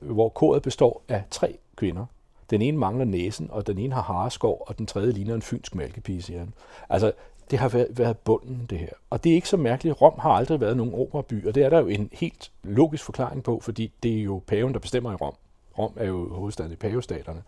[0.00, 2.06] hvor koret består af tre kvinder.
[2.50, 5.74] Den ene mangler næsen, og den ene har hareskår, og den tredje ligner en fynsk
[5.74, 6.52] mælkepige, siger han.
[6.88, 7.12] Altså,
[7.50, 8.88] det har været, været bunden, det her.
[9.10, 10.00] Og det er ikke så mærkeligt.
[10.00, 13.42] Rom har aldrig været nogen operaby, og det er der jo en helt logisk forklaring
[13.42, 15.34] på, fordi det er jo paven, der bestemmer i Rom.
[15.78, 17.42] Rom er jo hovedstaden i pavestaterne.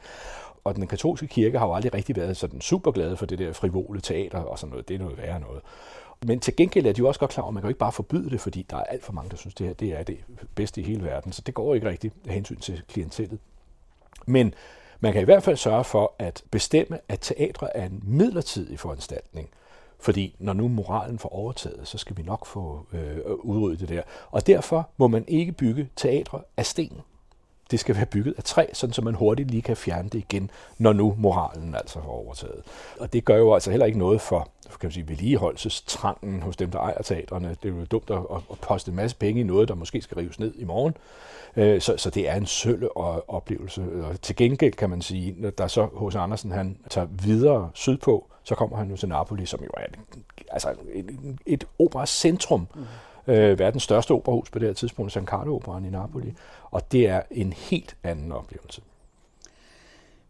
[0.65, 3.53] Og den katolske kirke har jo aldrig rigtig været sådan super glade for det der
[3.53, 4.89] frivole teater og sådan noget.
[4.89, 5.63] Det er noget værre noget.
[6.27, 7.79] Men til gengæld er de jo også godt klar over, at man kan jo ikke
[7.79, 10.03] bare forbyde det, fordi der er alt for mange, der synes, det her det er
[10.03, 10.19] det
[10.55, 11.33] bedste i hele verden.
[11.33, 13.39] Så det går ikke rigtigt af hensyn til klientellet.
[14.27, 14.55] Men
[15.01, 19.51] man kan i hvert fald sørge for at bestemme, at teatre er en midlertidig foranstaltning.
[20.03, 24.03] Fordi når nu moralen får overtaget, så skal vi nok få øh, udryddet det der.
[24.31, 27.01] Og derfor må man ikke bygge teatre af sten
[27.71, 30.51] det skal være bygget af træ, sådan så man hurtigt lige kan fjerne det igen,
[30.79, 32.63] når nu moralen altså har overtaget.
[33.01, 34.49] Og det gør jo altså heller ikke noget for
[34.81, 37.57] kan man sige, vedligeholdelsestrangen hos dem, der ejer teatrene.
[37.63, 38.19] Det er jo dumt at,
[38.51, 40.95] at poste en masse penge i noget, der måske skal rives ned i morgen.
[41.57, 42.97] Øh, så, så det er en sølle
[43.31, 43.83] oplevelse.
[44.03, 48.32] Og til gengæld kan man sige, når der så hos Andersen han tager videre sydpå,
[48.45, 49.87] så kommer han nu til Napoli, som jo er
[50.51, 52.67] altså et, et operacentrum.
[52.75, 52.85] Mm
[53.27, 56.35] øh, verdens største operahus på det her tidspunkt, San Carlo Operan i Napoli.
[56.71, 58.83] Og det er en helt anden oplevelse.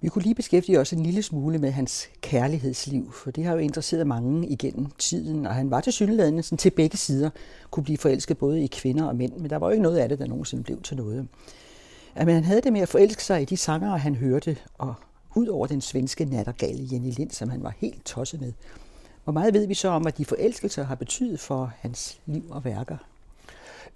[0.01, 3.59] Vi kunne lige beskæftige os en lille smule med hans kærlighedsliv, for det har jo
[3.59, 7.31] interesseret mange igennem tiden, og han var til synligheden til begge sider,
[7.71, 10.09] kunne blive forelsket både i kvinder og mænd, men der var jo ikke noget af
[10.09, 11.29] det, der nogensinde blev til noget.
[12.17, 14.95] Men han havde det med at forelske sig i de sanger, han hørte, og
[15.35, 18.53] ud over den svenske nattergale Jenny Lind, som han var helt tosset med.
[19.25, 22.65] Hvor meget ved vi så om, at de forelskelser har betydet for hans liv og
[22.65, 22.97] værker?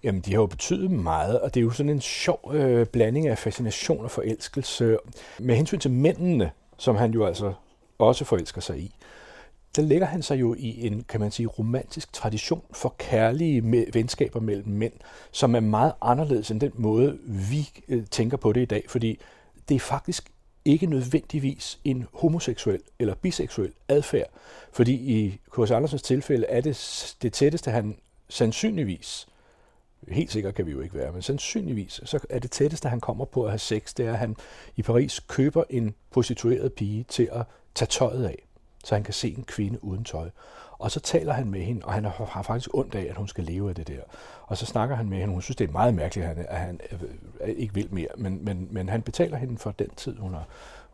[0.02, 3.26] Jamen, de har jo betydet meget, og det er jo sådan en sjov øh, blanding
[3.26, 4.98] af fascination og forelskelse.
[5.39, 7.52] Med hensyn til mændene, som han jo altså
[7.98, 8.94] også forelsker sig i,
[9.76, 14.40] der ligger han sig jo i en, kan man sige, romantisk tradition for kærlige venskaber
[14.40, 14.92] mellem mænd,
[15.31, 19.18] som er meget anderledes end den måde, vi øh, tænker på det i dag, fordi
[19.68, 20.32] det er faktisk
[20.67, 24.31] ikke nødvendigvis en homoseksuel eller biseksuel adfærd,
[24.73, 25.70] fordi i K.S.
[25.70, 29.28] Andersens tilfælde er det det tætteste, han sandsynligvis,
[30.09, 33.25] helt sikkert kan vi jo ikke være, men sandsynligvis, så er det tætteste, han kommer
[33.25, 34.36] på at have sex, det er, at han
[34.77, 37.43] i Paris køber en prostitueret pige til at
[37.75, 38.47] tage tøjet af,
[38.85, 40.31] så han kan se en kvinde uden tøj.
[40.78, 43.44] Og så taler han med hende, og han har faktisk ondt af, at hun skal
[43.44, 44.00] leve af det der.
[44.46, 45.32] Og så snakker han med hende.
[45.32, 48.44] Hun synes, det er meget mærkeligt, at han, at han øh, ikke vil mere, men,
[48.44, 50.46] men, men han betaler hende for den tid, hun har,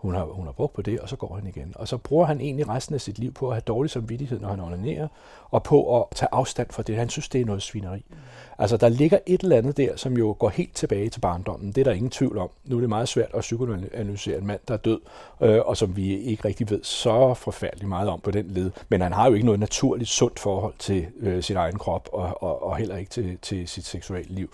[0.03, 1.73] hun har, hun har brugt på det, og så går han igen.
[1.77, 4.49] Og så bruger han egentlig resten af sit liv på at have dårlig samvittighed, når
[4.49, 5.09] han onanerer,
[5.51, 6.97] og på at tage afstand fra det.
[6.97, 8.05] Han synes, det er noget svineri.
[8.11, 8.17] Mm.
[8.59, 11.73] Altså, der ligger et eller andet der, som jo går helt tilbage til barndommen.
[11.73, 12.51] Det er der ingen tvivl om.
[12.65, 15.01] Nu er det meget svært at psykoanalysere en mand, der er død,
[15.41, 18.71] øh, og som vi ikke rigtig ved så forfærdeligt meget om på den led.
[18.89, 22.43] Men han har jo ikke noget naturligt sundt forhold til øh, sin egen krop, og,
[22.43, 24.51] og, og heller ikke til, til sit seksuelle liv.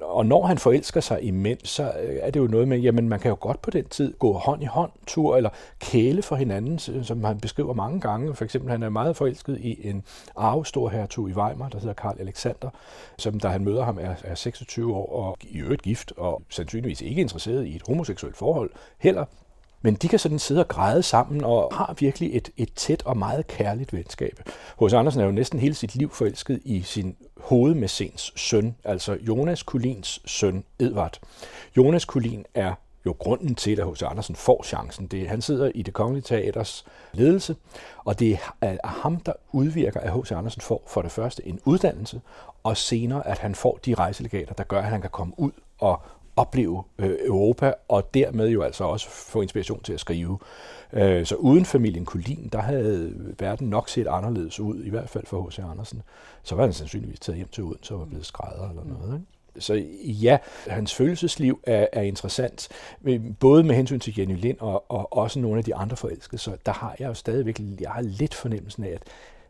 [0.00, 3.08] Og når han forelsker sig i mænd, så øh, er det jo noget med, jamen
[3.08, 6.36] man kan jo godt på den tid gå hånd i hånd tur, eller kæle for
[6.36, 8.34] hinanden, som han beskriver mange gange.
[8.34, 10.02] For eksempel, han er meget forelsket i en
[10.36, 12.70] arvestorhertug i Weimar, der hedder Karl Alexander,
[13.18, 17.00] som da han møder ham er, er 26 år og i øvrigt gift, og sandsynligvis
[17.00, 19.24] ikke interesseret i et homoseksuelt forhold heller.
[19.82, 23.16] Men de kan sådan sidde og græde sammen og har virkelig et, et tæt og
[23.16, 24.40] meget kærligt venskab.
[24.76, 29.62] Hos Andersen er jo næsten hele sit liv forelsket i sin hovedmessens søn, altså Jonas
[29.62, 31.18] Kulins søn Edvard.
[31.76, 32.74] Jonas Kulin er
[33.06, 34.02] jo grunden til, at H.C.
[34.02, 35.06] Andersen får chancen.
[35.06, 37.56] Det, han sidder i det kongelige teaters ledelse,
[38.04, 40.32] og det er ham, der udvirker, at H.C.
[40.32, 42.20] Andersen får for det første en uddannelse,
[42.62, 46.02] og senere, at han får de rejselegater, der gør, at han kan komme ud og
[46.36, 50.38] opleve øh, Europa, og dermed jo altså også få inspiration til at skrive.
[50.92, 55.26] Øh, så uden familien Kulin, der havde verden nok set anderledes ud, i hvert fald
[55.26, 55.58] for H.C.
[55.58, 56.02] Andersen.
[56.42, 59.14] Så var han sandsynligvis taget hjem til Odense og var blevet skrædder eller noget.
[59.14, 59.26] Ikke?
[59.58, 62.68] Så ja, hans følelsesliv er, er interessant,
[63.40, 66.38] både med hensyn til Jenny Lind og, og også nogle af de andre forelskede.
[66.38, 69.02] Så der har jeg jo stadigvæk jeg har lidt fornemmelsen af, at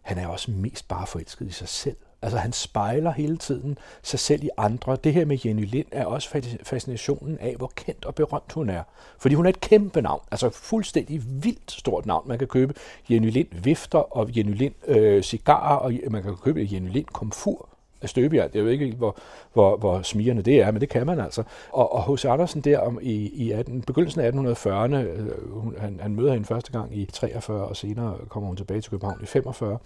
[0.03, 1.97] han er også mest bare forelsket i sig selv.
[2.23, 4.97] Altså han spejler hele tiden sig selv i andre.
[5.05, 8.83] Det her med Jenny Lind er også fascinationen af, hvor kendt og berømt hun er.
[9.19, 12.29] Fordi hun er et kæmpe navn, altså fuldstændig vildt stort navn.
[12.29, 12.75] Man kan købe
[13.11, 17.69] Jenny Lind vifter og Jenny Lind øh, cigarer, og man kan købe Jenny Lind komfur
[18.03, 18.51] af Støbjerg.
[18.55, 19.17] Jeg ved ikke, hvor,
[19.53, 21.43] hvor, hvor smirende det er, men det kan man altså.
[21.73, 22.25] Og, og H.C.
[22.25, 26.47] Andersen der om i, i 18, begyndelsen af 1840'erne, øh, hun, han, han møder hende
[26.47, 29.79] første gang i 43, og senere kommer hun tilbage til København i 45.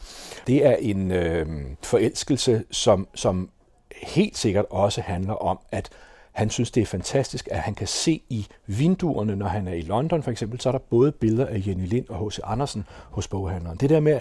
[0.47, 1.47] Det er en øh,
[1.83, 3.51] forelskelse, som, som
[4.03, 5.91] helt sikkert også handler om, at
[6.35, 9.81] han synes, det er fantastisk, at han kan se i vinduerne, når han er i
[9.81, 12.39] London for eksempel, så er der både billeder af Jenny Lind og H.C.
[12.45, 13.79] Andersen hos boghandleren.
[13.79, 14.21] Det der med,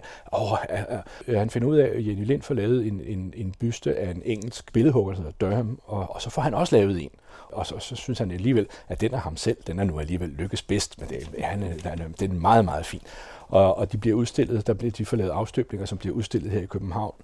[1.28, 4.12] at han finder ud af, at Jenny Lind får lavet en, en, en byste af
[4.12, 7.10] en engelsk billedhugger, der hedder Durham, og, og så får han også lavet en.
[7.52, 10.30] Og så, så synes han alligevel, at den er ham selv, den er nu alligevel
[10.30, 13.02] lykkes bedst, men det, han, han, den er meget, meget fin.
[13.48, 16.62] Og, og de bliver udstillet, der bliver de får lavet afstøbninger, som bliver udstillet her
[16.62, 17.16] i København.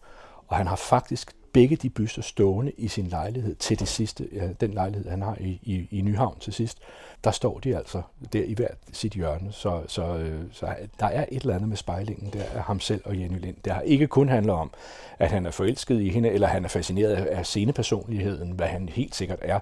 [0.47, 4.47] Og han har faktisk begge de byster stående i sin lejlighed til det sidste, ja,
[4.61, 6.77] den lejlighed, han har i, i, i Nyhavn til sidst,
[7.23, 8.01] der står de altså
[8.33, 9.51] der i hvert sit hjørne.
[9.51, 13.01] Så, så, øh, så der er et eller andet med spejlingen der af ham selv
[13.05, 13.55] og Jenny Lind.
[13.65, 14.71] Det har ikke kun handlet om,
[15.19, 19.15] at han er forelsket i hende, eller han er fascineret af scenepersonligheden, hvad han helt
[19.15, 19.59] sikkert er.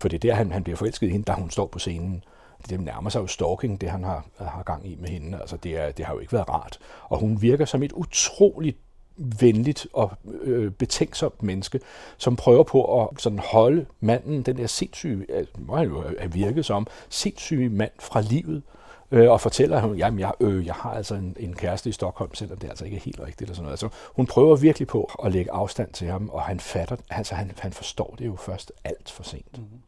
[0.00, 2.24] For det er der, han, han bliver forelsket i hende, da hun står på scenen
[2.68, 5.38] det nærmer sig jo stalking, det han har, har gang i med hende.
[5.40, 6.78] Altså, det, er, det har jo ikke været rart.
[7.08, 8.78] Og hun virker som et utroligt
[9.16, 10.12] venligt og
[10.42, 11.80] øh, betænksomt menneske,
[12.16, 15.26] som prøver på at sådan holde manden, den der sindssyge,
[15.58, 18.62] må han jo have virket som, sindssyge mand fra livet,
[19.10, 22.34] øh, og fortæller ham, jamen jeg, øh, jeg har altså en, en kæreste i Stockholm,
[22.34, 23.40] selvom det altså ikke er helt rigtigt.
[23.40, 23.72] Eller sådan noget.
[23.72, 27.52] Altså, hun prøver virkelig på at lægge afstand til ham, og han fatter, altså han,
[27.58, 29.58] han forstår det jo først alt for sent.
[29.58, 29.80] Mm-hmm.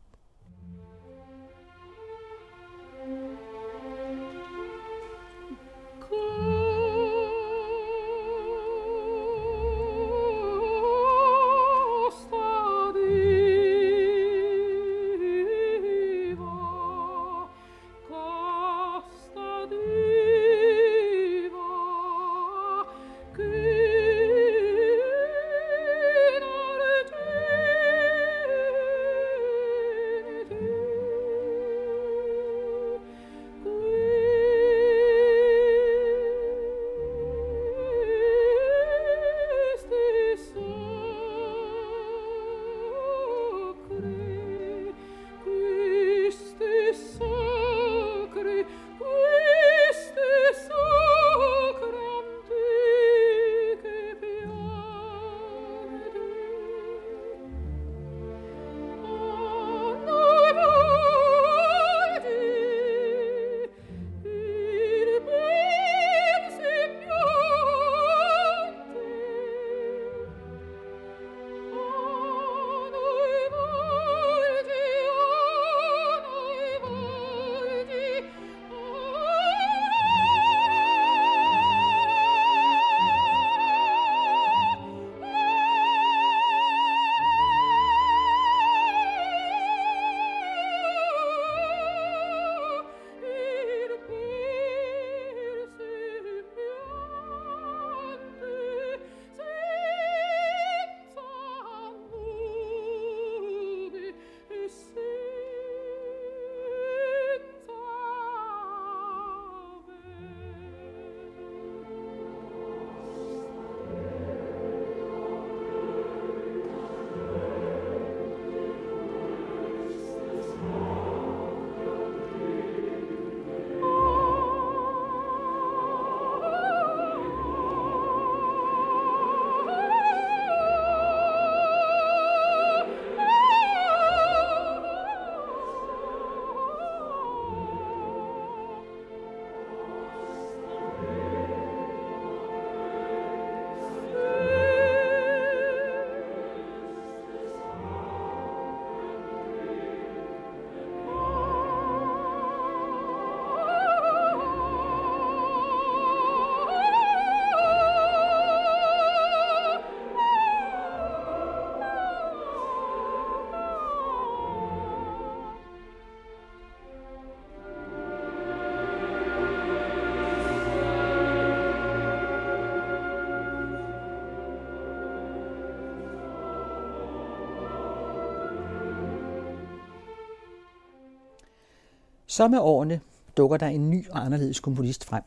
[182.38, 183.00] Så med årene
[183.36, 185.22] dukker der en ny og anderledes komponist frem.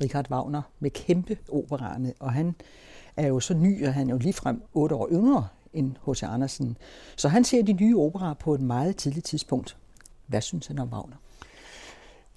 [0.00, 2.54] Richard Wagner med kæmpe operaerne, og han
[3.16, 6.22] er jo så ny, og han er jo ligefrem otte år yngre end H.C.
[6.22, 6.76] Andersen.
[7.16, 9.76] Så han ser de nye operaer på et meget tidligt tidspunkt.
[10.26, 11.16] Hvad synes han om Wagner?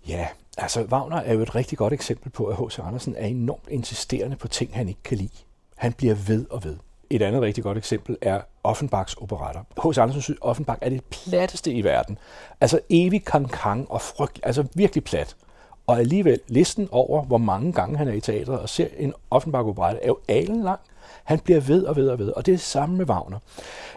[0.08, 0.28] Ja,
[0.58, 2.80] altså Wagner er jo et rigtig godt eksempel på, at H.C.
[2.80, 5.44] Andersen er enormt insisterende på ting, han ikke kan lide.
[5.76, 6.78] Han bliver ved og ved.
[7.10, 9.62] Et andet rigtig godt eksempel er Offenbachs operetter.
[9.84, 9.98] H.C.
[9.98, 12.18] Andersen synes, Offenbach er det platteste i verden.
[12.62, 15.36] Altså evig kang og frygt, altså virkelig plat.
[15.88, 20.02] Og alligevel, listen over, hvor mange gange han er i teatret og ser en Offenbach-operette,
[20.04, 20.80] er jo alen lang.
[21.24, 23.40] Han bliver ved og ved og ved, og det er det samme med Wagner.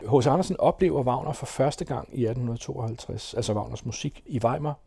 [0.00, 0.26] H.C.
[0.26, 4.78] Andersen oplever Wagner for første gang i 1852, altså Wagners musik i Weimar,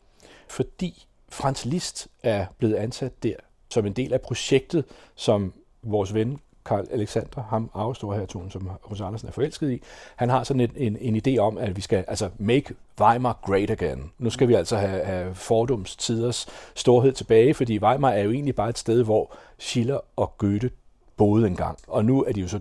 [0.48, 3.36] fordi Franz Liszt er blevet ansat der
[3.70, 5.54] som en del af projektet, som
[5.84, 9.82] vores ven Karl Alexander, ham arvestorhertugen, som Hos Andersen er forelsket i,
[10.16, 13.70] han har sådan en, en, en idé om, at vi skal altså make Weimar great
[13.70, 14.12] again.
[14.18, 18.70] Nu skal vi altså have, have fordumstiders storhed tilbage, fordi Weimar er jo egentlig bare
[18.70, 20.70] et sted, hvor Schiller og Goethe
[21.18, 21.78] boede engang.
[21.88, 22.60] Og nu er de jo så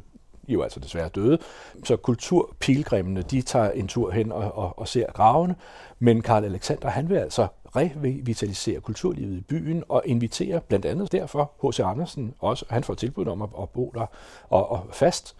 [0.49, 1.39] jo altså desværre døde.
[1.85, 5.57] Så kulturpilgrimene, de tager en tur hen og, og, og ser gravene.
[5.99, 11.53] Men Karl Alexander, han vil altså revitalisere kulturlivet i byen og invitere blandt andet derfor
[11.65, 11.81] H.C.
[11.81, 12.65] Andersen også.
[12.71, 14.07] Han får tilbud om at, at bo der
[14.49, 15.37] og, og fast.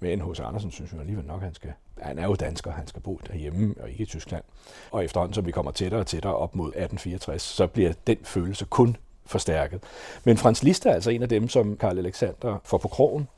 [0.00, 0.40] Men H.C.
[0.40, 3.20] Andersen synes jo alligevel nok, at han skal han er jo dansker, han skal bo
[3.26, 4.44] derhjemme og ikke i Tyskland.
[4.90, 8.64] Og efterhånden, som vi kommer tættere og tættere op mod 1864, så bliver den følelse
[8.64, 8.96] kun
[9.26, 9.82] forstærket.
[10.24, 13.28] Men Frans Liszt er altså en af dem, som Karl Alexander får på krogen,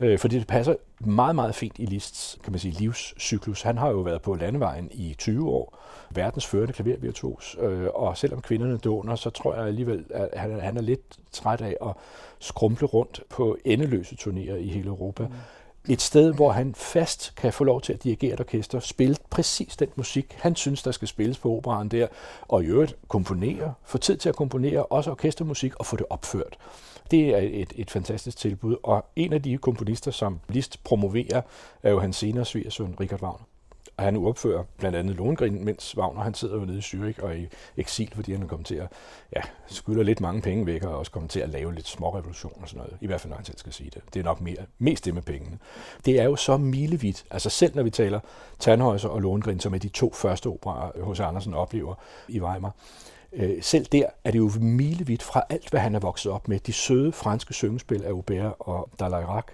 [0.00, 3.62] øh, fordi det passer meget, meget fint i Liszt's kan man sige, livscyklus.
[3.62, 5.78] Han har jo været på landevejen i 20 år,
[6.10, 10.76] verdens førende klavervirtuos, øh, og selvom kvinderne dåner, så tror jeg alligevel, at han, han
[10.76, 11.94] er lidt træt af at
[12.38, 15.22] skrumple rundt på endeløse turnéer i hele Europa.
[15.22, 15.34] Mm
[15.88, 19.76] et sted, hvor han fast kan få lov til at dirigere et orkester, spille præcis
[19.76, 22.06] den musik, han synes, der skal spilles på operan der,
[22.42, 26.56] og i øvrigt komponere, få tid til at komponere også orkestermusik og få det opført.
[27.10, 31.42] Det er et, et fantastisk tilbud, og en af de komponister, som Liszt promoverer,
[31.82, 33.46] er jo hans senere svigersøn, Richard Wagner.
[34.02, 37.36] Og han opfører blandt andet Lohengrin, mens Wagner han sidder jo nede i Zürich og
[37.36, 38.88] i eksil, fordi han kommer til at
[39.36, 42.62] ja, skylder lidt mange penge væk, og også kommer til at lave lidt små revolutioner
[42.62, 42.96] og sådan noget.
[43.00, 44.02] I hvert fald, når han selv skal sige det.
[44.14, 45.58] Det er nok mere, mest det med pengene.
[46.04, 47.24] Det er jo så milevidt.
[47.30, 48.20] Altså selv når vi taler
[48.64, 51.94] Tannhäuser og Lohengrin, som er de to første operer, øh, hos Andersen oplever
[52.28, 52.74] i Weimar,
[53.32, 56.58] øh, selv der er det jo milevidt fra alt, hvad han er vokset op med.
[56.58, 59.44] De søde franske syngespil af Aubert og Dalairac,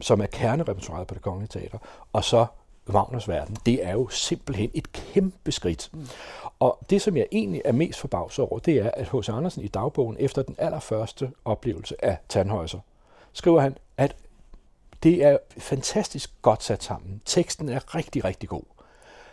[0.00, 1.78] som er kernerepertoireet på det kongelige teater,
[2.12, 2.46] og så
[2.88, 5.90] Wagners verden, det er jo simpelthen et kæmpe skridt.
[5.92, 6.06] Mm.
[6.60, 9.28] Og det, som jeg egentlig er mest forbavset over, det er, at H.C.
[9.28, 12.78] Andersen i dagbogen, efter den allerførste oplevelse af Tannhäuser,
[13.32, 14.16] skriver han, at
[15.02, 17.22] det er fantastisk godt sat sammen.
[17.24, 18.62] Teksten er rigtig, rigtig god.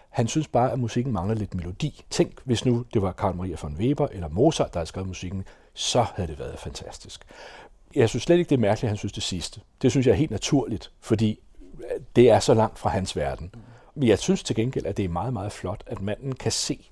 [0.10, 2.04] Han synes bare, at musikken mangler lidt melodi.
[2.10, 5.46] Tænk, hvis nu det var Karl Maria von Weber eller Mozart, der havde skrevet musikken,
[5.74, 7.26] så havde det været fantastisk.
[7.96, 9.62] Jeg synes slet ikke, det er mærkeligt, at han synes det sidste.
[9.82, 11.40] Det synes jeg er helt naturligt, fordi
[12.16, 13.56] det er så langt fra hans verden.
[13.96, 16.90] Men jeg synes til gengæld, at det er meget, meget flot, at manden kan se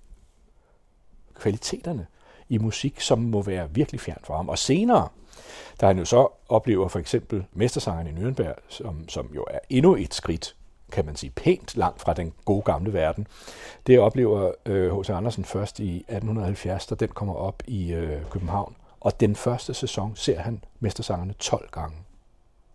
[1.35, 2.07] kvaliteterne
[2.49, 4.49] i musik, som må være virkelig fjern for ham.
[4.49, 5.07] Og senere,
[5.81, 9.95] da han jo så oplever for eksempel Mestersangeren i Nürnberg, som, som jo er endnu
[9.95, 10.55] et skridt,
[10.91, 13.27] kan man sige, pænt langt fra den gode gamle verden.
[13.87, 14.51] Det oplever
[15.01, 15.09] H.C.
[15.09, 18.75] Øh, Andersen først i 1870, da den kommer op i øh, København.
[18.99, 21.95] Og den første sæson ser han Mestersangerne 12 gange.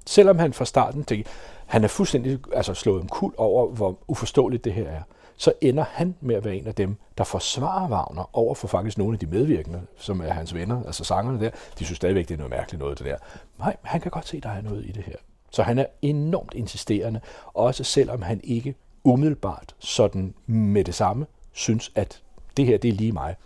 [0.06, 1.30] Selvom han fra starten tænker,
[1.66, 5.02] han er fuldstændig altså, slået en kul over, hvor uforståeligt det her er,
[5.36, 8.98] så ender han med at være en af dem, der forsvarer Wagner over for faktisk
[8.98, 11.50] nogle af de medvirkende, som er hans venner, altså sangerne der.
[11.78, 13.16] De synes stadigvæk, det er noget mærkeligt noget, det der.
[13.58, 15.16] Nej, han kan godt se, der er noget i det her.
[15.50, 17.20] Så han er enormt insisterende,
[17.54, 18.74] også selvom han ikke
[19.04, 22.22] umiddelbart sådan med det samme synes, at
[22.56, 23.36] det her det er lige mig.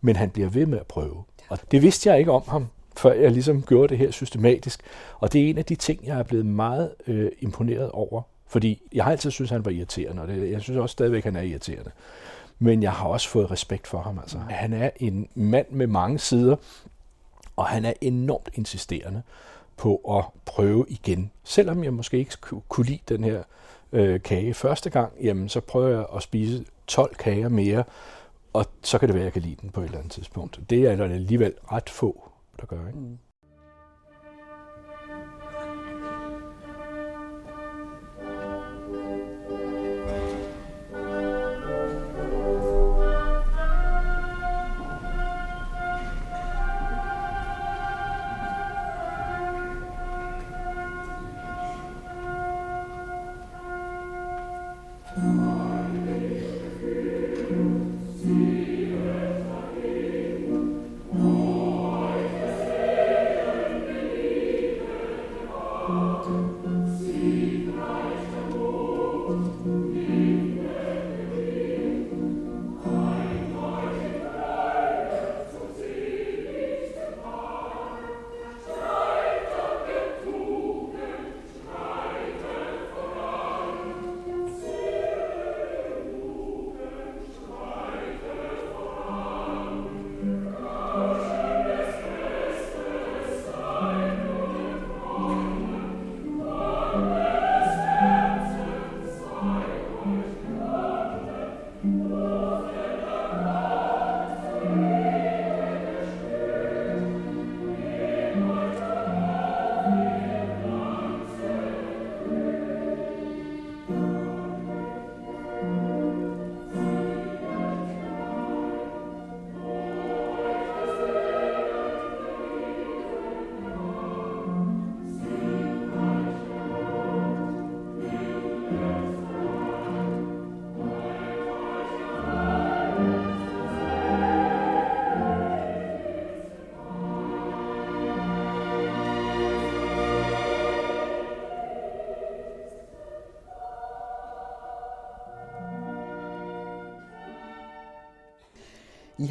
[0.00, 1.24] Men han bliver ved med at prøve.
[1.48, 4.80] Og det vidste jeg ikke om ham, før jeg ligesom gjorde det her systematisk.
[5.18, 8.22] Og det er en af de ting, jeg er blevet meget øh, imponeret over.
[8.46, 11.36] Fordi jeg har altid synes han var irriterende, og det, jeg synes også stadigvæk, han
[11.36, 11.90] er irriterende.
[12.58, 14.18] Men jeg har også fået respekt for ham.
[14.18, 14.38] Altså.
[14.38, 16.56] Han er en mand med mange sider,
[17.56, 19.22] og han er enormt insisterende
[19.76, 21.30] på at prøve igen.
[21.44, 22.36] Selvom jeg måske ikke
[22.68, 23.42] kunne lide den her
[23.92, 27.84] øh, kage første gang, jamen så prøver jeg at spise 12 kager mere,
[28.52, 30.60] og så kan det være, at jeg kan lide den på et eller andet tidspunkt.
[30.70, 32.86] Det er alligevel ret få der gør.
[32.86, 32.98] Ikke?
[32.98, 33.18] Mm.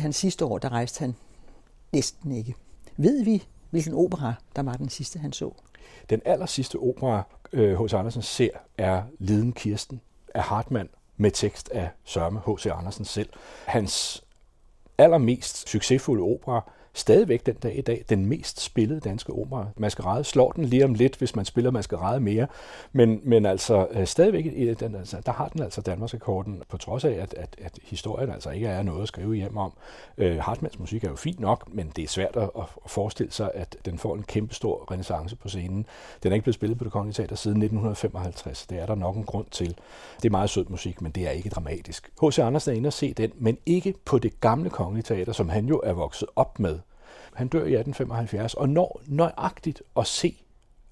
[0.01, 1.15] Hans sidste år, der rejste han
[1.93, 2.55] næsten ikke.
[2.97, 5.51] Ved vi, hvilken opera, der var den sidste, han så?
[6.09, 7.23] Den aller sidste opera,
[7.53, 7.93] øh, H.C.
[7.93, 10.01] Andersen ser, er Liden Kirsten
[10.35, 12.65] af Hartmann med tekst af Sørme H.C.
[12.65, 13.29] Andersen selv.
[13.65, 14.23] Hans
[14.97, 19.67] allermest succesfulde opera stadigvæk den dag i dag den mest spillede danske opera.
[19.77, 22.47] Maskerade slår den lige om lidt, hvis man spiller Maskerade mere,
[22.91, 27.05] men, men altså øh, stadigvæk, den, altså, der har den altså Danmarks rekorden, på trods
[27.05, 29.73] af, at, at, at historien altså ikke er noget at skrive hjem om.
[30.17, 33.51] Øh, Hartmanns musik er jo fint nok, men det er svært at, at forestille sig,
[33.53, 35.85] at den får en kæmpe stor renaissance på scenen.
[36.23, 38.67] Den er ikke blevet spillet på det kongelige teater siden 1955.
[38.67, 39.77] Det er der nok en grund til.
[40.17, 42.11] Det er meget sød musik, men det er ikke dramatisk.
[42.23, 42.39] H.C.
[42.39, 45.65] Andersen er inde og se den, men ikke på det gamle kongelige teater, som han
[45.65, 46.79] jo er vokset op med.
[47.35, 50.35] Han dør i 1875 og når nøjagtigt at se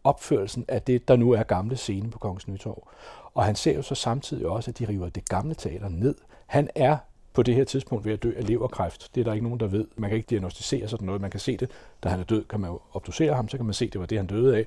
[0.03, 2.87] opførelsen af det, der nu er gamle scene på Kongens Nytorv.
[3.33, 6.15] Og han ser jo så samtidig også, at de river det gamle teater ned.
[6.45, 6.97] Han er
[7.33, 9.15] på det her tidspunkt ved at dø af leverkræft.
[9.15, 9.87] Det er der ikke nogen, der ved.
[9.95, 11.21] Man kan ikke diagnostisere sådan noget.
[11.21, 11.69] Man kan se det,
[12.03, 14.01] da han er død, kan man jo obducere ham, så kan man se, at det
[14.01, 14.65] var det, han døde af.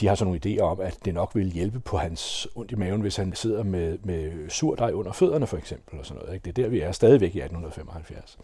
[0.00, 2.74] De har så nogle idéer om, at det nok vil hjælpe på hans ondt i
[2.74, 5.98] maven, hvis han sidder med, med surdej under fødderne, for eksempel.
[5.98, 6.34] Og sådan noget.
[6.34, 6.44] Ikke?
[6.44, 8.38] Det er der, vi er stadigvæk i 1875.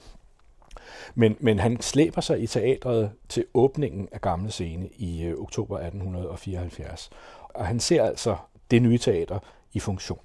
[1.14, 5.76] Men, men han slæber sig i teatret til åbningen af Gamle Scene i øh, oktober
[5.76, 7.10] 1874.
[7.48, 8.36] Og han ser altså
[8.70, 9.38] det nye teater
[9.72, 10.20] i funktion.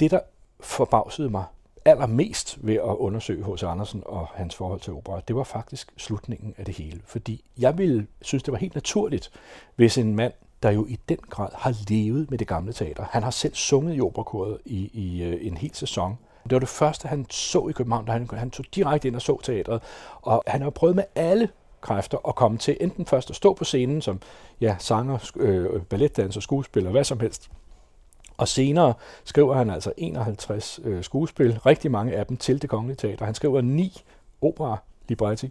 [0.00, 0.20] Det, der
[0.60, 1.44] forbavsede mig
[1.84, 3.62] allermest ved at undersøge H.C.
[3.62, 7.00] Andersen og hans forhold til opera, det var faktisk slutningen af det hele.
[7.04, 9.30] Fordi jeg ville synes, det var helt naturligt,
[9.76, 10.32] hvis en mand,
[10.62, 13.96] der jo i den grad har levet med det gamle teater, han har selv sunget
[13.96, 16.18] i operakoret i, i øh, en hel sæson,
[16.50, 19.22] det var det første, han så i København, da han, han tog direkte ind og
[19.22, 19.82] så teatret.
[20.22, 21.48] Og han har prøvet med alle
[21.80, 24.20] kræfter at komme til enten først at stå på scenen som
[24.60, 27.50] ja, sanger, øh, balletdanser, skuespiller, hvad som helst.
[28.36, 28.94] Og senere
[29.24, 33.24] skriver han altså 51 øh, skuespil, rigtig mange af dem til det kongelige teater.
[33.24, 34.02] Han skriver ni
[34.42, 34.76] opera
[35.08, 35.50] libretti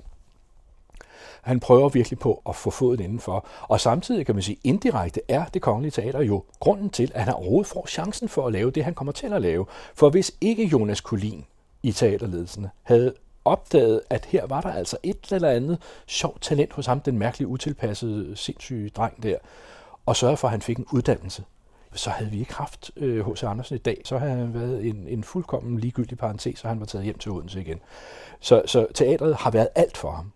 [1.41, 3.45] han prøver virkelig på at få foden indenfor.
[3.61, 7.33] Og samtidig kan man sige, indirekte er det kongelige teater jo grunden til, at han
[7.33, 9.65] overhovedet får chancen for at lave det, han kommer til at lave.
[9.95, 11.45] For hvis ikke Jonas Kulin
[11.83, 13.13] i teaterledelsen havde
[13.45, 17.47] opdaget, at her var der altså et eller andet sjovt talent hos ham, den mærkelige,
[17.47, 19.37] utilpassede, sindssyge dreng der,
[20.05, 21.43] og sørgede for, at han fik en uddannelse,
[21.93, 23.43] så havde vi ikke haft H.C.
[23.43, 24.01] Øh, Andersen i dag.
[24.05, 27.31] Så havde han været en, en fuldkommen ligegyldig parentes, og han var taget hjem til
[27.31, 27.79] Odense igen.
[28.39, 30.31] Så, så teatret har været alt for ham.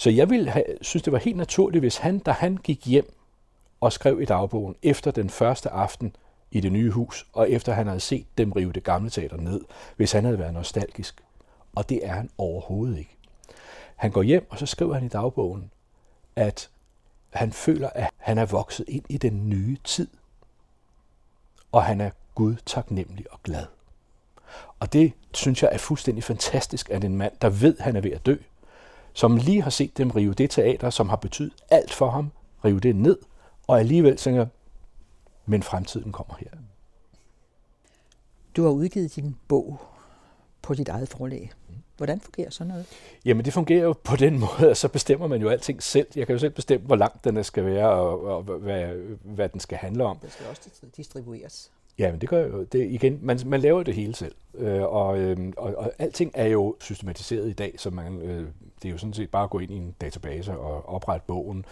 [0.00, 3.14] Så jeg ville have, synes, det var helt naturligt, hvis han, da han gik hjem
[3.80, 6.16] og skrev i dagbogen efter den første aften
[6.50, 9.60] i det nye hus, og efter han havde set dem rive det gamle teater ned,
[9.96, 11.22] hvis han havde været nostalgisk.
[11.74, 13.16] Og det er han overhovedet ikke.
[13.96, 15.70] Han går hjem, og så skriver han i dagbogen,
[16.36, 16.70] at
[17.30, 20.08] han føler, at han er vokset ind i den nye tid.
[21.72, 23.66] Og han er Gud taknemmelig og glad.
[24.78, 28.00] Og det synes jeg er fuldstændig fantastisk, at en mand, der ved, at han er
[28.00, 28.36] ved at dø,
[29.12, 32.30] som lige har set dem rive det teater, som har betydet alt for ham,
[32.64, 33.18] rive det ned,
[33.66, 34.46] og alligevel tænker,
[35.46, 36.50] men fremtiden kommer her.
[38.56, 39.80] Du har udgivet din bog
[40.62, 41.52] på dit eget forlag.
[41.96, 42.86] Hvordan fungerer sådan noget?
[43.24, 46.06] Jamen det fungerer jo på den måde, at så bestemmer man jo alting selv.
[46.16, 48.86] Jeg kan jo selv bestemme, hvor langt den skal være, og, og hvad,
[49.24, 50.18] hvad den skal handle om.
[50.18, 51.70] Det skal også distribueres.
[52.00, 53.18] Ja, men det gør jo det igen.
[53.22, 57.48] Man, man laver det hele selv, øh, og, øh, og, og alting er jo systematiseret
[57.48, 58.46] i dag, så man, øh,
[58.82, 61.64] det er jo sådan set bare at gå ind i en database og oprette bogen,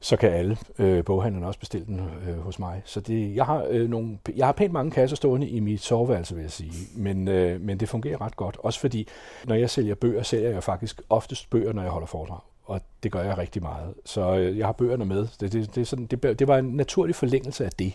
[0.00, 2.82] så kan alle øh, boghandlerne også bestille den øh, hos mig.
[2.84, 6.34] Så det, jeg, har, øh, nogle, jeg har pænt mange kasser stående i mit soveværelse,
[6.34, 8.56] vil jeg sige, men, øh, men det fungerer ret godt.
[8.58, 9.08] Også fordi,
[9.44, 13.12] når jeg sælger bøger, sælger jeg faktisk oftest bøger, når jeg holder foredrag og det
[13.12, 13.94] gør jeg rigtig meget.
[14.04, 15.26] Så øh, jeg har bøgerne med.
[15.40, 17.92] Det, det, det, er sådan, det, det var en naturlig forlængelse af det.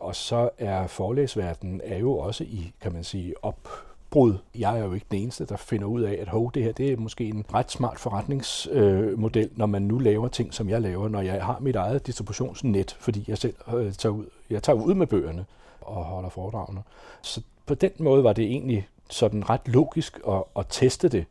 [0.00, 4.34] Og så er forlægsverdenen er jo også i, kan man sige, opbrud.
[4.54, 6.92] Jeg er jo ikke den eneste, der finder ud af, at hov, det her det
[6.92, 11.08] er måske en ret smart forretningsmodel, øh, når man nu laver ting, som jeg laver,
[11.08, 14.94] når jeg har mit eget distributionsnet, fordi jeg selv øh, tager ud, jeg tager ud
[14.94, 15.46] med bøgerne
[15.80, 16.82] og holder foredragene.
[17.22, 21.26] Så på den måde var det egentlig sådan ret logisk at, at teste det,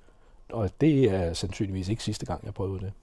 [0.50, 2.94] og det er sandsynligvis ikke sidste gang, jeg prøvede det.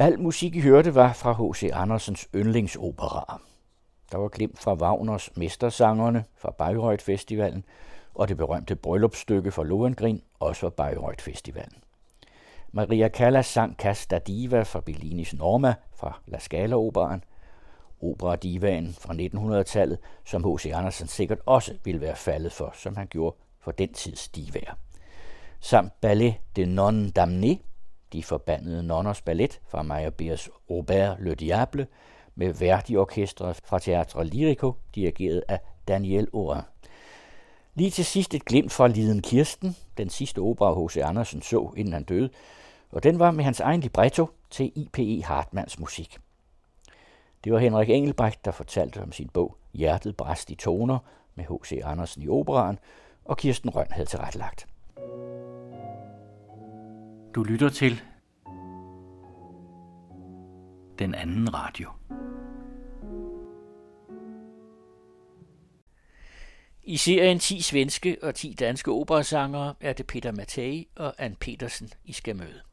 [0.00, 1.70] Al musik, I hørte, var fra H.C.
[1.72, 3.42] Andersens yndlingsoperaer.
[4.12, 7.64] Der var glimt fra Wagners Mestersangerne fra Bayreuth Festivalen,
[8.14, 11.82] og det berømte bryllupsstykke fra Lohengrin, også fra Bayreuth Festivalen.
[12.72, 17.24] Maria Callas sang Casta Diva fra Bellinis Norma fra La Scala Operaen,
[18.00, 20.70] Opera-divaen fra 1900-tallet, som H.C.
[20.74, 24.78] Andersen sikkert også ville være faldet for, som han gjorde for den tids divaer.
[25.60, 27.67] Samt Ballet de Non Damné,
[28.12, 31.86] de forbandede nonners ballet fra Meyerbeers Robert Le Diable,
[32.34, 36.62] med Verdi-orkestret fra Teatro Lirico, dirigeret af Daniel Orin.
[37.74, 40.96] Lige til sidst et glimt fra Liden Kirsten, den sidste opera H.C.
[40.96, 42.30] Andersen så, inden han døde,
[42.92, 45.22] og den var med hans egen libretto til I.P.E.
[45.24, 46.18] Hartmanns musik.
[47.44, 50.98] Det var Henrik Engelbrecht, der fortalte om sin bog Hjertet bræst i toner
[51.34, 51.80] med H.C.
[51.84, 52.78] Andersen i operaen,
[53.24, 54.66] og Kirsten Røn havde tilrettelagt.
[57.38, 58.02] Du lytter til
[60.98, 61.90] den anden radio.
[66.82, 71.90] I serien 10 svenske og 10 danske operasangere er det Peter Mattei og Ann Petersen,
[72.04, 72.67] I skal møde.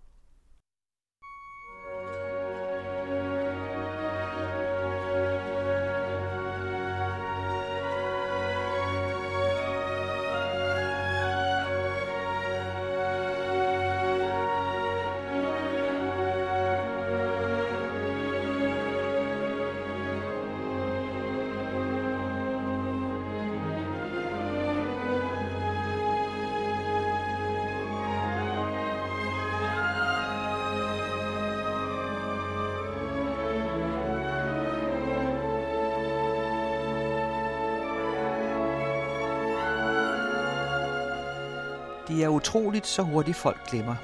[42.26, 43.96] Er utroligt, så hurtigt folk glemmer.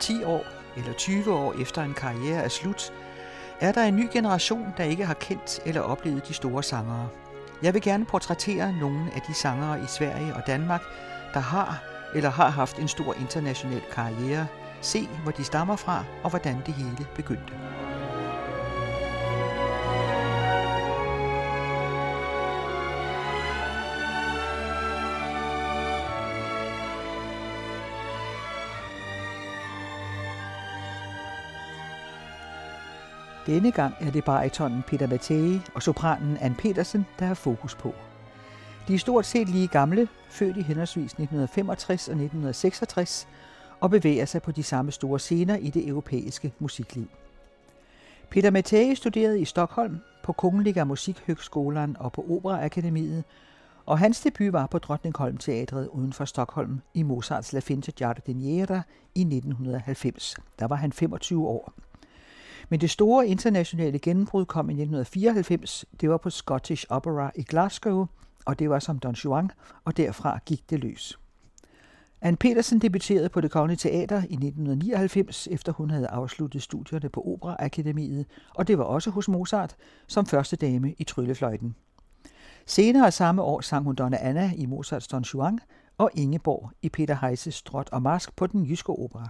[0.00, 0.44] 10 år
[0.76, 2.92] eller 20 år efter en karriere er slut,
[3.60, 7.08] er der en ny generation, der ikke har kendt eller oplevet de store sangere.
[7.62, 10.82] Jeg vil gerne portrættere nogle af de sangere i Sverige og Danmark,
[11.34, 11.82] der har
[12.14, 14.46] eller har haft en stor international karriere,
[14.80, 17.67] se hvor de stammer fra og hvordan det hele begyndte.
[33.48, 37.94] Denne gang er det baritonen Peter Mattei og sopranen Ann Petersen, der har fokus på.
[38.88, 43.28] De er stort set lige gamle, født i henholdsvis 1965 og 1966,
[43.80, 47.08] og bevæger sig på de samme store scener i det europæiske musikliv.
[48.30, 53.24] Peter Mattei studerede i Stockholm på Kungliga Musikhögskolan og på Operaakademiet,
[53.86, 58.82] og hans debut var på Drottningholm Teatret uden for Stockholm i Mozarts La Finta Giardiniera
[59.14, 60.36] i 1990.
[60.58, 61.87] Der var han 25 år.
[62.68, 65.84] Men det store internationale gennembrud kom i 1994.
[66.00, 68.06] Det var på Scottish Opera i Glasgow,
[68.44, 69.50] og det var som Don Juan,
[69.84, 71.18] og derfra gik det løs.
[72.20, 77.22] Anne Petersen debuterede på det Kongelige Teater i 1999, efter hun havde afsluttet studierne på
[77.26, 81.74] Operaakademiet, og det var også hos Mozart, som første dame i Tryllefløjten.
[82.66, 85.58] Senere samme år sang hun Donna Anna i Mozarts Don Juan
[85.98, 89.28] og Ingeborg i Peter Heises Strot og Mask på den jyske opera.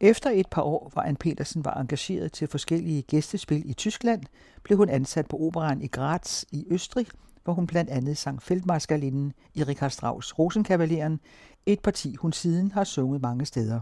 [0.00, 4.22] Efter et par år, hvor Ann Petersen var engageret til forskellige gæstespil i Tyskland,
[4.62, 7.06] blev hun ansat på operan i Graz i Østrig,
[7.44, 11.20] hvor hun blandt andet sang feltmarskalinden i Richard Strauss Rosenkavaleren,
[11.66, 13.80] et parti hun siden har sunget mange steder.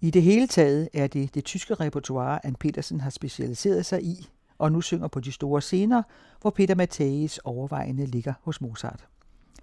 [0.00, 4.28] I det hele taget er det det tyske repertoire, Ann Petersen har specialiseret sig i,
[4.58, 6.02] og nu synger på de store scener,
[6.40, 9.06] hvor Peter Matthäus overvejende ligger hos Mozart.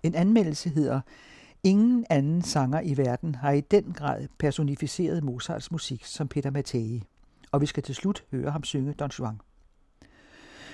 [0.04, 1.02] En anmeldelse hedder
[1.64, 7.03] Ingen anden sanger i verden har i den grad personificeret Mozarts musik som Peter Mattei,
[7.52, 9.42] og vi skal til slut høre ham synge Don Juan.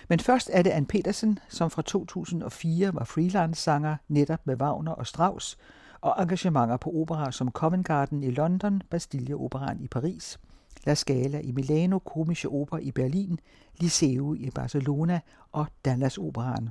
[0.10, 5.08] Men først er det Ann Petersen, som fra 2004 var freelance-sanger netop med Wagner og
[5.08, 5.58] Strauss,
[6.02, 10.40] og engagementer på operaer som Covent Garden i London, Bastille Operan i Paris,
[10.86, 13.40] La Scala i Milano, Komische Oper i Berlin,
[13.80, 15.20] Liceo i Barcelona
[15.52, 16.70] og Dallas Operaen.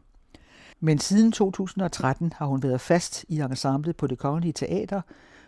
[0.85, 5.01] Men siden 2013 har hun været fast i ensemblet på det Kongelige Teater,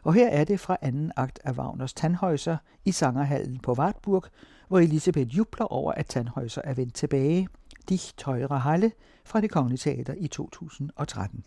[0.02, 4.24] og her er det fra anden akt af Wagners Tannhäuser i Sangerhallen på Wartburg,
[4.68, 7.48] hvor Elisabeth jubler over, at Tannhäuser er vendt tilbage.
[7.88, 8.92] Dicht Teure Halle
[9.24, 11.44] fra det Kongelige Teater i 2013.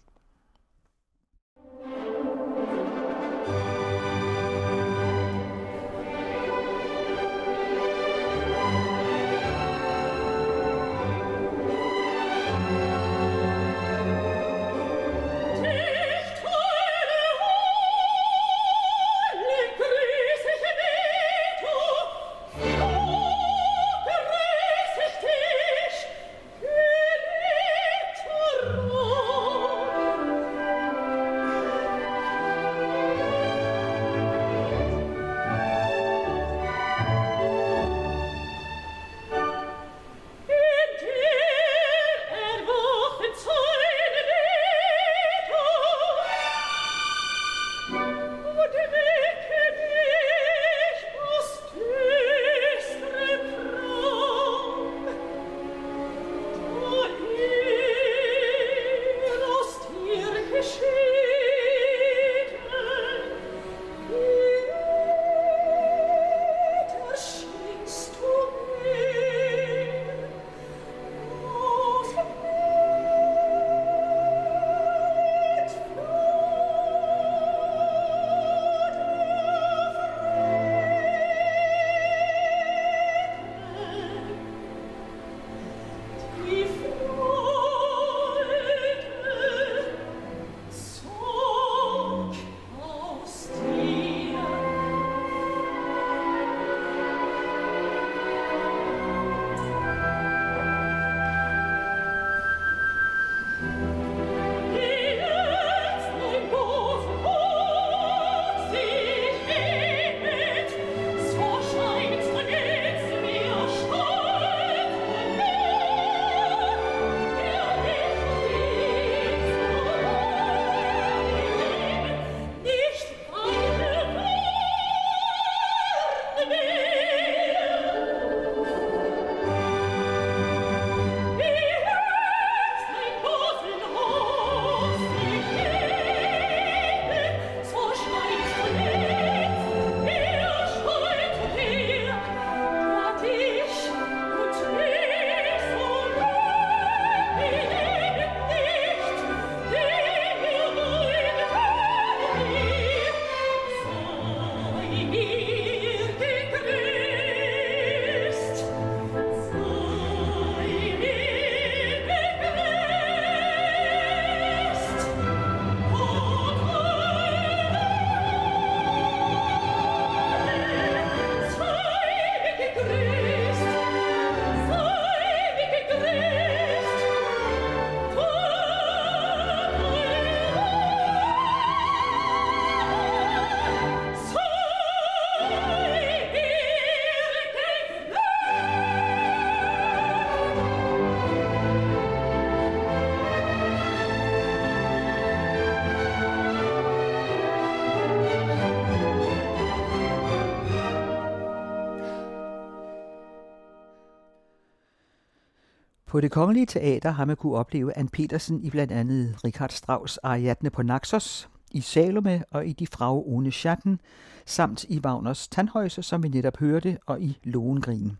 [206.18, 210.18] På det kongelige teater har man kunne opleve Ann Petersen i blandt andet Richard Strauss
[210.18, 214.02] Ariadne på Naxos, i Salome og i De Frau ohne Schatten,
[214.46, 218.18] samt i Wagners Tandhøjse, som vi netop hørte, og i Lohengrin.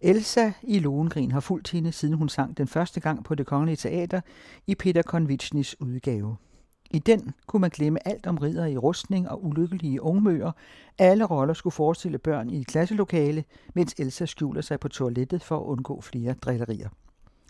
[0.00, 3.76] Elsa i Lohengrin har fulgt hende, siden hun sang den første gang på det kongelige
[3.76, 4.20] teater
[4.66, 6.36] i Peter Konvitschnis udgave.
[6.94, 10.52] I den kunne man glemme alt om ridder i rustning og ulykkelige ungmøer.
[10.98, 15.56] Alle roller skulle forestille børn i et klasselokale, mens Elsa skjuler sig på toilettet for
[15.56, 16.88] at undgå flere drillerier.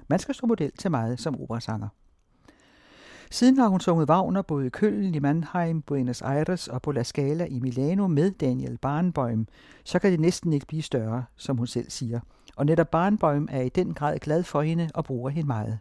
[0.08, 1.88] Man skal stå model til meget som operasanger.
[3.30, 7.02] Siden har hun sunget Wagner både i Køln, i Mannheim, Buenos Aires og på La
[7.02, 9.46] Scala i Milano med Daniel Barnbøm,
[9.84, 12.20] så kan det næsten ikke blive større, som hun selv siger.
[12.56, 15.78] Og netop Barnbøm er i den grad glad for hende og bruger hende meget.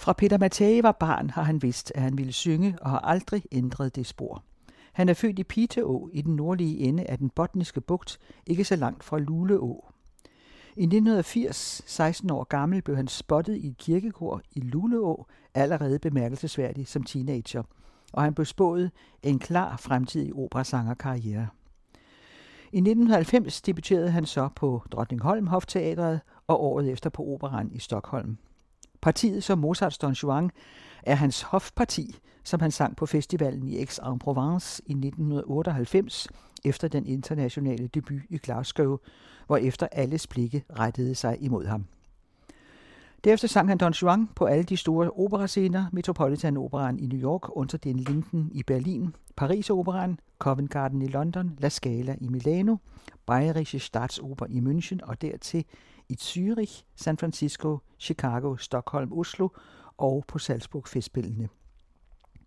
[0.00, 3.42] Fra Peter Mattei var barn, har han vidst, at han ville synge og har aldrig
[3.52, 4.44] ændret det spor.
[4.92, 8.76] Han er født i Piteå i den nordlige ende af den botniske bugt, ikke så
[8.76, 9.84] langt fra Luleå.
[10.76, 16.86] I 1980, 16 år gammel, blev han spottet i et kirkekor i Luleå, allerede bemærkelsesværdig
[16.86, 17.62] som teenager,
[18.12, 18.90] og han blev spået
[19.22, 21.48] en klar fremtidig operasangerkarriere.
[22.72, 28.36] I 1990 debuterede han så på Drottningholm Hofteatret og året efter på Operan i Stockholm.
[29.02, 30.50] Partiet som Mozarts Don Juan
[31.02, 36.28] er hans hofparti, som han sang på festivalen i Aix-en-Provence i 1998
[36.64, 38.98] efter den internationale debut i Glasgow,
[39.46, 41.84] hvor efter alles blikke rettede sig imod ham.
[43.24, 47.56] Derefter sang han Don Juan på alle de store operascener, Metropolitan Operaen i New York,
[47.56, 52.76] Unter den Linden i Berlin, Paris Operaen, Covent Garden i London, La Scala i Milano,
[53.26, 55.64] Bayerische Staatsoper i München og dertil
[56.10, 59.48] i Zürich, San Francisco, Chicago, Stockholm, Oslo
[59.98, 61.48] og på Salzburg Festspillene.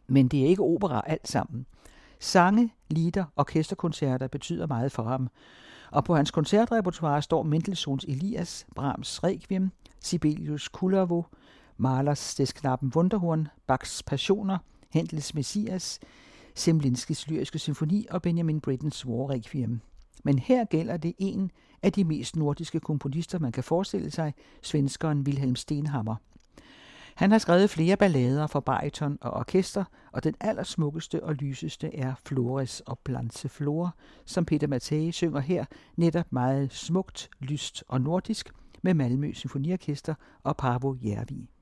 [0.08, 1.66] Men det er ikke opera alt sammen.
[2.20, 5.30] Sange, lieder, orkesterkoncerter betyder meget for ham,
[5.92, 11.24] og på hans koncertrepertoire står Mendelssohns Elias, Brahms Requiem, Sibelius Kullervo,
[11.78, 14.58] Mahlers Des Knappen Wunderhorn, Bachs Passioner,
[14.90, 16.00] Händels Messias,
[16.56, 19.82] Semlinskis Lyriske Symfoni og Benjamin Brittens War Requiem.
[20.24, 25.22] Men her gælder det en af de mest nordiske komponister, man kan forestille sig, svenskeren
[25.22, 26.16] Wilhelm Stenhammer.
[27.16, 32.14] Han har skrevet flere ballader for bariton og orkester, og den allersmukkeste og lyseste er
[32.26, 33.92] Flores og Blanse Flore,
[34.26, 38.50] som Peter Mattei synger her netop meget smukt, lyst og nordisk
[38.82, 41.53] med Malmø Symfoniorkester og Parvo Järvi.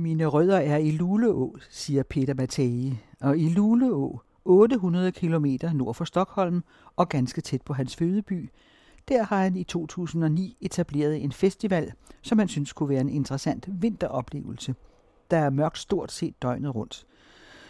[0.00, 6.04] Mine rødder er i Luleå, siger Peter Mattei, og i Luleå, 800 km nord for
[6.04, 6.64] Stockholm
[6.96, 8.50] og ganske tæt på hans fødeby,
[9.08, 13.68] der har han i 2009 etableret en festival, som han synes kunne være en interessant
[13.68, 14.74] vinteroplevelse.
[15.30, 17.06] Der er mørkt stort set døgnet rundt.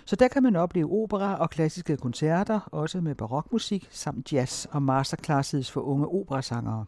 [0.04, 4.82] Så der kan man opleve opera og klassiske koncerter, også med barokmusik samt jazz og
[4.82, 6.84] masterclasses for unge operasangere.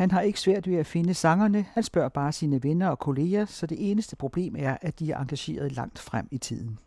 [0.00, 3.44] Han har ikke svært ved at finde sangerne, han spørger bare sine venner og kolleger,
[3.44, 6.78] så det eneste problem er, at de er engageret langt frem i tiden.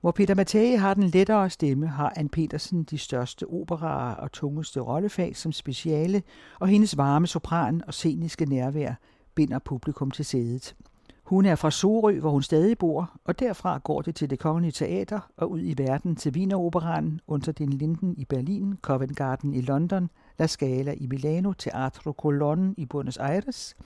[0.00, 4.80] Hvor Peter Mattei har den lettere stemme, har Ann Petersen de største operaer og tungeste
[4.80, 6.22] rollefag som speciale,
[6.60, 8.94] og hendes varme sopran og sceniske nærvær
[9.34, 10.76] binder publikum til sædet.
[11.22, 14.72] Hun er fra Sorø, hvor hun stadig bor, og derfra går det til det kongelige
[14.72, 19.60] teater og ud i verden til Wieneroperaen, Unter den Linden i Berlin, Covent Garden i
[19.60, 23.76] London, La Scala i Milano, Teatro Colón i Buenos Aires,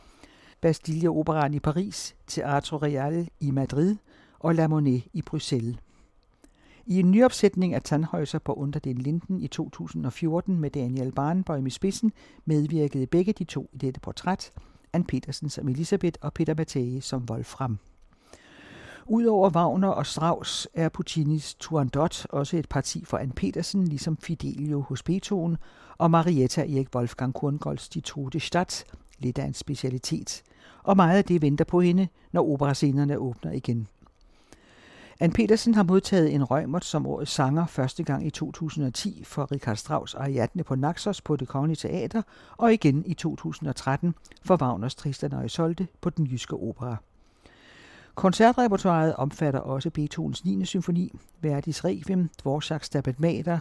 [0.60, 3.96] Bastille Operaen i Paris, Teatro Real i Madrid
[4.38, 5.76] og La Monet i Bruxelles.
[6.86, 11.70] I en nyopsætning af Tannhäuser på Under den Linden i 2014 med Daniel Barnbøjm i
[11.70, 12.12] spidsen
[12.44, 14.50] medvirkede begge de to i dette portræt,
[14.92, 17.78] Ann Petersen som Elisabeth og Peter Mattei som Wolfram.
[19.06, 24.80] Udover Wagner og Strauss er Puccinis Turandot også et parti for Ann Petersen, ligesom Fidelio
[24.80, 25.56] hos Beethoven,
[25.98, 28.84] og Marietta Erik Wolfgang Korngolds De Tote Stadt,
[29.18, 30.42] lidt af en specialitet.
[30.82, 33.88] Og meget af det venter på hende, når operascenerne åbner igen.
[35.20, 39.76] Ann Petersen har modtaget en Rømert som årets sanger første gang i 2010 for Richard
[39.76, 42.22] Strauss Ariadne på Naxos på det Kongelige Teater,
[42.56, 46.96] og igen i 2013 for Wagners Tristan og Isolde på den jyske opera.
[48.14, 50.64] Koncertrepertoiret omfatter også Beethovens 9.
[50.64, 53.58] symfoni, Verdis Requiem, Dvorak's Stabat Mater,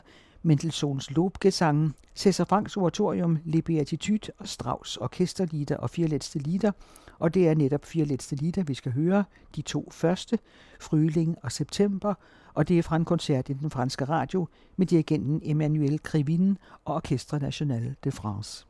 [0.47, 6.71] Mendelssohns Lobgesang, Cæsar Franks oratorium, Le Beatitude og Strauss orkesterlieder og fire lieder,
[7.19, 9.23] og det er netop fire lieder, vi skal høre.
[9.55, 10.39] De to første,
[10.79, 12.13] Fryling og September,
[12.53, 16.95] og det er fra en koncert i den franske radio med dirigenten Emmanuel Krivine og
[16.95, 18.67] Orchestre National de France.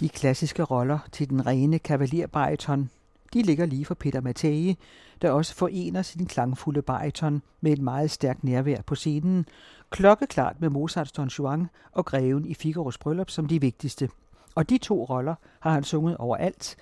[0.00, 2.90] De klassiske roller til den rene kavalierbariton,
[3.32, 4.78] de ligger lige for Peter Mattei,
[5.22, 9.46] der også forener sin klangfulde bariton med et meget stærkt nærvær på scenen,
[9.90, 14.08] klokkeklart med Mozarts Don Juan og Greven i Figaros bryllup som de vigtigste.
[14.54, 16.76] Og de to roller har han sunget overalt.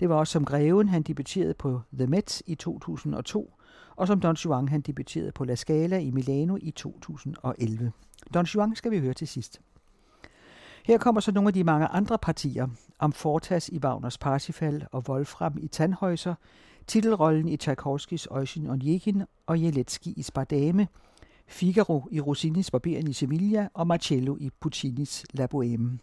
[0.00, 3.54] Det var også som Greven, han debuterede på The Met i 2002,
[3.96, 7.92] og som Don Juan, han debuterede på La Scala i Milano i 2011.
[8.34, 9.60] Don Juan skal vi høre til sidst.
[10.90, 15.04] Her kommer så nogle af de mange andre partier, om Fortas i Wagners Parsifal og
[15.08, 16.34] Wolfram i Tannhäuser,
[16.86, 20.88] titelrollen i Tchaikovskis Eugen Onegin og Jeletski i Spardame,
[21.46, 25.98] Figaro i Rossinis Barberen i Sevilla og Marcello i Puccinis La Bohème.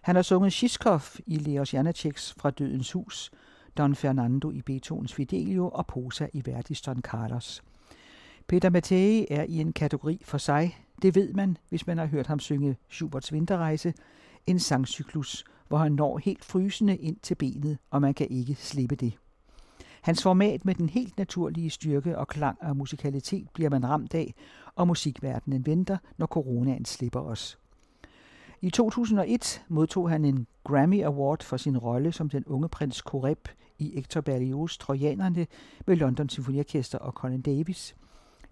[0.00, 3.30] Han har sunget Shishkov i Leos Janaceks Fra Dødens Hus,
[3.78, 7.62] Don Fernando i Beethovens Fidelio og Posa i Verdis Don Carlos.
[8.46, 10.76] Peter Mattei er i en kategori for sig.
[11.02, 13.94] Det ved man, hvis man har hørt ham synge Schuberts Vinterrejse,
[14.46, 18.96] en sangcyklus, hvor han når helt frysende ind til benet, og man kan ikke slippe
[18.96, 19.18] det.
[20.02, 24.34] Hans format med den helt naturlige styrke og klang og musikalitet bliver man ramt af,
[24.74, 27.58] og musikverdenen venter, når coronaen slipper os.
[28.60, 33.48] I 2001 modtog han en Grammy Award for sin rolle som den unge prins Coreb
[33.78, 35.46] i Hector Berlioz' Trojanerne
[35.86, 37.96] med London Symfoniorkester og Colin Davis.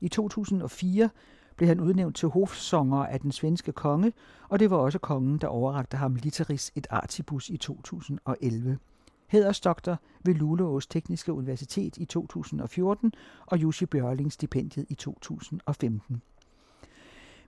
[0.01, 1.11] I 2004
[1.59, 4.13] blev han udnævnt til hofsanger af den svenske konge,
[4.49, 8.79] og det var også kongen, der overrakte ham Literis et artibus i 2011.
[9.27, 13.13] Hædersdoktor ved Luleås Tekniske Universitet i 2014
[13.47, 16.23] og Jussi Bjørling stipendiet i 2015.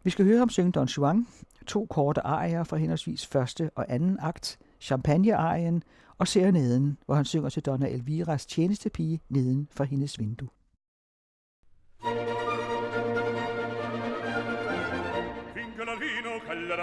[0.02, 1.26] Vi skal høre ham synge Don Juan,
[1.66, 5.82] to korte arier fra henholdsvis første og anden akt, Champagne-arien
[6.18, 10.48] og serenaden, hvor han synger til Donna Elviras tjenestepige neden for hendes vindue.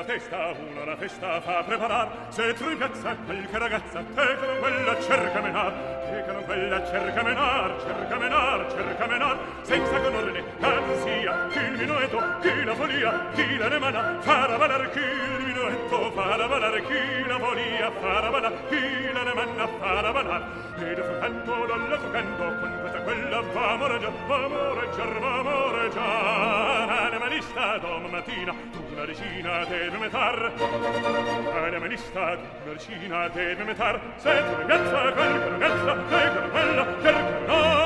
[0.07, 5.01] testa, una la festa fa preparar, se tu ragazza, qualche ragazza, te che non quella
[5.01, 5.73] cerca menar,
[6.09, 11.77] te che non quella cerca menar, cerca menar, cerca menar, senza conorne, canzia, chi il
[11.77, 17.27] minuetto, chi la folia, chi la nemana, farà valar chi il minuetto, farà valar chi
[17.27, 20.43] la folia, farà valar chi la nemana, farà valar,
[20.77, 22.76] ed fu canto, dalla fu canto, con
[23.07, 27.05] quella v'amore già, v'amore già, v'amore già.
[27.05, 30.51] Animalista, domattina, tu una regina devi metar.
[31.55, 34.01] Animalista, tu una regina devi metar.
[34.17, 37.85] Se tu ragazza, quel che ragazza, te che quella, cerca no.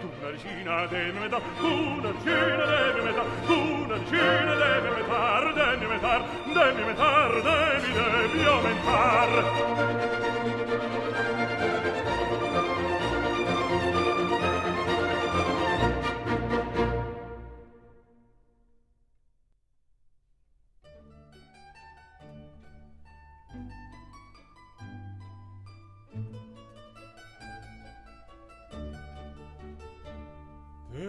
[0.00, 6.24] tu una regina devi metà una regina devi metà una regina devi metar devi metar
[6.52, 10.23] devi metar devi devi aumentar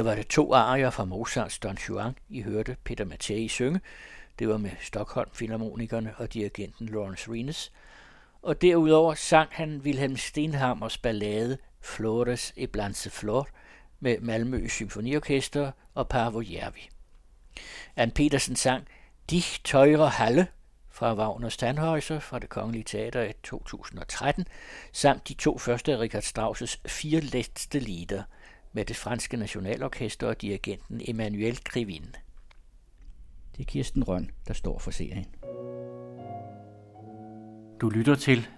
[0.00, 3.80] Her var det to arier fra Mozarts Don Juan, I hørte Peter Mattei synge.
[4.38, 7.72] Det var med Stockholm Philharmonikerne og dirigenten Lawrence Rines.
[8.42, 13.48] Og derudover sang han Wilhelm Stenhammers ballade Flores e Blanse Flor
[13.98, 16.88] med Malmø Symfoniorkester og Parvo Jervi.
[17.96, 18.86] Ann Petersen sang
[19.30, 20.46] Dich teure Halle
[20.90, 24.46] fra Wagners Tannhäuser fra det Kongelige Teater i 2013,
[24.92, 28.22] samt de to første af Richard Strauss' fire letste lieder
[28.72, 32.14] med det franske nationalorkester og dirigenten Emmanuel Krivin.
[33.56, 35.26] Det er Kirsten Røn, der står for serien.
[37.80, 38.48] Du lytter til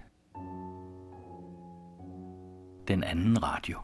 [2.87, 3.79] den anden radio.